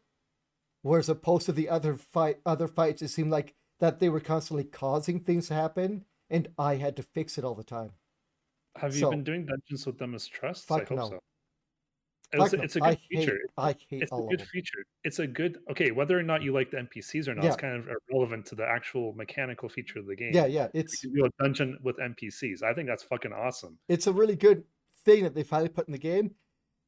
Whereas 0.83 1.09
opposed 1.09 1.45
to 1.47 1.51
the 1.51 1.69
other 1.69 1.95
fight, 1.95 2.39
other 2.45 2.67
fights, 2.67 3.01
it 3.01 3.09
seemed 3.09 3.31
like 3.31 3.55
that 3.79 3.99
they 3.99 4.09
were 4.09 4.19
constantly 4.19 4.63
causing 4.63 5.19
things 5.19 5.47
to 5.47 5.53
happen, 5.53 6.05
and 6.29 6.49
I 6.57 6.75
had 6.75 6.95
to 6.97 7.03
fix 7.03 7.37
it 7.37 7.43
all 7.43 7.55
the 7.55 7.63
time. 7.63 7.91
Have 8.77 8.93
you 8.93 9.01
so, 9.01 9.09
been 9.09 9.23
doing 9.23 9.45
dungeons 9.45 9.85
with 9.85 9.97
them 9.97 10.15
as 10.15 10.27
trusts? 10.27 10.69
I 10.71 10.79
hope 10.79 10.91
no. 10.91 11.09
so. 11.09 11.19
It's, 12.33 12.53
it's, 12.53 12.75
a 12.77 12.79
good 12.79 12.87
I 12.87 12.97
feature. 13.09 13.31
Hate, 13.31 13.51
I 13.57 13.75
hate 13.89 14.03
it's 14.03 14.11
a 14.11 14.27
good 14.29 14.41
feature. 14.41 14.85
It's 15.03 15.19
a 15.19 15.27
good 15.27 15.59
okay. 15.69 15.91
Whether 15.91 16.17
or 16.17 16.23
not 16.23 16.41
you 16.41 16.53
like 16.53 16.71
the 16.71 16.77
NPCs 16.77 17.27
or 17.27 17.35
not, 17.35 17.43
yeah. 17.43 17.49
it's 17.49 17.59
kind 17.59 17.75
of 17.75 17.89
irrelevant 18.09 18.45
to 18.47 18.55
the 18.55 18.65
actual 18.65 19.13
mechanical 19.13 19.67
feature 19.67 19.99
of 19.99 20.07
the 20.07 20.15
game. 20.15 20.31
Yeah, 20.33 20.45
yeah. 20.45 20.67
It's 20.73 21.03
you 21.03 21.25
a 21.25 21.43
dungeon 21.43 21.77
with 21.83 21.97
NPCs. 21.97 22.63
I 22.63 22.73
think 22.73 22.87
that's 22.87 23.03
fucking 23.03 23.33
awesome. 23.33 23.77
It's 23.89 24.07
a 24.07 24.13
really 24.13 24.37
good 24.37 24.63
thing 25.03 25.23
that 25.23 25.35
they 25.35 25.43
finally 25.43 25.69
put 25.69 25.87
in 25.87 25.91
the 25.91 25.97
game. 25.97 26.35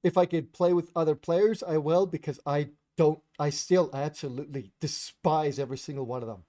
If 0.02 0.18
I 0.18 0.26
could 0.26 0.54
play 0.54 0.72
with 0.72 0.92
other 0.96 1.16
players, 1.16 1.62
I 1.62 1.78
will 1.78 2.06
because 2.06 2.40
I 2.46 2.70
don't. 2.96 3.20
I 3.38 3.50
still 3.50 3.90
absolutely 3.94 4.72
despise 4.80 5.60
every 5.60 5.78
single 5.78 6.06
one 6.06 6.22
of 6.22 6.30
them. 6.30 6.44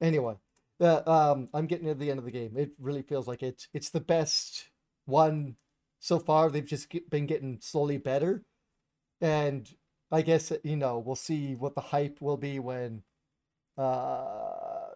Anyway, 0.00 0.34
uh, 0.80 1.02
um, 1.06 1.48
I'm 1.52 1.66
getting 1.66 1.86
to 1.86 1.94
the 1.94 2.10
end 2.10 2.18
of 2.18 2.24
the 2.24 2.30
game. 2.30 2.56
It 2.56 2.70
really 2.78 3.02
feels 3.02 3.26
like 3.26 3.42
it's 3.42 3.68
it's 3.72 3.90
the 3.90 4.00
best 4.00 4.68
one 5.06 5.56
so 6.00 6.18
far. 6.18 6.50
They've 6.50 6.64
just 6.64 6.92
been 7.10 7.26
getting 7.26 7.58
slowly 7.60 7.98
better. 7.98 8.44
And 9.20 9.68
i 10.10 10.22
guess 10.22 10.52
you 10.64 10.76
know 10.76 10.98
we'll 10.98 11.16
see 11.16 11.54
what 11.54 11.74
the 11.74 11.80
hype 11.80 12.20
will 12.20 12.36
be 12.36 12.58
when 12.58 13.02
uh 13.76 14.88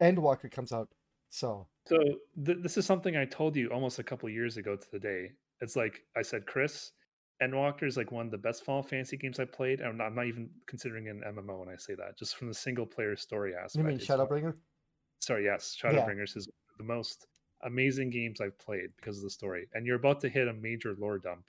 endwalker 0.00 0.50
comes 0.50 0.72
out. 0.72 0.88
So 1.30 1.66
so 1.86 1.98
th- 2.44 2.58
this 2.60 2.76
is 2.76 2.86
something 2.86 3.16
i 3.16 3.24
told 3.24 3.56
you 3.56 3.68
almost 3.68 3.98
a 3.98 4.02
couple 4.02 4.28
years 4.28 4.56
ago 4.56 4.76
to 4.76 4.90
the 4.90 4.98
day. 4.98 5.32
It's 5.60 5.76
like 5.76 6.02
i 6.16 6.22
said 6.22 6.46
chris 6.46 6.92
endwalker 7.42 7.82
is 7.82 7.96
like 7.96 8.12
one 8.12 8.26
of 8.26 8.30
the 8.30 8.38
best 8.38 8.64
final 8.64 8.82
fantasy 8.82 9.16
games 9.16 9.40
i 9.40 9.44
played. 9.44 9.80
And 9.80 9.88
i'm 9.88 9.96
not, 9.96 10.06
I'm 10.06 10.14
not 10.14 10.26
even 10.26 10.50
considering 10.66 11.08
an 11.08 11.22
mmo 11.26 11.58
when 11.58 11.68
i 11.68 11.76
say 11.76 11.94
that 11.94 12.16
just 12.18 12.36
from 12.36 12.48
the 12.48 12.54
single 12.54 12.86
player 12.86 13.16
story 13.16 13.54
aspect 13.54 13.76
you 13.76 13.84
mean 13.84 13.98
shadowbringer 13.98 14.54
sorry 15.24 15.44
yes 15.44 15.76
shadowbringers 15.80 16.34
yeah. 16.34 16.38
is 16.38 16.48
the 16.78 16.84
most 16.84 17.26
amazing 17.64 18.10
games 18.10 18.40
I've 18.40 18.58
played 18.58 18.90
because 18.96 19.18
of 19.18 19.24
the 19.24 19.30
story. 19.30 19.66
And 19.72 19.86
you're 19.86 19.96
about 19.96 20.20
to 20.20 20.28
hit 20.28 20.48
a 20.48 20.52
major 20.52 20.94
lore 20.98 21.18
dump. 21.18 21.44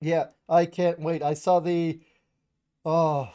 Yeah, 0.00 0.26
I 0.48 0.66
can't 0.66 0.98
wait. 0.98 1.22
I 1.22 1.34
saw 1.34 1.60
the 1.60 2.00
oh 2.84 3.30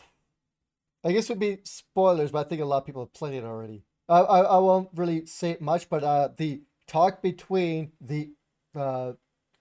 I 1.04 1.12
guess 1.12 1.30
it 1.30 1.34
would 1.34 1.40
be 1.40 1.60
spoilers, 1.64 2.32
but 2.32 2.46
I 2.46 2.50
think 2.50 2.62
a 2.62 2.66
lot 2.66 2.80
of 2.80 2.86
people 2.86 3.04
have 3.04 3.14
played 3.14 3.36
it 3.36 3.44
already. 3.44 3.84
I 4.10 4.20
I, 4.20 4.40
I 4.42 4.58
won't 4.58 4.90
really 4.96 5.26
say 5.26 5.52
it 5.52 5.62
much, 5.62 5.90
but 5.90 6.04
uh 6.04 6.30
the 6.36 6.62
talk 6.88 7.22
between 7.22 7.92
the 8.02 8.32
uh 8.76 9.14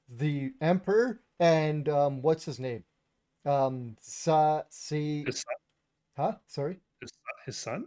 the 0.09 0.53
Emperor 0.61 1.21
and 1.39 1.89
um 1.89 2.23
what's 2.23 2.47
his 2.47 2.59
name? 2.59 2.85
Um 3.45 3.97
Sa 4.01 4.63
Si 4.71 5.27
Huh? 6.17 6.37
Sorry? 6.47 6.79
His, 7.01 7.11
his 7.45 7.57
son? 7.57 7.87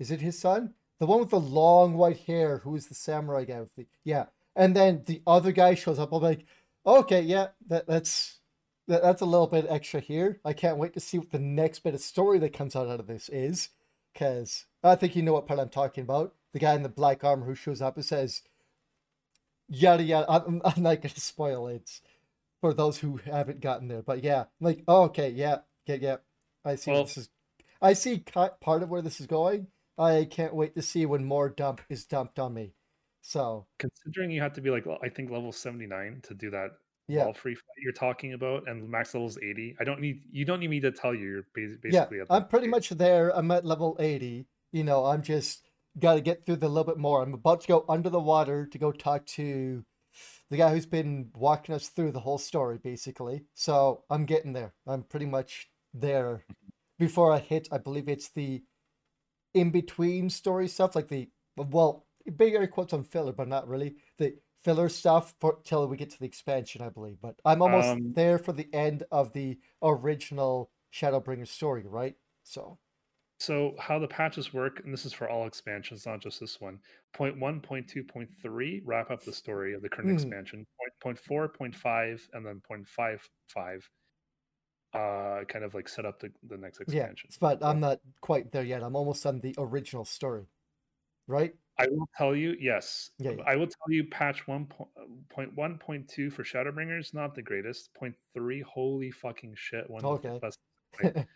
Is 0.00 0.10
it 0.10 0.20
his 0.20 0.36
son? 0.36 0.74
The 0.98 1.06
one 1.06 1.20
with 1.20 1.30
the 1.30 1.40
long 1.40 1.94
white 1.94 2.20
hair, 2.20 2.58
who 2.58 2.74
is 2.74 2.86
the 2.86 2.94
samurai 2.94 3.44
guy 3.44 3.60
with 3.60 3.74
the 3.76 3.86
yeah. 4.04 4.26
And 4.54 4.74
then 4.74 5.02
the 5.04 5.22
other 5.26 5.52
guy 5.52 5.74
shows 5.74 5.98
up. 5.98 6.12
I'm 6.12 6.22
like, 6.22 6.46
okay, 6.86 7.20
yeah, 7.20 7.48
that 7.68 7.86
that's 7.86 8.40
that, 8.88 9.02
that's 9.02 9.20
a 9.20 9.26
little 9.26 9.46
bit 9.46 9.66
extra 9.68 10.00
here. 10.00 10.40
I 10.44 10.52
can't 10.52 10.78
wait 10.78 10.94
to 10.94 11.00
see 11.00 11.18
what 11.18 11.30
the 11.30 11.38
next 11.38 11.80
bit 11.80 11.94
of 11.94 12.00
story 12.00 12.38
that 12.38 12.52
comes 12.52 12.74
out, 12.74 12.88
out 12.88 13.00
of 13.00 13.06
this 13.06 13.28
is, 13.28 13.70
because 14.12 14.66
I 14.82 14.94
think 14.94 15.16
you 15.16 15.22
know 15.22 15.34
what 15.34 15.46
part 15.46 15.60
I'm 15.60 15.68
talking 15.68 16.02
about. 16.02 16.34
The 16.52 16.58
guy 16.60 16.74
in 16.74 16.82
the 16.82 16.88
black 16.88 17.22
armor 17.24 17.44
who 17.44 17.54
shows 17.54 17.82
up 17.82 17.96
and 17.96 18.04
says, 18.04 18.42
yada 19.68 20.02
yada. 20.02 20.26
I'm, 20.30 20.62
I'm 20.64 20.82
not 20.82 21.02
to 21.02 21.20
spoil 21.20 21.66
it 21.68 22.00
for 22.60 22.72
those 22.72 22.98
who 22.98 23.20
haven't 23.24 23.60
gotten 23.60 23.88
there, 23.88 24.02
but 24.02 24.24
yeah, 24.24 24.44
like, 24.60 24.82
oh, 24.88 25.04
okay, 25.04 25.28
yeah, 25.30 25.58
yeah, 25.86 25.96
yeah. 26.00 26.16
I 26.64 26.76
see 26.76 26.92
Well- 26.92 27.04
this 27.04 27.18
is. 27.18 27.28
I 27.82 27.92
see 27.92 28.24
part 28.60 28.82
of 28.82 28.88
where 28.88 29.02
this 29.02 29.20
is 29.20 29.26
going. 29.26 29.66
I 29.98 30.26
can't 30.30 30.54
wait 30.54 30.74
to 30.74 30.82
see 30.82 31.06
when 31.06 31.24
more 31.24 31.48
dump 31.48 31.80
is 31.88 32.04
dumped 32.04 32.38
on 32.38 32.54
me. 32.54 32.74
So 33.22 33.66
Considering 33.78 34.30
you 34.30 34.40
have 34.40 34.52
to 34.54 34.60
be 34.60 34.70
like 34.70 34.86
I 35.02 35.08
think 35.08 35.30
level 35.30 35.52
79 35.52 36.20
to 36.24 36.34
do 36.34 36.50
that 36.50 36.70
yeah, 37.08 37.32
free 37.32 37.54
fight 37.54 37.62
you're 37.78 37.92
talking 37.92 38.32
about, 38.32 38.68
and 38.68 38.88
max 38.88 39.14
level 39.14 39.28
is 39.28 39.38
80. 39.38 39.76
I 39.80 39.84
don't 39.84 40.00
need 40.00 40.22
you 40.30 40.44
don't 40.44 40.60
need 40.60 40.70
me 40.70 40.80
to 40.80 40.90
tell 40.90 41.14
you 41.14 41.26
you're 41.26 41.46
bas- 41.54 41.78
yeah, 41.84 42.00
basically 42.00 42.20
at 42.20 42.26
I'm 42.30 42.48
pretty 42.48 42.66
much 42.66 42.88
there. 42.90 43.36
I'm 43.36 43.50
at 43.52 43.64
level 43.64 43.96
80. 44.00 44.46
You 44.72 44.84
know, 44.84 45.04
I'm 45.04 45.22
just 45.22 45.62
got 45.98 46.14
to 46.14 46.20
get 46.20 46.44
through 46.44 46.56
the 46.56 46.68
little 46.68 46.84
bit 46.84 46.98
more. 46.98 47.22
I'm 47.22 47.34
about 47.34 47.60
to 47.62 47.68
go 47.68 47.84
under 47.88 48.10
the 48.10 48.20
water 48.20 48.66
to 48.66 48.78
go 48.78 48.90
talk 48.90 49.24
to 49.26 49.84
the 50.50 50.56
guy 50.56 50.70
who's 50.70 50.86
been 50.86 51.30
walking 51.34 51.74
us 51.74 51.88
through 51.88 52.12
the 52.12 52.20
whole 52.20 52.38
story, 52.38 52.78
basically. 52.78 53.44
So 53.54 54.04
I'm 54.10 54.24
getting 54.26 54.52
there. 54.52 54.74
I'm 54.86 55.04
pretty 55.04 55.26
much 55.26 55.68
there 55.94 56.44
mm-hmm. 56.44 56.68
before 56.98 57.32
I 57.32 57.38
hit. 57.38 57.68
I 57.70 57.78
believe 57.78 58.08
it's 58.08 58.30
the 58.30 58.62
in 59.56 59.70
between 59.72 60.30
story 60.30 60.68
stuff, 60.68 60.94
like 60.96 61.08
the 61.08 61.30
well, 61.56 62.08
big 62.36 62.54
air 62.54 62.66
quotes 62.68 62.92
on 62.92 63.04
filler, 63.04 63.32
but 63.32 63.48
not 63.48 63.68
really 63.68 63.96
the 64.18 64.38
filler 64.64 64.88
stuff 64.88 65.34
for 65.40 65.60
till 65.64 65.88
we 65.88 65.96
get 65.96 66.10
to 66.10 66.18
the 66.20 66.26
expansion, 66.26 66.82
I 66.82 66.90
believe. 66.90 67.20
But 67.20 67.40
I'm 67.44 67.62
almost 67.62 67.96
Um, 67.96 68.14
there 68.14 68.38
for 68.38 68.52
the 68.52 68.72
end 68.74 69.04
of 69.12 69.32
the 69.32 69.60
original 69.82 70.72
Shadowbringer 70.92 71.48
story, 71.48 71.84
right? 71.86 72.16
So 72.44 72.80
So 73.38 73.76
how 73.78 73.98
the 73.98 74.08
patches 74.08 74.52
work, 74.54 74.80
and 74.80 74.92
this 74.92 75.04
is 75.04 75.12
for 75.12 75.28
all 75.28 75.46
expansions, 75.46 76.06
not 76.06 76.20
just 76.20 76.40
this 76.40 76.60
one. 76.60 76.80
Point 77.12 77.38
one, 77.38 77.60
point 77.60 77.86
two, 77.88 78.02
point 78.04 78.30
three 78.30 78.80
wrap 78.84 79.10
up 79.10 79.22
the 79.24 79.32
story 79.32 79.74
of 79.74 79.82
the 79.82 79.88
current 79.90 80.08
Mhm. 80.08 80.10
expansion. 80.10 80.66
Point 80.78 80.92
point 81.00 81.18
four, 81.18 81.48
point 81.48 81.76
five, 81.76 82.28
and 82.32 82.46
then 82.46 82.60
point 82.62 82.88
five 82.88 83.28
five. 83.48 83.88
Uh, 84.96 85.44
kind 85.44 85.64
of 85.64 85.74
like 85.74 85.88
set 85.88 86.04
up 86.06 86.18
the, 86.20 86.30
the 86.48 86.56
next 86.56 86.80
expansion. 86.80 87.28
yeah, 87.30 87.36
but 87.40 87.62
I'm 87.62 87.80
not 87.80 88.00
quite 88.20 88.50
there 88.52 88.64
yet. 88.64 88.82
I'm 88.82 88.96
almost 88.96 89.24
on 89.26 89.40
the 89.40 89.54
original 89.58 90.04
story, 90.04 90.46
right? 91.26 91.54
I 91.78 91.86
will 91.88 92.08
tell 92.16 92.34
you, 92.34 92.56
yes. 92.58 93.10
Yeah, 93.18 93.32
yeah. 93.32 93.42
I 93.46 93.56
will 93.56 93.66
tell 93.66 93.90
you, 93.90 94.04
patch 94.04 94.46
one 94.48 94.64
po- 94.66 94.88
uh, 94.98 95.04
point 95.28 95.54
one 95.54 95.76
point 95.78 96.08
two 96.08 96.30
for 96.30 96.42
Shadowbringers, 96.42 97.12
not 97.12 97.34
the 97.34 97.42
greatest. 97.42 97.92
Point 97.94 98.14
three, 98.32 98.62
holy 98.62 99.10
fucking 99.10 99.54
shit, 99.56 99.88
one 99.90 100.02
of 100.04 100.22
the 100.22 100.30
Okay. 100.30 100.38
best. 100.40 100.58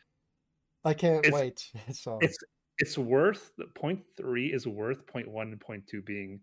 I 0.84 0.94
can't 0.94 1.24
It's- 1.26 1.32
wait. 1.32 1.70
So 1.94 2.18
It's 2.22 2.38
it's 2.78 2.96
worth 2.96 3.52
the 3.58 3.66
point 3.66 4.00
three 4.16 4.50
is 4.52 4.66
worth 4.66 5.06
point 5.06 5.28
one 5.28 5.48
and 5.52 5.60
point 5.60 5.86
two 5.86 6.00
being 6.00 6.40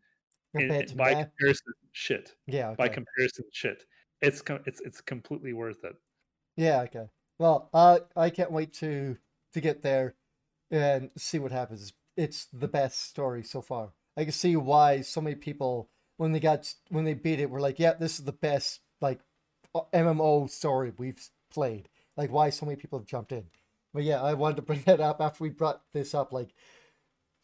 in, 0.54 0.68
by 0.96 1.16
that, 1.16 1.32
comparison 1.32 1.74
shit. 1.94 2.36
yeah, 2.46 2.76
By 2.78 2.88
comparison, 2.90 3.46
shit. 3.52 3.84
It's 4.22 4.44
it's 4.66 4.82
it's 4.82 5.02
completely 5.02 5.54
worth 5.54 5.84
it. 5.84 5.96
Yeah, 6.58 6.82
okay. 6.84 7.10
Well, 7.40 7.70
uh, 7.74 8.00
I 8.16 8.30
can't 8.30 8.52
wait 8.52 8.74
to 8.76 9.18
to 9.54 9.62
get 9.62 9.82
there 9.82 10.16
and 10.72 11.12
see 11.18 11.40
what 11.40 11.52
happens. 11.52 11.94
It's 12.18 12.48
the 12.52 12.68
best 12.68 13.02
story 13.10 13.44
so 13.44 13.62
far. 13.62 13.94
I 14.18 14.24
can 14.24 14.34
see 14.34 14.56
why 14.56 15.02
so 15.02 15.22
many 15.22 15.36
people 15.36 15.90
when 16.18 16.32
they 16.32 16.40
got 16.40 16.74
when 16.90 17.06
they 17.06 17.14
beat 17.14 17.40
it 17.40 17.50
were 17.50 17.62
like, 17.62 17.80
"Yeah, 17.80 17.94
this 17.94 18.20
is 18.20 18.26
the 18.26 18.32
best 18.34 18.82
like 19.02 19.22
MMO 19.94 20.48
story 20.48 20.94
we've 20.98 21.30
played." 21.52 21.90
Like 22.18 22.32
why 22.32 22.50
so 22.50 22.66
many 22.66 22.76
people 22.78 23.00
have 23.00 23.08
jumped 23.08 23.32
in. 23.32 23.46
But 23.94 24.04
yeah, 24.04 24.22
I 24.22 24.34
wanted 24.34 24.58
to 24.58 24.62
bring 24.64 24.82
that 24.84 25.00
up 25.02 25.22
after 25.22 25.44
we 25.44 25.50
brought 25.50 25.84
this 25.94 26.14
up 26.16 26.34
like 26.34 26.54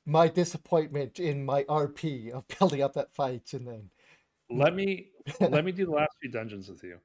my 0.05 0.27
disappointment 0.27 1.19
in 1.19 1.45
my 1.45 1.63
RP 1.69 2.31
of 2.31 2.47
building 2.59 2.81
up 2.81 2.93
that 2.93 3.13
fight 3.15 3.53
and 3.53 3.67
then 3.67 3.89
Let 4.49 4.75
me 4.75 5.11
let 5.41 5.65
me 5.65 5.71
do 5.71 5.85
the 5.85 5.91
last 5.91 6.13
few 6.21 6.31
dungeons 6.31 6.69
with 6.69 6.83
you. 6.83 6.99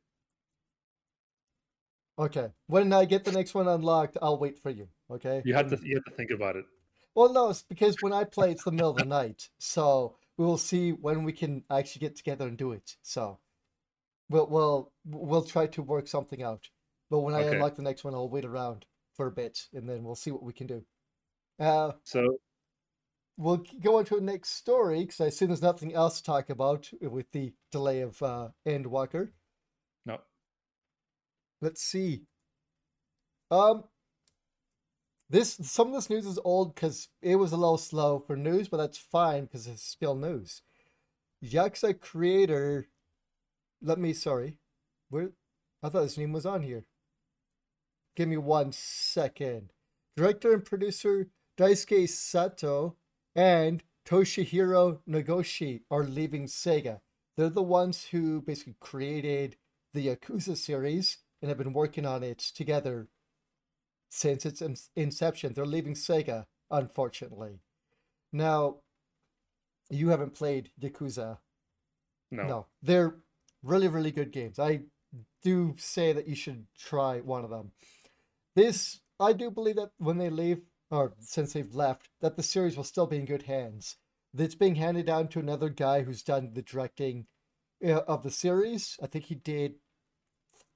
Okay, 2.19 2.53
when 2.66 2.93
I 2.93 3.05
get 3.05 3.25
the 3.25 3.33
next 3.33 3.55
one 3.55 3.69
unlocked, 3.69 4.19
I'll 4.23 4.39
wait 4.39 4.59
for 4.59 4.71
you. 4.71 4.89
Okay? 5.11 5.45
You 5.45 5.55
have 5.55 5.69
to 5.71 5.79
you 5.83 5.97
have 5.97 6.05
to 6.05 6.12
think 6.12 6.31
about 6.31 6.55
it. 6.57 6.64
Well, 7.14 7.33
no, 7.33 7.51
it's 7.51 7.62
because 7.62 8.01
when 8.01 8.12
I 8.12 8.25
play, 8.25 8.53
it's 8.53 8.64
the 8.64 8.73
middle 8.73 8.91
of 8.91 8.97
the 8.97 9.05
night. 9.05 9.51
So 9.59 10.16
we 10.37 10.45
will 10.45 10.59
see 10.59 10.93
when 10.93 11.25
we 11.25 11.33
can 11.33 11.64
actually 11.71 12.01
get 12.01 12.16
together 12.16 12.47
and 12.47 12.57
do 12.57 12.73
it. 12.73 12.97
So 13.03 13.41
we'll 14.29 14.49
we'll 14.49 14.93
we'll 15.07 15.45
try 15.45 15.66
to 15.69 15.83
work 15.83 16.09
something 16.09 16.43
out. 16.43 16.71
But 17.11 17.21
when 17.21 17.35
I 17.35 17.43
Okay. 17.43 17.53
unlock 17.53 17.77
the 17.77 17.83
next 17.83 18.05
one, 18.05 18.14
I'll 18.14 18.29
wait 18.29 18.45
around 18.45 18.87
for 19.14 19.27
a 19.27 19.33
bit, 19.33 19.66
and 19.75 19.89
then 19.89 20.05
we'll 20.05 20.14
see 20.16 20.31
what 20.31 20.43
we 20.43 20.53
can 20.53 20.66
do. 20.66 20.85
Uh, 21.59 21.93
So 22.05 22.39
we'll 23.37 23.64
go 23.81 23.99
on 23.99 24.05
to 24.07 24.16
the 24.16 24.21
next 24.21 24.51
story 24.51 25.01
because 25.01 25.21
I 25.21 25.27
assume 25.27 25.49
there's 25.49 25.62
nothing 25.62 25.95
else 25.95 26.19
to 26.19 26.25
talk 26.25 26.51
about 26.51 26.91
with 27.01 27.31
the 27.33 27.53
delay 27.71 28.01
of 28.01 28.21
uh, 28.23 28.49
Endwalker. 28.66 29.31
Let's 31.61 31.83
see. 31.83 32.23
Um, 33.51 33.85
this 35.31 35.59
some 35.63 35.89
of 35.89 35.95
this 35.95 36.11
news 36.11 36.27
is 36.27 36.39
old 36.45 36.75
because 36.75 37.09
it 37.21 37.37
was 37.37 37.53
a 37.53 37.57
little 37.57 37.79
slow 37.79 38.19
for 38.19 38.37
news, 38.37 38.69
but 38.69 38.77
that's 38.79 38.99
fine 38.99 39.45
because 39.45 39.67
it's 39.67 39.83
still 39.83 40.15
news. 40.15 40.63
Yakuza 41.45 41.99
creator, 41.99 42.89
let 43.83 43.99
me 43.99 44.13
sorry, 44.13 44.57
where 45.11 45.31
I 45.83 45.89
thought 45.89 46.03
his 46.03 46.19
name 46.19 46.33
was 46.33 46.47
on 46.47 46.63
here. 46.63 46.85
Give 48.17 48.29
me 48.29 48.37
one 48.37 48.73
second. 48.73 49.73
Director 50.17 50.53
and 50.53 50.65
producer 50.65 51.29
Daisuke 51.57 52.09
Sato 52.09 52.97
and 53.37 53.83
Toshihiro 54.05 55.01
Nagoshi 55.09 55.83
are 55.91 56.05
leaving 56.05 56.47
Sega. 56.47 57.01
They're 57.37 57.51
the 57.51 57.63
ones 57.63 58.07
who 58.11 58.41
basically 58.41 58.77
created 58.81 59.57
the 59.95 60.09
Yakuza 60.09 60.57
series 60.57 61.19
and 61.41 61.49
have 61.49 61.59
been 61.59 61.72
working 61.72 62.07
on 62.07 62.22
it 62.22 62.39
together 62.39 63.09
since 64.09 64.45
its 64.47 64.62
in- 64.62 64.76
inception. 64.97 65.53
They're 65.53 65.66
leaving 65.66 65.95
Sega, 65.95 66.47
unfortunately. 66.70 67.61
Now, 68.32 68.76
you 69.91 70.09
haven't 70.09 70.34
played 70.34 70.70
Yakuza. 70.80 71.39
no, 72.30 72.43
No, 72.47 72.66
they're 72.82 73.16
really, 73.62 73.89
really 73.89 74.11
good 74.11 74.32
games. 74.32 74.59
I 74.59 74.80
do 75.43 75.74
say 75.78 76.12
that 76.12 76.28
you 76.28 76.34
should 76.34 76.66
try 76.78 77.20
one 77.20 77.45
of 77.45 77.51
them. 77.51 77.72
This, 78.55 79.01
I 79.20 79.32
do 79.32 79.51
believe 79.51 79.76
that 79.76 79.93
when 79.99 80.19
they 80.19 80.31
leave, 80.31 80.62
or 80.90 81.15
since 81.20 81.52
they've 81.52 81.74
left, 81.74 82.09
that 82.20 82.36
the 82.36 82.43
series 82.43 82.77
will 82.77 82.85
still 82.85 83.06
be 83.06 83.16
in 83.16 83.24
good 83.24 83.43
hands. 83.43 83.97
It's 84.36 84.55
being 84.55 84.74
handed 84.74 85.06
down 85.06 85.28
to 85.28 85.39
another 85.39 85.69
guy 85.69 86.02
who's 86.02 86.23
done 86.23 86.51
the 86.52 86.62
directing 86.62 87.27
uh, 87.85 88.01
of 88.06 88.23
the 88.23 88.31
series. 88.31 88.98
I 89.02 89.06
think 89.06 89.27
he 89.27 89.35
did 89.35 89.77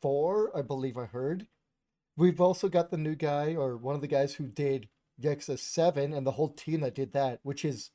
four, 0.03 0.55
I 0.57 0.61
believe 0.61 0.99
I 0.99 1.07
heard. 1.07 1.47
We've 2.17 2.41
also 2.41 2.69
got 2.69 2.91
the 2.91 2.99
new 2.99 3.15
guy, 3.15 3.55
or 3.55 3.77
one 3.77 3.95
of 3.95 4.03
the 4.03 4.07
guys 4.09 4.35
who 4.35 4.47
did 4.49 4.89
Yakuza 5.21 5.59
7 5.59 6.13
and 6.13 6.27
the 6.27 6.33
whole 6.33 6.51
team 6.51 6.81
that 6.81 6.95
did 6.95 7.13
that, 7.15 7.41
which 7.43 7.65
is 7.65 7.91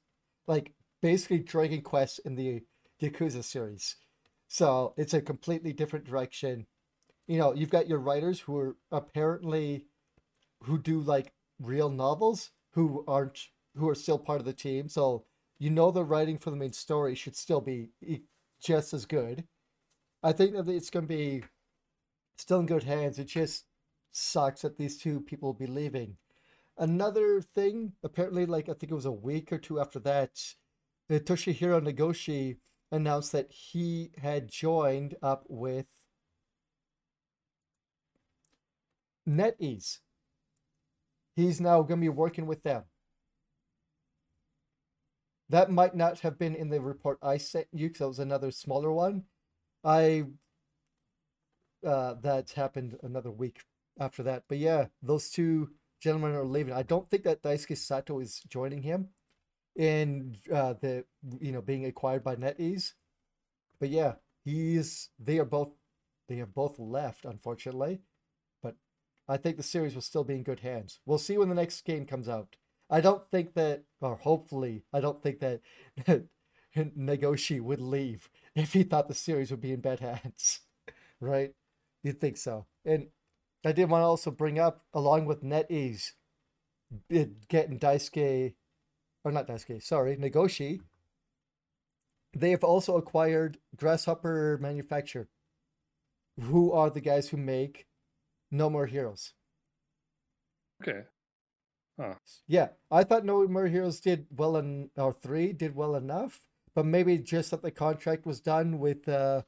like 0.48 0.74
basically 1.02 1.40
Dragon 1.40 1.82
Quest 1.82 2.20
in 2.26 2.36
the 2.36 2.64
Yakuza 3.02 3.44
series. 3.44 3.98
So 4.48 4.94
it's 4.98 5.14
a 5.14 5.22
completely 5.22 5.74
different 5.74 6.06
direction. 6.06 6.66
You 7.28 7.38
know, 7.38 7.54
you've 7.54 7.70
got 7.70 7.88
your 7.88 8.00
writers 8.00 8.40
who 8.40 8.58
are 8.58 8.78
apparently 8.92 9.86
who 10.64 10.80
do 10.80 11.02
like 11.02 11.34
real 11.62 11.90
novels 11.90 12.52
who 12.72 13.04
aren't 13.08 13.48
who 13.76 13.90
are 13.90 13.96
still 13.96 14.18
part 14.18 14.40
of 14.40 14.46
the 14.46 14.54
team. 14.54 14.90
So 14.90 15.26
you 15.60 15.70
know 15.70 15.92
the 15.92 16.04
writing 16.04 16.38
for 16.38 16.50
the 16.50 16.56
main 16.56 16.74
story 16.74 17.14
should 17.16 17.36
still 17.36 17.62
be 17.62 17.90
just 18.62 18.94
as 18.94 19.06
good. 19.06 19.44
I 20.24 20.32
think 20.32 20.54
that 20.54 20.68
it's 20.68 20.90
going 20.90 21.08
to 21.08 21.14
be 21.14 21.44
still 22.38 22.60
in 22.60 22.66
good 22.66 22.84
hands. 22.84 23.20
It 23.20 23.26
just 23.26 23.66
sucks 24.12 24.62
that 24.62 24.78
these 24.78 24.98
two 24.98 25.22
people 25.22 25.50
will 25.50 25.54
be 25.60 25.68
leaving. 25.68 26.18
Another 26.78 27.42
thing, 27.42 27.94
apparently, 28.04 28.46
like 28.46 28.70
I 28.70 28.74
think 28.74 28.92
it 28.92 28.96
was 28.96 29.06
a 29.06 29.12
week 29.12 29.52
or 29.52 29.58
two 29.58 29.80
after 29.80 30.00
that, 30.00 30.56
Toshihiro 31.10 31.82
Nagoshi 31.82 32.58
announced 32.92 33.32
that 33.32 33.52
he 33.52 34.12
had 34.22 34.50
joined 34.50 35.16
up 35.22 35.44
with 35.48 35.88
NetEase. 39.28 40.00
He's 41.36 41.60
now 41.60 41.82
going 41.82 42.00
to 42.00 42.06
be 42.06 42.10
working 42.10 42.48
with 42.48 42.64
them. 42.64 42.84
That 45.50 45.72
might 45.72 45.96
not 45.96 46.20
have 46.20 46.38
been 46.38 46.56
in 46.56 46.70
the 46.70 46.82
report 46.82 47.20
I 47.22 47.38
sent 47.38 47.68
you 47.72 47.88
because 47.88 48.00
that 48.00 48.08
was 48.08 48.20
another 48.20 48.52
smaller 48.52 48.92
one. 48.92 49.24
I 49.84 50.26
uh, 51.86 52.16
that 52.22 52.52
happened 52.52 52.98
another 53.04 53.32
week 53.32 53.62
after 54.00 54.24
that. 54.24 54.44
But 54.48 54.58
yeah, 54.58 54.88
those 55.02 55.30
two 55.30 55.72
gentlemen 56.02 56.34
are 56.34 56.46
leaving. 56.46 56.74
I 56.74 56.84
don't 56.84 57.10
think 57.10 57.24
that 57.24 57.42
Daisuke 57.44 57.78
Sato 57.78 58.20
is 58.20 58.42
joining 58.48 58.84
him 58.84 59.10
in 59.76 60.38
uh, 60.54 60.74
the 60.74 61.06
you 61.40 61.52
know 61.52 61.62
being 61.62 61.86
acquired 61.86 62.24
by 62.24 62.36
NetEase. 62.36 62.94
But 63.80 63.90
yeah, 63.90 64.16
he's 64.44 65.10
they 65.20 65.40
are 65.40 65.46
both 65.46 65.70
they 66.28 66.38
have 66.38 66.54
both 66.54 66.80
left, 66.80 67.26
unfortunately. 67.26 68.02
But 68.62 68.76
I 69.28 69.38
think 69.38 69.58
the 69.58 69.64
series 69.64 69.96
will 69.96 70.02
still 70.02 70.24
be 70.24 70.36
in 70.36 70.44
good 70.44 70.62
hands. 70.62 71.00
We'll 71.06 71.18
see 71.18 71.38
when 71.38 71.50
the 71.50 71.56
next 71.56 71.82
game 71.86 72.06
comes 72.06 72.30
out. 72.30 72.58
I 72.90 73.02
don't 73.02 73.30
think 73.32 73.54
that, 73.56 73.84
or 74.02 74.16
hopefully, 74.16 74.84
I 74.94 75.02
don't 75.02 75.22
think 75.22 75.40
that 75.42 75.62
Nagoshi 76.76 77.60
would 77.60 77.82
leave 77.82 78.30
if 78.56 78.74
he 78.74 78.84
thought 78.84 79.08
the 79.08 79.14
series 79.14 79.52
would 79.52 79.62
be 79.62 79.74
in 79.74 79.82
bad 79.82 80.00
hands, 80.24 80.62
right? 81.20 81.54
You'd 82.04 82.22
think 82.22 82.38
so. 82.38 82.66
And 82.86 83.08
I 83.66 83.72
did 83.72 83.90
want 83.90 84.02
to 84.02 84.06
also 84.06 84.32
bring 84.32 84.60
up, 84.60 84.86
along 84.94 85.26
with 85.26 85.44
NetEase, 85.44 86.12
getting 87.10 87.80
Daisuke, 87.80 88.54
or 89.24 89.32
not 89.32 89.48
Daisuke, 89.48 89.84
sorry, 89.84 90.16
Nagoshi, 90.16 90.80
they 92.34 92.52
have 92.52 92.64
also 92.64 92.98
acquired 92.98 93.58
Grasshopper 93.76 94.58
Manufacture, 94.62 95.28
who 96.40 96.72
are 96.72 96.90
the 96.90 97.02
guys 97.02 97.30
who 97.30 97.38
make 97.38 97.88
No 98.52 98.70
More 98.70 98.86
Heroes. 98.86 99.34
Okay. 100.82 101.02
Huh. 102.00 102.14
Yeah, 102.48 102.70
I 102.92 103.04
thought 103.04 103.26
No 103.26 103.48
More 103.48 103.68
Heroes 103.68 104.00
did 104.00 104.28
well 104.30 104.58
in 104.58 104.92
or 104.96 105.12
three 105.12 105.52
did 105.52 105.76
well 105.76 105.96
enough, 105.96 106.40
but 106.76 106.86
maybe 106.86 107.18
just 107.18 107.52
that 107.52 107.64
the 107.64 107.72
contract 107.72 108.26
was 108.26 108.40
done 108.40 108.78
with 108.78 109.10
uh 109.10 109.42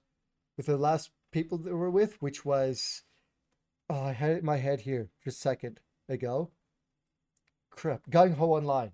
with 0.57 0.65
the 0.65 0.77
last 0.77 1.11
people 1.31 1.57
that 1.59 1.73
were 1.73 1.91
with, 1.91 2.21
which 2.21 2.45
was 2.45 3.03
oh 3.89 4.03
I 4.03 4.13
had 4.13 4.31
it 4.31 4.39
in 4.39 4.45
my 4.45 4.57
head 4.57 4.81
here 4.81 5.09
just 5.23 5.37
a 5.37 5.41
second 5.41 5.79
ago. 6.07 6.51
Crap, 7.69 8.09
Gung 8.09 8.35
Ho 8.35 8.53
Online. 8.53 8.91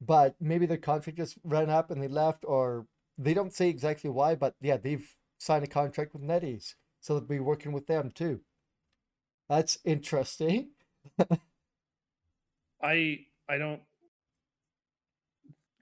But 0.00 0.34
maybe 0.40 0.66
the 0.66 0.78
contract 0.78 1.18
just 1.18 1.38
ran 1.44 1.70
up 1.70 1.90
and 1.90 2.02
they 2.02 2.08
left, 2.08 2.44
or 2.46 2.86
they 3.16 3.32
don't 3.34 3.54
say 3.54 3.68
exactly 3.68 4.10
why, 4.10 4.34
but 4.34 4.54
yeah, 4.60 4.76
they've 4.76 5.16
signed 5.38 5.64
a 5.64 5.68
contract 5.68 6.12
with 6.12 6.22
NetEase, 6.22 6.74
so 7.00 7.14
they'll 7.14 7.28
be 7.28 7.40
working 7.40 7.72
with 7.72 7.86
them 7.86 8.10
too. 8.10 8.40
That's 9.48 9.78
interesting. 9.84 10.70
I 12.82 13.26
I 13.48 13.58
don't 13.58 13.82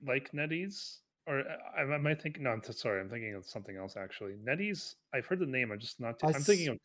like 0.07 0.33
NetEase, 0.33 0.99
or 1.27 1.43
I, 1.77 1.83
am, 1.83 1.93
am 1.93 2.07
I 2.07 2.15
thinking? 2.15 2.43
No, 2.45 2.51
I'm 2.51 2.61
t- 2.61 2.73
sorry. 2.73 3.01
I'm 3.01 3.09
thinking 3.09 3.35
of 3.35 3.47
something 3.47 3.77
else 3.77 3.97
actually. 3.97 4.35
NetEase. 4.47 4.95
I've 5.15 5.27
heard 5.27 5.39
the 5.39 5.47
name. 5.47 5.71
I'm 5.73 5.79
just 5.79 6.01
not. 6.01 6.17
I 6.23 6.29
I'm 6.29 6.35
thinking 6.35 6.69
of. 6.69 6.79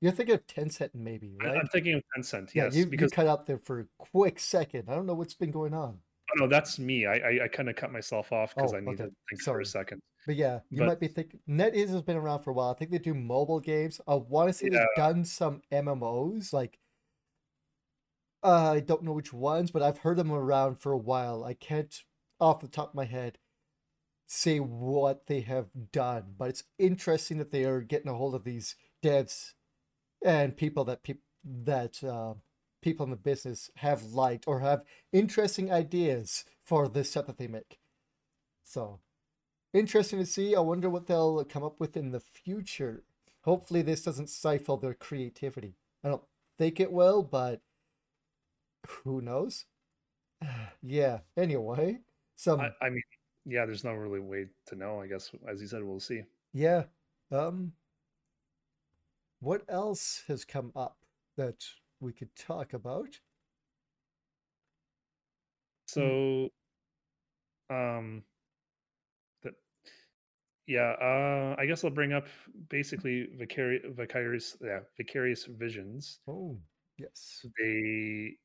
You're 0.00 0.12
thinking 0.12 0.36
of 0.36 0.46
Tencent, 0.46 0.90
maybe, 0.94 1.36
I- 1.42 1.46
right? 1.46 1.56
I'm 1.58 1.66
thinking 1.68 1.94
of 1.94 2.02
Tencent. 2.16 2.54
Yeah, 2.54 2.70
you, 2.70 2.86
because 2.86 3.10
you 3.10 3.16
cut 3.16 3.26
out 3.26 3.46
there 3.46 3.58
for 3.58 3.80
a 3.80 3.84
quick 3.98 4.38
second. 4.38 4.84
I 4.88 4.94
don't 4.94 5.06
know 5.06 5.14
what's 5.14 5.34
been 5.34 5.50
going 5.50 5.74
on. 5.74 5.98
oh, 6.30 6.34
no, 6.44 6.46
that's 6.48 6.78
me. 6.78 7.06
I 7.06 7.14
I, 7.14 7.44
I 7.44 7.48
kind 7.48 7.68
of 7.68 7.76
cut 7.76 7.92
myself 7.92 8.32
off 8.32 8.54
because 8.54 8.72
Oh, 8.74 8.76
I 8.76 8.80
need 8.80 8.88
okay. 8.90 8.96
to 9.04 9.10
think 9.28 9.40
for 9.40 9.44
Sorry. 9.44 9.62
a 9.62 9.66
second. 9.66 10.00
But 10.26 10.36
yeah, 10.36 10.60
you 10.70 10.78
But- 10.80 10.86
might 10.88 11.00
be 11.00 11.08
thinking 11.08 11.40
NetEase 11.48 11.88
has 11.88 12.02
been 12.02 12.16
around 12.16 12.42
for 12.42 12.50
a 12.50 12.54
while. 12.54 12.70
I 12.70 12.74
think 12.74 12.90
they 12.90 12.98
do 12.98 13.14
mobile 13.14 13.60
games. 13.60 14.00
I 14.06 14.14
want 14.14 14.48
to 14.48 14.52
say 14.52 14.68
Yeah. 14.70 14.80
they've 14.80 14.88
done 14.96 15.24
some 15.24 15.62
MMOs. 15.72 16.52
Like, 16.52 16.78
uh, 18.44 18.72
I 18.72 18.80
don't 18.80 19.02
know 19.02 19.12
which 19.12 19.32
ones, 19.32 19.70
but 19.72 19.82
I've 19.82 19.98
heard 19.98 20.16
them 20.16 20.30
around 20.30 20.76
for 20.80 20.92
a 20.92 20.98
while. 20.98 21.44
I 21.44 21.54
can't, 21.54 21.92
off 22.40 22.60
the 22.60 22.68
top 22.68 22.90
of 22.90 22.94
my 22.94 23.04
head, 23.04 23.38
say 24.26 24.58
what 24.58 25.26
they 25.26 25.40
have 25.40 25.68
done. 25.92 26.34
But 26.36 26.50
it's 26.50 26.64
interesting 26.78 27.38
that 27.38 27.50
they 27.50 27.64
are 27.64 27.80
getting 27.80 28.08
a 28.08 28.14
hold 28.14 28.34
of 28.34 28.44
these 28.44 28.76
devs 29.02 29.52
and 30.24 30.56
people 30.56 30.84
that 30.84 31.02
people 31.02 31.22
that 31.44 32.02
uh, 32.02 32.34
people 32.82 33.04
in 33.04 33.10
the 33.10 33.16
business 33.16 33.70
have 33.76 34.02
liked 34.02 34.44
or 34.46 34.60
have 34.60 34.82
interesting 35.12 35.72
ideas 35.72 36.44
for 36.64 36.88
the 36.88 37.04
stuff 37.04 37.26
that 37.26 37.38
they 37.38 37.46
make. 37.46 37.78
So 38.64 39.00
interesting 39.72 40.18
to 40.18 40.26
see. 40.26 40.54
I 40.54 40.60
wonder 40.60 40.90
what 40.90 41.06
they'll 41.06 41.44
come 41.44 41.64
up 41.64 41.80
with 41.80 41.96
in 41.96 42.10
the 42.10 42.20
future. 42.20 43.04
Hopefully, 43.42 43.82
this 43.82 44.02
doesn't 44.02 44.30
stifle 44.30 44.76
their 44.76 44.94
creativity. 44.94 45.76
I 46.04 46.08
don't 46.08 46.22
think 46.58 46.80
it 46.80 46.92
will, 46.92 47.22
but 47.22 47.62
who 49.04 49.20
knows? 49.20 49.64
yeah. 50.82 51.20
Anyway, 51.36 52.00
some 52.38 52.60
I, 52.60 52.70
I 52.80 52.90
mean, 52.90 53.02
yeah. 53.46 53.66
There's 53.66 53.84
no 53.84 53.92
really 53.92 54.20
way 54.20 54.46
to 54.66 54.76
know. 54.76 55.00
I 55.02 55.06
guess, 55.08 55.30
as 55.48 55.60
you 55.60 55.66
said, 55.68 55.84
we'll 55.84 56.00
see. 56.00 56.22
yeah. 56.54 56.84
Um, 57.30 57.72
what 59.40 59.62
else 59.68 60.22
has 60.28 60.44
come 60.44 60.70
up 60.76 60.98
that 61.36 61.64
we 62.00 62.12
could 62.12 62.34
talk 62.36 62.72
about? 62.72 63.18
So, 65.86 66.50
um, 67.70 68.22
that 69.42 69.54
yeah. 70.66 70.92
Uh, 71.00 71.56
I 71.58 71.66
guess 71.66 71.84
I'll 71.84 71.90
bring 71.90 72.12
up 72.12 72.26
basically 72.68 73.28
vicarious, 73.36 73.84
vicarious, 73.96 74.56
yeah, 74.62 74.80
vicarious 74.96 75.44
visions. 75.46 76.20
Oh, 76.28 76.58
yes. 76.98 77.44
they 77.58 78.36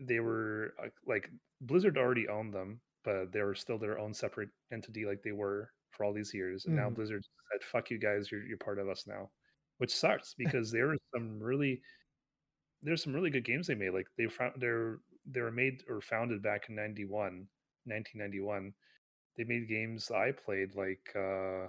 they 0.00 0.20
were 0.20 0.74
uh, 0.82 0.88
like 1.06 1.30
Blizzard 1.60 1.98
already 1.98 2.28
owned 2.28 2.54
them, 2.54 2.80
but 3.04 3.32
they 3.32 3.42
were 3.42 3.54
still 3.54 3.78
their 3.78 3.98
own 3.98 4.14
separate 4.14 4.50
entity, 4.72 5.06
like 5.06 5.22
they 5.22 5.32
were 5.32 5.72
for 5.90 6.04
all 6.04 6.12
these 6.12 6.34
years. 6.34 6.66
And 6.66 6.76
now 6.76 6.90
Mhm. 6.90 6.94
Blizzard 6.94 7.24
said, 7.52 7.62
"Fuck 7.64 7.90
you 7.90 7.98
guys, 7.98 8.30
you're 8.30 8.44
you're 8.46 8.58
part 8.58 8.78
of 8.78 8.88
us 8.88 9.06
now," 9.06 9.30
which 9.78 9.94
sucks 9.94 10.34
because 10.38 10.70
there 10.70 10.88
were 10.88 10.98
some 11.14 11.40
really 11.42 11.82
there's 12.82 13.02
some 13.02 13.14
really 13.14 13.30
good 13.30 13.44
games 13.44 13.66
they 13.66 13.74
made. 13.74 13.90
Like 13.90 14.08
they 14.16 14.26
found 14.26 14.60
they're 14.60 15.00
they 15.26 15.40
were 15.42 15.52
made 15.52 15.82
or 15.88 16.00
founded 16.00 16.42
back 16.42 16.68
in 16.68 16.74
91, 16.74 17.48
1991. 17.86 18.74
They 19.36 19.44
made 19.44 19.68
games 19.68 20.10
I 20.10 20.32
played 20.32 20.74
like 20.74 21.14
uh 21.16 21.68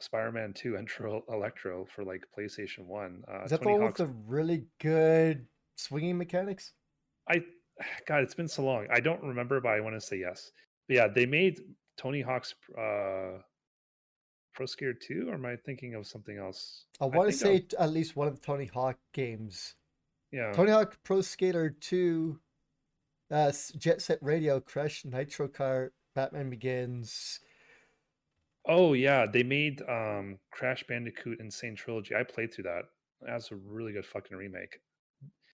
Spider-Man 0.00 0.52
2 0.54 0.76
Enter 0.78 1.20
Electro 1.28 1.84
for 1.86 2.04
like 2.04 2.24
PlayStation 2.36 2.86
1. 2.86 3.24
Uh, 3.28 3.42
Is 3.44 3.50
that 3.50 3.60
the 3.62 3.68
one 3.68 3.80
Hawk's 3.80 4.00
with 4.00 4.08
the 4.08 4.14
really 4.26 4.66
good 4.78 5.46
swinging 5.76 6.18
mechanics? 6.18 6.74
I 7.28 7.44
God, 8.06 8.22
it's 8.22 8.34
been 8.34 8.48
so 8.48 8.64
long. 8.64 8.86
I 8.92 9.00
don't 9.00 9.22
remember, 9.22 9.60
but 9.60 9.70
I 9.70 9.80
want 9.80 9.94
to 9.96 10.00
say 10.00 10.16
yes. 10.18 10.52
But 10.88 10.96
yeah, 10.96 11.08
they 11.08 11.26
made 11.26 11.60
Tony 11.96 12.20
Hawk's 12.20 12.54
uh 12.78 13.38
Pro 14.54 14.66
Skater 14.66 14.94
2, 14.94 15.28
or 15.30 15.34
am 15.34 15.46
I 15.46 15.56
thinking 15.56 15.94
of 15.94 16.06
something 16.06 16.38
else? 16.38 16.84
I 17.00 17.06
want 17.06 17.30
to 17.30 17.36
say 17.36 17.54
I'm- 17.54 17.66
at 17.80 17.90
least 17.90 18.14
one 18.14 18.28
of 18.28 18.36
the 18.36 18.40
Tony 18.46 18.66
Hawk 18.66 18.98
games. 19.12 19.74
yeah. 20.30 20.52
Tony 20.52 20.70
Hawk 20.70 20.96
Pro 21.02 21.22
Skater 21.22 21.70
2, 21.70 22.38
uh, 23.32 23.52
Jet 23.76 24.00
Set 24.00 24.18
Radio, 24.22 24.60
Crash, 24.60 25.04
Nitro 25.04 25.48
Kart, 25.48 25.90
Batman 26.14 26.50
Begins. 26.50 27.40
Oh 28.66 28.92
yeah, 28.92 29.26
they 29.26 29.42
made 29.42 29.82
um 29.88 30.38
Crash 30.50 30.84
Bandicoot 30.86 31.38
N. 31.40 31.50
Sane 31.50 31.74
Trilogy. 31.76 32.14
I 32.14 32.22
played 32.22 32.54
through 32.54 32.64
that. 32.64 32.84
That's 33.20 33.50
a 33.50 33.56
really 33.56 33.92
good 33.92 34.06
fucking 34.06 34.36
remake. 34.36 34.78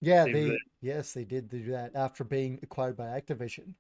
Yeah, 0.01 0.25
They 0.25 0.33
they, 0.33 0.59
yes, 0.81 1.13
they 1.13 1.25
did 1.25 1.49
do 1.49 1.65
that 1.73 1.95
after 1.95 2.25
being 2.25 2.59
acquired 2.63 2.97
by 2.97 3.05
Activision. 3.21 3.75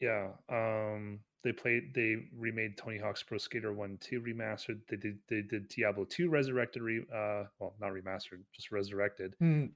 Yeah. 0.00 0.30
Um 0.48 1.20
they 1.42 1.52
played 1.52 1.94
they 1.94 2.16
remade 2.36 2.76
Tony 2.76 2.98
Hawk's 2.98 3.22
Pro 3.22 3.38
Skater 3.38 3.72
1 3.72 3.98
2 4.00 4.20
remastered. 4.20 4.80
They 4.88 4.96
did 4.96 5.18
they 5.28 5.42
did 5.42 5.68
Diablo 5.68 6.04
2 6.04 6.28
resurrected 6.28 6.82
re 6.82 7.00
uh 7.12 7.44
well 7.58 7.74
not 7.80 7.92
remastered, 7.92 8.42
just 8.52 8.70
resurrected. 8.72 9.34
Hmm. 9.38 9.66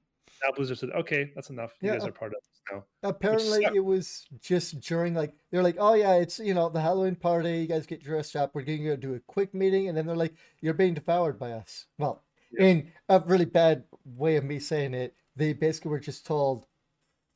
Now 0.43 0.51
Blizzard 0.55 0.77
said, 0.77 0.91
okay, 0.91 1.31
that's 1.33 1.49
enough. 1.49 1.73
You 1.81 1.87
Yeah, 1.89 1.97
guys 1.97 2.07
are 2.07 2.11
part 2.11 2.33
of 2.33 2.39
this 2.43 2.61
now. 2.71 2.85
Apparently, 3.01 3.65
it 3.75 3.83
was 3.83 4.27
just 4.39 4.79
during 4.81 5.15
like 5.15 5.33
they're 5.49 5.63
like, 5.63 5.77
oh 5.79 5.95
yeah, 5.95 6.13
it's 6.15 6.37
you 6.39 6.53
know 6.53 6.69
the 6.69 6.79
Halloween 6.81 7.15
party. 7.15 7.57
You 7.61 7.67
guys 7.67 7.87
get 7.87 8.03
dressed 8.03 8.35
up. 8.35 8.53
We're 8.53 8.61
going 8.61 8.83
to 8.83 8.95
do 8.97 9.15
a 9.15 9.19
quick 9.21 9.55
meeting, 9.55 9.87
and 9.87 9.97
then 9.97 10.05
they're 10.05 10.15
like, 10.15 10.35
you're 10.61 10.75
being 10.75 10.93
devoured 10.93 11.39
by 11.39 11.53
us. 11.53 11.87
Well, 11.97 12.23
Yeah. 12.51 12.65
in 12.67 12.91
a 13.09 13.19
really 13.25 13.45
bad 13.45 13.85
way 14.05 14.35
of 14.35 14.43
me 14.43 14.59
saying 14.59 14.93
it, 14.93 15.15
they 15.39 15.53
basically 15.53 15.91
were 15.91 16.01
just 16.01 16.25
told, 16.25 16.67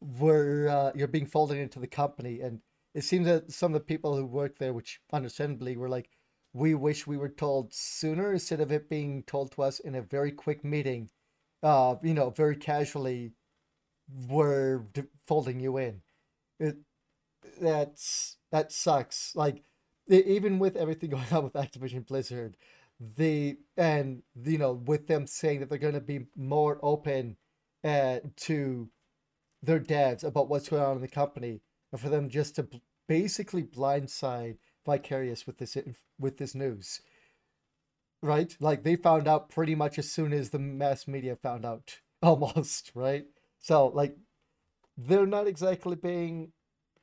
we're 0.01 0.67
uh, 0.69 0.91
you're 0.95 1.07
being 1.07 1.25
folded 1.27 1.57
into 1.57 1.79
the 1.79 1.87
company, 1.87 2.41
and 2.41 2.61
it 2.93 3.03
seems 3.03 3.25
that 3.27 3.51
some 3.51 3.73
of 3.73 3.81
the 3.81 3.85
people 3.85 4.15
who 4.15 4.25
worked 4.25 4.59
there, 4.59 4.73
which 4.73 5.01
understandably 5.13 5.77
were 5.77 5.89
like, 5.89 6.09
we 6.53 6.75
wish 6.75 7.07
we 7.07 7.17
were 7.17 7.29
told 7.29 7.73
sooner 7.73 8.33
instead 8.33 8.61
of 8.61 8.71
it 8.71 8.89
being 8.89 9.23
told 9.23 9.51
to 9.53 9.63
us 9.63 9.79
in 9.79 9.95
a 9.95 10.01
very 10.01 10.31
quick 10.31 10.63
meeting, 10.63 11.09
uh, 11.63 11.95
you 12.03 12.13
know, 12.13 12.29
very 12.31 12.55
casually 12.55 13.33
we're 14.29 14.79
d- 14.93 15.03
folding 15.27 15.59
you 15.59 15.77
in. 15.77 16.01
It 16.59 16.77
that's 17.61 18.37
that 18.51 18.71
sucks. 18.71 19.35
Like 19.35 19.63
even 20.09 20.59
with 20.59 20.75
everything 20.75 21.09
going 21.11 21.25
on 21.31 21.43
with 21.43 21.53
Activision 21.53 22.05
Blizzard, 22.07 22.57
the 22.99 23.57
and 23.77 24.23
you 24.45 24.57
know 24.57 24.73
with 24.73 25.07
them 25.07 25.27
saying 25.27 25.59
that 25.59 25.69
they're 25.69 25.77
going 25.77 25.93
to 25.93 26.01
be 26.01 26.27
more 26.35 26.79
open 26.81 27.37
uh, 27.83 28.19
to 28.37 28.89
their 29.63 29.79
devs 29.79 30.23
about 30.23 30.49
what's 30.49 30.69
going 30.69 30.83
on 30.83 30.95
in 30.97 31.01
the 31.01 31.07
company, 31.07 31.61
and 31.91 32.01
for 32.01 32.09
them 32.09 32.29
just 32.29 32.55
to 32.57 32.67
basically 33.07 33.63
blindside 33.63 34.57
Vicarious 34.85 35.47
with 35.47 35.57
this 35.57 35.77
with 36.19 36.37
this 36.37 36.55
news. 36.55 37.01
Right? 38.21 38.55
Like 38.59 38.83
they 38.83 38.95
found 38.95 39.27
out 39.27 39.49
pretty 39.49 39.75
much 39.75 39.99
as 39.99 40.09
soon 40.11 40.31
as 40.33 40.49
the 40.49 40.59
mass 40.59 41.07
media 41.07 41.35
found 41.35 41.65
out, 41.65 41.99
almost, 42.23 42.91
right? 42.95 43.25
So 43.59 43.87
like 43.87 44.17
they're 44.97 45.27
not 45.27 45.47
exactly 45.47 45.95
being 45.95 46.53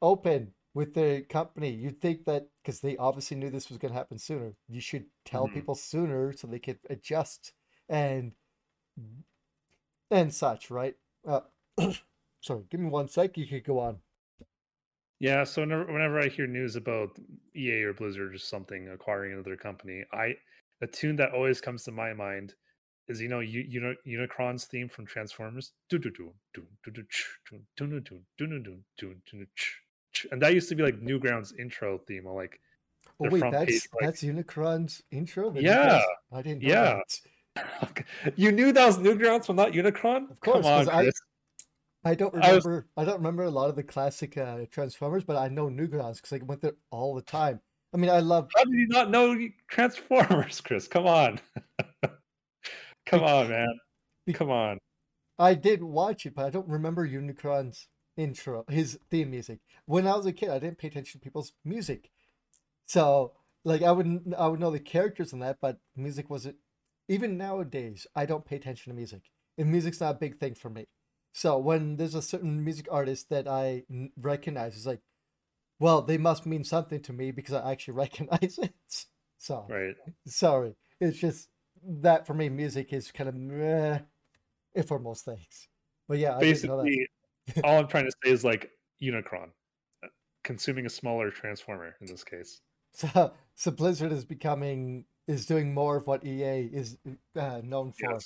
open 0.02 0.54
with 0.74 0.94
the 0.94 1.22
company. 1.28 1.70
You'd 1.70 2.00
think 2.00 2.24
that 2.26 2.48
because 2.62 2.80
they 2.80 2.96
obviously 2.98 3.36
knew 3.38 3.50
this 3.50 3.68
was 3.70 3.78
going 3.78 3.92
to 3.92 3.98
happen 3.98 4.18
sooner, 4.18 4.54
you 4.68 4.80
should 4.80 5.06
tell 5.24 5.48
Mhm. 5.48 5.54
people 5.54 5.74
sooner 5.76 6.32
so 6.32 6.46
they 6.48 6.60
could 6.60 6.80
adjust 6.90 7.52
and 7.88 8.32
and 10.10 10.32
such, 10.32 10.70
right? 10.70 10.96
Uh, 11.26 11.40
sorry, 12.40 12.64
give 12.70 12.80
me 12.80 12.88
one 12.88 13.08
sec. 13.08 13.36
You 13.36 13.46
could 13.46 13.64
go 13.64 13.78
on. 13.78 13.98
Yeah, 15.18 15.44
so 15.44 15.62
whenever, 15.62 15.84
whenever 15.92 16.18
I 16.18 16.28
hear 16.28 16.46
news 16.46 16.76
about 16.76 17.18
EA 17.54 17.82
or 17.82 17.92
Blizzard 17.92 18.34
or 18.34 18.38
something 18.38 18.88
acquiring 18.88 19.34
another 19.34 19.56
company, 19.56 20.04
I 20.12 20.36
the 20.80 20.86
tune 20.86 21.16
that 21.16 21.32
always 21.32 21.60
comes 21.60 21.84
to 21.84 21.92
my 21.92 22.14
mind 22.14 22.54
is 23.08 23.20
you 23.20 23.28
know 23.28 23.40
you 23.40 23.64
you 23.68 23.80
know 23.80 23.94
Unicron's 24.06 24.64
theme 24.64 24.88
from 24.88 25.04
Transformers, 25.04 25.72
and 25.92 26.02
that 30.42 30.54
used 30.54 30.68
to 30.70 30.74
be 30.74 30.82
like 30.82 31.00
Newgrounds 31.00 31.58
intro 31.58 31.98
theme, 31.98 32.26
or 32.26 32.34
like 32.34 32.60
Oh 33.22 33.28
wait, 33.28 33.40
that's 33.50 33.70
page, 33.70 33.88
like- 33.92 34.06
that's 34.06 34.22
Unicron's 34.22 35.02
intro. 35.10 35.52
Yeah, 35.54 36.00
I 36.32 36.42
didn't 36.42 36.62
know 36.62 36.68
yeah. 36.68 36.82
that. 36.94 37.20
you 38.36 38.52
knew 38.52 38.72
that 38.72 38.86
was 38.86 38.98
Newgrounds, 38.98 39.46
but 39.46 39.56
not 39.56 39.72
Unicron. 39.72 40.30
Of 40.30 40.40
course, 40.40 40.64
Come 40.64 40.88
on, 40.88 40.88
I- 40.88 41.10
I 42.02 42.14
don't 42.14 42.34
I 42.42 42.54
was- 42.54 42.64
remember. 42.64 42.86
I 42.96 43.04
don't 43.04 43.18
remember 43.18 43.42
a 43.44 43.50
lot 43.50 43.68
of 43.68 43.76
the 43.76 43.82
classic 43.82 44.38
uh, 44.38 44.60
Transformers, 44.70 45.22
but 45.24 45.36
I 45.36 45.48
know 45.48 45.68
Newgrounds 45.68 46.16
because 46.16 46.32
I 46.32 46.44
went 46.44 46.62
there 46.62 46.76
all 46.90 47.14
the 47.14 47.20
time. 47.22 47.60
I 47.92 47.98
mean, 47.98 48.08
I 48.10 48.20
love. 48.20 48.48
How 48.56 48.64
did 48.64 48.72
you 48.74 48.86
not 48.88 49.10
know 49.10 49.36
Transformers, 49.68 50.60
Chris? 50.62 50.88
Come 50.88 51.06
on, 51.06 51.40
come 53.06 53.22
on, 53.22 53.48
man, 53.48 53.68
come 54.32 54.50
on. 54.50 54.78
I 55.38 55.54
did 55.54 55.82
watch 55.82 56.24
it, 56.26 56.34
but 56.34 56.46
I 56.46 56.50
don't 56.50 56.68
remember 56.68 57.06
Unicron's 57.06 57.88
intro, 58.16 58.64
his 58.68 58.98
theme 59.10 59.30
music. 59.30 59.58
When 59.86 60.06
I 60.06 60.14
was 60.16 60.26
a 60.26 60.32
kid, 60.32 60.50
I 60.50 60.58
didn't 60.58 60.78
pay 60.78 60.88
attention 60.88 61.20
to 61.20 61.24
people's 61.24 61.52
music, 61.64 62.10
so 62.86 63.32
like 63.64 63.82
I 63.82 63.92
would 63.92 64.34
I 64.38 64.46
would 64.48 64.60
know 64.60 64.70
the 64.70 64.80
characters 64.80 65.32
in 65.34 65.40
that, 65.40 65.58
but 65.60 65.78
music 65.96 66.30
wasn't. 66.30 66.56
Even 67.10 67.36
nowadays, 67.36 68.06
I 68.14 68.24
don't 68.24 68.44
pay 68.44 68.54
attention 68.54 68.92
to 68.92 68.96
music, 68.96 69.32
and 69.58 69.68
music's 69.68 70.00
not 70.00 70.14
a 70.14 70.18
big 70.18 70.38
thing 70.38 70.54
for 70.54 70.70
me. 70.70 70.86
So 71.32 71.58
when 71.58 71.96
there's 71.96 72.14
a 72.14 72.22
certain 72.22 72.64
music 72.64 72.86
artist 72.88 73.30
that 73.30 73.48
I 73.48 73.82
n- 73.90 74.12
recognize, 74.16 74.76
it's 74.76 74.86
like, 74.86 75.00
well, 75.80 76.02
they 76.02 76.18
must 76.18 76.46
mean 76.46 76.62
something 76.62 77.00
to 77.02 77.12
me 77.12 77.32
because 77.32 77.52
I 77.54 77.72
actually 77.72 77.94
recognize 78.04 78.60
it. 78.62 79.06
So 79.38 79.66
Right. 79.68 79.96
sorry, 80.24 80.76
it's 81.00 81.18
just 81.18 81.48
that 81.84 82.28
for 82.28 82.34
me, 82.34 82.48
music 82.48 82.92
is 82.92 83.10
kind 83.10 83.28
of 83.28 83.34
meh 83.34 83.98
for 84.86 85.00
most 85.00 85.24
things. 85.24 85.66
But 86.08 86.18
yeah, 86.18 86.36
I 86.36 86.44
didn't 86.44 86.64
know 86.64 86.76
that. 86.76 86.84
Basically, 86.84 87.08
all 87.64 87.80
I'm 87.80 87.88
trying 87.88 88.04
to 88.04 88.12
say 88.22 88.30
is 88.30 88.44
like 88.44 88.70
Unicron 89.02 89.48
uh, 90.04 90.08
consuming 90.44 90.86
a 90.86 90.90
smaller 90.90 91.32
transformer 91.32 91.96
in 92.00 92.06
this 92.06 92.22
case. 92.22 92.60
So, 92.92 93.32
so 93.54 93.70
Blizzard 93.70 94.12
is 94.12 94.24
becoming 94.24 95.06
is 95.26 95.46
doing 95.46 95.72
more 95.74 95.96
of 95.96 96.06
what 96.06 96.24
EA 96.24 96.68
is 96.72 96.98
uh, 97.36 97.60
known 97.64 97.92
for. 97.92 98.18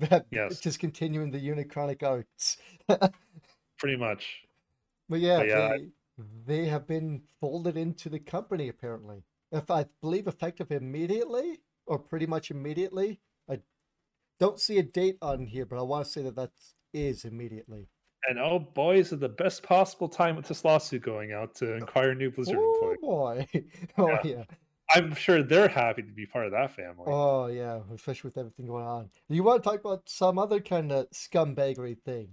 Yes, 0.00 0.22
Yes. 0.30 0.60
just 0.60 0.78
continuing 0.78 1.30
the 1.30 1.38
Unicronic 1.40 2.02
arts. 2.02 2.56
pretty 3.78 3.96
much. 3.96 4.42
But 5.08 5.20
yeah, 5.20 5.38
But 5.38 5.48
yeah, 5.48 5.68
they, 6.16 6.62
they 6.62 6.64
have 6.66 6.86
been 6.86 7.22
folded 7.40 7.76
into 7.76 8.08
the 8.08 8.18
company 8.20 8.68
apparently. 8.68 9.24
If 9.50 9.70
I 9.70 9.84
believe 10.00 10.26
effective 10.26 10.70
immediately 10.72 11.58
or 11.86 11.98
pretty 11.98 12.26
much 12.26 12.50
immediately. 12.50 13.20
I 13.50 13.58
don't 14.40 14.58
see 14.58 14.78
a 14.78 14.82
date 14.82 15.18
on 15.20 15.46
here, 15.46 15.66
but 15.66 15.78
I 15.78 15.82
want 15.82 16.06
to 16.06 16.10
say 16.10 16.22
that 16.22 16.36
that 16.36 16.52
is 16.94 17.24
immediately. 17.24 17.88
And 18.28 18.38
oh 18.38 18.60
boy, 18.60 18.98
is 18.98 19.12
it 19.12 19.20
the 19.20 19.28
best 19.28 19.62
possible 19.64 20.08
time 20.08 20.36
with 20.36 20.46
this 20.46 20.64
lawsuit 20.64 21.02
going 21.02 21.32
out 21.32 21.54
to 21.56 21.74
inquire 21.74 22.14
new 22.14 22.30
Blizzard 22.30 22.56
Oh 22.58 22.72
employee. 22.74 22.96
boy! 23.02 23.46
Oh 23.98 24.08
Yeah. 24.08 24.20
yeah! 24.24 24.44
I'm 24.94 25.14
sure 25.14 25.42
they're 25.42 25.68
happy 25.68 26.02
to 26.02 26.12
be 26.12 26.26
part 26.26 26.46
of 26.46 26.52
that 26.52 26.74
family. 26.74 27.04
Oh 27.06 27.46
yeah! 27.46 27.80
Especially 27.94 28.28
with 28.28 28.38
everything 28.38 28.66
going 28.66 28.84
on. 28.84 29.10
You 29.28 29.42
want 29.42 29.62
to 29.62 29.68
talk 29.68 29.80
about 29.80 30.02
some 30.06 30.38
other 30.38 30.60
kind 30.60 30.92
of 30.92 31.08
scumbaggery 31.10 31.98
thing? 32.02 32.28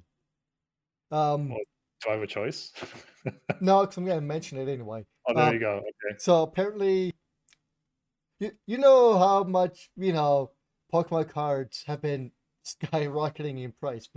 Um, 1.11 1.49
Well- 1.49 1.59
Do 2.03 2.09
I 2.09 2.13
have 2.13 2.21
a 2.21 2.27
choice? 2.27 2.71
no, 3.61 3.81
because 3.81 3.97
I'm 3.97 4.05
gonna 4.05 4.21
mention 4.21 4.57
it 4.57 4.71
anyway. 4.71 5.05
oh, 5.27 5.33
there 5.33 5.47
um, 5.47 5.53
you 5.53 5.59
go. 5.59 5.77
Okay. 5.77 6.15
So 6.17 6.43
apparently, 6.43 7.13
you 8.39 8.51
you 8.67 8.77
know 8.77 9.17
how 9.17 9.43
much 9.43 9.89
you 9.97 10.13
know 10.13 10.51
Pokemon 10.93 11.29
cards 11.29 11.83
have 11.87 12.01
been 12.01 12.31
skyrocketing 12.65 13.63
in 13.63 13.73
price. 13.73 14.07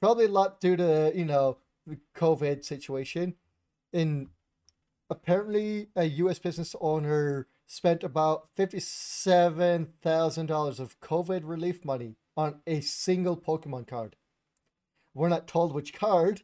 Probably 0.00 0.26
a 0.26 0.28
lot 0.28 0.60
due 0.60 0.76
to 0.76 1.12
you 1.14 1.24
know 1.24 1.58
the 1.86 1.98
COVID 2.16 2.64
situation. 2.64 3.34
In 3.92 4.28
apparently, 5.10 5.88
a 5.96 6.04
U.S. 6.04 6.38
business 6.38 6.74
owner 6.80 7.48
spent 7.66 8.04
about 8.04 8.48
fifty-seven 8.54 9.88
thousand 10.02 10.46
dollars 10.46 10.80
of 10.80 11.00
COVID 11.00 11.42
relief 11.44 11.84
money 11.84 12.16
on 12.36 12.60
a 12.66 12.80
single 12.80 13.36
Pokemon 13.36 13.86
card. 13.86 14.16
We're 15.14 15.28
not 15.28 15.48
told 15.48 15.72
which 15.72 15.94
card. 15.94 16.42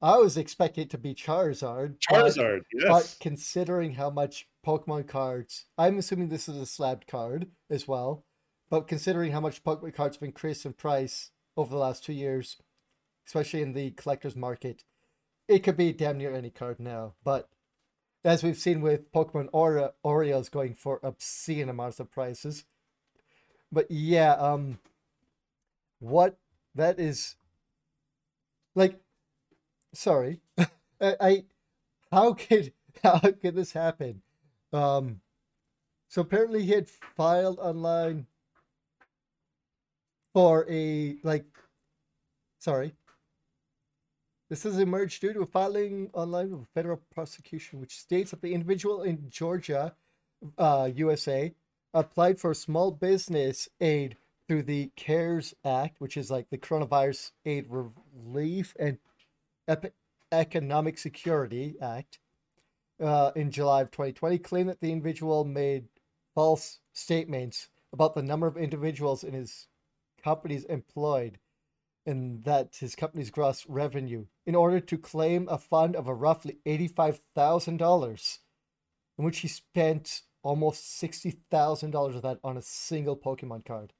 I 0.00 0.18
was 0.18 0.36
expecting 0.36 0.82
it 0.84 0.90
to 0.90 0.98
be 0.98 1.14
Charizard. 1.14 1.96
Charizard, 1.98 2.60
but 2.72 2.80
yes. 2.80 2.88
But 2.88 3.16
considering 3.20 3.94
how 3.94 4.10
much 4.10 4.48
Pokemon 4.64 5.08
cards, 5.08 5.64
I'm 5.78 5.98
assuming 5.98 6.28
this 6.28 6.48
is 6.48 6.56
a 6.56 6.66
slabbed 6.66 7.06
card 7.06 7.48
as 7.70 7.88
well. 7.88 8.24
But 8.70 8.86
considering 8.88 9.32
how 9.32 9.40
much 9.40 9.64
Pokemon 9.64 9.94
cards 9.94 10.16
have 10.16 10.22
increased 10.22 10.66
in 10.66 10.74
price 10.74 11.30
over 11.56 11.70
the 11.70 11.78
last 11.78 12.04
two 12.04 12.12
years, 12.12 12.58
especially 13.26 13.62
in 13.62 13.72
the 13.72 13.92
collector's 13.92 14.36
market, 14.36 14.84
it 15.48 15.60
could 15.60 15.76
be 15.76 15.92
damn 15.92 16.18
near 16.18 16.34
any 16.34 16.50
card 16.50 16.80
now. 16.80 17.14
But 17.22 17.48
as 18.24 18.42
we've 18.42 18.56
seen 18.58 18.80
with 18.80 19.12
Pokemon 19.12 19.48
Ore- 19.52 19.92
Oreos 20.04 20.50
going 20.50 20.74
for 20.74 20.98
obscene 21.02 21.68
amounts 21.68 22.00
of 22.00 22.10
prices. 22.10 22.64
But 23.70 23.90
yeah, 23.90 24.32
um, 24.32 24.78
what 25.98 26.38
that 26.74 26.98
is 26.98 27.36
like, 28.74 29.00
sorry, 29.92 30.40
I, 30.58 30.66
I 31.20 31.44
how 32.12 32.34
could 32.34 32.72
how 33.02 33.18
could 33.20 33.54
this 33.54 33.72
happen? 33.72 34.22
Um, 34.72 35.20
so 36.08 36.22
apparently 36.22 36.64
he 36.64 36.72
had 36.72 36.88
filed 36.88 37.58
online 37.58 38.26
for 40.32 40.66
a 40.70 41.16
like, 41.22 41.46
sorry. 42.58 42.94
This 44.50 44.64
has 44.64 44.78
emerged 44.78 45.20
due 45.20 45.32
to 45.32 45.40
a 45.40 45.46
filing 45.46 46.10
online 46.12 46.52
of 46.52 46.68
federal 46.74 47.00
prosecution, 47.12 47.80
which 47.80 47.98
states 47.98 48.30
that 48.30 48.42
the 48.42 48.52
individual 48.52 49.02
in 49.02 49.30
Georgia, 49.30 49.94
uh, 50.58 50.90
USA, 50.94 51.54
applied 51.94 52.38
for 52.38 52.52
small 52.52 52.90
business 52.90 53.68
aid 53.80 54.16
through 54.46 54.64
the 54.64 54.90
CARES 54.96 55.54
Act, 55.64 55.98
which 55.98 56.16
is 56.16 56.30
like 56.30 56.50
the 56.50 56.58
Coronavirus 56.58 57.32
Aid 57.46 57.66
Relief 57.70 58.76
and 58.78 58.98
Epi- 59.66 59.92
Economic 60.30 60.98
Security 60.98 61.76
Act, 61.80 62.18
uh, 63.00 63.32
in 63.34 63.50
July 63.50 63.80
of 63.80 63.90
2020, 63.90 64.38
claimed 64.38 64.68
that 64.68 64.80
the 64.80 64.92
individual 64.92 65.44
made 65.44 65.88
false 66.34 66.80
statements 66.92 67.70
about 67.92 68.14
the 68.14 68.22
number 68.22 68.46
of 68.46 68.56
individuals 68.56 69.24
in 69.24 69.32
his 69.32 69.68
companies 70.22 70.64
employed 70.64 71.38
and 72.04 72.44
that 72.44 72.76
his 72.76 72.94
company's 72.94 73.30
gross 73.30 73.64
revenue 73.68 74.26
in 74.46 74.54
order 74.54 74.80
to 74.80 74.98
claim 74.98 75.48
a 75.48 75.58
fund 75.58 75.96
of 75.96 76.06
a 76.06 76.14
roughly 76.14 76.58
$85,000 76.66 78.38
in 79.18 79.24
which 79.24 79.38
he 79.38 79.48
spent 79.48 80.22
almost 80.42 81.00
$60,000 81.02 82.16
of 82.16 82.22
that 82.22 82.38
on 82.44 82.56
a 82.56 82.62
single 82.62 83.16
Pokemon 83.16 83.64
card. 83.64 83.92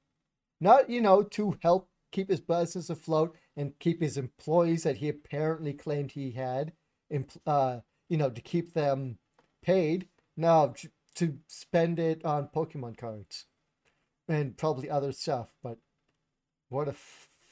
Not, 0.61 0.89
you 0.89 1.01
know, 1.01 1.23
to 1.23 1.57
help 1.61 1.89
keep 2.11 2.29
his 2.29 2.41
business 2.41 2.89
afloat 2.89 3.35
and 3.57 3.77
keep 3.79 4.01
his 4.01 4.17
employees 4.17 4.83
that 4.83 4.97
he 4.97 5.09
apparently 5.09 5.73
claimed 5.73 6.11
he 6.11 6.31
had, 6.31 6.73
uh, 7.45 7.79
you 8.07 8.17
know, 8.17 8.29
to 8.29 8.41
keep 8.41 8.73
them 8.73 9.17
paid. 9.61 10.07
No, 10.37 10.73
to 11.15 11.37
spend 11.47 11.99
it 11.99 12.23
on 12.23 12.49
Pokemon 12.53 12.97
cards 12.97 13.45
and 14.27 14.57
probably 14.57 14.89
other 14.89 15.11
stuff. 15.11 15.49
But 15.63 15.77
what 16.69 16.87
a 16.87 16.95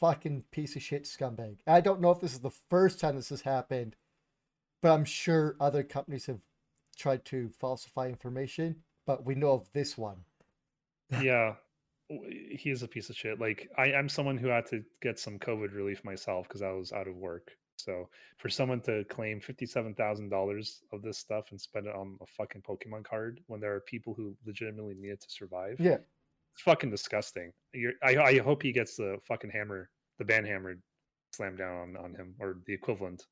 fucking 0.03 0.43
piece 0.51 0.75
of 0.75 0.81
shit 0.81 1.05
scumbag. 1.05 1.59
I 1.65 1.80
don't 1.80 2.01
know 2.01 2.11
if 2.11 2.19
this 2.19 2.34
is 2.34 2.41
the 2.41 2.51
first 2.69 2.99
time 2.99 3.15
this 3.15 3.30
has 3.30 3.41
happened, 3.41 3.95
but 4.81 4.91
I'm 4.91 5.05
sure 5.05 5.55
other 5.61 5.81
companies 5.81 6.25
have 6.25 6.41
tried 6.97 7.23
to 7.25 7.49
falsify 7.57 8.09
information. 8.09 8.84
But 9.07 9.25
we 9.25 9.34
know 9.35 9.51
of 9.51 9.71
this 9.71 9.97
one. 9.97 10.25
yeah 11.21 11.53
he 12.09 12.69
is 12.69 12.84
a 12.84 12.88
piece 12.88 13.09
of 13.09 13.15
shit 13.15 13.39
like 13.39 13.69
I, 13.77 13.93
i'm 13.93 14.09
someone 14.09 14.38
who 14.38 14.47
had 14.47 14.65
to 14.67 14.84
get 15.01 15.17
some 15.19 15.39
covid 15.39 15.73
relief 15.73 16.03
myself 16.03 16.47
because 16.47 16.61
i 16.61 16.71
was 16.71 16.91
out 16.91 17.07
of 17.07 17.15
work 17.15 17.51
so 17.77 18.09
for 18.38 18.49
someone 18.49 18.81
to 18.81 19.03
claim 19.05 19.39
$57000 19.39 20.81
of 20.91 21.01
this 21.01 21.17
stuff 21.17 21.45
and 21.51 21.59
spend 21.59 21.88
it 21.88 21.95
on 21.95 22.17
a 22.21 22.25
fucking 22.25 22.61
pokemon 22.61 23.03
card 23.03 23.39
when 23.47 23.59
there 23.61 23.73
are 23.73 23.80
people 23.81 24.13
who 24.13 24.35
legitimately 24.45 24.95
need 24.95 25.11
it 25.11 25.21
to 25.21 25.30
survive 25.30 25.77
Yeah. 25.80 25.97
it's 26.53 26.61
fucking 26.61 26.89
disgusting 26.91 27.51
You're, 27.73 27.93
I, 28.03 28.17
I 28.17 28.38
hope 28.39 28.61
he 28.63 28.71
gets 28.73 28.95
the 28.97 29.17
fucking 29.27 29.51
hammer 29.51 29.89
the 30.18 30.26
ban 30.26 30.45
hammer 30.45 30.76
slammed 31.34 31.57
down 31.57 31.76
on, 31.77 31.98
on 31.98 32.15
him 32.15 32.35
or 32.40 32.57
the 32.65 32.73
equivalent 32.73 33.26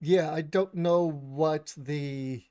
Yeah, 0.00 0.32
I 0.32 0.42
don't 0.42 0.74
know 0.74 1.10
what 1.10 1.74
the 1.76 2.44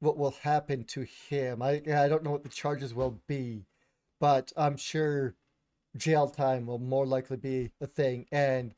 what 0.00 0.18
will 0.18 0.32
happen 0.42 0.84
to 0.84 1.02
him. 1.02 1.62
I 1.62 1.82
I 1.86 2.08
don't 2.08 2.22
know 2.24 2.32
what 2.32 2.42
the 2.42 2.48
charges 2.50 2.94
will 2.94 3.20
be, 3.26 3.66
but 4.20 4.52
I'm 4.56 4.76
sure 4.76 5.34
jail 5.96 6.28
time 6.28 6.66
will 6.66 6.78
more 6.78 7.06
likely 7.06 7.36
be 7.36 7.72
a 7.80 7.86
thing 7.86 8.26
and 8.32 8.74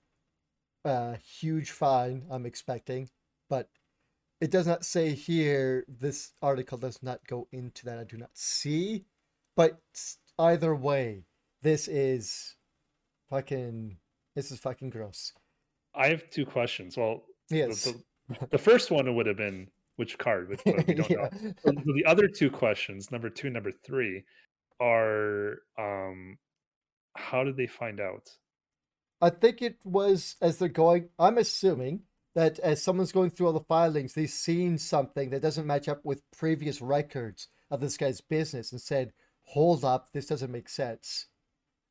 a 0.85 1.17
huge 1.19 1.71
fine 1.71 2.25
I'm 2.31 2.47
expecting. 2.47 3.11
But 3.49 3.69
it 4.41 4.51
does 4.51 4.67
not 4.67 4.85
say 4.85 5.15
here. 5.15 5.85
This 5.89 6.33
article 6.43 6.79
does 6.79 7.03
not 7.03 7.27
go 7.27 7.49
into 7.53 7.85
that. 7.87 7.99
I 7.99 8.05
do 8.05 8.17
not 8.17 8.31
see. 8.37 9.05
But 9.57 9.81
either 10.39 10.75
way, 10.75 11.25
this 11.63 11.89
is 11.89 12.57
fucking. 13.31 13.99
This 14.39 14.53
is 14.53 14.61
fucking 14.61 14.91
gross. 14.91 15.33
I 15.97 16.07
have 16.11 16.31
two 16.31 16.47
questions. 16.47 16.97
Well, 16.97 17.25
Yes. 17.51 17.83
the, 17.83 18.01
the, 18.29 18.47
the 18.53 18.59
first 18.59 18.89
one 18.89 19.13
would 19.17 19.27
have 19.27 19.37
been 19.37 19.67
which 19.97 20.17
card, 20.17 20.49
which 20.49 20.61
but 20.65 20.87
we 20.87 20.95
don't 20.95 21.11
know. 21.11 21.29
yeah. 21.45 21.51
So 21.65 21.73
the 21.73 22.05
other 22.07 22.29
two 22.29 22.49
questions, 22.49 23.11
number 23.11 23.31
two, 23.31 23.51
number 23.51 23.73
three, 23.73 24.23
are 24.81 25.59
um, 25.77 26.39
how 27.17 27.43
did 27.43 27.57
they 27.57 27.67
find 27.67 27.99
out? 27.99 28.29
I 29.21 29.31
think 29.31 29.61
it 29.61 29.79
was 29.85 30.37
as 30.41 30.59
they're 30.59 30.69
going. 30.69 31.09
I'm 31.19 31.39
assuming 31.39 32.03
that 32.37 32.61
as 32.61 32.81
someone's 32.81 33.11
going 33.11 33.31
through 33.31 33.49
all 33.49 33.53
the 33.55 33.61
filings, 33.63 34.15
they've 34.15 34.31
seen 34.31 34.79
something 34.79 35.31
that 35.31 35.43
doesn't 35.43 35.67
match 35.67 35.89
up 35.89 36.05
with 36.05 36.23
previous 36.31 36.81
records 36.81 37.49
of 37.73 37.81
this 37.81 37.97
guy's 37.97 38.21
business 38.21 38.71
and 38.71 38.81
said, 38.81 39.13
"Hold 39.47 39.85
up, 39.85 40.13
this 40.13 40.27
doesn't 40.27 40.53
make 40.53 40.69
sense." 40.69 41.27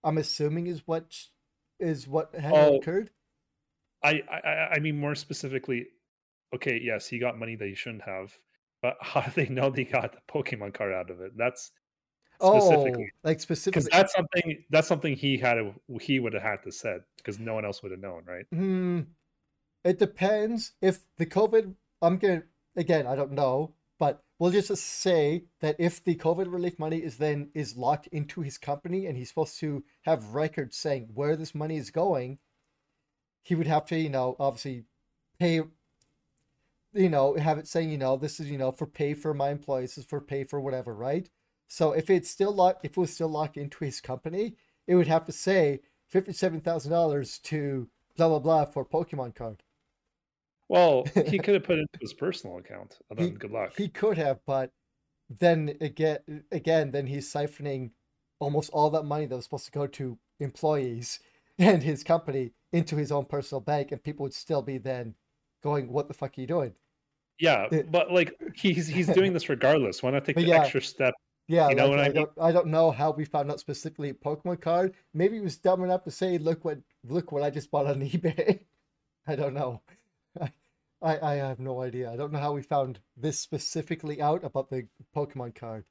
I'm 0.02 0.18
assuming 0.18 0.68
is 0.68 0.84
what 0.86 1.14
is 1.80 2.08
what 2.08 2.34
had 2.36 2.54
Oh. 2.54 2.78
occurred. 2.78 3.12
I, 4.04 4.22
I 4.32 4.70
I- 4.76 4.80
mean 4.80 4.98
more 5.00 5.16
specifically, 5.16 5.88
okay, 6.54 6.80
yes, 6.82 7.08
he 7.08 7.20
got 7.20 7.38
money 7.38 7.56
that 7.56 7.68
he 7.68 7.76
shouldn't 7.76 8.04
have, 8.04 8.34
but 8.82 8.98
how 9.02 9.22
do 9.22 9.32
they 9.36 9.48
know 9.50 9.70
they 9.70 9.84
got 9.84 10.14
the 10.14 10.20
Pokemon 10.32 10.74
card 10.74 10.94
out 10.94 11.10
of 11.10 11.22
it? 11.22 11.32
That's 11.38 11.72
Oh, 12.40 12.60
specifically 12.60 13.12
like 13.24 13.38
because 13.38 13.42
specifically. 13.42 13.90
that's 13.92 14.14
something 14.14 14.64
that's 14.70 14.88
something 14.88 15.16
he 15.16 15.38
had 15.40 15.58
he 16.00 16.20
would 16.20 16.34
have 16.34 16.44
had 16.44 16.62
to 16.64 16.72
said 16.72 17.02
because 17.18 17.40
no 17.40 17.56
one 17.56 17.66
else 17.66 17.82
would 17.82 17.92
have 17.92 18.00
known, 18.00 18.24
right? 18.26 18.46
Hmm. 18.52 19.02
It 19.84 19.98
depends 19.98 20.74
if 20.82 21.00
the 21.18 21.26
COVID. 21.26 21.74
I'm 22.04 22.18
gonna 22.20 22.44
again. 22.76 23.08
I 23.08 23.16
don't 23.16 23.32
know, 23.32 23.74
but 23.98 24.24
we'll 24.40 24.52
just 24.52 24.76
say 24.76 25.46
that 25.62 25.76
if 25.80 26.04
the 26.04 26.16
COVID 26.16 26.52
relief 26.52 26.78
money 26.80 26.98
is 26.98 27.18
then 27.18 27.50
is 27.54 27.78
locked 27.78 28.08
into 28.08 28.42
his 28.42 28.58
company 28.58 29.06
and 29.06 29.18
he's 29.18 29.30
supposed 29.30 29.60
to 29.60 29.84
have 30.04 30.36
records 30.36 30.78
saying 30.78 31.10
where 31.14 31.36
this 31.36 31.56
money 31.56 31.78
is 31.78 31.92
going, 31.92 32.40
he 33.42 33.56
would 33.56 33.68
have 33.68 33.86
to, 33.88 33.98
you 33.98 34.10
know, 34.10 34.36
obviously 34.40 34.86
pay. 35.40 35.62
You 36.94 37.10
know, 37.10 37.36
have 37.36 37.60
it 37.60 37.68
saying, 37.68 37.92
you 37.92 37.98
know, 37.98 38.18
this 38.18 38.40
is, 38.40 38.50
you 38.50 38.58
know, 38.58 38.72
for 38.72 38.88
pay 38.88 39.14
for 39.14 39.34
my 39.34 39.50
employees, 39.50 39.96
this 39.96 40.06
is 40.06 40.10
for 40.10 40.20
pay 40.20 40.46
for 40.46 40.60
whatever, 40.60 40.96
right? 40.96 41.30
So 41.68 41.92
if 41.92 42.10
it's 42.10 42.30
still 42.30 42.52
locked, 42.52 42.86
if 42.86 42.92
it 42.92 42.98
was 42.98 43.14
still 43.14 43.28
locked 43.28 43.58
into 43.58 43.84
his 43.84 44.02
company, 44.02 44.56
it 44.88 44.96
would 44.96 45.08
have 45.08 45.26
to 45.26 45.32
say 45.32 45.82
fifty-seven 46.08 46.62
thousand 46.62 46.92
dollars 46.92 47.40
to 47.40 47.90
blah 48.16 48.30
blah 48.30 48.40
blah 48.40 48.66
for 48.66 48.86
Pokemon 48.86 49.36
card. 49.36 49.62
Well, 50.70 51.06
he 51.28 51.40
could 51.40 51.54
have 51.56 51.64
put 51.64 51.78
it 51.78 51.82
into 51.82 52.00
his 52.02 52.14
personal 52.14 52.58
account. 52.58 52.98
And 53.10 53.20
He- 53.20 53.30
good 53.32 53.52
luck. 53.52 53.74
He 53.78 53.88
could 53.90 54.18
have, 54.18 54.40
but 54.46 54.72
then 55.30 55.78
again, 55.82 56.44
again, 56.52 56.92
then 56.92 57.08
he's 57.08 57.32
siphoning 57.32 57.92
almost 58.40 58.70
all 58.72 58.90
that 58.92 59.04
money 59.04 59.26
that 59.26 59.36
was 59.36 59.46
supposed 59.46 59.66
to 59.66 59.72
go 59.72 59.88
to 59.88 60.18
employees 60.40 61.20
and 61.60 61.82
his 61.84 62.04
company 62.04 62.52
into 62.74 62.96
his 62.96 63.12
own 63.12 63.26
personal 63.26 63.62
bank, 63.62 63.92
and 63.92 64.04
people 64.04 64.24
would 64.24 64.34
still 64.34 64.62
be 64.62 64.78
then 64.78 65.16
going, 65.64 65.92
"What 65.92 66.08
the 66.08 66.14
fuck 66.14 66.38
are 66.38 66.42
you 66.42 66.48
doing?" 66.48 66.76
yeah, 67.40 67.68
eh. 67.72 67.84
but 67.90 68.12
like 68.12 68.34
he's 68.56 68.88
he's 68.88 69.10
doing 69.10 69.34
this 69.34 69.50
regardless. 69.50 70.02
Why 70.04 70.12
not 70.12 70.26
take 70.26 70.36
But 70.36 70.42
the 70.42 70.48
yeah. 70.48 70.62
extra 70.62 70.82
step? 70.82 71.14
Yeah, 71.48 71.70
You 71.70 71.76
know 71.76 71.90
like, 71.90 72.00
I 72.00 72.06
I 72.06 72.10
mean? 72.10 72.14
don't, 72.14 72.32
I 72.42 72.52
don't 72.52 72.68
know 72.68 72.92
how 72.92 73.12
we 73.12 73.24
found 73.26 73.52
out 73.52 73.60
specifically 73.60 74.10
a 74.10 74.14
Pokemon 74.14 74.62
card. 74.62 74.96
Maybe 75.14 75.36
he 75.36 75.42
was 75.42 75.58
dumb 75.58 75.84
enough 75.84 76.04
to 76.06 76.12
say, 76.12 76.38
"Look 76.38 76.66
what, 76.66 76.80
look 77.04 77.32
what 77.32 77.44
I 77.44 77.50
just 77.50 77.72
bought 77.72 77.88
on 77.88 78.02
eBay." 78.02 78.66
I 79.28 79.36
don't 79.36 79.54
know. 79.54 79.82
I, 81.02 81.20
I, 81.20 81.36
have 81.36 81.60
no 81.60 81.82
idea. 81.82 82.12
I 82.12 82.16
don't 82.16 82.32
know 82.32 82.40
how 82.40 82.54
we 82.54 82.64
found 82.64 83.00
this 83.16 83.40
specifically 83.40 84.22
out 84.22 84.44
about 84.44 84.70
the 84.70 84.88
Pokemon 85.16 85.54
card. 85.56 85.86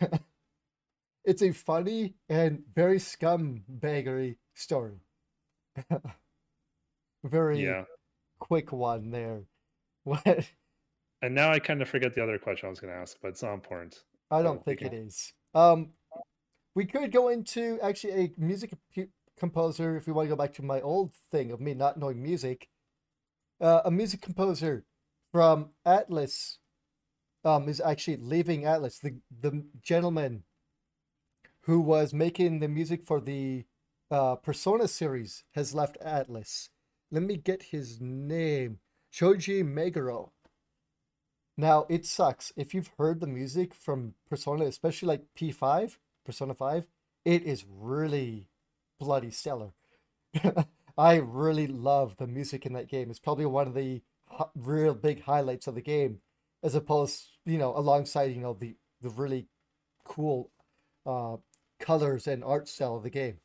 it's 1.24 1.42
a 1.42 1.52
funny 1.52 2.14
and 2.28 2.62
very 2.74 2.98
scumbaggery 2.98 4.36
story. 4.54 5.00
very 7.24 7.64
Yeah. 7.64 7.84
quick 8.38 8.72
one 8.72 9.10
there. 9.10 9.42
What? 10.04 10.50
And 11.22 11.34
now 11.34 11.50
I 11.50 11.58
kind 11.58 11.82
of 11.82 11.88
forget 11.88 12.14
the 12.14 12.22
other 12.22 12.38
question 12.38 12.66
I 12.66 12.70
was 12.70 12.78
going 12.78 12.92
to 12.92 12.98
ask, 13.00 13.16
but 13.20 13.28
it's 13.28 13.42
not 13.42 13.54
important. 13.54 14.04
I 14.30 14.42
don't 14.42 14.64
think 14.64 14.82
it 14.82 14.92
is. 14.92 15.32
Um, 15.54 15.90
we 16.74 16.84
could 16.84 17.10
go 17.10 17.28
into 17.28 17.80
actually 17.82 18.12
a 18.12 18.32
music 18.36 18.74
composer 19.38 19.96
if 19.96 20.06
we 20.06 20.12
want 20.12 20.26
to 20.26 20.30
go 20.30 20.36
back 20.36 20.54
to 20.54 20.62
my 20.62 20.80
old 20.80 21.12
thing 21.30 21.50
of 21.50 21.60
me 21.60 21.74
not 21.74 21.98
knowing 21.98 22.22
music. 22.22 22.68
Uh, 23.60 23.82
a 23.84 23.90
music 23.90 24.20
composer 24.20 24.84
from 25.32 25.70
Atlus 25.86 26.58
um, 27.44 27.68
is 27.68 27.80
actually 27.80 28.16
leaving 28.16 28.62
Atlus. 28.62 29.00
The 29.00 29.16
the 29.30 29.64
gentleman 29.82 30.44
who 31.62 31.80
was 31.80 32.12
making 32.12 32.60
the 32.60 32.68
music 32.68 33.04
for 33.04 33.20
the 33.20 33.64
uh, 34.10 34.36
Persona 34.36 34.88
series 34.88 35.44
has 35.54 35.74
left 35.74 35.96
Atlus. 36.04 36.68
Let 37.10 37.22
me 37.22 37.36
get 37.36 37.64
his 37.64 38.00
name. 38.00 38.78
Shoji 39.10 39.62
Meguro. 39.62 40.30
Now 41.56 41.86
it 41.88 42.04
sucks 42.04 42.52
if 42.56 42.74
you've 42.74 42.90
heard 42.98 43.20
the 43.20 43.26
music 43.26 43.74
from 43.74 44.14
Persona, 44.28 44.66
especially 44.66 45.08
like 45.08 45.24
P5, 45.38 45.96
Persona 46.24 46.54
5, 46.54 46.86
it 47.24 47.42
is 47.44 47.64
really 47.68 48.48
bloody 49.00 49.30
stellar. 49.30 49.72
I 50.98 51.16
really 51.16 51.66
love 51.66 52.16
the 52.16 52.26
music 52.26 52.64
in 52.64 52.72
that 52.72 52.88
game. 52.88 53.10
It's 53.10 53.18
probably 53.18 53.46
one 53.46 53.66
of 53.66 53.74
the 53.74 54.02
real 54.54 54.94
big 54.94 55.22
highlights 55.22 55.66
of 55.66 55.74
the 55.74 55.82
game, 55.82 56.20
as 56.62 56.74
opposed, 56.74 57.28
you 57.44 57.58
know, 57.58 57.76
alongside, 57.76 58.32
you 58.34 58.40
know, 58.40 58.54
the 58.54 58.76
the 59.02 59.10
really 59.10 59.46
cool 60.04 60.50
uh, 61.04 61.36
colors 61.78 62.26
and 62.26 62.42
art 62.42 62.68
style 62.68 62.96
of 62.96 63.02
the 63.02 63.10
game. 63.10 63.38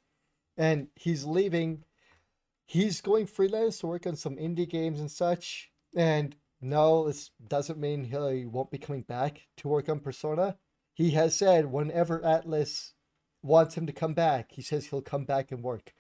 And 0.57 0.87
he's 0.95 1.25
leaving. 1.25 1.83
He's 2.65 3.01
going 3.01 3.27
freelance 3.27 3.79
to 3.79 3.87
work 3.87 4.07
on 4.07 4.15
some 4.15 4.37
indie 4.37 4.69
games 4.69 5.01
and 5.01 5.11
such. 5.11 5.69
And 5.93 6.35
no, 6.61 7.07
this 7.07 7.31
doesn't 7.45 7.79
mean 7.79 8.05
he 8.05 8.45
won't 8.45 8.71
be 8.71 8.77
coming 8.77 9.01
back 9.01 9.47
to 9.57 9.67
work 9.67 9.89
on 9.89 9.99
Persona. 9.99 10.55
He 10.93 11.11
has 11.11 11.35
said 11.35 11.65
whenever 11.65 12.19
Atlus 12.19 12.93
wants 13.41 13.75
him 13.75 13.87
to 13.87 13.93
come 13.93 14.13
back, 14.13 14.51
he 14.53 14.61
says 14.61 14.85
he'll 14.85 15.01
come 15.01 15.25
back 15.25 15.51
and 15.51 15.63
work 15.63 15.93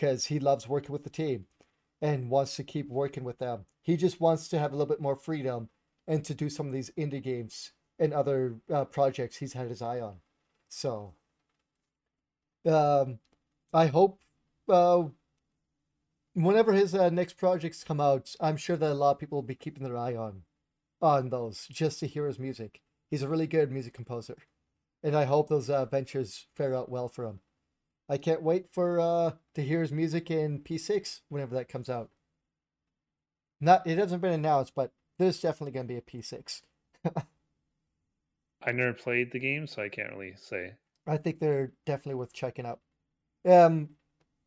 because 0.00 0.26
he 0.26 0.40
loves 0.40 0.66
working 0.66 0.92
with 0.92 1.04
the 1.04 1.10
team 1.10 1.44
and 2.00 2.30
wants 2.30 2.56
to 2.56 2.64
keep 2.64 2.88
working 2.88 3.22
with 3.22 3.38
them. 3.38 3.66
He 3.82 3.98
just 3.98 4.18
wants 4.18 4.48
to 4.48 4.58
have 4.58 4.72
a 4.72 4.74
little 4.74 4.86
bit 4.86 5.00
more 5.00 5.16
freedom 5.16 5.68
and 6.08 6.24
to 6.24 6.34
do 6.34 6.48
some 6.48 6.66
of 6.66 6.72
these 6.72 6.90
indie 6.96 7.22
games 7.22 7.72
and 7.98 8.14
other 8.14 8.56
uh, 8.72 8.86
projects 8.86 9.36
he's 9.36 9.52
had 9.52 9.68
his 9.68 9.82
eye 9.82 10.00
on. 10.00 10.16
So, 10.70 11.12
um, 12.66 13.18
I 13.74 13.86
hope 13.86 14.20
uh, 14.70 15.04
whenever 16.32 16.72
his 16.72 16.94
uh, 16.94 17.10
next 17.10 17.36
projects 17.36 17.84
come 17.84 18.00
out, 18.00 18.34
I'm 18.40 18.56
sure 18.56 18.76
that 18.76 18.92
a 18.92 18.94
lot 18.94 19.12
of 19.12 19.18
people 19.18 19.36
will 19.36 19.42
be 19.42 19.54
keeping 19.54 19.84
their 19.84 19.98
eye 19.98 20.16
on 20.16 20.42
on 21.02 21.28
those 21.28 21.66
just 21.66 22.00
to 22.00 22.06
hear 22.06 22.26
his 22.26 22.38
music. 22.38 22.80
He's 23.10 23.22
a 23.22 23.28
really 23.28 23.46
good 23.46 23.70
music 23.70 23.92
composer, 23.92 24.38
and 25.02 25.14
I 25.14 25.24
hope 25.24 25.48
those 25.48 25.68
uh, 25.68 25.84
ventures 25.84 26.46
fare 26.54 26.74
out 26.74 26.88
well 26.88 27.08
for 27.08 27.26
him. 27.26 27.40
I 28.10 28.18
can't 28.18 28.42
wait 28.42 28.66
for 28.72 28.98
uh, 28.98 29.32
to 29.54 29.62
hear 29.62 29.80
his 29.80 29.92
music 29.92 30.32
in 30.32 30.58
P6 30.58 31.20
whenever 31.28 31.54
that 31.54 31.68
comes 31.68 31.88
out. 31.88 32.10
Not 33.60 33.86
it 33.86 33.98
hasn't 33.98 34.20
been 34.20 34.32
announced, 34.32 34.72
but 34.74 34.92
there's 35.18 35.40
definitely 35.40 35.72
going 35.72 35.86
to 35.86 35.94
be 35.94 35.98
a 35.98 36.02
P6. 36.02 36.62
I 38.62 38.72
never 38.72 38.92
played 38.92 39.30
the 39.30 39.38
game, 39.38 39.68
so 39.68 39.82
I 39.82 39.88
can't 39.88 40.10
really 40.10 40.34
say. 40.36 40.72
I 41.06 41.18
think 41.18 41.38
they're 41.38 41.72
definitely 41.86 42.16
worth 42.16 42.32
checking 42.32 42.66
out. 42.66 42.80
Um, 43.48 43.90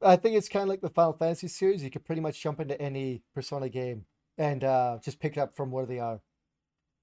I 0.02 0.18
think 0.18 0.36
it's 0.36 0.50
kind 0.50 0.64
of 0.64 0.70
like 0.70 0.82
the 0.82 0.90
Final 0.90 1.14
Fantasy 1.14 1.48
series. 1.48 1.84
You 1.84 1.90
could 1.90 2.06
pretty 2.06 2.22
much 2.22 2.42
jump 2.42 2.60
into 2.60 2.80
any 2.82 3.24
Persona 3.34 3.70
game 3.70 4.06
and 4.38 4.64
uh, 4.64 5.00
just 5.02 5.20
pick 5.22 5.38
it 5.38 5.40
up 5.40 5.56
from 5.56 5.72
where 5.72 5.86
they 5.86 6.00
are 6.00 6.20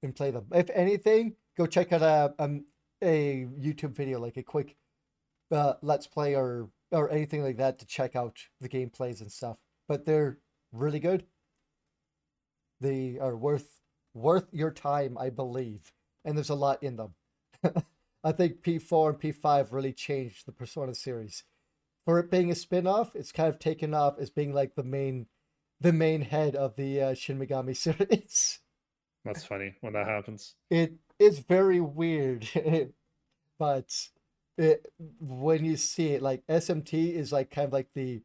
and 0.03 0.15
play 0.15 0.31
them. 0.31 0.47
If 0.53 0.69
anything, 0.71 1.37
go 1.57 1.67
check 1.67 1.93
out 1.93 2.03
a 2.03 2.35
um, 2.39 2.67
a 3.03 3.47
YouTube 3.59 3.95
video, 3.95 4.21
like 4.21 4.37
a 4.37 4.43
quick 4.43 4.77
uh, 5.51 5.75
let's 5.83 6.07
play 6.07 6.35
or 6.35 6.69
or 6.93 7.11
anything 7.11 7.43
like 7.43 7.59
that 7.59 7.79
to 7.79 7.87
check 7.87 8.17
out 8.17 8.39
the 8.61 8.69
gameplays 8.69 9.21
and 9.21 9.31
stuff. 9.31 9.59
But 9.89 10.07
they're 10.07 10.39
really 10.73 11.01
good. 11.01 11.25
They 12.81 13.19
are 13.21 13.37
worth 13.37 13.81
worth 14.15 14.49
your 14.53 14.71
time, 14.71 15.17
I 15.19 15.31
believe, 15.31 15.93
and 16.25 16.37
there's 16.37 16.51
a 16.51 16.55
lot 16.55 16.83
in 16.83 16.97
them. 16.97 17.15
I 18.25 18.33
think 18.33 18.63
P4 18.63 19.11
and 19.11 19.21
P5 19.21 19.73
really 19.73 19.93
changed 19.93 20.47
the 20.47 20.53
Persona 20.53 20.95
series. 20.95 21.45
For 22.05 22.19
it 22.19 22.31
being 22.31 22.51
a 22.51 22.55
spin-off, 22.55 23.15
it's 23.15 23.33
kind 23.33 23.49
of 23.49 23.59
taken 23.59 23.95
off 23.95 24.19
as 24.19 24.31
being 24.31 24.53
like 24.53 24.75
the 24.75 24.83
main 24.83 25.27
the 25.81 25.93
main 25.93 26.21
head 26.21 26.55
of 26.57 26.77
the 26.77 27.01
uh, 27.01 27.15
Shin 27.15 27.39
Megami 27.39 27.77
series. 27.77 28.59
That's 29.25 29.45
funny 29.45 29.75
when 29.81 29.95
that 29.95 30.07
happens. 30.07 30.55
It 30.71 30.95
is 31.19 31.39
very 31.41 31.81
weird, 31.81 32.49
but 33.59 34.09
it, 34.59 34.93
when 35.21 35.65
you 35.65 35.77
see 35.77 36.09
it, 36.11 36.23
like 36.23 36.43
SMT 36.49 37.15
is 37.15 37.33
like 37.33 37.51
kind 37.51 37.67
of 37.67 37.73
like 37.73 37.89
the, 37.95 38.23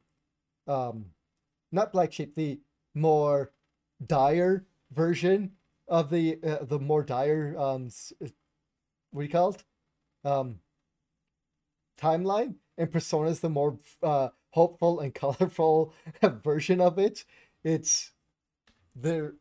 um, 0.68 1.08
not 1.72 1.94
black 1.94 2.14
sheep, 2.14 2.36
the 2.36 2.60
more 2.94 3.52
dire 4.06 4.66
version 4.92 5.52
of 5.88 6.10
the 6.10 6.40
uh, 6.44 6.64
the 6.66 6.80
more 6.80 7.04
dire 7.04 7.56
um 7.58 7.90
what 9.12 9.22
do 9.22 9.26
you 9.26 9.30
call 9.32 9.50
it? 9.52 9.64
Um 10.24 10.60
timeline 12.00 12.56
and 12.78 12.92
persona 12.92 13.30
is 13.30 13.40
the 13.40 13.50
more 13.50 13.80
uh 14.04 14.30
hopeful 14.52 15.00
and 15.00 15.14
colorful 15.22 15.94
version 16.22 16.82
of 16.82 16.98
it. 17.00 17.26
It's 17.64 18.12
they're 18.96 19.36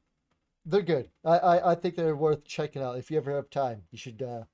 they're 0.66 0.82
good. 0.82 1.10
I, 1.24 1.38
I 1.38 1.72
i 1.72 1.74
think 1.76 1.96
they're 1.96 2.16
worth 2.16 2.44
checking 2.46 2.82
out. 2.82 2.98
If 2.98 3.10
you 3.10 3.18
ever 3.18 3.34
have 3.36 3.50
time 3.50 3.84
you 3.92 3.98
should 3.98 4.22
uh 4.22 4.44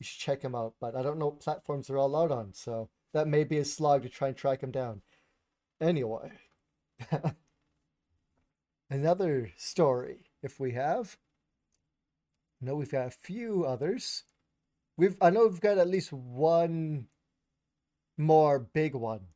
you 0.00 0.04
should 0.04 0.20
check 0.20 0.40
them 0.40 0.54
out 0.54 0.74
but 0.80 0.96
i 0.96 1.02
don't 1.02 1.18
know 1.18 1.26
what 1.26 1.40
platforms 1.40 1.86
they're 1.86 1.98
all 1.98 2.16
out 2.16 2.32
on 2.32 2.52
so 2.52 2.88
that 3.12 3.28
may 3.28 3.44
be 3.44 3.58
a 3.58 3.64
slog 3.64 4.02
to 4.02 4.08
try 4.08 4.28
and 4.28 4.36
track 4.36 4.60
them 4.60 4.70
down. 4.70 5.02
Anyway 5.80 6.32
another 8.90 9.50
story. 9.56 10.26
If 10.42 10.60
we 10.60 10.72
have 10.72 11.16
no 12.60 12.74
we've 12.74 12.90
got 12.90 13.06
a 13.06 13.10
few 13.10 13.64
others. 13.64 14.24
We've 14.96 15.16
i 15.20 15.30
know 15.30 15.46
we've 15.46 15.60
got 15.60 15.78
at 15.78 15.88
least 15.88 16.12
one 16.12 17.06
more 18.18 18.58
big 18.58 18.94
one 18.94 19.28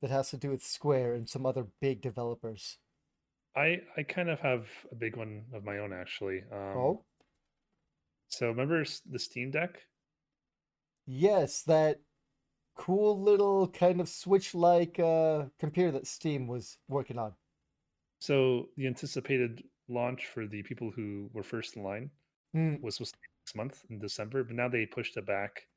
that 0.00 0.10
has 0.10 0.30
to 0.30 0.38
do 0.38 0.50
with 0.50 0.62
square 0.62 1.12
and 1.14 1.28
some 1.28 1.44
other 1.44 1.66
big 1.80 2.00
developers. 2.00 2.78
I 3.54 3.82
I 3.96 4.02
kind 4.02 4.30
of 4.30 4.40
have 4.40 4.68
a 4.90 4.94
big 4.94 5.16
one 5.16 5.44
of 5.52 5.64
my 5.64 5.78
own 5.78 5.92
actually. 5.92 6.42
Um, 6.50 6.76
oh. 6.76 7.04
So 8.28 8.46
remember 8.46 8.84
the 9.10 9.18
Steam 9.18 9.50
Deck? 9.50 9.82
Yes 11.10 11.62
that 11.62 12.00
cool 12.76 13.20
little 13.20 13.68
kind 13.68 14.00
of 14.00 14.08
switch 14.08 14.54
like 14.54 14.98
uh 15.00 15.44
computer 15.58 15.90
that 15.92 16.06
steam 16.06 16.46
was 16.46 16.78
working 16.88 17.18
on 17.18 17.34
So 18.20 18.68
the 18.76 18.86
anticipated 18.86 19.64
launch 19.88 20.26
for 20.26 20.46
the 20.46 20.62
people 20.62 20.90
who 20.90 21.30
were 21.32 21.42
first 21.42 21.76
in 21.76 21.82
line 21.82 22.10
Hmm, 22.52 22.76
was 22.80 22.96
supposed 22.96 23.14
to 23.14 23.18
be 23.20 23.28
next 23.42 23.56
month 23.56 23.84
in 23.90 23.98
December, 24.00 24.44
but 24.44 24.56
now 24.56 24.68
they 24.68 24.86
pushed 24.86 25.16
it 25.16 25.26
back 25.26 25.68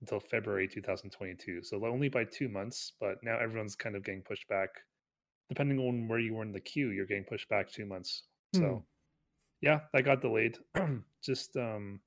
until 0.00 0.20
February 0.20 0.68
2022. 0.68 1.62
So 1.64 1.84
only 1.86 2.08
by 2.08 2.24
two 2.24 2.48
months, 2.48 2.92
but 3.00 3.22
now 3.22 3.38
everyone's 3.38 3.76
kind 3.76 3.96
of 3.96 4.04
getting 4.04 4.22
pushed 4.22 4.48
back. 4.48 4.70
Depending 5.48 5.78
on 5.78 6.08
where 6.08 6.18
you 6.18 6.34
were 6.34 6.42
in 6.42 6.52
the 6.52 6.60
queue, 6.60 6.90
you're 6.90 7.06
getting 7.06 7.24
pushed 7.24 7.48
back 7.48 7.70
two 7.70 7.86
months. 7.86 8.24
Hmm. 8.54 8.60
So 8.60 8.86
yeah, 9.60 9.80
that 9.92 10.04
got 10.04 10.20
delayed. 10.22 10.58
Just 11.24 11.56
um 11.56 12.00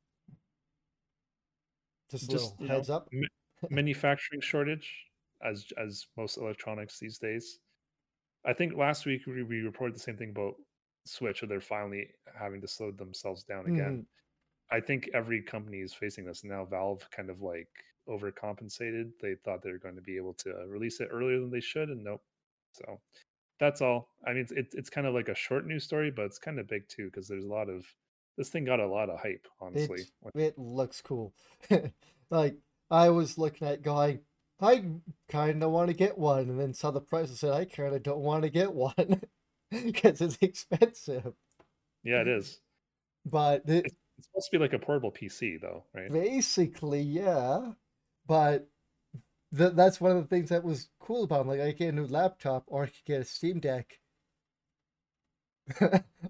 just 2.12 2.24
a 2.26 2.28
just 2.28 2.60
you 2.60 2.68
know, 2.68 2.76
heads 2.76 2.90
up 2.90 3.10
manufacturing 3.70 4.42
shortage 4.42 4.92
as 5.44 5.66
as 5.78 6.08
most 6.18 6.38
electronics 6.38 7.00
these 7.00 7.18
days. 7.18 7.60
I 8.46 8.54
think 8.54 8.76
last 8.76 9.06
week 9.06 9.26
we, 9.28 9.44
we 9.44 9.60
reported 9.60 9.96
the 9.96 10.00
same 10.00 10.18
thing 10.18 10.30
about 10.30 10.56
Switch, 11.06 11.42
where 11.42 11.50
they're 11.50 11.62
finally 11.62 12.08
having 12.38 12.62
to 12.62 12.68
slow 12.68 12.92
themselves 12.92 13.44
down 13.44 13.66
again. 13.66 14.06
Mm. 14.06 14.06
I 14.72 14.80
think 14.80 15.10
every 15.14 15.42
company 15.42 15.80
is 15.80 15.94
facing 15.94 16.26
this 16.26 16.44
now. 16.44 16.66
Valve 16.66 17.08
kind 17.12 17.30
of 17.30 17.42
like 17.42 17.68
overcompensated. 18.08 19.12
They 19.22 19.36
thought 19.36 19.62
they 19.62 19.72
were 19.72 19.80
going 19.80 19.96
to 19.96 20.02
be 20.02 20.18
able 20.18 20.34
to 20.36 20.54
release 20.68 21.00
it 21.00 21.10
earlier 21.12 21.40
than 21.40 21.52
they 21.52 21.60
should, 21.60 21.90
and 21.90 22.04
nope. 22.04 22.22
So 22.74 23.00
that's 23.60 23.82
all. 23.82 24.10
I 24.26 24.34
mean, 24.34 24.48
it's, 24.52 24.76
it's 24.76 24.90
kind 24.90 25.08
of 25.08 25.14
like 25.14 25.30
a 25.30 25.36
short 25.36 25.66
news 25.66 25.84
story, 25.84 26.12
but 26.12 26.26
it's 26.26 26.40
kind 26.40 26.60
of 26.60 26.68
big 26.68 26.88
too 26.88 27.06
because 27.06 27.28
there's 27.28 27.46
a 27.46 27.50
lot 27.50 27.70
of 27.70 27.86
this 28.40 28.50
thing 28.50 28.66
got 28.66 28.80
a 28.80 28.88
lot 28.88 29.10
of 29.12 29.20
hype. 29.20 29.48
Honestly, 29.62 30.00
It, 30.34 30.40
it 30.42 30.58
looks 30.58 31.02
cool. 31.02 31.34
like 32.32 32.58
I 32.90 33.10
was 33.10 33.38
looking 33.38 33.68
at 33.68 33.82
going, 33.84 34.22
I 34.60 34.86
kind 35.30 35.64
of 35.64 35.72
want 35.72 35.90
to 35.90 35.94
get 35.94 36.18
one, 36.18 36.50
and 36.50 36.60
then 36.60 36.74
saw 36.74 36.92
the 36.92 37.02
price 37.02 37.30
and 37.30 37.38
said, 37.38 37.54
I 37.54 37.66
kind 37.66 37.94
of 37.96 38.04
don't 38.04 38.20
want 38.22 38.44
to 38.44 38.50
get 38.50 38.74
one 38.74 39.22
because 39.72 40.22
it's 40.22 40.38
expensive. 40.42 41.34
yeah, 42.04 42.22
it 42.22 42.28
is. 42.28 42.60
But 43.26 43.64
it, 43.70 43.94
It's 44.18 44.28
supposed 44.28 44.52
to 44.52 44.58
be 44.58 44.62
like 44.62 44.74
a 44.74 44.80
portable 44.80 45.12
PC, 45.12 45.58
though, 45.58 45.86
right? 45.94 46.12
basically, 46.12 47.02
yeah. 47.02 47.74
But 48.28 48.70
th- 49.58 49.74
that's 49.76 50.02
one 50.02 50.12
of 50.18 50.24
the 50.24 50.28
things 50.30 50.50
that 50.50 50.64
was 50.64 50.90
cool 51.00 51.24
about 51.26 51.46
it. 51.46 51.50
Like, 51.50 51.62
I 51.62 51.72
get 51.74 51.90
a 51.90 51.94
new 51.94 52.08
laptop, 52.08 52.66
or 52.68 52.84
I 52.84 52.88
could 52.88 53.06
get 53.06 53.22
a 53.22 53.26
Steam 53.26 53.60
Deck, 53.60 54.00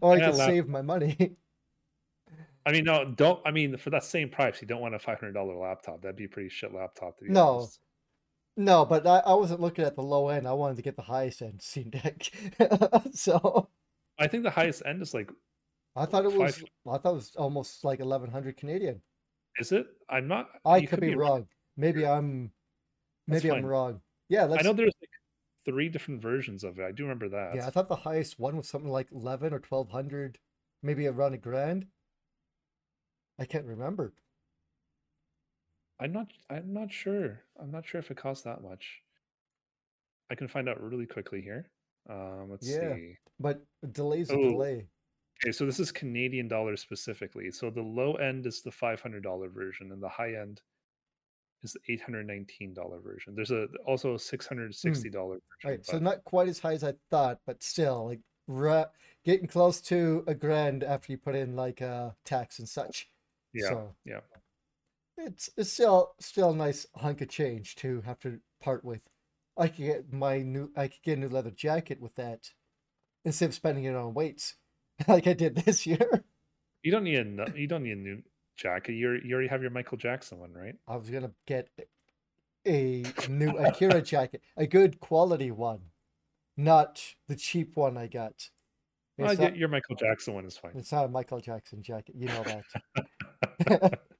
or 0.02 0.14
I 0.14 0.20
Yeah, 0.20 0.22
could 0.22 0.36
lap- 0.36 0.36
save 0.36 0.68
my 0.68 0.82
money. 0.82 1.36
I 2.70 2.72
mean, 2.72 2.84
no, 2.86 3.04
don't. 3.06 3.40
I 3.46 3.52
mean, 3.52 3.78
for 3.78 3.90
that 3.90 4.04
same 4.04 4.30
price, 4.30 4.62
you 4.62 4.68
don't 4.68 4.82
want 4.82 4.94
a 4.96 5.00
five 5.00 5.20
hundred 5.20 5.34
dollar 5.34 5.56
laptop. 5.56 6.02
That'd 6.02 6.16
be 6.18 6.26
a 6.26 6.30
pretty 6.30 6.50
shit 6.50 6.74
laptop. 6.74 7.18
To 7.18 7.26
be 7.26 7.32
No. 7.32 7.58
honest. 7.58 7.80
no, 8.58 8.86
but 8.86 9.08
I, 9.08 9.20
I 9.20 9.34
wasn't 9.34 9.60
looking 9.60 9.86
at 9.86 9.96
the 9.96 10.04
low 10.04 10.30
end. 10.30 10.48
I 10.48 10.54
wanted 10.54 10.76
to 10.78 10.84
get 10.84 10.96
the 10.96 11.02
highest 11.02 11.42
end 11.42 11.62
Steam 11.64 11.90
Deck. 11.90 12.30
so. 13.14 13.70
I 14.20 14.28
think 14.28 14.44
the 14.44 14.50
highest 14.52 14.84
end 14.86 15.02
is 15.02 15.14
like, 15.14 15.32
I 15.96 16.06
thought 16.06 16.26
it 16.26 16.34
was. 16.34 16.64
I 16.88 16.98
thought 16.98 17.12
it 17.12 17.16
was 17.16 17.32
almost 17.36 17.84
like 17.84 18.00
eleven 18.02 18.30
hundred 18.30 18.58
Canadian. 18.58 19.02
is 19.58 19.72
it? 19.72 19.88
I'm 20.10 20.28
not. 20.28 20.50
I 20.64 20.78
you 20.78 20.88
could 20.88 21.02
be 21.02 21.16
wrong. 21.16 21.48
Maybe 21.76 22.06
I'm. 22.06 22.52
That's 23.28 23.44
Maybe 23.44 23.56
I'm 23.56 23.66
wrong. 23.66 24.02
Yeah, 24.28 24.44
I 24.44 24.46
let's. 24.46 24.64
I 24.64 24.68
know 24.68 24.74
there's 24.74 24.94
like 25.02 25.10
three 25.66 25.90
different 25.90 26.22
versions 26.22 26.64
of 26.64 26.78
it. 26.80 26.84
I 26.86 26.92
do 26.92 27.04
remember 27.04 27.30
that. 27.30 27.56
Yeah, 27.56 27.66
I 27.68 27.70
thought 27.72 27.88
the 27.90 27.96
highest 27.96 28.40
one 28.40 28.58
was 28.58 28.68
something 28.70 28.92
like 28.92 29.08
eleven 29.12 29.54
or 29.54 29.60
twelve 29.60 29.90
hundred, 29.90 30.38
maybe 30.84 31.08
around 31.08 31.34
a 31.34 31.38
grand. 31.38 31.88
I 33.40 33.46
can't 33.46 33.66
remember. 33.66 34.14
I'm 36.00 36.12
not. 36.12 36.28
I'm 36.50 36.74
not 36.74 36.92
sure. 36.92 37.42
I'm 37.60 37.72
not 37.72 37.86
sure 37.88 38.00
if 38.00 38.12
it 38.12 38.18
costs 38.18 38.44
that 38.44 38.62
much. 38.64 39.02
I 40.30 40.36
can 40.36 40.48
find 40.48 40.70
out 40.70 40.82
really 40.82 41.06
quickly 41.06 41.42
here. 41.42 41.70
Um, 42.10 42.50
let's 42.52 42.68
Yeah. 42.70 42.96
see. 42.96 43.18
But 43.40 43.66
a 43.84 43.88
delay's 43.88 44.30
a 44.30 44.34
Oh. 44.34 44.52
delay. 44.52 44.88
Okay, 45.44 45.52
so 45.54 45.66
this 45.66 45.80
is 45.80 45.92
Canadian 45.92 46.48
dollars 46.48 46.82
specifically. 46.82 47.50
So 47.52 47.70
the 47.70 47.82
low 47.82 48.16
end 48.16 48.46
is 48.46 48.62
the 48.62 48.72
five 48.72 49.02
hundred 49.02 49.24
dollar 49.24 49.50
version, 49.50 49.92
and 49.92 50.02
the 50.04 50.10
high 50.10 50.36
end 50.36 50.62
is 51.64 51.74
the 51.74 51.80
eight 51.88 52.02
hundred 52.02 52.28
nineteen 52.28 52.74
dollar 52.74 53.00
version. 53.00 53.36
There's 53.36 53.52
a 53.52 53.68
also 53.86 54.16
a 54.16 54.20
six 54.20 54.46
hundred 54.48 54.74
sixty 54.76 55.10
dollar 55.10 55.36
version. 55.36 55.44
Hmm. 55.62 55.68
Right, 55.70 55.86
so 55.86 56.00
not 56.00 56.24
quite 56.26 56.48
as 56.50 56.60
high 56.60 56.74
as 56.74 56.84
I 56.84 56.94
thought, 57.10 57.40
but 57.46 57.64
still, 57.64 58.06
like, 58.08 58.22
ra- 58.48 58.90
getting 59.24 59.48
close 59.48 59.82
to 59.82 60.24
a 60.28 60.36
grand 60.36 60.84
after 60.84 61.12
you 61.12 61.18
put 61.18 61.36
in 61.36 61.56
like 61.56 61.82
uh 61.82 62.12
tax 62.26 62.60
and 62.60 62.68
such. 62.70 63.10
Yeah, 63.54 63.70
so- 63.70 63.96
yeah. 64.06 64.20
It's 65.18 65.50
it's 65.58 65.72
still 65.74 66.14
still 66.20 66.52
a 66.52 66.56
nice 66.56 66.88
hunk 66.96 67.20
of 67.22 67.28
change 67.28 67.76
to 67.78 68.02
have 68.02 68.20
to 68.20 68.40
part 68.62 68.86
with. 68.86 69.02
I 69.58 69.68
could 69.68 69.86
get 69.86 70.14
my 70.14 70.40
new 70.42 70.72
I 70.78 70.88
could 70.88 71.02
get 71.04 71.18
a 71.18 71.22
new 71.22 71.28
leather 71.28 71.52
jacket 71.52 72.00
with 72.00 72.16
that 72.16 72.50
instead 73.26 73.50
of 73.50 73.56
spending 73.56 73.84
it 73.84 73.96
on 73.96 74.14
weights 74.14 74.56
like 75.10 75.28
I 75.28 75.34
did 75.34 75.56
this 75.56 75.86
year. 75.86 76.24
You 76.84 76.92
don't 76.94 77.04
need 77.04 77.18
a 77.18 77.52
you 77.60 77.68
don't 77.68 77.84
need 77.84 77.98
a 77.98 78.00
new 78.00 78.24
jacket. 78.56 78.94
You 78.94 79.20
you 79.26 79.34
already 79.34 79.50
have 79.50 79.62
your 79.62 79.72
Michael 79.72 79.98
Jackson 79.98 80.40
one, 80.40 80.54
right? 80.54 80.76
I 80.88 80.96
was 80.96 81.10
gonna 81.10 81.32
get 81.46 81.68
a 82.66 83.04
new 83.28 83.58
Akira 83.58 84.02
jacket, 84.14 84.42
a 84.56 84.68
good 84.68 85.02
quality 85.02 85.52
one, 85.52 85.82
not 86.56 87.04
the 87.28 87.36
cheap 87.36 87.76
one 87.76 87.98
I 87.98 88.08
got. 88.08 88.50
Well, 89.18 89.36
not, 89.36 89.58
your 89.58 89.68
Michael 89.68 89.98
Jackson 89.98 90.34
one 90.34 90.46
is 90.46 90.56
fine. 90.58 90.72
it's 90.76 90.94
not 90.94 91.04
a 91.04 91.10
Michael 91.10 91.42
Jackson 91.42 91.84
jacket, 91.84 92.16
you 92.18 92.28
know 92.28 92.44
that. 92.44 92.64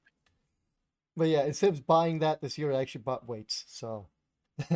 But 1.16 1.28
yeah, 1.28 1.44
instead 1.44 1.74
of 1.74 1.86
buying 1.86 2.20
that 2.20 2.40
this 2.40 2.58
year, 2.58 2.72
I 2.72 2.80
actually 2.80 3.02
bought 3.02 3.26
weights. 3.26 3.64
So, 3.68 4.08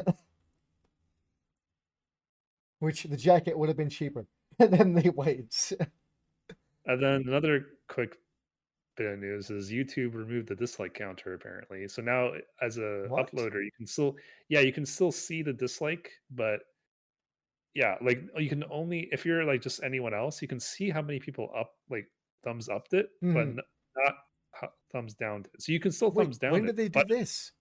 which 2.79 3.05
the 3.05 3.17
jacket 3.17 3.59
would 3.59 3.69
have 3.69 3.77
been 3.77 3.91
cheaper 3.91 4.27
than 4.59 4.95
the 4.95 5.11
weights. 5.11 5.73
And 6.87 7.03
then 7.03 7.23
another 7.27 7.79
quick 7.89 8.19
bit 8.97 9.13
of 9.15 9.21
news 9.21 9.51
is 9.51 9.73
YouTube 9.73 10.15
removed 10.15 10.49
the 10.49 10.57
dislike 10.57 10.95
counter 10.95 11.35
apparently. 11.35 11.89
So 11.89 12.03
now 12.03 12.33
as 12.63 12.79
a 12.79 13.09
What? 13.09 13.31
uploader, 13.33 13.65
you 13.65 13.71
can 13.77 13.87
still 13.87 14.17
yeah, 14.49 14.61
you 14.61 14.73
can 14.73 14.87
still 14.87 15.13
see 15.13 15.43
the 15.43 15.53
dislike, 15.55 16.13
but 16.31 16.63
yeah, 17.75 17.97
like 18.01 18.21
you 18.39 18.49
can 18.49 18.65
only 18.71 19.09
if 19.13 19.27
you're 19.27 19.45
like 19.45 19.61
just 19.61 19.83
anyone 19.83 20.15
else, 20.15 20.41
you 20.41 20.49
can 20.49 20.61
see 20.61 20.91
how 20.91 21.03
many 21.03 21.19
people 21.19 21.51
up 21.57 21.75
like 21.91 22.09
thumbs 22.43 22.69
upped 22.69 22.95
it, 22.95 23.11
but 23.33 23.49
Mhm. 23.49 23.59
not 23.97 24.15
thumbs 24.95 25.15
down. 25.15 25.45
So 25.59 25.73
you 25.73 25.81
can 25.81 25.93
still 25.93 26.11
Wait, 26.11 26.25
thumbs 26.25 26.39
down 26.39 26.53
when 26.53 26.65
did 26.65 26.77
they 26.77 26.89
do 26.89 27.03
this? 27.09 27.53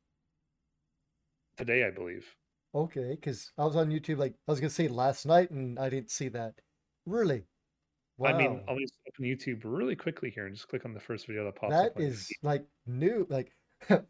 today, 1.57 1.83
I 1.85 1.91
believe. 1.91 2.33
Okay, 2.75 3.11
because 3.11 3.51
I 3.57 3.65
was 3.65 3.75
on 3.75 3.89
YouTube 3.89 4.17
like 4.17 4.33
I 4.47 4.51
was 4.51 4.59
gonna 4.59 4.69
say 4.69 4.87
last 4.87 5.25
night 5.25 5.51
and 5.51 5.77
I 5.79 5.89
didn't 5.89 6.11
see 6.11 6.29
that. 6.29 6.53
Really? 7.05 7.43
Wow. 8.17 8.29
I 8.29 8.37
mean, 8.37 8.63
I'll 8.67 8.77
just 8.79 8.93
open 9.07 9.25
YouTube 9.25 9.61
really 9.63 9.95
quickly 9.95 10.29
here 10.29 10.45
and 10.45 10.55
just 10.55 10.67
click 10.67 10.85
on 10.85 10.93
the 10.93 10.99
first 10.99 11.27
video 11.27 11.45
that 11.45 11.55
pops 11.55 11.71
that 11.73 11.91
up. 11.91 11.99
is 11.99 12.37
like 12.41 12.65
new. 12.85 13.27
Like 13.29 13.51
uh 13.89 14.03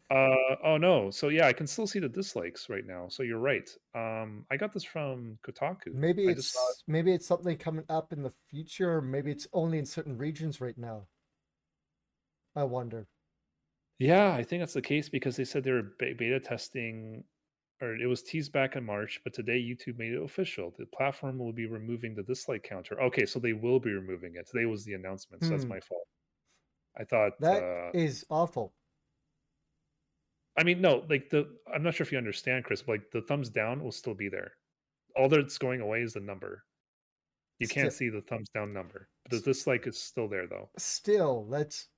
oh 0.62 0.76
no. 0.78 1.10
So 1.10 1.28
yeah, 1.28 1.46
I 1.46 1.52
can 1.52 1.66
still 1.66 1.86
see 1.86 1.98
the 1.98 2.08
dislikes 2.08 2.68
right 2.68 2.86
now. 2.86 3.08
So 3.08 3.22
you're 3.22 3.38
right. 3.38 3.68
Um 3.94 4.46
I 4.50 4.56
got 4.56 4.72
this 4.72 4.84
from 4.84 5.38
Kotaku. 5.46 5.92
Maybe 5.92 6.28
I 6.28 6.34
just 6.34 6.52
saw 6.52 6.60
it. 6.68 6.72
it's 6.72 6.84
maybe 6.86 7.12
it's 7.12 7.26
something 7.26 7.56
coming 7.56 7.84
up 7.88 8.12
in 8.12 8.22
the 8.22 8.32
future, 8.50 8.94
or 8.96 9.02
maybe 9.02 9.30
it's 9.30 9.48
only 9.52 9.78
in 9.78 9.86
certain 9.86 10.16
regions 10.16 10.60
right 10.60 10.78
now. 10.78 11.06
I 12.56 12.64
wonder. 12.64 13.08
Yeah, 13.98 14.34
I 14.34 14.42
think 14.42 14.60
that's 14.60 14.74
the 14.74 14.82
case 14.82 15.08
because 15.08 15.36
they 15.36 15.44
said 15.44 15.64
they 15.64 15.70
were 15.72 15.94
beta 15.98 16.40
testing 16.40 17.24
or 17.80 17.96
it 17.96 18.06
was 18.06 18.22
teased 18.22 18.52
back 18.52 18.76
in 18.76 18.84
March, 18.84 19.20
but 19.24 19.32
today 19.34 19.60
YouTube 19.60 19.98
made 19.98 20.12
it 20.12 20.22
official. 20.22 20.72
The 20.78 20.86
platform 20.86 21.38
will 21.38 21.52
be 21.52 21.66
removing 21.66 22.14
the 22.14 22.22
dislike 22.22 22.62
counter. 22.62 23.00
Okay, 23.02 23.26
so 23.26 23.38
they 23.40 23.52
will 23.52 23.80
be 23.80 23.92
removing 23.92 24.36
it. 24.36 24.48
Today 24.48 24.66
was 24.66 24.84
the 24.84 24.94
announcement, 24.94 25.44
so 25.44 25.54
that's 25.54 25.64
Hmm. 25.64 25.68
my 25.68 25.80
fault. 25.80 26.08
I 26.98 27.04
thought 27.04 27.34
That 27.38 27.62
uh 27.62 27.92
is 27.92 28.26
awful. 28.28 28.74
I 30.56 30.64
mean 30.64 30.80
no, 30.80 31.04
like 31.08 31.30
the 31.30 31.58
I'm 31.72 31.82
not 31.82 31.94
sure 31.94 32.04
if 32.04 32.12
you 32.12 32.18
understand, 32.18 32.64
Chris, 32.64 32.82
but 32.82 32.92
like 32.92 33.10
the 33.10 33.22
thumbs 33.22 33.50
down 33.50 33.82
will 33.82 33.92
still 33.92 34.14
be 34.14 34.28
there. 34.28 34.56
All 35.16 35.28
that's 35.28 35.58
going 35.58 35.80
away 35.80 36.02
is 36.02 36.14
the 36.14 36.20
number. 36.20 36.64
You 37.60 37.68
can't 37.68 37.92
Still, 37.92 37.92
see 37.92 38.08
the 38.10 38.22
thumbs 38.22 38.50
down 38.50 38.72
number. 38.72 39.10
But 39.24 39.32
the 39.32 39.40
dislike 39.42 39.86
is 39.86 40.02
still 40.02 40.28
there 40.28 40.46
though. 40.48 40.70
still, 40.78 41.46
that's 41.46 41.88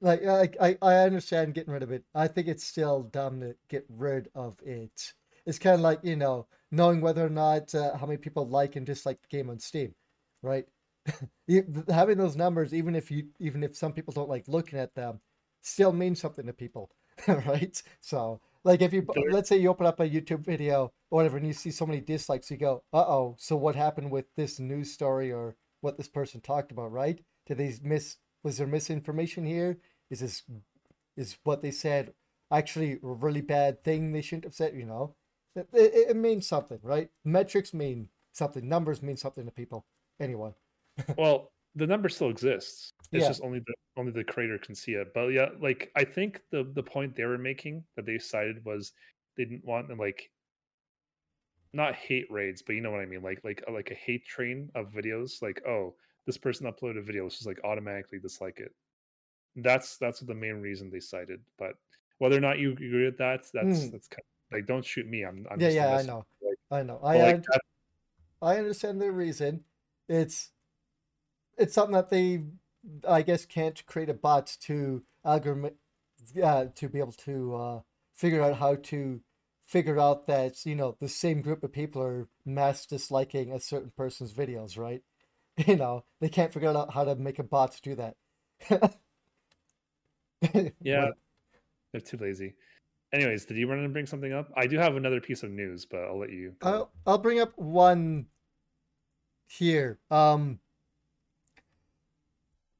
like 0.00 0.24
I 0.26 0.48
I 0.60 0.78
I 0.82 0.94
understand 1.04 1.54
getting 1.54 1.72
rid 1.72 1.82
of 1.82 1.90
it. 1.92 2.04
I 2.14 2.28
think 2.28 2.48
it's 2.48 2.64
still 2.64 3.02
dumb 3.04 3.40
to 3.40 3.54
get 3.68 3.84
rid 3.88 4.28
of 4.34 4.56
it. 4.64 5.12
It's 5.46 5.58
kind 5.58 5.74
of 5.74 5.80
like, 5.80 6.00
you 6.02 6.16
know, 6.16 6.46
knowing 6.70 7.00
whether 7.00 7.24
or 7.24 7.30
not 7.30 7.74
uh, 7.74 7.96
how 7.96 8.06
many 8.06 8.18
people 8.18 8.46
like 8.48 8.76
and 8.76 8.86
dislike 8.86 9.20
the 9.22 9.28
game 9.36 9.50
on 9.50 9.58
Steam, 9.58 9.94
right? 10.42 10.66
Having 11.88 12.18
those 12.18 12.36
numbers, 12.36 12.74
even 12.74 12.94
if 12.94 13.10
you 13.10 13.28
even 13.40 13.62
if 13.64 13.76
some 13.76 13.92
people 13.92 14.12
don't 14.12 14.28
like 14.28 14.44
looking 14.48 14.78
at 14.78 14.94
them, 14.94 15.20
still 15.62 15.92
means 15.92 16.20
something 16.20 16.46
to 16.46 16.52
people, 16.52 16.90
right? 17.28 17.82
So, 18.00 18.40
like 18.64 18.82
if 18.82 18.92
you 18.92 19.06
let's 19.30 19.48
say 19.48 19.56
you 19.58 19.70
open 19.70 19.86
up 19.86 20.00
a 20.00 20.08
YouTube 20.08 20.44
video 20.44 20.92
or 21.10 21.18
whatever 21.18 21.36
and 21.38 21.46
you 21.46 21.52
see 21.52 21.70
so 21.70 21.86
many 21.86 22.00
dislikes, 22.00 22.50
you 22.50 22.56
go, 22.56 22.82
"Uh-oh, 22.92 23.34
so 23.38 23.56
what 23.56 23.74
happened 23.76 24.10
with 24.10 24.26
this 24.36 24.60
news 24.60 24.92
story 24.92 25.32
or 25.32 25.56
what 25.80 25.96
this 25.96 26.08
person 26.08 26.40
talked 26.40 26.72
about, 26.72 26.92
right? 26.92 27.20
Did 27.46 27.58
they 27.58 27.74
miss 27.82 28.16
was 28.42 28.56
there 28.58 28.66
misinformation 28.66 29.44
here? 29.44 29.78
Is 30.10 30.20
this 30.20 30.42
is 31.16 31.36
what 31.44 31.62
they 31.62 31.70
said 31.70 32.12
actually 32.50 32.94
a 32.94 32.98
really 33.06 33.40
bad 33.40 33.82
thing 33.84 34.12
they 34.12 34.22
shouldn't 34.22 34.44
have 34.44 34.54
said, 34.54 34.74
you 34.74 34.84
know? 34.86 35.14
It, 35.54 35.68
it, 35.72 36.10
it 36.10 36.16
means 36.16 36.46
something, 36.46 36.78
right? 36.82 37.08
Metrics 37.24 37.74
mean 37.74 38.08
something, 38.32 38.68
numbers 38.68 39.02
mean 39.02 39.16
something 39.16 39.44
to 39.44 39.52
people. 39.52 39.84
Anyway. 40.20 40.52
Well, 41.16 41.52
the 41.76 41.86
number 41.86 42.08
still 42.08 42.30
exists. 42.30 42.90
It's 43.12 43.22
Yeah. 43.22 43.28
just 43.28 43.42
only 43.42 43.60
the 43.60 43.74
only 43.96 44.12
the 44.12 44.24
creator 44.24 44.58
can 44.58 44.74
see 44.74 44.92
it. 44.92 45.12
But 45.14 45.28
yeah, 45.28 45.50
like 45.60 45.90
I 45.96 46.04
think 46.04 46.42
the 46.50 46.64
the 46.74 46.82
point 46.82 47.16
they 47.16 47.24
were 47.24 47.38
making 47.38 47.84
that 47.96 48.06
they 48.06 48.18
cited 48.18 48.64
was 48.64 48.92
they 49.36 49.44
didn't 49.44 49.64
want 49.64 49.88
to 49.88 49.94
like 49.94 50.30
not 51.72 51.94
hate 51.94 52.30
raids, 52.30 52.62
but 52.62 52.74
you 52.74 52.80
know 52.80 52.90
what 52.90 53.00
I 53.00 53.06
mean, 53.06 53.22
like 53.22 53.40
like 53.44 53.62
like 53.72 53.90
a 53.90 53.94
hate 53.94 54.26
train 54.26 54.70
of 54.74 54.92
videos. 54.92 55.40
Like 55.42 55.62
oh, 55.66 55.94
this 56.26 56.36
person 56.36 56.66
uploaded 56.66 56.98
a 56.98 57.02
video, 57.02 57.24
let's 57.24 57.36
just 57.36 57.46
like 57.46 57.60
automatically 57.64 58.18
dislike 58.18 58.58
it. 58.58 58.74
That's 59.56 59.96
that's 59.98 60.20
the 60.20 60.34
main 60.34 60.56
reason 60.56 60.90
they 60.90 61.00
cited. 61.00 61.42
But 61.58 61.76
whether 62.18 62.36
or 62.36 62.40
not 62.40 62.58
you 62.58 62.72
agree 62.72 63.04
with 63.04 63.18
that, 63.18 63.46
that's 63.52 63.88
Hmm. 63.88 63.90
that's 63.90 64.08
kind 64.08 64.20
of, 64.52 64.56
like 64.56 64.66
don't 64.66 64.84
shoot 64.84 65.06
me. 65.06 65.24
I'm 65.24 65.46
I'm 65.50 65.60
Yeah, 65.60 65.68
just 65.68 65.78
yeah, 65.78 65.94
I 65.94 66.02
know. 66.02 66.26
Like, 66.40 66.56
I 66.70 66.82
know. 66.82 66.98
I 67.02 67.16
like 67.18 67.42
that, 67.52 67.60
I 68.42 68.58
understand 68.58 69.00
the 69.00 69.12
reason. 69.12 69.64
It's 70.08 70.52
it's 71.58 71.74
something 71.74 71.94
that 71.94 72.10
they 72.10 72.44
I 73.06 73.22
guess 73.22 73.44
can't 73.44 73.84
create 73.86 74.08
a 74.08 74.14
bot 74.14 74.56
to 74.62 75.04
algorithm 75.24 75.76
yeah, 76.34 76.64
to 76.74 76.88
be 76.88 76.98
able 76.98 77.12
to 77.12 77.54
uh 77.54 77.80
figure 78.14 78.42
out 78.42 78.56
how 78.56 78.74
to 78.76 79.22
figure 79.66 79.98
out 80.00 80.26
that, 80.26 80.66
you 80.66 80.74
know, 80.74 80.96
the 81.00 81.08
same 81.08 81.42
group 81.42 81.62
of 81.62 81.72
people 81.72 82.02
are 82.02 82.28
mass 82.44 82.86
disliking 82.86 83.52
a 83.52 83.60
certain 83.60 83.90
person's 83.96 84.32
videos, 84.32 84.76
right? 84.78 85.02
You 85.66 85.76
know, 85.76 86.04
they 86.20 86.30
can't 86.30 86.52
figure 86.52 86.70
out 86.70 86.94
how 86.94 87.04
to 87.04 87.16
make 87.16 87.38
a 87.38 87.42
bot 87.44 87.72
to 87.72 87.82
do 87.82 87.94
that. 87.96 88.16
yeah, 90.82 91.08
they're 91.92 92.00
too 92.00 92.16
lazy. 92.16 92.54
Anyways, 93.12 93.44
did 93.44 93.56
you 93.56 93.66
want 93.66 93.82
to 93.82 93.88
bring 93.88 94.06
something 94.06 94.32
up? 94.32 94.50
I 94.56 94.66
do 94.66 94.78
have 94.78 94.96
another 94.96 95.20
piece 95.20 95.42
of 95.42 95.50
news, 95.50 95.84
but 95.84 96.04
I'll 96.04 96.18
let 96.18 96.30
you. 96.30 96.54
I'll 96.62 96.92
I'll 97.06 97.18
bring 97.18 97.40
up 97.40 97.56
one 97.58 98.26
here. 99.48 99.98
Um 100.10 100.60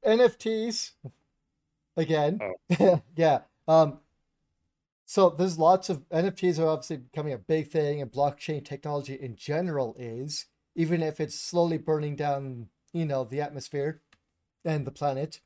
NFTs 0.05 0.91
again. 1.97 2.39
Oh, 2.79 3.01
Yeah. 3.15 3.39
Um 3.67 3.99
so 5.05 5.29
there's 5.29 5.59
lots 5.59 5.89
of 5.89 6.07
NFTs 6.09 6.57
are 6.57 6.67
obviously 6.67 6.97
becoming 6.97 7.33
a 7.33 7.37
big 7.37 7.67
thing 7.67 8.01
and 8.01 8.09
blockchain 8.09 8.63
technology 8.63 9.15
in 9.15 9.35
general 9.35 9.93
is 9.99 10.45
even 10.75 11.03
if 11.03 11.19
it's 11.19 11.37
slowly 11.37 11.77
burning 11.77 12.15
down, 12.15 12.67
you 12.93 13.05
know, 13.05 13.25
the 13.25 13.41
atmosphere 13.41 14.01
and 14.63 14.87
the 14.87 14.91
planet 14.91 15.41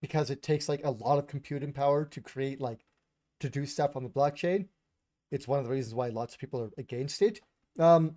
because 0.00 0.30
it 0.30 0.42
takes 0.42 0.68
like 0.68 0.84
a 0.84 0.90
lot 0.90 1.18
of 1.18 1.26
computing 1.26 1.72
power 1.72 2.04
to 2.04 2.20
create 2.20 2.60
like 2.60 2.84
to 3.40 3.48
do 3.48 3.66
stuff 3.66 3.96
on 3.96 4.02
the 4.02 4.10
blockchain. 4.10 4.66
It's 5.30 5.46
one 5.48 5.58
of 5.58 5.64
the 5.66 5.70
reasons 5.70 5.94
why 5.94 6.08
lots 6.08 6.34
of 6.34 6.40
people 6.40 6.60
are 6.62 6.70
against 6.78 7.22
it. 7.22 7.40
Um 7.78 8.16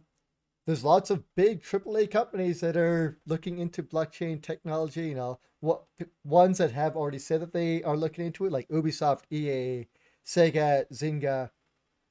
there's 0.68 0.84
lots 0.84 1.10
of 1.10 1.24
big 1.36 1.64
AAA 1.64 2.12
companies 2.12 2.60
that 2.62 2.78
are 2.78 3.20
looking 3.26 3.58
into 3.58 3.82
blockchain 3.82 4.42
technology. 4.42 5.08
You 5.08 5.16
know, 5.16 5.40
what 5.60 5.84
ones 6.24 6.60
that 6.60 6.72
have 6.72 6.96
already 6.96 7.20
said 7.20 7.42
that 7.42 7.54
they 7.54 7.82
are 7.84 7.98
looking 7.98 8.26
into 8.26 8.46
it, 8.46 8.52
like 8.52 8.68
Ubisoft, 8.70 9.24
EA, 9.32 9.88
Sega, 10.26 10.86
Zynga. 10.94 11.50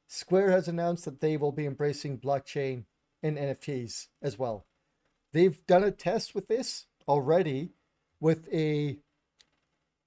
Square 0.09 0.51
has 0.51 0.67
announced 0.67 1.05
that 1.05 1.21
they 1.21 1.37
will 1.37 1.53
be 1.53 1.67
embracing 1.67 2.19
blockchain 2.19 2.85
and 3.23 3.37
NFTs 3.37 4.09
as 4.21 4.37
well. 4.37 4.67
They've 5.33 5.65
done 5.67 5.85
a 5.85 5.93
test 5.93 6.35
with 6.35 6.49
this 6.49 6.87
already 7.07 7.71
with 8.19 8.49
a 8.53 8.99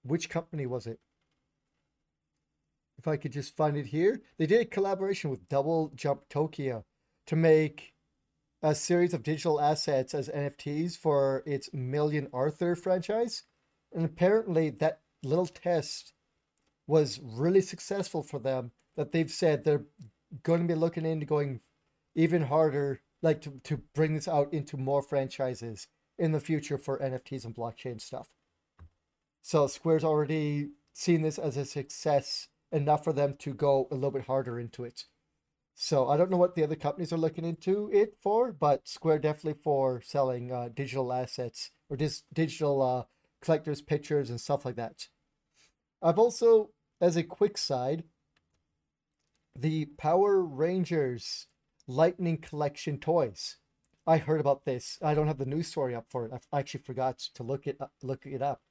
which 0.03 0.30
company 0.30 0.65
was 0.65 0.88
it? 0.88 0.99
If 2.97 3.07
I 3.07 3.17
could 3.17 3.31
just 3.31 3.55
find 3.55 3.75
it 3.75 3.88
here, 3.88 4.21
they 4.38 4.45
did 4.45 4.61
a 4.61 4.65
collaboration 4.65 5.30
with 5.30 5.49
Double 5.49 5.91
Jump 5.95 6.30
Tokyo 6.30 6.85
to 7.27 7.35
make 7.35 7.93
a 8.61 8.73
series 8.73 9.13
of 9.13 9.23
digital 9.23 9.59
assets 9.59 10.13
as 10.13 10.30
NFTs 10.30 10.97
for 10.97 11.43
its 11.45 11.69
Million 11.73 12.30
Arthur 12.31 12.75
franchise. 12.75 13.43
And 13.93 14.05
apparently, 14.05 14.69
that 14.69 15.01
little 15.23 15.45
test 15.45 16.13
was 16.88 17.19
really 17.21 17.61
successful 17.61 18.23
for 18.23 18.39
them. 18.39 18.71
That 18.95 19.11
they've 19.11 19.31
said 19.31 19.63
they're 19.63 19.85
going 20.43 20.61
to 20.61 20.67
be 20.67 20.75
looking 20.75 21.05
into 21.05 21.25
going 21.25 21.59
even 22.15 22.43
harder, 22.43 23.01
like 23.21 23.41
to, 23.41 23.59
to 23.63 23.77
bring 23.95 24.13
this 24.13 24.27
out 24.27 24.53
into 24.53 24.77
more 24.77 25.01
franchises 25.01 25.88
in 26.17 26.31
the 26.31 26.39
future 26.39 26.77
for 26.77 26.99
NFTs 26.99 27.45
and 27.45 27.55
blockchain 27.55 27.99
stuff. 27.99 28.30
So 29.45 29.67
Square's 29.67 30.05
already 30.05 30.69
seen 30.93 31.21
this 31.21 31.37
as 31.37 31.57
a 31.57 31.65
success 31.65 32.47
enough 32.71 33.03
for 33.03 33.11
them 33.11 33.35
to 33.39 33.53
go 33.53 33.89
a 33.91 33.93
little 33.93 34.09
bit 34.09 34.25
harder 34.25 34.57
into 34.57 34.85
it. 34.85 35.03
So 35.75 36.07
I 36.07 36.15
don't 36.15 36.31
know 36.31 36.37
what 36.37 36.55
the 36.55 36.63
other 36.63 36.77
companies 36.77 37.11
are 37.11 37.17
looking 37.17 37.43
into 37.43 37.89
it 37.91 38.15
for, 38.21 38.53
but 38.53 38.87
Square 38.87 39.19
definitely 39.19 39.59
for 39.61 40.01
selling 40.01 40.51
uh, 40.51 40.69
digital 40.73 41.11
assets 41.11 41.71
or 41.89 41.97
just 41.97 42.23
digital 42.33 42.81
uh, 42.81 43.03
collectors' 43.41 43.81
pictures 43.81 44.29
and 44.29 44.39
stuff 44.39 44.63
like 44.63 44.77
that. 44.77 45.09
I've 46.01 46.19
also, 46.19 46.69
as 47.01 47.17
a 47.17 47.23
quick 47.23 47.57
side, 47.57 48.05
the 49.53 49.87
Power 49.97 50.41
Rangers 50.41 51.47
Lightning 51.85 52.37
Collection 52.37 52.97
toys. 52.97 53.57
I 54.07 54.19
heard 54.19 54.39
about 54.39 54.63
this. 54.63 54.99
I 55.01 55.13
don't 55.13 55.27
have 55.27 55.37
the 55.37 55.45
news 55.45 55.67
story 55.67 55.93
up 55.93 56.05
for 56.09 56.25
it. 56.25 56.31
I 56.53 56.59
actually 56.59 56.83
forgot 56.83 57.19
to 57.35 57.43
look 57.43 57.67
it 57.67 57.75
up, 57.81 57.91
look 58.01 58.25
it 58.25 58.41
up. 58.41 58.61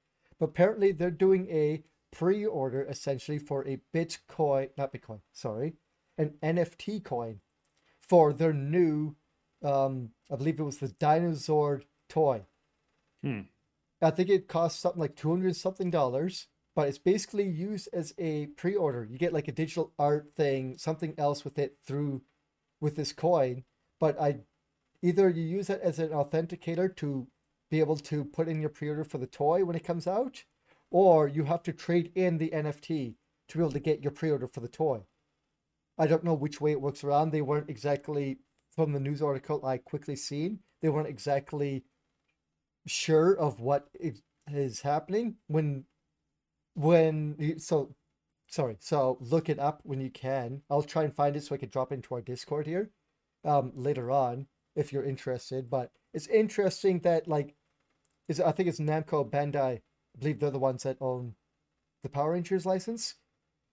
But 0.43 0.49
apparently 0.49 0.91
they're 0.91 1.13
doing 1.13 1.49
a 1.51 1.85
pre-order 2.11 2.83
essentially 2.83 3.39
for 3.39 3.65
a 3.65 3.79
Bitcoin, 3.95 4.71
not 4.77 4.93
Bitcoin, 4.93 5.21
sorry, 5.33 5.75
an 6.19 6.35
NFT 6.43 7.05
coin 7.05 7.39
for 8.01 8.33
their 8.33 8.53
new, 8.53 9.15
um, 9.63 10.11
I 10.29 10.35
believe 10.35 10.59
it 10.59 10.65
was 10.65 10.79
the 10.79 10.89
Dinosaur 10.89 11.83
toy. 12.09 12.43
Hmm. 13.23 13.43
I 14.01 14.11
think 14.11 14.31
it 14.31 14.49
costs 14.49 14.81
something 14.81 15.01
like 15.01 15.15
200 15.15 15.55
something 15.55 15.93
dollars, 15.93 16.49
but 16.75 16.89
it's 16.89 16.99
basically 16.99 17.47
used 17.47 17.89
as 17.93 18.13
a 18.19 18.47
pre-order. 18.47 19.07
You 19.09 19.19
get 19.19 19.33
like 19.33 19.47
a 19.47 19.53
digital 19.53 19.93
art 19.97 20.33
thing, 20.35 20.77
something 20.77 21.15
else 21.19 21.45
with 21.45 21.57
it 21.57 21.77
through 21.87 22.23
with 22.81 22.97
this 22.97 23.13
coin, 23.13 23.63
but 24.01 24.21
I 24.21 24.41
either 25.03 25.31
you 25.31 25.45
use 25.45 25.71
it 25.71 25.81
as 25.85 26.01
an 26.01 26.09
authenticator 26.09 26.97
to 26.97 27.29
be 27.73 27.81
able 27.81 27.97
to 27.97 28.23
put 28.23 28.49
in 28.49 28.61
your 28.61 28.69
pre-order 28.69 29.03
for 29.03 29.17
the 29.17 29.27
toy 29.27 29.65
when 29.65 29.75
it 29.75 29.83
comes 29.83 30.07
out, 30.07 30.45
or 30.91 31.27
you 31.27 31.45
have 31.45 31.63
to 31.63 31.73
trade 31.73 32.13
in 32.15 32.37
the 32.37 32.51
NFT 32.51 33.15
to 33.49 33.57
be 33.57 33.63
able 33.63 33.73
to 33.73 33.81
get 33.81 34.03
your 34.03 34.13
pre-order 34.13 34.47
for 34.47 34.61
the 34.61 34.69
toy. 34.69 35.01
I 35.99 36.07
don't 36.07 36.23
know 36.23 36.35
which 36.35 36.61
way 36.61 36.73
it 36.73 36.83
works 36.83 37.03
around. 37.03 37.31
They 37.31 37.41
weren't 37.41 37.71
exactly 37.71 38.41
from 38.77 38.93
the 38.93 39.01
news 39.01 39.23
article 39.23 39.65
I 39.65 39.79
quickly 39.79 40.17
seen. 40.17 40.59
They 40.83 40.91
weren't 40.91 41.09
exactly 41.09 41.85
sure 42.87 43.33
of 43.39 43.59
what 43.59 43.89
is 44.51 44.83
happening 44.83 45.37
when 45.47 45.87
when 46.75 47.59
so 47.59 47.95
sorry. 48.49 48.77
So 48.81 49.17
look 49.21 49.49
it 49.49 49.59
up 49.59 49.81
when 49.85 50.01
you 50.01 50.11
can. 50.11 50.61
I'll 50.69 50.83
try 50.83 51.05
and 51.05 51.15
find 51.15 51.37
it 51.37 51.45
so 51.45 51.55
I 51.55 51.59
can 51.59 51.71
drop 51.71 51.91
into 51.91 52.15
our 52.15 52.21
Discord 52.21 52.67
here 52.67 52.91
um, 53.47 53.73
later 53.75 54.11
on 54.11 54.47
if 54.77 54.93
you're 54.93 55.05
interested. 55.05 55.71
But 55.71 55.91
it's 56.15 56.27
interesting 56.27 57.01
that 57.01 57.29
like, 57.29 57.55
is 58.33 58.41
I 58.41 58.53
think 58.53 58.69
it's 58.69 58.81
Namco 58.81 59.29
Bandai. 59.29 59.57
I 59.57 59.83
believe 60.19 60.41
they're 60.41 60.51
the 60.51 60.59
ones 60.59 60.83
that 60.83 60.97
own 61.01 61.35
the 62.03 62.09
Power 62.09 62.33
Rangers 62.33 62.67
license. 62.67 63.15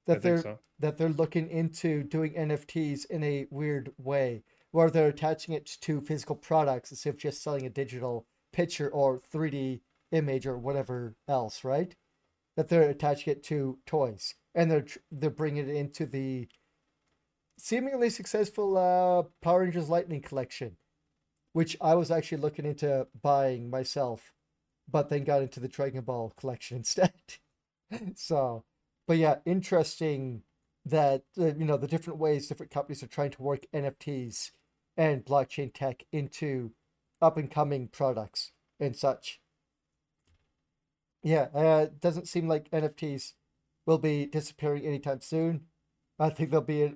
That 0.06 0.18
I 0.18 0.20
they're 0.20 0.38
think 0.38 0.56
so. 0.56 0.60
that 0.80 0.98
they're 0.98 1.10
looking 1.10 1.50
into 1.50 2.04
doing 2.04 2.34
NFTs 2.34 3.06
in 3.10 3.24
a 3.24 3.48
weird 3.50 3.92
way, 3.98 4.44
where 4.72 4.90
they're 4.90 5.08
attaching 5.08 5.54
it 5.54 5.66
to 5.82 6.02
physical 6.02 6.36
products 6.36 6.92
instead 6.92 7.12
of 7.12 7.18
just 7.18 7.44
selling 7.44 7.66
a 7.66 7.70
digital 7.70 8.26
picture 8.54 8.90
or 8.90 9.22
3D 9.34 9.82
image 10.12 10.48
or 10.48 10.58
whatever 10.58 11.16
else, 11.28 11.64
right? 11.64 11.96
That 12.56 12.70
they're 12.70 12.90
attaching 12.90 13.32
it 13.32 13.44
to 13.44 13.80
toys 13.86 14.36
and 14.56 14.70
they're 14.70 14.86
they're 15.12 15.30
bringing 15.30 15.70
it 15.70 15.76
into 15.76 16.06
the 16.06 16.48
seemingly 17.58 18.10
successful 18.10 18.78
uh, 18.78 19.24
Power 19.42 19.62
Rangers 19.62 19.90
Lightning 19.90 20.22
collection, 20.22 20.78
which 21.54 21.78
I 21.82 21.96
was 21.96 22.12
actually 22.12 22.40
looking 22.40 22.66
into 22.66 23.08
buying 23.22 23.70
myself, 23.70 24.34
but 24.90 25.10
then 25.10 25.24
got 25.24 25.42
into 25.42 25.60
the 25.60 25.68
Dragon 25.68 26.02
Ball 26.02 26.34
collection 26.38 26.78
instead. 26.80 27.14
so, 28.16 28.64
but 29.08 29.18
yeah, 29.18 29.38
interesting 29.46 30.44
that 30.86 31.24
uh, 31.38 31.54
you 31.56 31.66
know 31.66 31.78
the 31.78 31.88
different 31.88 32.20
ways 32.20 32.48
different 32.48 32.72
companies 32.72 33.04
are 33.04 33.08
trying 33.08 33.32
to 33.32 33.42
work 33.42 33.66
NFTs 33.74 34.52
and 34.98 35.26
blockchain 35.26 35.74
tech 35.74 36.04
into 36.12 36.72
up 37.22 37.38
and 37.38 37.52
coming 37.52 37.88
products 37.88 38.52
and 38.80 38.96
such. 38.96 39.40
Yeah, 41.22 41.48
uh, 41.54 41.88
doesn't 42.00 42.28
seem 42.28 42.48
like 42.48 42.72
NFTs 42.72 43.34
will 43.86 43.98
be 43.98 44.26
disappearing 44.26 44.86
anytime 44.86 45.20
soon. 45.22 45.66
I 46.18 46.30
think 46.30 46.52
they'll 46.52 46.62
be 46.62 46.94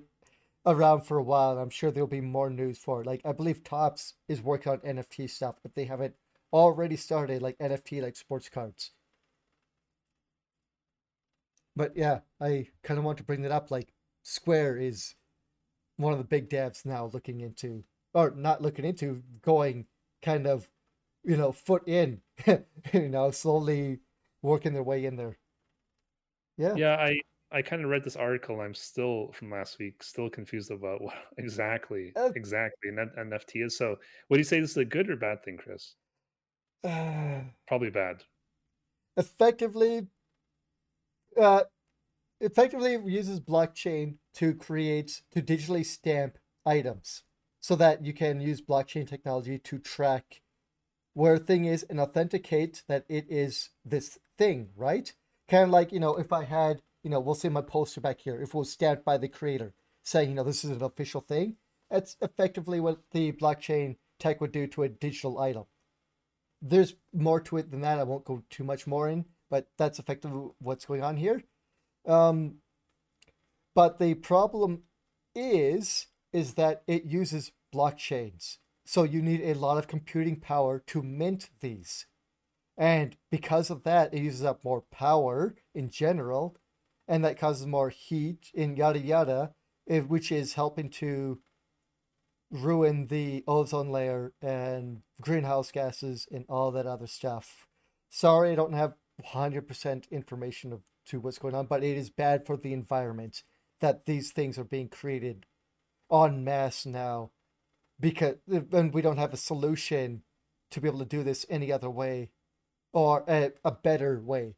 around 0.66 1.02
for 1.02 1.18
a 1.18 1.22
while, 1.22 1.52
and 1.52 1.60
I'm 1.60 1.70
sure 1.70 1.90
there'll 1.90 2.06
be 2.06 2.20
more 2.20 2.50
news 2.50 2.78
for 2.78 3.02
it. 3.02 3.06
Like 3.06 3.20
I 3.24 3.32
believe 3.32 3.64
Topps 3.64 4.14
is 4.28 4.40
working 4.40 4.72
on 4.72 4.78
NFT 4.78 5.28
stuff, 5.28 5.56
but 5.62 5.74
they 5.74 5.84
haven't 5.84 6.14
already 6.54 6.96
started, 6.96 7.42
like 7.42 7.58
NFT 7.60 8.00
like 8.02 8.16
sports 8.16 8.48
cards. 8.48 8.92
But 11.76 11.96
yeah, 11.96 12.20
I 12.40 12.68
kind 12.82 12.98
of 12.98 13.04
want 13.04 13.18
to 13.18 13.24
bring 13.24 13.42
that 13.42 13.52
up. 13.52 13.70
Like 13.70 13.92
Square 14.22 14.78
is 14.78 15.14
one 15.96 16.12
of 16.12 16.18
the 16.18 16.24
big 16.24 16.50
devs 16.50 16.86
now 16.86 17.06
looking 17.12 17.40
into, 17.40 17.84
or 18.14 18.32
not 18.32 18.62
looking 18.62 18.84
into, 18.84 19.22
going 19.42 19.86
kind 20.22 20.46
of, 20.46 20.68
you 21.24 21.36
know, 21.36 21.52
foot 21.52 21.88
in, 21.88 22.22
you 22.92 23.08
know, 23.08 23.30
slowly 23.32 24.00
working 24.42 24.72
their 24.74 24.82
way 24.84 25.04
in 25.06 25.16
there. 25.16 25.38
Yeah. 26.56 26.76
Yeah, 26.76 26.96
I 26.96 27.20
I 27.50 27.62
kind 27.62 27.84
of 27.84 27.90
read 27.90 28.04
this 28.04 28.16
article. 28.16 28.60
I'm 28.60 28.74
still 28.74 29.30
from 29.32 29.50
last 29.50 29.78
week, 29.78 30.02
still 30.02 30.28
confused 30.30 30.70
about 30.70 31.00
what 31.02 31.14
exactly 31.38 32.16
Uh, 32.16 32.32
exactly 32.34 32.90
an 32.90 33.10
NFT 33.16 33.64
is. 33.64 33.76
So, 33.76 33.96
what 34.28 34.36
do 34.36 34.40
you 34.40 34.44
say? 34.44 34.60
This 34.60 34.72
is 34.72 34.76
a 34.78 34.84
good 34.84 35.10
or 35.10 35.16
bad 35.16 35.42
thing, 35.44 35.56
Chris? 35.56 35.94
Probably 37.66 37.90
bad. 37.90 38.24
effectively, 39.16 40.06
uh, 41.40 41.62
effectively 42.40 42.98
uses 43.06 43.40
blockchain 43.40 44.16
to 44.34 44.54
create 44.54 45.22
to 45.32 45.40
digitally 45.40 45.84
stamp 45.84 46.38
items 46.66 47.22
so 47.60 47.74
that 47.76 48.04
you 48.04 48.12
can 48.12 48.40
use 48.40 48.60
blockchain 48.60 49.08
technology 49.08 49.58
to 49.58 49.78
track 49.78 50.42
where 51.14 51.34
a 51.34 51.38
thing 51.38 51.64
is 51.64 51.84
and 51.88 52.00
authenticate 52.00 52.82
that 52.88 53.04
it 53.08 53.24
is 53.30 53.70
this 53.84 54.18
thing, 54.36 54.68
right? 54.76 55.14
Kind 55.48 55.64
of 55.64 55.70
like, 55.70 55.92
you 55.92 56.00
know, 56.00 56.16
if 56.16 56.32
I 56.32 56.44
had, 56.44 56.82
you 57.02 57.10
know, 57.10 57.20
we'll 57.20 57.34
say 57.34 57.48
my 57.48 57.62
poster 57.62 58.00
back 58.00 58.20
here, 58.20 58.40
if 58.42 58.48
it 58.50 58.54
was 58.54 58.70
stamped 58.72 59.04
by 59.04 59.16
the 59.16 59.28
creator 59.28 59.72
saying, 60.02 60.30
you 60.30 60.34
know, 60.34 60.44
this 60.44 60.64
is 60.64 60.70
an 60.72 60.82
official 60.82 61.20
thing, 61.22 61.56
that's 61.90 62.16
effectively 62.20 62.80
what 62.80 62.98
the 63.12 63.32
blockchain 63.32 63.96
tech 64.18 64.40
would 64.40 64.52
do 64.52 64.66
to 64.66 64.82
a 64.82 64.88
digital 64.88 65.38
item. 65.38 65.64
There's 66.66 66.94
more 67.12 67.40
to 67.42 67.58
it 67.58 67.70
than 67.70 67.82
that. 67.82 67.98
I 67.98 68.04
won't 68.04 68.24
go 68.24 68.42
too 68.48 68.64
much 68.64 68.86
more 68.86 69.08
in, 69.08 69.26
but 69.50 69.68
that's 69.76 69.98
effectively 69.98 70.48
what's 70.58 70.86
going 70.86 71.02
on 71.02 71.18
here. 71.18 71.44
Um, 72.06 72.56
but 73.74 73.98
the 73.98 74.14
problem 74.14 74.84
is 75.34 76.06
is 76.32 76.54
that 76.54 76.82
it 76.88 77.04
uses 77.04 77.52
blockchains. 77.72 78.56
So 78.86 79.04
you 79.04 79.22
need 79.22 79.42
a 79.42 79.54
lot 79.54 79.78
of 79.78 79.86
computing 79.86 80.40
power 80.40 80.82
to 80.88 81.02
mint 81.02 81.50
these. 81.60 82.06
And 82.76 83.16
because 83.30 83.70
of 83.70 83.84
that, 83.84 84.12
it 84.12 84.22
uses 84.22 84.44
up 84.44 84.64
more 84.64 84.82
power 84.90 85.54
in 85.74 85.90
general, 85.90 86.56
and 87.06 87.24
that 87.24 87.38
causes 87.38 87.66
more 87.66 87.90
heat 87.90 88.50
and 88.56 88.76
yada 88.76 88.98
yada, 88.98 89.54
eh, 89.88 90.00
which 90.00 90.32
is 90.32 90.54
helping 90.54 90.90
to 90.90 91.40
ruin 92.54 93.08
the 93.08 93.42
ozone 93.46 93.90
layer 93.90 94.32
and 94.40 95.02
greenhouse 95.20 95.72
gases 95.72 96.26
and 96.30 96.44
all 96.48 96.70
that 96.70 96.86
other 96.86 97.06
stuff. 97.06 97.66
Sorry, 98.08 98.52
I 98.52 98.54
don't 98.54 98.74
have 98.74 98.94
100% 99.32 100.10
information 100.10 100.72
of 100.72 100.80
to 101.06 101.20
what's 101.20 101.38
going 101.38 101.54
on, 101.54 101.66
but 101.66 101.84
it 101.84 101.98
is 101.98 102.08
bad 102.08 102.46
for 102.46 102.56
the 102.56 102.72
environment 102.72 103.42
that 103.80 104.06
these 104.06 104.30
things 104.32 104.58
are 104.58 104.64
being 104.64 104.88
created 104.88 105.44
en 106.10 106.44
masse 106.44 106.86
now 106.86 107.30
because 107.98 108.36
and 108.48 108.94
we 108.94 109.02
don't 109.02 109.18
have 109.18 109.32
a 109.32 109.38
solution 109.38 110.22
to 110.70 110.80
be 110.80 110.88
able 110.88 110.98
to 110.98 111.04
do 111.04 111.22
this 111.22 111.46
any 111.48 111.72
other 111.72 111.90
way 111.90 112.30
or 112.92 113.24
a, 113.28 113.52
a 113.64 113.70
better 113.70 114.20
way 114.20 114.54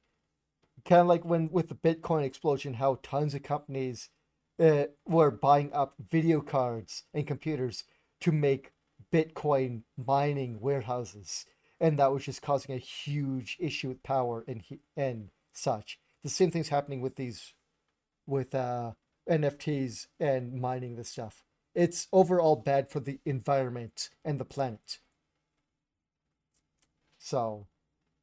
kind 0.84 1.00
of 1.02 1.06
like 1.06 1.24
when 1.24 1.48
with 1.50 1.68
the 1.68 1.74
bitcoin 1.74 2.24
explosion 2.24 2.74
how 2.74 2.98
tons 3.02 3.34
of 3.34 3.42
companies 3.42 4.10
uh, 4.58 4.84
were 5.06 5.30
buying 5.30 5.72
up 5.72 5.94
video 6.10 6.40
cards 6.40 7.04
and 7.12 7.26
computers 7.26 7.84
to 8.20 8.32
make 8.32 8.72
bitcoin 9.12 9.82
mining 9.96 10.60
warehouses. 10.60 11.44
And 11.80 11.98
that 11.98 12.12
was 12.12 12.24
just 12.24 12.42
causing 12.42 12.74
a 12.74 12.78
huge 12.78 13.56
issue 13.60 13.88
with 13.88 14.02
power 14.02 14.44
and 14.48 14.62
and 14.96 15.28
such. 15.52 15.98
The 16.22 16.30
same 16.30 16.50
thing's 16.50 16.70
happening 16.70 17.00
with 17.00 17.16
these 17.16 17.52
with 18.26 18.54
uh 18.54 18.92
nfts 19.28 20.06
and 20.18 20.60
mining 20.60 20.96
this 20.96 21.10
stuff. 21.10 21.44
It's 21.74 22.08
overall 22.12 22.56
bad 22.56 22.90
for 22.90 23.00
the 23.00 23.20
environment 23.26 24.08
and 24.24 24.40
the 24.40 24.44
planet. 24.44 24.98
So 27.18 27.66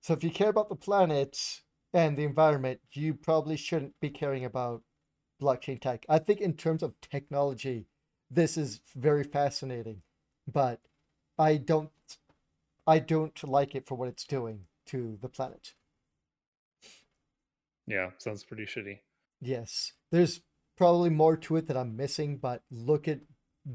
so 0.02 0.14
if 0.14 0.24
you 0.24 0.32
care 0.32 0.50
about 0.50 0.70
the 0.70 0.76
planet 0.76 1.62
and 1.94 2.18
the 2.18 2.24
environment, 2.24 2.82
you 2.92 3.14
probably 3.14 3.56
shouldn't 3.56 4.00
be 4.02 4.10
caring 4.10 4.44
about 4.44 4.82
blockchain 5.44 5.80
tech. 5.80 6.06
I 6.10 6.20
think 6.20 6.42
in 6.42 6.54
terms 6.54 6.84
of 6.84 7.00
technology, 7.02 7.88
this 8.30 8.58
is 8.58 8.82
very 8.96 9.24
fascinating, 9.24 10.02
but 10.52 10.80
I 11.38 11.58
don't 11.58 11.92
I 12.86 13.00
don't 13.00 13.42
like 13.44 13.76
it 13.76 13.88
for 13.88 13.96
what 13.96 14.10
it's 14.10 14.26
doing 14.26 14.66
to 14.88 15.18
the 15.22 15.30
planet. 15.30 15.74
Yeah, 17.88 18.12
sounds 18.18 18.44
pretty 18.44 18.66
shitty. 18.66 19.00
Yes. 19.42 19.94
There's 20.12 20.42
probably 20.78 21.10
more 21.10 21.38
to 21.38 21.58
it 21.58 21.68
that 21.68 21.78
I'm 21.78 21.96
missing, 21.96 22.38
but 22.38 22.64
look 22.72 23.08
at 23.08 23.20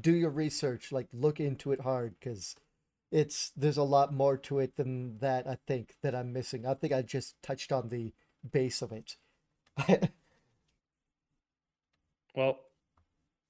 do 0.01 0.13
your 0.13 0.29
research, 0.29 0.91
like 0.91 1.07
look 1.13 1.39
into 1.39 1.71
it 1.71 1.81
hard 1.81 2.15
because 2.19 2.55
it's 3.11 3.51
there's 3.55 3.77
a 3.77 3.83
lot 3.83 4.13
more 4.13 4.37
to 4.37 4.59
it 4.59 4.75
than 4.75 5.17
that 5.19 5.47
I 5.47 5.57
think 5.67 5.95
that 6.03 6.15
I'm 6.15 6.33
missing. 6.33 6.65
I 6.65 6.73
think 6.75 6.93
I 6.93 7.01
just 7.01 7.35
touched 7.41 7.71
on 7.71 7.89
the 7.89 8.13
base 8.51 8.81
of 8.81 8.91
it. 8.91 9.17
Well, 12.39 12.57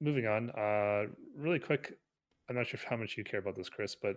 moving 0.02 0.26
on. 0.26 0.50
Uh, 0.50 1.12
really 1.38 1.60
quick. 1.60 1.94
I'm 2.50 2.56
not 2.56 2.66
sure 2.66 2.80
how 2.90 2.98
much 2.98 3.18
you 3.18 3.24
care 3.24 3.40
about 3.40 3.56
this, 3.56 3.70
Chris, 3.70 3.96
but 3.96 4.16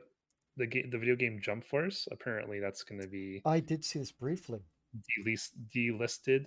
the 0.57 0.67
game, 0.67 0.89
the 0.91 0.97
video 0.97 1.15
game 1.15 1.41
Jump 1.43 1.63
Force. 1.63 2.09
Apparently, 2.11 2.59
that's 2.59 2.83
going 2.83 3.03
to 3.03 3.07
be 3.07 3.43
I 3.45 3.61
did 3.61 3.85
see 3.85 3.99
this 3.99 4.13
briefly. 4.13 4.61
delist, 4.97 5.51
delisted 5.77 6.47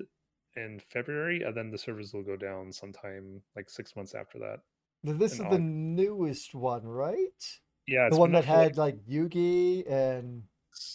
in 0.55 0.81
February, 0.89 1.43
and 1.43 1.55
then 1.55 1.69
the 1.69 1.77
servers 1.77 2.15
will 2.15 2.23
go 2.23 2.35
down 2.35 2.71
sometime 2.73 3.43
like 3.55 3.69
six 3.69 3.95
months 3.95 4.15
after 4.15 4.39
that. 4.39 4.57
Now, 5.03 5.13
This 5.13 5.33
is 5.33 5.45
the 5.51 5.59
newest 5.59 6.55
one, 6.55 6.81
right? 6.83 7.59
Yeah, 7.85 8.09
The 8.09 8.17
one 8.17 8.31
that 8.31 8.47
like, 8.47 8.57
had 8.57 8.77
like 8.77 9.05
Yugi 9.05 9.87
and 9.87 10.41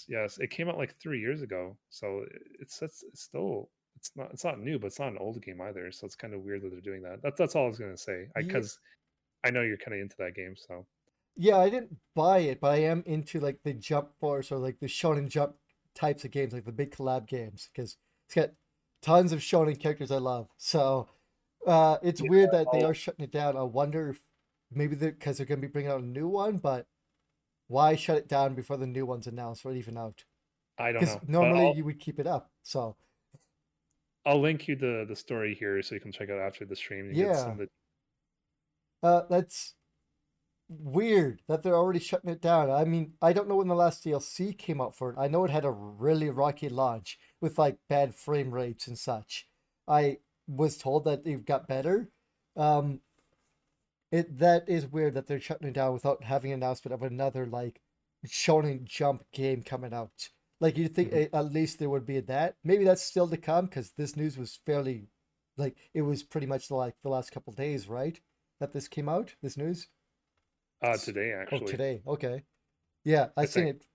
yes, 0.08 0.38
it 0.38 0.50
came 0.50 0.68
out 0.68 0.78
like 0.78 0.96
three 0.96 1.20
years 1.20 1.42
ago, 1.42 1.76
so 1.90 2.24
it's 2.58 2.82
it's, 2.82 3.04
it's 3.04 3.22
still 3.22 3.70
it's 4.00 4.12
not 4.16 4.30
it's 4.32 4.44
not 4.44 4.58
new, 4.60 4.78
but 4.78 4.88
it's 4.88 4.98
not 4.98 5.12
an 5.12 5.18
old 5.18 5.40
game 5.42 5.60
either. 5.60 5.92
So 5.92 6.06
it's 6.06 6.16
kind 6.16 6.34
of 6.34 6.40
weird 6.42 6.62
that 6.62 6.70
they're 6.70 6.80
doing 6.80 7.02
that. 7.02 7.22
That's 7.22 7.38
that's 7.38 7.54
all 7.54 7.66
I 7.66 7.68
was 7.68 7.78
gonna 7.78 7.96
say. 7.96 8.28
Because 8.34 8.78
I, 9.44 9.50
know 9.50 9.62
you're 9.62 9.76
kind 9.76 9.94
of 9.94 10.00
into 10.00 10.16
that 10.18 10.34
game, 10.34 10.54
so 10.56 10.86
yeah, 11.36 11.58
I 11.58 11.68
didn't 11.70 11.96
buy 12.14 12.38
it, 12.38 12.60
but 12.60 12.72
I 12.72 12.78
am 12.78 13.02
into 13.06 13.40
like 13.40 13.62
the 13.62 13.72
Jump 13.72 14.10
Force 14.18 14.50
or 14.50 14.58
like 14.58 14.80
the 14.80 14.86
Shonen 14.86 15.28
Jump 15.28 15.54
types 15.94 16.24
of 16.24 16.30
games, 16.30 16.52
like 16.52 16.64
the 16.64 16.72
big 16.72 16.94
collab 16.94 17.26
games, 17.26 17.68
because 17.72 17.96
it's 18.26 18.34
got 18.34 18.50
tons 19.02 19.32
of 19.32 19.40
Shonen 19.40 19.78
characters 19.78 20.10
I 20.10 20.18
love. 20.18 20.48
So 20.56 21.08
uh, 21.66 21.98
it's 22.02 22.20
Yeah, 22.20 22.30
weird 22.30 22.50
that 22.52 22.66
they 22.72 22.80
I'll- 22.80 22.86
are 22.90 22.94
shutting 22.94 23.24
it 23.24 23.32
down. 23.32 23.56
I 23.56 23.62
wonder 23.62 24.10
if 24.10 24.20
maybe 24.72 24.94
they're 24.96 25.12
because 25.12 25.36
they're 25.36 25.46
going 25.46 25.60
to 25.60 25.66
be 25.66 25.72
bringing 25.72 25.90
out 25.90 26.00
a 26.00 26.04
new 26.06 26.28
one, 26.28 26.58
but 26.58 26.86
why 27.68 27.96
shut 27.96 28.16
it 28.18 28.28
down 28.28 28.54
before 28.54 28.76
the 28.76 28.86
new 28.86 29.04
one's 29.06 29.26
announced 29.26 29.64
or 29.64 29.72
even 29.72 29.96
out? 29.96 30.24
I 30.78 30.92
don't 30.92 31.02
know. 31.04 31.20
Normally 31.26 31.72
you 31.76 31.84
would 31.84 32.00
keep 32.00 32.18
it 32.18 32.26
up. 32.26 32.50
So 32.62 32.96
I'll 34.26 34.40
link 34.40 34.68
you 34.68 34.76
the 34.76 35.04
the 35.08 35.16
story 35.16 35.54
here 35.54 35.80
so 35.82 35.94
you 35.94 36.00
can 36.00 36.12
check 36.12 36.28
it 36.28 36.32
out 36.32 36.40
after 36.46 36.64
the 36.64 36.76
stream. 36.76 37.06
and 37.06 37.14
get 37.14 37.36
some 37.36 37.46
Yeah. 37.46 37.52
of 37.52 37.58
the- 37.58 37.70
Uh, 39.02 39.26
that's 39.30 39.74
weird 40.68 41.42
that 41.48 41.62
they're 41.62 41.74
already 41.76 41.98
shutting 41.98 42.30
it 42.30 42.40
down. 42.40 42.70
I 42.70 42.84
mean, 42.84 43.14
I 43.22 43.32
don't 43.32 43.48
know 43.48 43.56
when 43.56 43.68
the 43.68 43.74
last 43.74 44.04
DLC 44.04 44.52
came 44.52 44.80
out 44.80 44.94
for 44.94 45.10
it. 45.10 45.18
I 45.18 45.26
know 45.26 45.44
it 45.44 45.50
had 45.50 45.64
a 45.64 45.70
really 45.70 46.30
rocky 46.30 46.68
launch 46.68 47.18
with 47.40 47.58
like 47.58 47.78
bad 47.88 48.14
frame 48.14 48.52
rates 48.52 48.86
and 48.86 48.98
such. 48.98 49.48
I 49.88 50.18
was 50.46 50.76
told 50.78 51.04
that 51.04 51.26
it 51.26 51.44
got 51.46 51.66
better. 51.66 52.10
Um, 52.56 53.00
it 54.12 54.38
that 54.38 54.68
is 54.68 54.86
weird 54.86 55.14
that 55.14 55.26
they're 55.26 55.40
shutting 55.40 55.68
it 55.68 55.74
down 55.74 55.92
without 55.92 56.24
having 56.24 56.52
an 56.52 56.62
announcement 56.62 56.92
of 56.94 57.02
another 57.02 57.46
like 57.46 57.80
Shonen 58.26 58.84
Jump 58.84 59.24
game 59.32 59.62
coming 59.62 59.94
out. 59.94 60.28
Like 60.60 60.76
you 60.76 60.88
think 60.88 61.12
Mhm. 61.12 61.30
at 61.32 61.52
least 61.52 61.78
there 61.78 61.88
would 61.90 62.04
be 62.06 62.20
that. 62.20 62.56
Maybe 62.64 62.84
that's 62.84 63.02
still 63.02 63.28
to 63.28 63.36
come 63.36 63.66
because 63.66 63.92
this 63.92 64.14
news 64.16 64.36
was 64.36 64.56
fairly, 64.66 65.08
like 65.56 65.76
it 65.94 66.02
was 66.02 66.22
pretty 66.22 66.46
much 66.46 66.70
like 66.70 66.94
the 67.02 67.08
last 67.08 67.32
couple 67.32 67.52
days, 67.52 67.88
right? 67.88 68.20
That 68.60 68.72
this 68.72 68.88
came 68.88 69.08
out. 69.08 69.34
This 69.42 69.56
news. 69.56 69.88
uh 70.82 70.96
today 70.96 71.32
actually. 71.32 71.62
Oh, 71.62 71.66
today. 71.66 72.02
Okay. 72.06 72.44
Yeah, 73.04 73.28
I, 73.36 73.42
I 73.42 73.44
seen 73.46 73.64
think- 73.64 73.76
it 73.76 73.86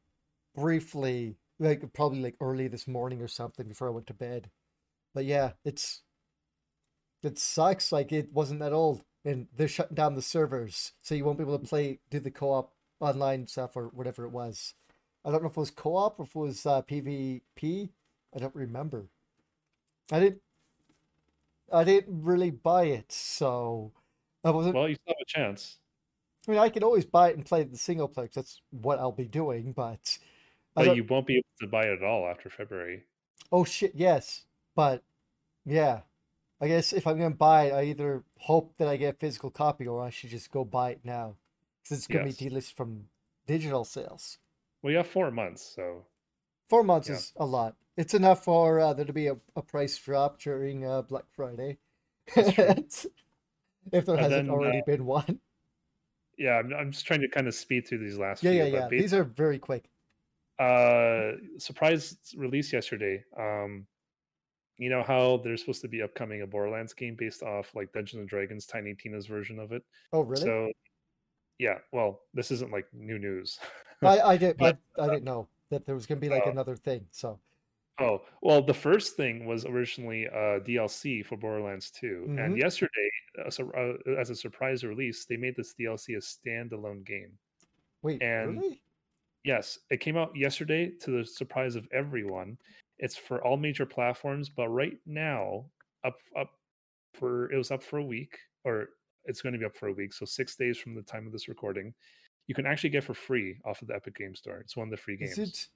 briefly, 0.56 1.38
like 1.60 1.94
probably 1.94 2.20
like 2.20 2.36
early 2.42 2.68
this 2.68 2.88
morning 2.88 3.22
or 3.22 3.28
something 3.28 3.68
before 3.68 3.88
I 3.88 3.92
went 3.92 4.08
to 4.08 4.14
bed. 4.14 4.50
But 5.14 5.26
yeah, 5.26 5.54
it's 5.64 6.02
it 7.24 7.38
sucks. 7.40 7.92
Like 7.92 8.12
it 8.12 8.32
wasn't 8.34 8.60
that 8.62 8.74
old, 8.74 9.04
and 9.24 9.48
they're 9.56 9.68
shutting 9.68 9.96
down 9.96 10.16
the 10.16 10.22
servers, 10.22 10.94
so 11.02 11.16
you 11.16 11.26
won't 11.26 11.38
be 11.38 11.44
able 11.44 11.58
to 11.60 11.68
play, 11.68 12.00
do 12.10 12.20
the 12.20 12.32
co-op 12.32 12.74
online 13.00 13.48
stuff 13.48 13.76
or 13.76 13.88
whatever 13.90 14.26
it 14.26 14.32
was. 14.32 14.74
I 15.26 15.31
don't 15.31 15.41
know 15.41 15.49
if 15.49 15.57
it 15.57 15.60
was 15.60 15.72
co-op 15.72 16.19
or 16.19 16.23
if 16.23 16.35
it 16.35 16.39
was 16.39 16.65
uh, 16.65 16.81
PvP. 16.84 17.89
I 18.35 18.39
don't 18.39 18.56
remember. 18.56 19.07
I 20.11 20.19
didn't. 20.19 20.41
I 21.72 21.84
didn't 21.84 22.23
really 22.23 22.52
buy 22.52 22.85
it, 22.85 23.11
so 23.11 23.91
I 24.43 24.52
wasn't. 24.52 24.76
Well, 24.76 24.89
you 24.89 24.95
still 24.95 25.14
have 25.18 25.22
a 25.22 25.26
chance. 25.26 25.80
I 26.47 26.52
mean, 26.52 26.60
I 26.60 26.69
could 26.69 26.84
always 26.84 27.06
buy 27.06 27.30
it 27.30 27.35
and 27.38 27.45
play 27.45 27.64
the 27.64 27.77
single 27.77 28.07
player. 28.07 28.27
'cause 28.27 28.35
That's 28.35 28.61
what 28.72 28.99
I'll 28.99 29.11
be 29.11 29.27
doing. 29.27 29.73
But 29.73 30.18
But 30.76 30.95
you 30.95 31.03
won't 31.03 31.27
be 31.27 31.35
able 31.35 31.45
to 31.60 31.68
buy 31.68 31.85
it 31.85 31.93
at 31.97 32.03
all 32.03 32.27
after 32.27 32.49
February. 32.49 33.06
oh 33.52 33.64
shit, 33.64 33.93
yes. 33.95 34.45
But 34.76 35.03
yeah, 35.65 36.02
I 36.61 36.68
guess 36.69 36.93
if 36.93 37.07
I'm 37.07 37.18
gonna 37.19 37.35
buy 37.35 37.68
it, 37.68 37.73
I 37.73 37.84
either 37.85 38.23
hope 38.39 38.76
that 38.77 38.88
I 38.89 38.97
get 38.97 39.15
a 39.15 39.18
physical 39.18 39.52
copy 39.52 39.88
or 39.88 40.02
I 40.03 40.11
should 40.11 40.31
just 40.31 40.52
go 40.52 40.65
buy 40.65 40.91
it 40.91 41.02
now 41.06 41.38
because 41.84 41.99
it's 41.99 42.07
gonna 42.07 42.23
Yes. 42.26 42.35
be 42.35 42.49
delisted 42.52 42.73
from 42.73 43.10
digital 43.47 43.85
sales. 43.85 44.39
Well, 44.86 44.91
you 44.91 44.98
have 44.98 45.07
four 45.07 45.32
months, 45.32 45.64
so 45.64 46.06
Four 46.70 46.84
months 46.84 47.10
Yeah. 47.10 47.16
is 47.16 47.34
a 47.38 47.45
lot. 47.48 47.76
It's 47.98 48.14
enough 48.14 48.44
for 48.44 48.80
uh, 48.80 48.94
there 48.94 49.06
to 49.06 49.14
be 49.14 49.26
a, 49.26 49.38
a 49.56 49.64
price 49.64 49.98
drop 49.98 50.40
during 50.40 50.86
uh, 50.86 51.02
Black 51.02 51.26
Friday. 51.32 51.80
If 53.91 54.06
there 54.06 54.18
hasn't 54.18 54.48
then, 54.48 54.49
already 54.49 54.78
uh, 54.80 54.86
been 54.86 55.06
one. 55.06 55.40
yeah, 56.38 56.57
I'm, 56.60 56.74
I'm 56.74 56.91
just 56.91 57.06
trying 57.06 57.22
to 57.22 57.30
kind 57.30 57.48
of 57.48 57.56
speed 57.56 57.88
through 57.88 57.99
these 57.99 58.18
last 58.20 58.44
Yeah, 58.44 58.52
few. 58.52 58.64
yeah, 58.64 58.66
yeah. 58.66 58.90
These 58.90 59.14
are 59.14 59.24
very 59.24 59.57
quick. 59.60 59.90
uh 60.60 61.34
surprise 61.57 62.18
release 62.38 62.72
yesterday 62.72 63.22
um 63.38 63.86
you 64.78 64.90
know 64.90 65.03
how 65.03 65.38
there's 65.44 65.60
supposed 65.62 65.82
to 65.82 65.88
be 65.90 66.02
upcoming 66.02 66.41
a 66.44 66.48
borderlands 66.48 66.94
game 66.94 67.16
based 67.18 67.44
off 67.44 67.76
like 67.76 67.91
dungeons 67.91 68.22
and 68.22 68.30
dragons 68.30 68.66
tiny 68.66 68.94
tina's 68.95 69.28
version 69.28 69.60
of 69.60 69.74
it 69.74 69.84
Oh, 70.14 70.22
really? 70.22 70.45
so 70.45 70.72
yeah 71.60 71.78
well 71.91 72.22
this 72.34 72.52
isn't 72.52 72.72
like 72.72 72.86
new 72.94 73.20
news 73.20 73.60
I, 74.03 74.19
I 74.19 74.38
did. 74.45 74.57
but, 74.57 74.77
I, 74.97 75.03
I 75.03 75.07
didn't 75.07 75.23
know 75.23 75.47
that 75.69 75.85
there 75.85 75.95
was 75.95 76.05
gonna 76.05 76.19
be 76.22 76.30
like 76.30 76.47
uh, 76.47 76.51
another 76.51 76.76
thing. 76.76 77.05
So. 77.11 77.39
oh 77.99 78.22
well 78.41 78.61
the 78.61 78.73
first 78.73 79.15
thing 79.15 79.45
was 79.45 79.63
originally 79.65 80.27
uh 80.27 80.59
dlc 80.67 81.26
for 81.26 81.38
borderlands 81.38 81.89
2 81.91 82.26
Mhm. 82.27 82.43
and 82.45 82.57
yesterday 82.57 83.09
uh, 83.45 83.49
so, 83.49 83.72
uh, 83.72 84.11
as 84.19 84.30
a 84.30 84.35
surprise 84.35 84.84
release 84.84 85.23
they 85.26 85.38
made 85.38 85.55
this 85.55 85.73
dlc 85.80 86.09
a 86.09 86.19
standalone 86.19 87.05
game 87.05 87.31
Wait, 88.01 88.22
And- 88.22 88.59
really? 88.61 88.81
Yes, 89.45 89.77
it 89.91 89.99
came 90.01 90.17
out 90.17 90.35
yesterday 90.35 90.89
to 91.01 91.11
the 91.11 91.23
surprise 91.23 91.76
of 91.76 91.88
everyone. 91.93 92.57
It's 92.97 93.15
for 93.15 93.43
all 93.45 93.57
major 93.57 93.85
platforms, 93.85 94.49
but 94.49 94.69
right 94.69 94.97
now 95.05 95.65
up 96.03 96.17
up 96.35 96.49
for 97.13 97.51
it 97.51 97.57
was 97.57 97.69
up 97.72 97.84
for 97.84 97.99
a 97.99 98.03
week 98.03 98.38
or 98.63 98.89
it's 99.26 99.41
going 99.43 99.53
to 99.53 99.59
be 99.59 99.65
up 99.65 99.76
for 99.76 99.88
a 99.88 99.93
week, 99.93 100.13
so 100.13 100.26
6 100.26 100.55
days 100.55 100.77
from 100.80 100.95
the 100.95 101.01
time 101.03 101.26
of 101.27 101.31
this 101.31 101.47
recording. 101.47 101.93
You 102.47 102.55
can 102.55 102.65
actually 102.65 102.91
get 102.91 103.03
for 103.03 103.13
free 103.13 103.57
off 103.65 103.81
of 103.81 103.88
the 103.88 103.95
Epic 103.95 104.15
Game 104.17 104.35
Store. 104.35 104.57
It's 104.59 104.76
one 104.77 104.88
of 104.88 104.91
the 104.91 104.97
free 104.97 105.17
games. 105.17 105.38
Is 105.38 105.49
it 105.49 105.67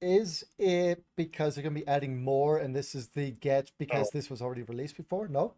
is 0.00 0.44
it 0.58 1.02
because 1.16 1.54
they're 1.54 1.62
gonna 1.64 1.74
be 1.74 1.86
adding 1.88 2.22
more 2.22 2.58
and 2.58 2.74
this 2.74 2.94
is 2.94 3.08
the 3.08 3.32
get 3.32 3.72
because 3.78 4.06
Oh. 4.06 4.10
this 4.12 4.30
was 4.30 4.40
already 4.40 4.62
released 4.62 4.96
before? 4.96 5.26
No? 5.28 5.54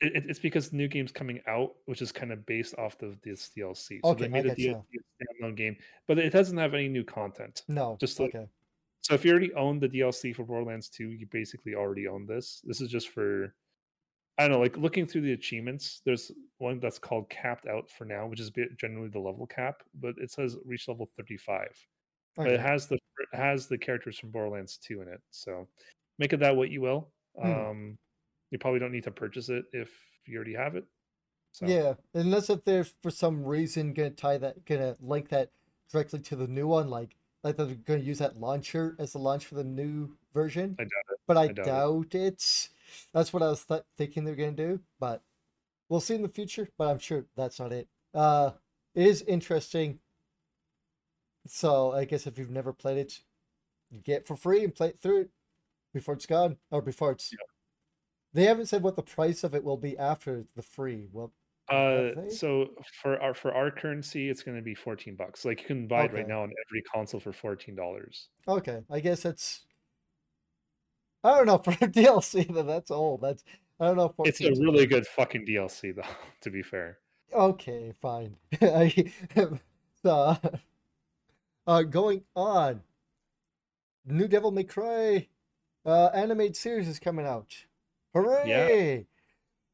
It, 0.00 0.16
it- 0.16 0.26
it's 0.30 0.38
because 0.40 0.72
new 0.72 0.88
game's 0.88 1.12
coming 1.12 1.40
out, 1.46 1.74
which 1.86 2.02
is 2.02 2.10
kind 2.12 2.32
of 2.32 2.44
based 2.46 2.74
off 2.76 3.00
of 3.02 3.20
this 3.22 3.50
DLC. 3.56 4.00
So 4.04 4.10
Okay, 4.10 4.20
they 4.22 4.26
I 4.26 4.28
made 4.28 4.46
a 4.46 4.54
get 4.54 4.58
DLC 4.76 4.84
a 4.98 5.44
standalone 5.44 5.56
game, 5.56 5.76
but 6.06 6.18
it 6.18 6.32
doesn't 6.32 6.56
have 6.58 6.74
any 6.74 6.88
new 6.88 7.04
content. 7.04 7.62
No. 7.68 7.96
Just 8.00 8.18
like- 8.18 8.34
okay. 8.34 8.48
So 9.02 9.14
if 9.14 9.24
you 9.24 9.30
already 9.30 9.52
own 9.54 9.78
the 9.78 9.88
DLC 9.88 10.32
for 10.34 10.44
Borderlands 10.44 10.88
2, 10.88 11.12
you 11.12 11.26
basically 11.26 11.74
already 11.74 12.06
own 12.08 12.26
this. 12.26 12.60
This 12.64 12.80
is 12.80 12.90
just 12.90 13.08
for 13.08 13.54
I 14.38 14.42
don't 14.42 14.52
know, 14.52 14.60
like 14.60 14.76
looking 14.76 15.04
through 15.04 15.22
the 15.22 15.32
achievements, 15.32 16.00
there's 16.04 16.30
one 16.58 16.78
that's 16.78 16.98
called 16.98 17.28
capped 17.28 17.66
out 17.66 17.90
for 17.90 18.04
now, 18.04 18.26
which 18.26 18.40
is 18.40 18.52
generally 18.76 19.08
the 19.08 19.18
level 19.18 19.46
cap, 19.46 19.82
but 20.00 20.14
it 20.18 20.30
says 20.30 20.56
reach 20.64 20.86
level 20.86 21.08
35. 21.16 21.68
But 22.36 22.52
it 22.52 22.60
has 22.60 22.86
the 22.86 22.94
it 22.94 23.36
has 23.36 23.66
the 23.66 23.76
characters 23.76 24.16
from 24.16 24.30
Borderlands 24.30 24.78
2 24.78 25.02
in 25.02 25.08
it. 25.08 25.20
So 25.32 25.66
make 26.20 26.32
of 26.32 26.38
that 26.40 26.54
what 26.54 26.70
you 26.70 26.80
will. 26.80 27.08
Hmm. 27.36 27.50
Um 27.50 27.98
you 28.50 28.58
probably 28.58 28.78
don't 28.78 28.92
need 28.92 29.04
to 29.04 29.10
purchase 29.10 29.48
it 29.48 29.64
if 29.72 29.90
you 30.24 30.36
already 30.36 30.54
have 30.54 30.76
it. 30.76 30.84
So 31.50 31.66
Yeah. 31.66 31.94
Unless 32.14 32.48
if 32.48 32.64
they're 32.64 32.86
for 33.02 33.10
some 33.10 33.44
reason 33.44 33.92
gonna 33.92 34.10
tie 34.10 34.38
that 34.38 34.64
gonna 34.66 34.96
link 35.00 35.30
that 35.30 35.50
directly 35.90 36.20
to 36.20 36.36
the 36.36 36.46
new 36.46 36.68
one, 36.68 36.88
like 36.88 37.16
like 37.42 37.56
they're 37.56 37.66
gonna 37.66 37.98
use 37.98 38.18
that 38.18 38.38
launcher 38.38 38.94
as 39.00 39.12
the 39.12 39.18
launch 39.18 39.46
for 39.46 39.56
the 39.56 39.64
new 39.64 40.16
version. 40.32 40.76
I 40.78 40.84
doubt 40.84 40.90
it. 41.10 41.18
But 41.26 41.36
I, 41.36 41.42
I 41.42 41.46
doubt 41.48 41.58
it. 41.58 41.64
doubt 41.64 42.14
it. 42.14 42.68
That's 43.12 43.32
what 43.32 43.42
I 43.42 43.48
was 43.48 43.64
th- 43.64 43.82
thinking 43.96 44.24
they're 44.24 44.34
gonna 44.36 44.52
do, 44.52 44.80
but 45.00 45.22
we'll 45.88 46.00
see 46.00 46.14
in 46.14 46.22
the 46.22 46.28
future. 46.28 46.68
But 46.78 46.88
I'm 46.88 46.98
sure 46.98 47.24
that's 47.36 47.58
not 47.60 47.72
it. 47.72 47.88
Uh, 48.14 48.52
it 48.94 49.06
is 49.06 49.22
interesting. 49.22 49.98
So 51.46 51.92
I 51.92 52.04
guess 52.04 52.26
if 52.26 52.38
you've 52.38 52.50
never 52.50 52.72
played 52.72 52.98
it, 52.98 53.20
you 53.90 54.00
get 54.00 54.18
it 54.22 54.26
for 54.26 54.36
free 54.36 54.64
and 54.64 54.74
play 54.74 54.88
it 54.88 55.00
through 55.00 55.22
it 55.22 55.30
before 55.94 56.14
it's 56.14 56.26
gone 56.26 56.56
or 56.70 56.82
before 56.82 57.12
it's. 57.12 57.32
They 58.34 58.44
haven't 58.44 58.66
said 58.66 58.82
what 58.82 58.96
the 58.96 59.02
price 59.02 59.42
of 59.44 59.54
it 59.54 59.64
will 59.64 59.78
be 59.78 59.96
after 59.96 60.44
the 60.54 60.62
free. 60.62 61.08
Well, 61.12 61.32
Uh, 61.70 62.28
so 62.30 62.70
for 63.02 63.20
our 63.22 63.32
for 63.34 63.52
our 63.54 63.70
currency, 63.70 64.28
it's 64.28 64.42
going 64.42 64.56
to 64.56 64.62
be 64.62 64.74
fourteen 64.74 65.16
bucks. 65.16 65.44
Like 65.44 65.60
you 65.62 65.66
can 65.66 65.86
buy 65.86 66.04
it 66.04 66.12
right 66.12 66.28
now 66.28 66.42
on 66.42 66.52
every 66.66 66.82
console 66.82 67.20
for 67.20 67.32
fourteen 67.32 67.74
dollars. 67.74 68.28
okay. 68.46 68.82
I 68.90 69.00
guess 69.00 69.24
it's. 69.24 69.64
I 71.24 71.36
don't 71.36 71.46
know 71.46 71.58
for 71.64 71.72
DLC. 71.72 72.52
Then 72.52 72.66
that's 72.66 72.90
old. 72.90 73.20
That's 73.22 73.44
I 73.80 73.86
don't 73.86 73.96
know. 73.96 74.14
It's 74.24 74.40
a 74.40 74.44
14 74.44 74.54
's 74.56 74.60
really 74.60 74.86
good 74.86 75.06
fucking 75.06 75.46
DLC, 75.46 75.94
though. 75.94 76.02
To 76.42 76.50
be 76.50 76.62
fair, 76.62 76.98
Okay, 77.32 77.92
fine. 78.00 78.36
I, 78.62 79.12
uh, 80.04 80.36
uh, 81.66 81.82
going 81.82 82.24
on. 82.34 82.82
New 84.06 84.26
Devil 84.28 84.50
May 84.52 84.64
Cry 84.64 85.28
uh, 85.84 86.06
animated 86.14 86.56
series 86.56 86.88
is 86.88 86.98
coming 86.98 87.26
out. 87.26 87.54
Hooray! 88.14 88.48
Yeah. 88.48 89.02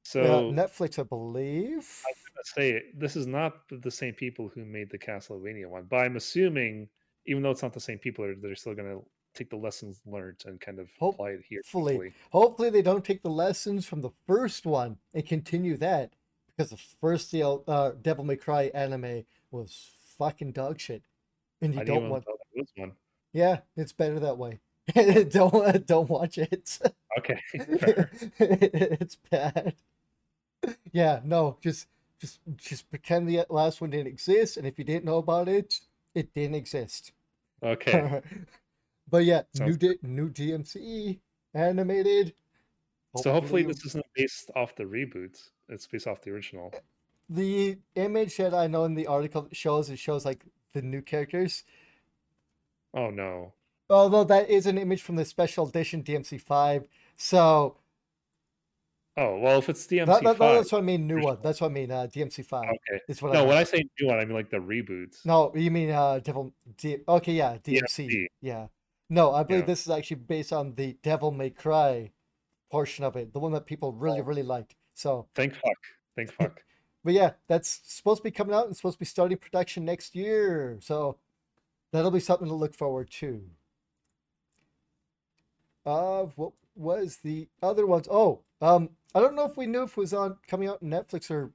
so 0.02 0.22
Uh, 0.22 0.40
Netflix, 0.52 0.98
I 0.98 1.04
believe. 1.04 1.78
I 2.04 2.10
was 2.10 2.24
gonna 2.34 2.44
say 2.56 2.82
this 2.94 3.14
is 3.14 3.26
not 3.28 3.68
the- 3.68 3.90
same 3.90 4.14
people 4.14 4.48
who 4.48 4.64
made 4.64 4.90
the 4.90 4.98
Castlevania 4.98 5.68
one, 5.68 5.84
but 5.84 5.98
I'm 5.98 6.16
assuming, 6.16 6.88
even 7.26 7.42
though 7.42 7.52
it's 7.52 7.62
not 7.62 7.72
the 7.72 7.80
same 7.80 7.98
people, 7.98 8.24
they're, 8.24 8.34
they're 8.34 8.56
still 8.56 8.74
going 8.74 8.90
to 8.90 9.04
take 9.34 9.50
the 9.50 9.56
lessons 9.56 10.00
learned 10.06 10.42
and 10.46 10.60
kind 10.60 10.78
of 10.78 10.88
Hope- 10.98 11.14
apply 11.14 11.30
it 11.30 11.42
here. 11.48 11.60
hopefully. 11.64 11.92
hopefully. 11.94 12.14
Hopefully, 12.30 12.70
they 12.70 12.82
don't 12.82 13.04
take 13.04 13.22
the 13.22 13.30
lessons 13.30 13.86
from 13.86 14.00
the 14.00 14.10
first 14.26 14.64
one 14.66 14.96
and 15.14 15.26
continue 15.26 15.76
that 15.78 16.12
because 16.56 16.70
the 16.70 16.76
first 17.00 17.32
DL, 17.32 17.62
uh, 17.66 17.92
Devil 18.02 18.24
May 18.24 18.36
Cry 18.36 18.70
anime 18.74 19.24
was 19.50 19.90
fucking 20.18 20.52
dog 20.52 20.78
shit, 20.80 21.02
and 21.60 21.74
you 21.74 21.80
I 21.80 21.84
don't 21.84 22.08
want. 22.08 22.24
there 22.54 22.64
one. 22.76 22.92
Yeah, 23.32 23.58
it's 23.76 23.92
better 23.92 24.20
that 24.20 24.38
way. 24.38 24.60
don't 25.30 25.86
don't 25.86 26.08
watch 26.08 26.38
it. 26.38 26.78
Okay, 27.18 27.40
fair. 27.78 28.10
it's 28.38 29.16
bad. 29.30 29.74
Yeah, 30.92 31.20
no, 31.24 31.56
just 31.60 31.88
just 32.20 32.38
just 32.56 32.88
pretend 32.90 33.28
the 33.28 33.44
last 33.48 33.80
one 33.80 33.90
didn't 33.90 34.06
exist, 34.06 34.56
and 34.56 34.66
if 34.66 34.78
you 34.78 34.84
didn't 34.84 35.04
know 35.04 35.18
about 35.18 35.48
it, 35.48 35.80
it 36.14 36.32
didn't 36.34 36.54
exist. 36.54 37.12
okay. 37.62 38.20
But 39.08 39.24
yeah, 39.24 39.42
Sounds 39.54 39.80
new 39.82 39.94
di- 39.94 39.98
new 40.02 40.28
DMC 40.30 41.18
animated. 41.54 42.34
So 43.16 43.32
hopefully 43.32 43.62
this 43.62 43.84
isn't 43.86 44.04
based 44.16 44.50
off 44.56 44.74
the 44.74 44.84
reboot. 44.84 45.38
It's 45.68 45.86
based 45.86 46.06
off 46.08 46.20
the 46.22 46.30
original. 46.32 46.72
the 47.28 47.78
image 47.94 48.36
that 48.38 48.52
I 48.54 48.66
know 48.66 48.84
in 48.84 48.94
the 48.94 49.06
article 49.06 49.48
shows 49.52 49.88
it 49.90 49.98
shows 49.98 50.24
like 50.24 50.44
the 50.72 50.82
new 50.82 51.00
characters. 51.02 51.64
Oh 52.92 53.10
no. 53.10 53.52
Although 53.90 54.24
that 54.24 54.48
is 54.50 54.66
an 54.66 54.78
image 54.78 55.02
from 55.02 55.16
the 55.16 55.24
special 55.24 55.68
edition 55.68 56.02
DMC5, 56.02 56.86
so 57.16 57.76
Oh 59.16 59.38
well, 59.38 59.60
if 59.60 59.68
it's 59.68 59.86
DMC 59.86 60.06
That, 60.06 60.24
that- 60.24 60.36
five, 60.38 60.56
that's 60.56 60.72
what 60.72 60.78
I 60.78 60.80
mean. 60.82 61.06
New 61.06 61.14
original. 61.14 61.34
one. 61.34 61.42
That's 61.42 61.60
what 61.60 61.70
I 61.70 61.74
mean. 61.74 61.90
Uh, 61.92 62.08
DMC 62.12 62.44
five. 62.44 62.64
okay. 62.64 63.00
Is 63.08 63.22
what 63.22 63.30
I 63.30 63.34
No, 63.40 63.44
when 63.44 63.56
I 63.56 63.62
say 63.62 63.84
new 64.00 64.08
one, 64.08 64.18
I 64.18 64.24
mean 64.24 64.34
like 64.34 64.50
the 64.50 64.56
reboots. 64.56 65.24
No, 65.24 65.52
you 65.54 65.70
mean 65.70 65.90
uh 65.90 66.18
Devil 66.18 66.52
D 66.78 66.96
okay, 67.06 67.32
yeah, 67.32 67.58
DMC. 67.62 68.08
DMC. 68.08 68.26
Yeah. 68.40 68.66
No, 69.14 69.32
I 69.32 69.44
believe 69.44 69.62
Yeah. 69.62 69.66
this 69.66 69.82
is 69.82 69.90
actually 69.90 70.16
based 70.16 70.52
on 70.52 70.74
the 70.74 70.94
Devil 71.02 71.30
May 71.30 71.50
Cry 71.50 72.10
portion 72.68 73.04
of 73.04 73.14
it, 73.14 73.32
the 73.32 73.38
one 73.38 73.52
that 73.52 73.64
people 73.64 73.92
really, 73.92 74.18
Oh. 74.20 74.24
really 74.24 74.42
liked. 74.42 74.74
So 74.94 75.28
Thank 75.36 75.54
fuck. 75.54 75.78
Thank 76.16 76.32
fuck. 76.38 76.64
but 77.04 77.14
yeah, 77.14 77.34
that's 77.46 77.80
supposed 77.84 78.18
to 78.18 78.24
be 78.24 78.32
coming 78.32 78.54
out 78.56 78.66
and 78.66 78.76
supposed 78.76 78.96
to 78.96 78.98
be 78.98 79.04
starting 79.04 79.38
production 79.38 79.84
next 79.84 80.16
year. 80.16 80.78
So 80.80 81.18
that'll 81.92 82.10
be 82.10 82.18
something 82.18 82.48
to 82.48 82.54
look 82.54 82.74
forward 82.74 83.08
to. 83.12 83.48
Uh 85.86 86.24
what 86.34 86.52
was 86.74 87.18
the 87.18 87.48
other 87.62 87.86
ones? 87.86 88.08
Oh, 88.10 88.42
um, 88.60 88.90
I 89.14 89.20
don't 89.20 89.36
know 89.36 89.44
if 89.44 89.56
we 89.56 89.66
knew 89.66 89.84
if 89.84 89.92
it 89.92 89.96
was 89.96 90.12
on 90.14 90.38
coming 90.48 90.68
out 90.68 90.82
on 90.82 90.88
Netflix 90.90 91.30
or 91.30 91.52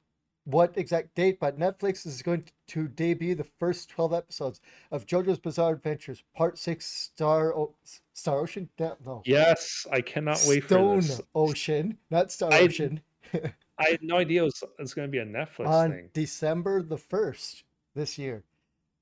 what 0.49 0.77
exact 0.77 1.15
date, 1.15 1.39
but 1.39 1.59
Netflix 1.59 2.05
is 2.05 2.21
going 2.21 2.45
to 2.67 2.88
debut 2.88 3.35
the 3.35 3.45
first 3.59 3.89
12 3.89 4.13
episodes 4.13 4.61
of 4.91 5.05
JoJo's 5.05 5.39
Bizarre 5.39 5.73
Adventures, 5.73 6.23
Part 6.35 6.57
6 6.57 6.85
Star 6.85 7.53
o- 7.55 7.76
Star 8.13 8.39
Ocean? 8.39 8.69
No. 8.80 9.21
yes, 9.26 9.85
I 9.91 10.01
cannot 10.01 10.41
wait 10.47 10.63
Stone 10.65 11.01
for 11.01 11.07
this. 11.07 11.21
Ocean, 11.35 11.97
not 12.09 12.31
Star 12.31 12.51
I- 12.53 12.61
Ocean. 12.61 13.01
I 13.34 13.91
had 13.91 14.01
no 14.03 14.17
idea 14.17 14.41
it 14.41 14.45
was, 14.45 14.61
it 14.63 14.81
was 14.81 14.93
going 14.93 15.07
to 15.07 15.11
be 15.11 15.19
a 15.19 15.26
Netflix 15.26 15.67
on 15.67 15.91
thing. 15.91 16.09
December 16.13 16.81
the 16.81 16.97
1st 16.97 17.63
this 17.95 18.17
year. 18.17 18.43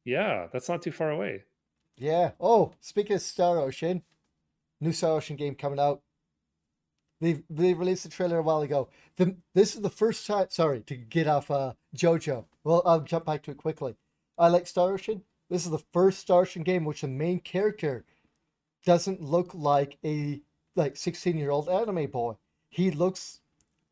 Yeah, 0.05 0.47
that's 0.53 0.69
not 0.69 0.81
too 0.81 0.91
far 0.91 1.09
away. 1.09 1.43
Yeah. 1.97 2.31
Oh, 2.39 2.73
speaking 2.79 3.15
of 3.15 3.21
Star 3.23 3.57
Ocean, 3.59 4.03
new 4.79 4.91
Star 4.91 5.13
Ocean 5.17 5.35
game 5.35 5.55
coming 5.55 5.79
out. 5.79 6.01
They 7.19 7.43
they 7.49 7.73
released 7.73 8.05
a 8.05 8.09
trailer 8.09 8.37
a 8.37 8.43
while 8.43 8.61
ago. 8.61 8.89
The, 9.15 9.35
this 9.53 9.75
is 9.75 9.81
the 9.81 9.89
first 9.89 10.27
time. 10.27 10.47
Sorry 10.49 10.81
to 10.81 10.95
get 10.95 11.27
off 11.27 11.49
uh, 11.49 11.73
JoJo. 11.95 12.45
Well, 12.63 12.83
I'll 12.85 13.01
jump 13.01 13.25
back 13.25 13.43
to 13.43 13.51
it 13.51 13.57
quickly. 13.57 13.95
I 14.37 14.49
like 14.49 14.67
Star 14.67 14.93
Ocean. 14.93 15.23
This 15.49 15.65
is 15.65 15.71
the 15.71 15.83
first 15.93 16.19
Star 16.19 16.41
Ocean 16.41 16.63
game 16.63 16.85
which 16.85 17.01
the 17.01 17.07
main 17.07 17.39
character 17.39 18.05
doesn't 18.85 19.21
look 19.21 19.53
like 19.55 19.97
a 20.05 20.41
like 20.75 20.95
sixteen 20.95 21.37
year 21.37 21.49
old 21.49 21.69
anime 21.69 22.07
boy. 22.07 22.35
He 22.69 22.91
looks 22.91 23.41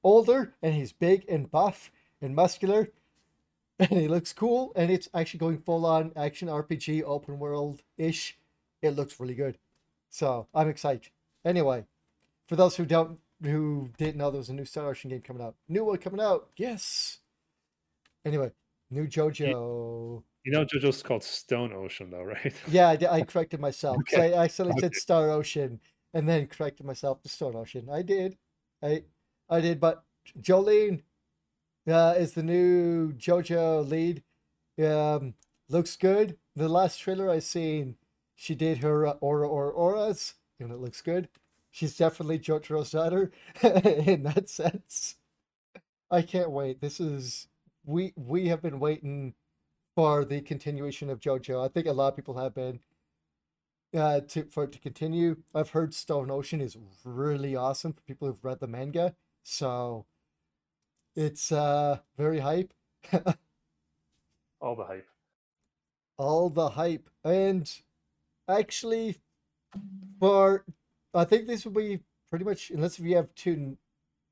older 0.03 0.53
and 0.61 0.75
he's 0.75 0.91
big 0.91 1.25
and 1.27 1.49
buff 1.49 1.91
and 2.21 2.35
muscular 2.35 2.89
and 3.79 3.89
he 3.89 4.07
looks 4.07 4.33
cool 4.33 4.71
and 4.75 4.91
it's 4.91 5.09
actually 5.15 5.39
going 5.39 5.57
full 5.57 5.85
on 5.85 6.11
action 6.15 6.47
RPG 6.47 7.03
open 7.03 7.39
world 7.39 7.81
ish. 7.97 8.37
It 8.83 8.91
looks 8.91 9.19
really 9.19 9.33
good. 9.33 9.57
So 10.09 10.47
I'm 10.53 10.69
excited. 10.69 11.09
Anyway, 11.43 11.85
for 12.47 12.55
those 12.55 12.75
who 12.75 12.85
don't 12.85 13.19
who 13.43 13.89
didn't 13.97 14.17
know 14.17 14.31
there 14.31 14.39
was 14.39 14.49
a 14.49 14.53
new 14.53 14.65
Star 14.65 14.87
Ocean 14.87 15.09
game 15.09 15.21
coming 15.21 15.43
out. 15.43 15.55
New 15.67 15.85
one 15.85 15.97
coming 15.97 16.21
out. 16.21 16.49
Yes. 16.57 17.19
Anyway, 18.23 18.51
new 18.89 19.07
JoJo. 19.07 20.23
You 20.43 20.51
know, 20.51 20.65
JoJo's 20.65 21.03
called 21.03 21.23
Stone 21.23 21.73
Ocean, 21.73 22.11
though, 22.11 22.23
right? 22.23 22.53
Yeah, 22.67 22.89
I, 22.89 22.97
I 23.09 23.21
corrected 23.23 23.59
myself. 23.59 23.97
Okay. 24.01 24.33
I 24.33 24.43
accidentally 24.43 24.79
said 24.79 24.95
Star 24.95 25.31
Ocean 25.31 25.79
and 26.13 26.29
then 26.29 26.47
corrected 26.47 26.85
myself 26.85 27.21
to 27.23 27.29
Stone 27.29 27.55
Ocean. 27.55 27.89
I 27.91 28.01
did. 28.01 28.37
I 28.81 29.03
I 29.49 29.59
did, 29.59 29.79
but 29.79 30.03
Jolyne 30.39 31.03
uh, 31.87 32.15
is 32.17 32.33
the 32.33 32.43
new 32.43 33.13
JoJo 33.13 33.87
lead. 33.87 34.23
Um, 34.83 35.33
looks 35.69 35.95
good. 35.95 36.37
The 36.55 36.69
last 36.69 36.99
trailer 36.99 37.29
I 37.29 37.39
seen, 37.39 37.97
she 38.35 38.55
did 38.55 38.79
her 38.79 39.05
uh, 39.07 39.13
aura 39.21 39.47
or 39.47 39.71
auras, 39.71 40.35
and 40.59 40.71
it 40.71 40.79
looks 40.79 41.01
good. 41.01 41.29
She's 41.75 41.97
definitely 41.97 42.39
Jotaro's 42.39 42.91
daughter 42.91 43.33
in 43.61 44.23
that 44.23 44.47
sense. 44.47 45.17
I 46.09 46.21
can't 46.21 46.51
wait. 46.51 46.79
This 46.79 47.01
is 47.01 47.49
we 47.83 48.13
we 48.15 48.47
have 48.47 48.61
been 48.61 48.79
waiting 48.79 49.33
for 49.93 50.23
the 50.23 50.39
continuation 50.39 51.09
of 51.09 51.19
JoJo. 51.19 51.65
I 51.65 51.67
think 51.67 51.85
a 51.85 51.91
lot 51.91 52.07
of 52.07 52.15
people 52.15 52.37
have 52.37 52.55
been 52.55 52.79
uh 53.93 54.21
to 54.21 54.45
for 54.45 54.63
it 54.63 54.71
to 54.71 54.79
continue. 54.79 55.35
I've 55.53 55.71
heard 55.71 55.93
Stone 55.93 56.31
Ocean 56.31 56.61
is 56.61 56.77
really 57.03 57.57
awesome 57.57 57.91
for 57.91 58.03
people 58.03 58.29
who've 58.29 58.45
read 58.45 58.61
the 58.61 58.67
manga. 58.67 59.13
So 59.43 60.05
it's 61.13 61.51
uh 61.51 61.97
very 62.15 62.39
hype. 62.39 62.73
All 64.61 64.77
the 64.77 64.85
hype. 64.85 65.09
All 66.17 66.49
the 66.49 66.69
hype. 66.69 67.09
And 67.25 67.69
actually 68.47 69.17
for 70.21 70.63
I 71.19 71.25
think 71.25 71.47
this 71.47 71.65
will 71.65 71.71
be 71.73 71.99
pretty 72.29 72.45
much 72.45 72.71
unless 72.71 72.99
we 72.99 73.11
have 73.13 73.33
two 73.35 73.77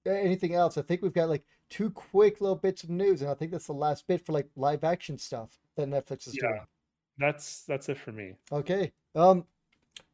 anything 0.05 0.53
else, 0.53 0.77
I 0.77 0.81
think 0.81 1.01
we've 1.01 1.13
got 1.13 1.29
like 1.29 1.43
two 1.69 1.89
quick 1.89 2.41
little 2.41 2.55
bits 2.57 2.83
of 2.83 2.89
news, 2.89 3.21
and 3.21 3.31
I 3.31 3.33
think 3.33 3.51
that's 3.51 3.67
the 3.67 3.73
last 3.73 4.07
bit 4.07 4.25
for 4.25 4.33
like 4.33 4.49
live 4.55 4.83
action 4.83 5.17
stuff 5.17 5.57
that 5.77 5.87
Netflix 5.87 6.27
is 6.27 6.33
doing. 6.33 6.53
Yeah. 6.55 6.63
That's 7.17 7.63
that's 7.63 7.89
it 7.89 7.97
for 7.97 8.11
me. 8.11 8.35
Okay. 8.51 8.91
Um, 9.15 9.45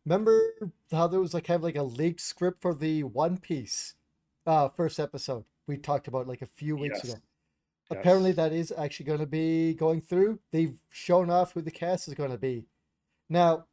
remember 0.06 0.40
how 0.92 1.08
there 1.08 1.20
was 1.20 1.34
like 1.34 1.46
kind 1.46 1.56
of 1.56 1.64
like 1.64 1.78
a 1.78 1.84
leaked 1.84 2.22
script 2.22 2.62
for 2.62 2.74
the 2.74 3.04
One 3.04 3.38
Piece, 3.38 3.96
uh, 4.46 4.70
first 4.70 5.00
episode 5.00 5.46
we 5.68 5.78
talked 5.78 6.08
about 6.08 6.28
like 6.28 6.42
a 6.42 6.48
few 6.48 6.76
weeks 6.76 7.00
Yes. 7.04 7.14
ago. 7.14 7.22
Apparently, 7.92 8.32
Yes. 8.32 8.38
that 8.38 8.54
is 8.54 8.74
actually 8.78 9.06
going 9.06 9.20
to 9.20 9.26
be 9.26 9.74
going 9.76 10.02
through. 10.02 10.40
They've 10.52 10.76
shown 10.90 11.30
off 11.30 11.54
who 11.54 11.62
the 11.62 11.72
cast 11.72 12.08
is 12.08 12.16
going 12.16 12.32
to 12.32 12.38
be. 12.38 12.66
Now, 13.30 13.68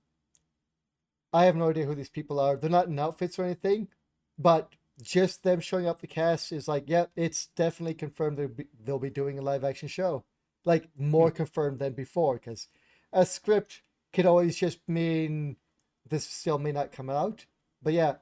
I 1.32 1.44
have 1.44 1.56
no 1.56 1.70
idea 1.70 1.84
who 1.86 1.94
these 1.94 2.08
people 2.08 2.40
are. 2.40 2.56
They're 2.56 2.70
not 2.70 2.88
in 2.88 2.98
outfits 2.98 3.38
or 3.38 3.44
anything, 3.44 3.88
but 4.38 4.72
just 5.02 5.42
them 5.42 5.60
showing 5.60 5.86
up 5.86 6.00
the 6.00 6.06
cast 6.06 6.52
is 6.52 6.68
like, 6.68 6.84
yeah, 6.86 7.06
it's 7.16 7.48
definitely 7.48 7.94
confirmed 7.94 8.38
they'll 8.38 8.48
be, 8.48 8.66
they'll 8.82 8.98
be 8.98 9.10
doing 9.10 9.38
a 9.38 9.42
live 9.42 9.64
action 9.64 9.88
show. 9.88 10.24
Like 10.64 10.88
more 10.96 11.30
confirmed 11.30 11.78
than 11.78 11.92
before, 11.92 12.34
because 12.34 12.68
a 13.12 13.24
script 13.24 13.82
could 14.12 14.26
always 14.26 14.56
just 14.56 14.80
mean 14.88 15.56
this 16.08 16.26
still 16.26 16.58
may 16.58 16.72
not 16.72 16.90
come 16.90 17.08
out. 17.08 17.46
But 17.82 17.92
yeah, 17.92 18.14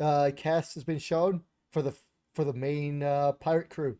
uh, 0.00 0.30
cast 0.34 0.74
has 0.74 0.84
been 0.84 0.98
shown 0.98 1.42
for 1.70 1.82
the 1.82 1.94
for 2.34 2.44
the 2.44 2.52
main 2.52 3.02
uh, 3.02 3.32
pirate 3.32 3.70
crew. 3.70 3.98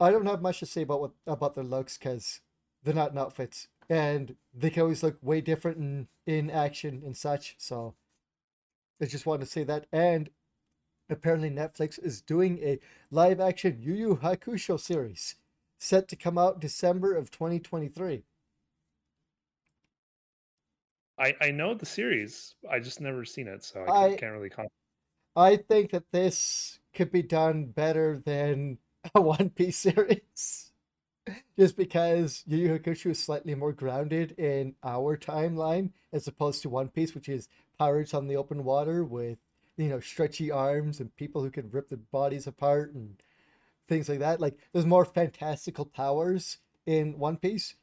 I 0.00 0.10
don't 0.10 0.26
have 0.26 0.40
much 0.40 0.60
to 0.60 0.66
say 0.66 0.82
about 0.82 1.00
what 1.00 1.10
about 1.26 1.54
their 1.54 1.64
looks 1.64 1.98
because 1.98 2.40
they're 2.82 2.94
not 2.94 3.12
in 3.12 3.18
outfits, 3.18 3.68
and 3.90 4.36
they 4.54 4.70
can 4.70 4.82
always 4.82 5.02
look 5.02 5.18
way 5.20 5.42
different 5.42 5.76
in 5.78 6.08
in 6.26 6.48
action 6.50 7.02
and 7.04 7.16
such. 7.16 7.56
So 7.58 7.94
I 9.02 9.06
just 9.06 9.26
wanted 9.26 9.44
to 9.44 9.50
say 9.50 9.64
that. 9.64 9.86
And 9.92 10.30
apparently, 11.10 11.50
Netflix 11.50 12.02
is 12.02 12.22
doing 12.22 12.58
a 12.62 12.78
live 13.10 13.40
action 13.40 13.78
Yu 13.80 13.92
Yu 13.94 14.16
Hakusho 14.22 14.78
series 14.80 15.34
set 15.78 16.08
to 16.08 16.16
come 16.16 16.38
out 16.38 16.60
December 16.60 17.14
of 17.16 17.30
2023. 17.30 18.22
I 21.18 21.36
I 21.40 21.50
know 21.50 21.74
the 21.74 21.86
series. 21.86 22.54
I 22.70 22.78
just 22.78 23.00
never 23.00 23.24
seen 23.24 23.48
it, 23.48 23.64
so 23.64 23.82
I, 23.82 24.04
I- 24.04 24.08
can't, 24.10 24.20
can't 24.20 24.32
really 24.32 24.50
comment. 24.50 24.72
I 25.36 25.56
think 25.56 25.92
that 25.92 26.10
this 26.12 26.80
could 26.92 27.12
be 27.12 27.22
done 27.22 27.66
better 27.66 28.20
than 28.24 28.78
a 29.14 29.20
One 29.22 29.50
Piece 29.50 29.78
series. 29.78 30.69
Just 31.58 31.76
because 31.76 32.44
Yu 32.46 32.58
Yu 32.58 32.78
Hakusho 32.78 33.10
is 33.10 33.22
slightly 33.22 33.54
more 33.54 33.72
grounded 33.72 34.32
in 34.38 34.74
our 34.82 35.16
timeline 35.16 35.90
as 36.12 36.26
opposed 36.26 36.62
to 36.62 36.68
One 36.68 36.88
Piece, 36.88 37.14
which 37.14 37.28
is 37.28 37.48
pirates 37.78 38.14
on 38.14 38.26
the 38.26 38.36
open 38.36 38.64
water 38.64 39.04
with, 39.04 39.38
you 39.76 39.88
know, 39.88 40.00
stretchy 40.00 40.50
arms 40.50 41.00
and 41.00 41.14
people 41.16 41.42
who 41.42 41.50
can 41.50 41.70
rip 41.70 41.88
their 41.88 41.98
bodies 41.98 42.46
apart 42.46 42.94
and 42.94 43.22
things 43.88 44.08
like 44.08 44.20
that. 44.20 44.40
Like, 44.40 44.58
there's 44.72 44.86
more 44.86 45.04
fantastical 45.04 45.84
powers 45.84 46.58
in 46.86 47.18
One 47.18 47.36
Piece. 47.36 47.74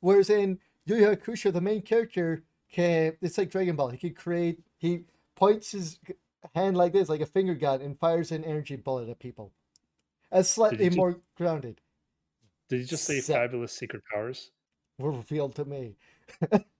Whereas 0.00 0.30
in 0.30 0.58
Yu 0.86 0.96
Yu 0.96 1.06
Hakusho, 1.06 1.52
the 1.52 1.60
main 1.60 1.82
character 1.82 2.44
can, 2.70 3.16
it's 3.20 3.38
like 3.38 3.50
Dragon 3.50 3.76
Ball. 3.76 3.90
He 3.90 3.98
can 3.98 4.14
create, 4.14 4.60
he 4.78 5.04
points 5.34 5.72
his 5.72 5.98
hand 6.54 6.76
like 6.76 6.92
this, 6.92 7.08
like 7.08 7.20
a 7.20 7.26
finger 7.26 7.54
gun, 7.54 7.80
and 7.80 7.98
fires 7.98 8.32
an 8.32 8.44
energy 8.44 8.76
bullet 8.76 9.08
at 9.08 9.18
people. 9.18 9.52
As 10.30 10.50
slightly 10.50 10.90
more 10.90 11.20
grounded. 11.36 11.80
Did 12.68 12.80
you 12.80 12.86
just 12.86 13.04
say 13.04 13.20
Se- 13.20 13.32
fabulous 13.32 13.72
secret 13.72 14.02
powers? 14.12 14.50
Were 14.98 15.12
revealed 15.12 15.54
to 15.56 15.64
me. 15.64 15.96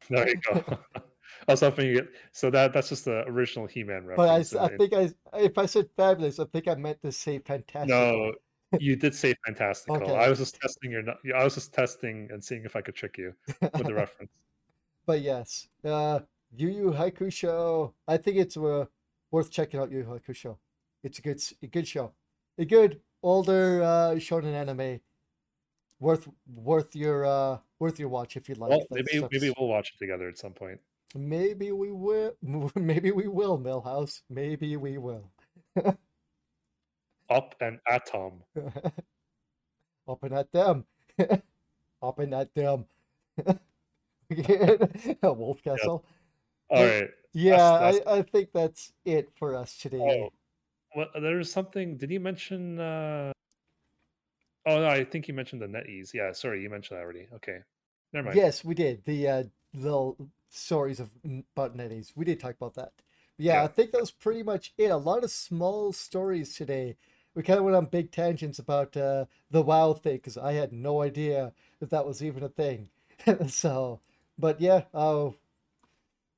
There 0.08 0.28
you 0.28 0.40
go. 0.52 0.78
I 1.48 1.52
was 1.52 1.60
hoping 1.60 1.86
you 1.88 1.94
get 1.94 2.08
so 2.32 2.50
that 2.50 2.72
that's 2.72 2.88
just 2.88 3.04
the 3.04 3.24
original 3.26 3.66
He-Man 3.66 4.06
reference. 4.06 4.52
But 4.52 4.60
I, 4.60 4.64
I 4.64 4.76
think 4.76 4.92
I, 4.94 5.38
if 5.38 5.58
I 5.58 5.66
said 5.66 5.88
fabulous, 5.96 6.38
I 6.38 6.44
think 6.44 6.68
I 6.68 6.74
meant 6.74 7.02
to 7.02 7.12
say 7.12 7.38
fantastic. 7.38 7.88
no, 7.88 8.32
you 8.78 8.96
did 8.96 9.14
say 9.14 9.34
fantastical. 9.44 9.96
Okay. 9.96 10.14
I 10.14 10.28
was 10.28 10.38
just 10.38 10.60
testing 10.60 10.92
your. 10.92 11.02
I 11.36 11.44
was 11.44 11.54
just 11.54 11.72
testing 11.72 12.28
and 12.32 12.42
seeing 12.42 12.64
if 12.64 12.76
I 12.76 12.80
could 12.80 12.94
trick 12.94 13.18
you 13.18 13.34
with 13.60 13.86
the 13.86 13.94
reference. 14.02 14.30
But 15.06 15.20
yes, 15.20 15.68
uh, 15.84 16.20
Yu 16.56 16.68
Yu 16.68 16.92
Hakusho. 16.92 17.92
I 18.06 18.16
think 18.16 18.36
it's 18.38 18.56
uh, 18.56 18.86
worth 19.30 19.50
checking 19.50 19.80
out. 19.80 19.90
Yu 19.90 19.98
Yu 19.98 20.04
Hakusho. 20.04 20.56
It's 21.02 21.18
a 21.18 21.22
good, 21.22 21.42
a 21.62 21.66
good 21.66 21.86
show. 21.86 22.12
A 22.58 22.64
good 22.64 23.00
older 23.22 23.82
uh, 23.82 24.14
shonen 24.14 24.54
anime. 24.54 25.00
Worth, 26.04 26.28
worth 26.54 26.94
your, 26.94 27.24
uh, 27.24 27.58
worth 27.78 27.98
your 27.98 28.10
watch 28.10 28.36
if 28.36 28.46
you'd 28.46 28.58
like. 28.58 28.68
Well, 28.68 28.84
maybe 28.90 29.16
stuff. 29.16 29.30
maybe 29.32 29.54
we'll 29.58 29.70
watch 29.70 29.94
it 29.94 29.98
together 29.98 30.28
at 30.28 30.36
some 30.36 30.52
point. 30.52 30.78
Maybe 31.14 31.72
we 31.72 31.92
will. 31.92 32.32
Maybe 32.74 33.10
we 33.10 33.26
will, 33.26 33.58
Milhouse. 33.58 34.20
Maybe 34.28 34.76
we 34.76 34.98
will. 34.98 35.30
Up 37.30 37.54
and 37.58 37.78
at 37.88 38.08
atom. 38.12 38.42
Up 40.08 40.22
and 40.22 40.34
at 40.34 40.52
them. 40.52 40.84
Up 42.02 42.18
and 42.18 42.34
at 42.34 42.54
them. 42.54 42.84
Wolfcastle. 44.30 46.02
All 46.68 46.84
right. 46.84 47.08
Yeah, 47.32 47.56
that's- 47.56 48.00
I, 48.06 48.18
I 48.18 48.22
think 48.22 48.50
that's 48.52 48.92
it 49.06 49.30
for 49.36 49.54
us 49.54 49.78
today. 49.78 49.98
Oh, 50.26 50.28
well, 50.94 51.08
there 51.18 51.36
was 51.36 51.50
something. 51.50 51.96
Did 51.96 52.10
you 52.10 52.20
mention? 52.20 52.78
uh 52.78 53.32
Oh 54.66 54.80
no, 54.80 54.88
I 54.88 55.04
think 55.04 55.28
you 55.28 55.34
mentioned 55.34 55.62
the 55.62 55.66
NetEase. 55.66 56.14
Yeah, 56.14 56.32
sorry, 56.32 56.62
you 56.62 56.70
mentioned 56.70 56.98
that 56.98 57.02
already. 57.02 57.28
Okay, 57.34 57.58
never 58.12 58.26
mind. 58.26 58.36
Yes, 58.36 58.64
we 58.64 58.74
did. 58.74 59.04
The 59.04 59.28
uh, 59.28 59.42
little 59.74 60.30
stories 60.48 61.00
of 61.00 61.10
about 61.56 61.76
NetEase. 61.76 62.12
We 62.14 62.24
did 62.24 62.40
talk 62.40 62.54
about 62.54 62.74
that. 62.74 62.92
Yeah, 63.36 63.54
Yeah. 63.54 63.64
I 63.64 63.66
think 63.66 63.92
that 63.92 64.00
was 64.00 64.10
pretty 64.10 64.42
much 64.42 64.72
it. 64.78 64.90
A 64.90 64.96
lot 64.96 65.24
of 65.24 65.30
small 65.30 65.92
stories 65.92 66.54
today. 66.54 66.96
We 67.34 67.42
kind 67.42 67.58
of 67.58 67.64
went 67.64 67.76
on 67.76 67.86
big 67.86 68.12
tangents 68.12 68.60
about 68.60 68.96
uh, 68.96 69.24
the 69.50 69.62
WoW 69.62 69.92
thing 69.94 70.16
because 70.16 70.38
I 70.38 70.52
had 70.52 70.72
no 70.72 71.02
idea 71.02 71.52
that 71.80 71.90
that 71.90 72.06
was 72.06 72.22
even 72.22 72.44
a 72.44 72.48
thing. 72.48 72.90
so, 73.48 74.00
but 74.38 74.60
yeah, 74.60 74.82
uh, 74.94 75.30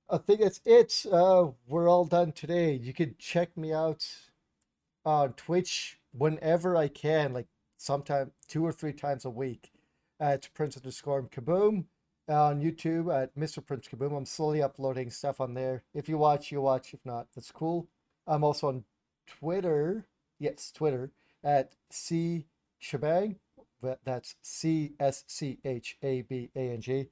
I 0.09 0.19
think 0.19 0.41
that's 0.41 0.61
it. 0.65 1.05
Uh, 1.11 1.49
we're 1.67 1.89
all 1.89 2.07
done 2.07 2.33
today. 2.33 2.73
You 2.73 2.95
can 2.95 3.15
check 3.19 3.57
me 3.57 3.73
out 3.73 4.07
on 5.05 5.35
Twitch 5.35 5.99
whenever 6.13 6.77
I 6.77 6.89
can, 6.89 7.35
like 7.35 7.47
sometime 7.77 8.33
two 8.49 8.65
or 8.65 8.73
three 8.73 8.93
times 8.93 9.25
a 9.25 9.31
week 9.31 9.71
at 10.19 10.49
Prince 10.55 10.77
of 10.77 10.83
the 10.83 10.87
underscore 10.87 11.23
Kaboom 11.23 11.85
on 12.29 12.61
YouTube 12.61 13.15
at 13.15 13.37
Mr. 13.37 13.65
Prince 13.65 13.89
Kaboom. 13.89 14.17
I'm 14.17 14.27
slowly 14.27 14.63
uploading 14.63 15.11
stuff 15.11 15.41
on 15.41 15.55
there. 15.55 15.85
If 15.95 16.09
you 16.09 16.19
watch, 16.19 16.51
you 16.51 16.61
watch. 16.61 16.95
If 16.95 17.05
not, 17.05 17.29
that's 17.35 17.53
cool. 17.53 17.89
I'm 18.27 18.45
also 18.45 18.69
on 18.69 18.85
Twitter. 19.27 20.07
Yes, 20.39 20.73
Twitter 20.73 21.13
at 21.45 21.73
C 21.91 22.47
Shebang. 22.79 23.37
That's 24.05 24.35
C 24.43 24.95
S 24.99 25.25
C 25.29 25.59
H 25.65 25.97
A 26.03 26.23
B 26.23 26.51
A 26.57 26.71
N 26.71 26.81
G. 26.81 27.09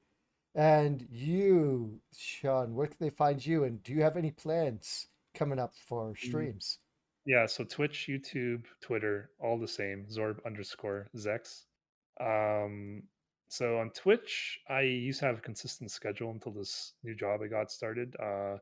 And 0.53 1.05
you, 1.11 1.99
Sean, 2.17 2.75
where 2.75 2.87
can 2.87 2.97
they 2.99 3.09
find 3.09 3.45
you? 3.45 3.63
And 3.63 3.83
do 3.83 3.93
you 3.93 4.01
have 4.01 4.17
any 4.17 4.31
plans 4.31 5.07
coming 5.33 5.59
up 5.59 5.73
for 5.75 6.11
mm. 6.11 6.17
streams? 6.17 6.79
Yeah, 7.25 7.47
so 7.47 7.63
Twitch, 7.63 8.07
YouTube, 8.09 8.65
Twitter, 8.81 9.31
all 9.39 9.57
the 9.59 9.67
same. 9.67 10.05
Zorb 10.11 10.45
underscore 10.45 11.07
Zex. 11.15 11.63
Um, 12.21 13.03
so 13.47 13.79
on 13.79 13.89
Twitch, 13.91 14.59
I 14.69 14.81
used 14.81 15.19
to 15.21 15.25
have 15.25 15.39
a 15.39 15.41
consistent 15.41 15.91
schedule 15.91 16.31
until 16.31 16.51
this 16.51 16.93
new 17.03 17.15
job 17.15 17.41
I 17.43 17.47
got 17.47 17.71
started. 17.71 18.15
Uh, 18.21 18.57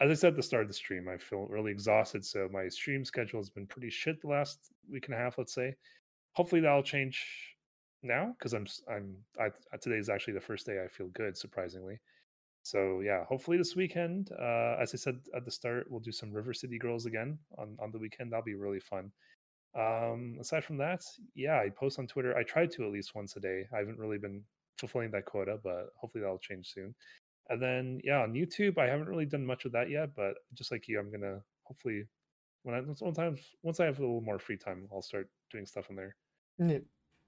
as 0.00 0.10
I 0.10 0.14
said 0.14 0.28
at 0.32 0.36
the 0.36 0.42
start 0.42 0.62
of 0.62 0.68
the 0.68 0.74
stream, 0.74 1.08
I 1.08 1.18
feel 1.18 1.46
really 1.46 1.70
exhausted. 1.72 2.24
So 2.24 2.48
my 2.50 2.68
stream 2.68 3.04
schedule 3.04 3.38
has 3.38 3.50
been 3.50 3.66
pretty 3.66 3.90
shit 3.90 4.20
the 4.22 4.28
last 4.28 4.58
week 4.90 5.06
and 5.06 5.14
a 5.14 5.18
half, 5.18 5.36
let's 5.36 5.54
say. 5.54 5.74
Hopefully 6.32 6.62
that'll 6.62 6.82
change 6.82 7.22
now 8.02 8.34
because 8.38 8.54
I'm 8.54 8.66
I'm 8.90 9.16
I, 9.38 9.48
today 9.78 9.96
is 9.96 10.08
actually 10.08 10.34
the 10.34 10.40
first 10.40 10.64
day 10.64 10.82
I 10.82 10.88
feel 10.88 11.08
good, 11.08 11.36
surprisingly. 11.36 12.00
So 12.62 13.00
yeah, 13.00 13.24
hopefully 13.24 13.56
this 13.56 13.74
weekend, 13.74 14.30
uh, 14.38 14.76
as 14.80 14.94
I 14.94 14.98
said 14.98 15.20
at 15.34 15.44
the 15.44 15.50
start, 15.50 15.86
we'll 15.90 16.00
do 16.00 16.12
some 16.12 16.32
River 16.32 16.52
City 16.52 16.78
Girls 16.78 17.06
again 17.06 17.38
on 17.58 17.76
on 17.80 17.90
the 17.90 17.98
weekend. 17.98 18.32
That'll 18.32 18.44
be 18.44 18.54
really 18.54 18.80
fun. 18.80 19.12
Um, 19.74 20.36
aside 20.40 20.64
from 20.64 20.78
that, 20.78 21.02
yeah, 21.34 21.58
I 21.58 21.70
post 21.70 21.98
on 21.98 22.06
Twitter. 22.06 22.36
I 22.36 22.42
try 22.42 22.66
to 22.66 22.84
at 22.84 22.92
least 22.92 23.14
once 23.14 23.36
a 23.36 23.40
day. 23.40 23.66
I 23.72 23.78
haven't 23.78 23.98
really 23.98 24.18
been 24.18 24.42
fulfilling 24.78 25.10
that 25.12 25.26
quota, 25.26 25.58
but 25.62 25.90
hopefully 25.96 26.22
that'll 26.22 26.38
change 26.38 26.72
soon. 26.72 26.94
And 27.48 27.62
then 27.62 28.00
yeah, 28.04 28.22
on 28.22 28.32
YouTube, 28.32 28.78
I 28.78 28.88
haven't 28.88 29.08
really 29.08 29.26
done 29.26 29.44
much 29.46 29.64
of 29.64 29.72
that 29.72 29.90
yet, 29.90 30.10
but 30.14 30.34
just 30.54 30.70
like 30.70 30.86
you, 30.86 30.98
I'm 30.98 31.10
gonna 31.10 31.40
hopefully 31.64 32.04
when 32.62 32.74
I 32.74 32.82
sometimes 32.94 33.40
once 33.62 33.80
I 33.80 33.86
have 33.86 33.98
a 33.98 34.02
little 34.02 34.20
more 34.20 34.38
free 34.38 34.56
time, 34.56 34.88
I'll 34.92 35.02
start 35.02 35.28
doing 35.50 35.66
stuff 35.66 35.86
on 35.90 35.96
there. 35.96 36.14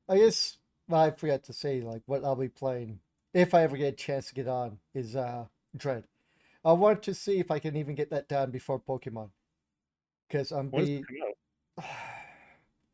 I 0.08 0.18
guess 0.18 0.58
I 0.92 1.10
forgot 1.10 1.44
to 1.44 1.52
say 1.52 1.80
like 1.80 2.02
what 2.06 2.24
I'll 2.24 2.36
be 2.36 2.48
playing 2.48 3.00
if 3.34 3.54
I 3.54 3.62
ever 3.62 3.76
get 3.76 3.94
a 3.94 3.96
chance 3.96 4.28
to 4.28 4.34
get 4.34 4.48
on 4.48 4.78
is 4.94 5.16
uh 5.16 5.46
Dread. 5.76 6.04
I 6.64 6.72
want 6.72 7.02
to 7.04 7.14
see 7.14 7.38
if 7.40 7.50
I 7.50 7.58
can 7.58 7.76
even 7.76 7.94
get 7.94 8.10
that 8.10 8.28
done 8.28 8.50
before 8.50 8.80
Pokemon. 8.80 9.30
Because 10.28 10.52
I'm 10.52 10.70
When 10.70 10.84
be 10.84 10.96
it 10.96 11.06
come 11.06 11.16
out? 11.28 11.36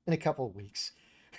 in 0.07 0.13
a 0.13 0.17
couple 0.17 0.47
of 0.47 0.55
weeks. 0.55 0.93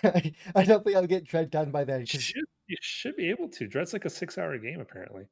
I 0.04 0.34
I 0.56 0.64
don't 0.64 0.84
think 0.84 0.96
I'll 0.96 1.08
get 1.08 1.26
Dread 1.26 1.50
done 1.50 1.72
by 1.72 1.84
then. 1.84 2.08
You 2.12 2.20
should, 2.20 2.46
you 2.68 2.78
should 2.82 3.16
be 3.16 3.30
able 3.30 3.50
to. 3.50 3.68
Dread's 3.68 3.94
like 3.94 4.06
a 4.06 4.10
six-hour 4.10 4.58
game 4.60 4.80
apparently. 4.80 5.28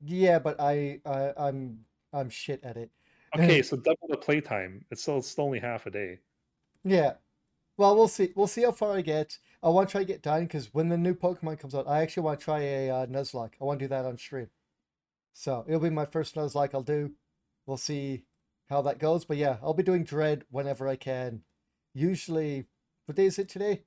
yeah, 0.00 0.38
but 0.38 0.60
I, 0.60 1.00
I 1.04 1.32
I'm 1.36 1.84
I'm 2.12 2.30
shit 2.30 2.62
at 2.64 2.76
it. 2.76 2.90
Okay, 3.34 3.62
so 3.62 3.76
double 3.76 4.08
the 4.08 4.16
playtime. 4.16 4.84
It's 4.90 5.02
still 5.02 5.18
it's 5.18 5.28
still 5.28 5.44
only 5.44 5.60
half 5.60 5.86
a 5.86 5.90
day. 5.90 6.20
Yeah. 6.84 7.14
Well, 7.78 7.94
we'll 7.94 8.08
see. 8.08 8.32
We'll 8.34 8.48
see 8.48 8.64
how 8.64 8.72
far 8.72 8.96
I 8.96 9.00
get. 9.00 9.38
I 9.62 9.68
want 9.68 9.88
to 9.88 9.92
try 9.92 10.00
to 10.02 10.06
get 10.06 10.20
done 10.20 10.42
because 10.44 10.74
when 10.74 10.88
the 10.88 10.98
new 10.98 11.14
Pokemon 11.14 11.60
comes 11.60 11.74
out, 11.74 11.88
I 11.88 12.02
actually 12.02 12.24
want 12.24 12.40
to 12.40 12.44
try 12.44 12.60
a 12.60 12.90
uh, 12.90 13.06
Nuzlocke. 13.06 13.54
I 13.60 13.64
want 13.64 13.78
to 13.78 13.84
do 13.84 13.88
that 13.88 14.04
on 14.04 14.18
stream. 14.18 14.48
So 15.32 15.64
it'll 15.66 15.80
be 15.80 15.88
my 15.88 16.04
first 16.04 16.34
Nuzlocke 16.34 16.74
I'll 16.74 16.82
do. 16.82 17.12
We'll 17.66 17.76
see 17.76 18.24
how 18.68 18.82
that 18.82 18.98
goes. 18.98 19.24
But 19.24 19.36
yeah, 19.36 19.58
I'll 19.62 19.74
be 19.74 19.84
doing 19.84 20.02
Dread 20.02 20.44
whenever 20.50 20.88
I 20.88 20.96
can. 20.96 21.42
Usually, 21.94 22.66
what 23.06 23.16
day 23.16 23.26
is 23.26 23.38
it 23.38 23.48
today? 23.48 23.82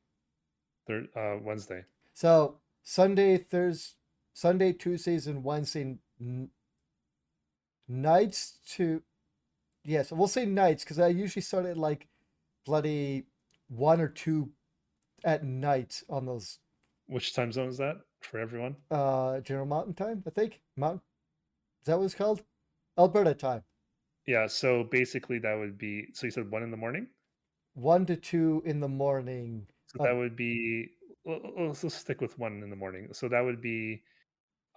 Third 0.88 1.10
uh, 1.16 1.36
Wednesday. 1.42 1.84
So 2.14 2.60
Sunday, 2.84 3.38
Thursday, 3.38 3.96
Sunday, 4.34 4.72
Tuesdays, 4.72 5.28
and 5.28 5.44
Wednesday 5.44 5.98
n- 6.20 6.50
nights 7.90 8.58
to 8.70 9.02
yes, 9.84 10.14
we'll 10.14 10.30
say 10.30 10.46
nights 10.46 10.86
because 10.86 11.00
I 11.00 11.10
usually 11.10 11.42
start 11.42 11.66
at 11.66 11.78
like 11.78 12.08
bloody 12.66 13.26
one 13.72 14.02
or 14.02 14.10
two 14.10 14.50
at 15.24 15.44
night 15.44 16.04
on 16.10 16.26
those 16.26 16.60
Which 17.08 17.34
time 17.34 17.52
zone 17.52 17.70
is 17.70 17.78
that 17.78 17.98
for 18.22 18.40
everyone? 18.40 18.76
uh 18.92 19.40
General 19.42 19.66
Mountain 19.66 19.94
time. 19.94 20.24
I 20.28 20.30
think 20.30 20.62
Mountain. 20.76 21.02
Is 21.82 21.88
that 21.88 21.98
what 21.98 22.06
it's 22.06 22.16
called? 22.16 22.44
Alberta 22.98 23.34
time. 23.34 23.64
Yeah, 24.28 24.48
so 24.48 24.84
basically 24.84 25.40
that 25.40 25.56
would 25.58 25.78
be 25.78 26.08
so 26.14 26.28
you 26.28 26.32
said 26.32 26.52
one 26.52 26.64
in 26.64 26.72
the 26.72 26.78
morning. 26.78 27.08
One 27.74 28.06
to 28.08 28.16
two 28.16 28.62
in 28.66 28.80
the 28.80 28.90
morning. 28.90 29.68
So 29.88 30.04
that 30.04 30.16
would 30.16 30.36
be 30.36 30.90
well, 31.24 31.40
let's 31.58 31.94
stick 31.94 32.20
with 32.22 32.38
one 32.38 32.62
in 32.64 32.70
the 32.70 32.76
morning. 32.76 33.10
So 33.14 33.30
that 33.30 33.42
would 33.42 33.62
be 33.62 34.04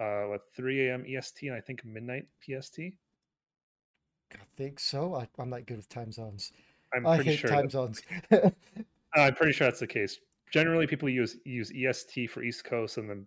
uh 0.00 0.24
what 0.24 0.42
3 0.54 0.88
a.m. 0.88 1.04
EST 1.06 1.48
and 1.48 1.56
I 1.56 1.60
think 1.60 1.84
midnight 1.84 2.26
PST. 2.40 2.78
I 4.32 4.38
think 4.56 4.80
so. 4.80 5.14
I, 5.14 5.28
I'm 5.38 5.50
not 5.50 5.66
good 5.66 5.76
with 5.78 5.88
time 5.88 6.12
zones. 6.12 6.52
I'm 6.94 7.06
I 7.06 7.16
pretty 7.16 7.30
hate 7.30 7.38
sure. 7.40 7.50
time 7.50 7.62
that- 7.66 7.70
zones. 7.72 8.02
I'm 9.14 9.34
pretty 9.34 9.52
sure 9.52 9.66
that's 9.66 9.80
the 9.80 9.86
case. 9.86 10.18
Generally, 10.50 10.86
people 10.88 11.08
use 11.08 11.36
use 11.44 11.72
EST 11.74 12.28
for 12.30 12.42
East 12.42 12.64
Coast 12.64 12.98
and 12.98 13.08
then 13.10 13.26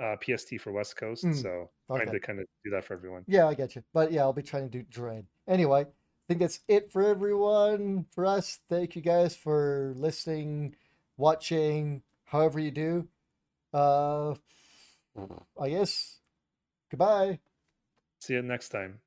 uh, 0.00 0.16
PST 0.24 0.60
for 0.60 0.72
West 0.72 0.96
Coast. 0.96 1.24
Mm, 1.24 1.34
So 1.34 1.70
trying 1.88 2.02
okay. 2.02 2.12
to 2.12 2.20
kind 2.20 2.40
of 2.40 2.46
do 2.64 2.70
that 2.70 2.84
for 2.84 2.94
everyone. 2.94 3.24
Yeah, 3.26 3.46
I 3.48 3.54
get 3.54 3.74
you. 3.76 3.82
But 3.92 4.12
yeah, 4.12 4.22
I'll 4.22 4.32
be 4.32 4.42
trying 4.42 4.64
to 4.64 4.78
do 4.78 4.84
Dread. 4.90 5.26
Anyway, 5.48 5.82
I 5.82 5.86
think 6.28 6.40
that's 6.40 6.60
it 6.68 6.90
for 6.92 7.02
everyone. 7.02 8.06
For 8.14 8.26
us, 8.26 8.60
thank 8.68 8.96
you 8.96 9.02
guys 9.02 9.34
for 9.36 9.92
listening, 9.96 10.74
watching, 11.16 12.02
however 12.24 12.58
you 12.60 12.70
do. 12.70 13.08
Uh, 13.74 14.34
I 15.60 15.68
guess. 15.68 16.18
Goodbye. 16.90 17.38
See 18.20 18.34
you 18.34 18.42
next 18.42 18.68
time. 18.70 19.01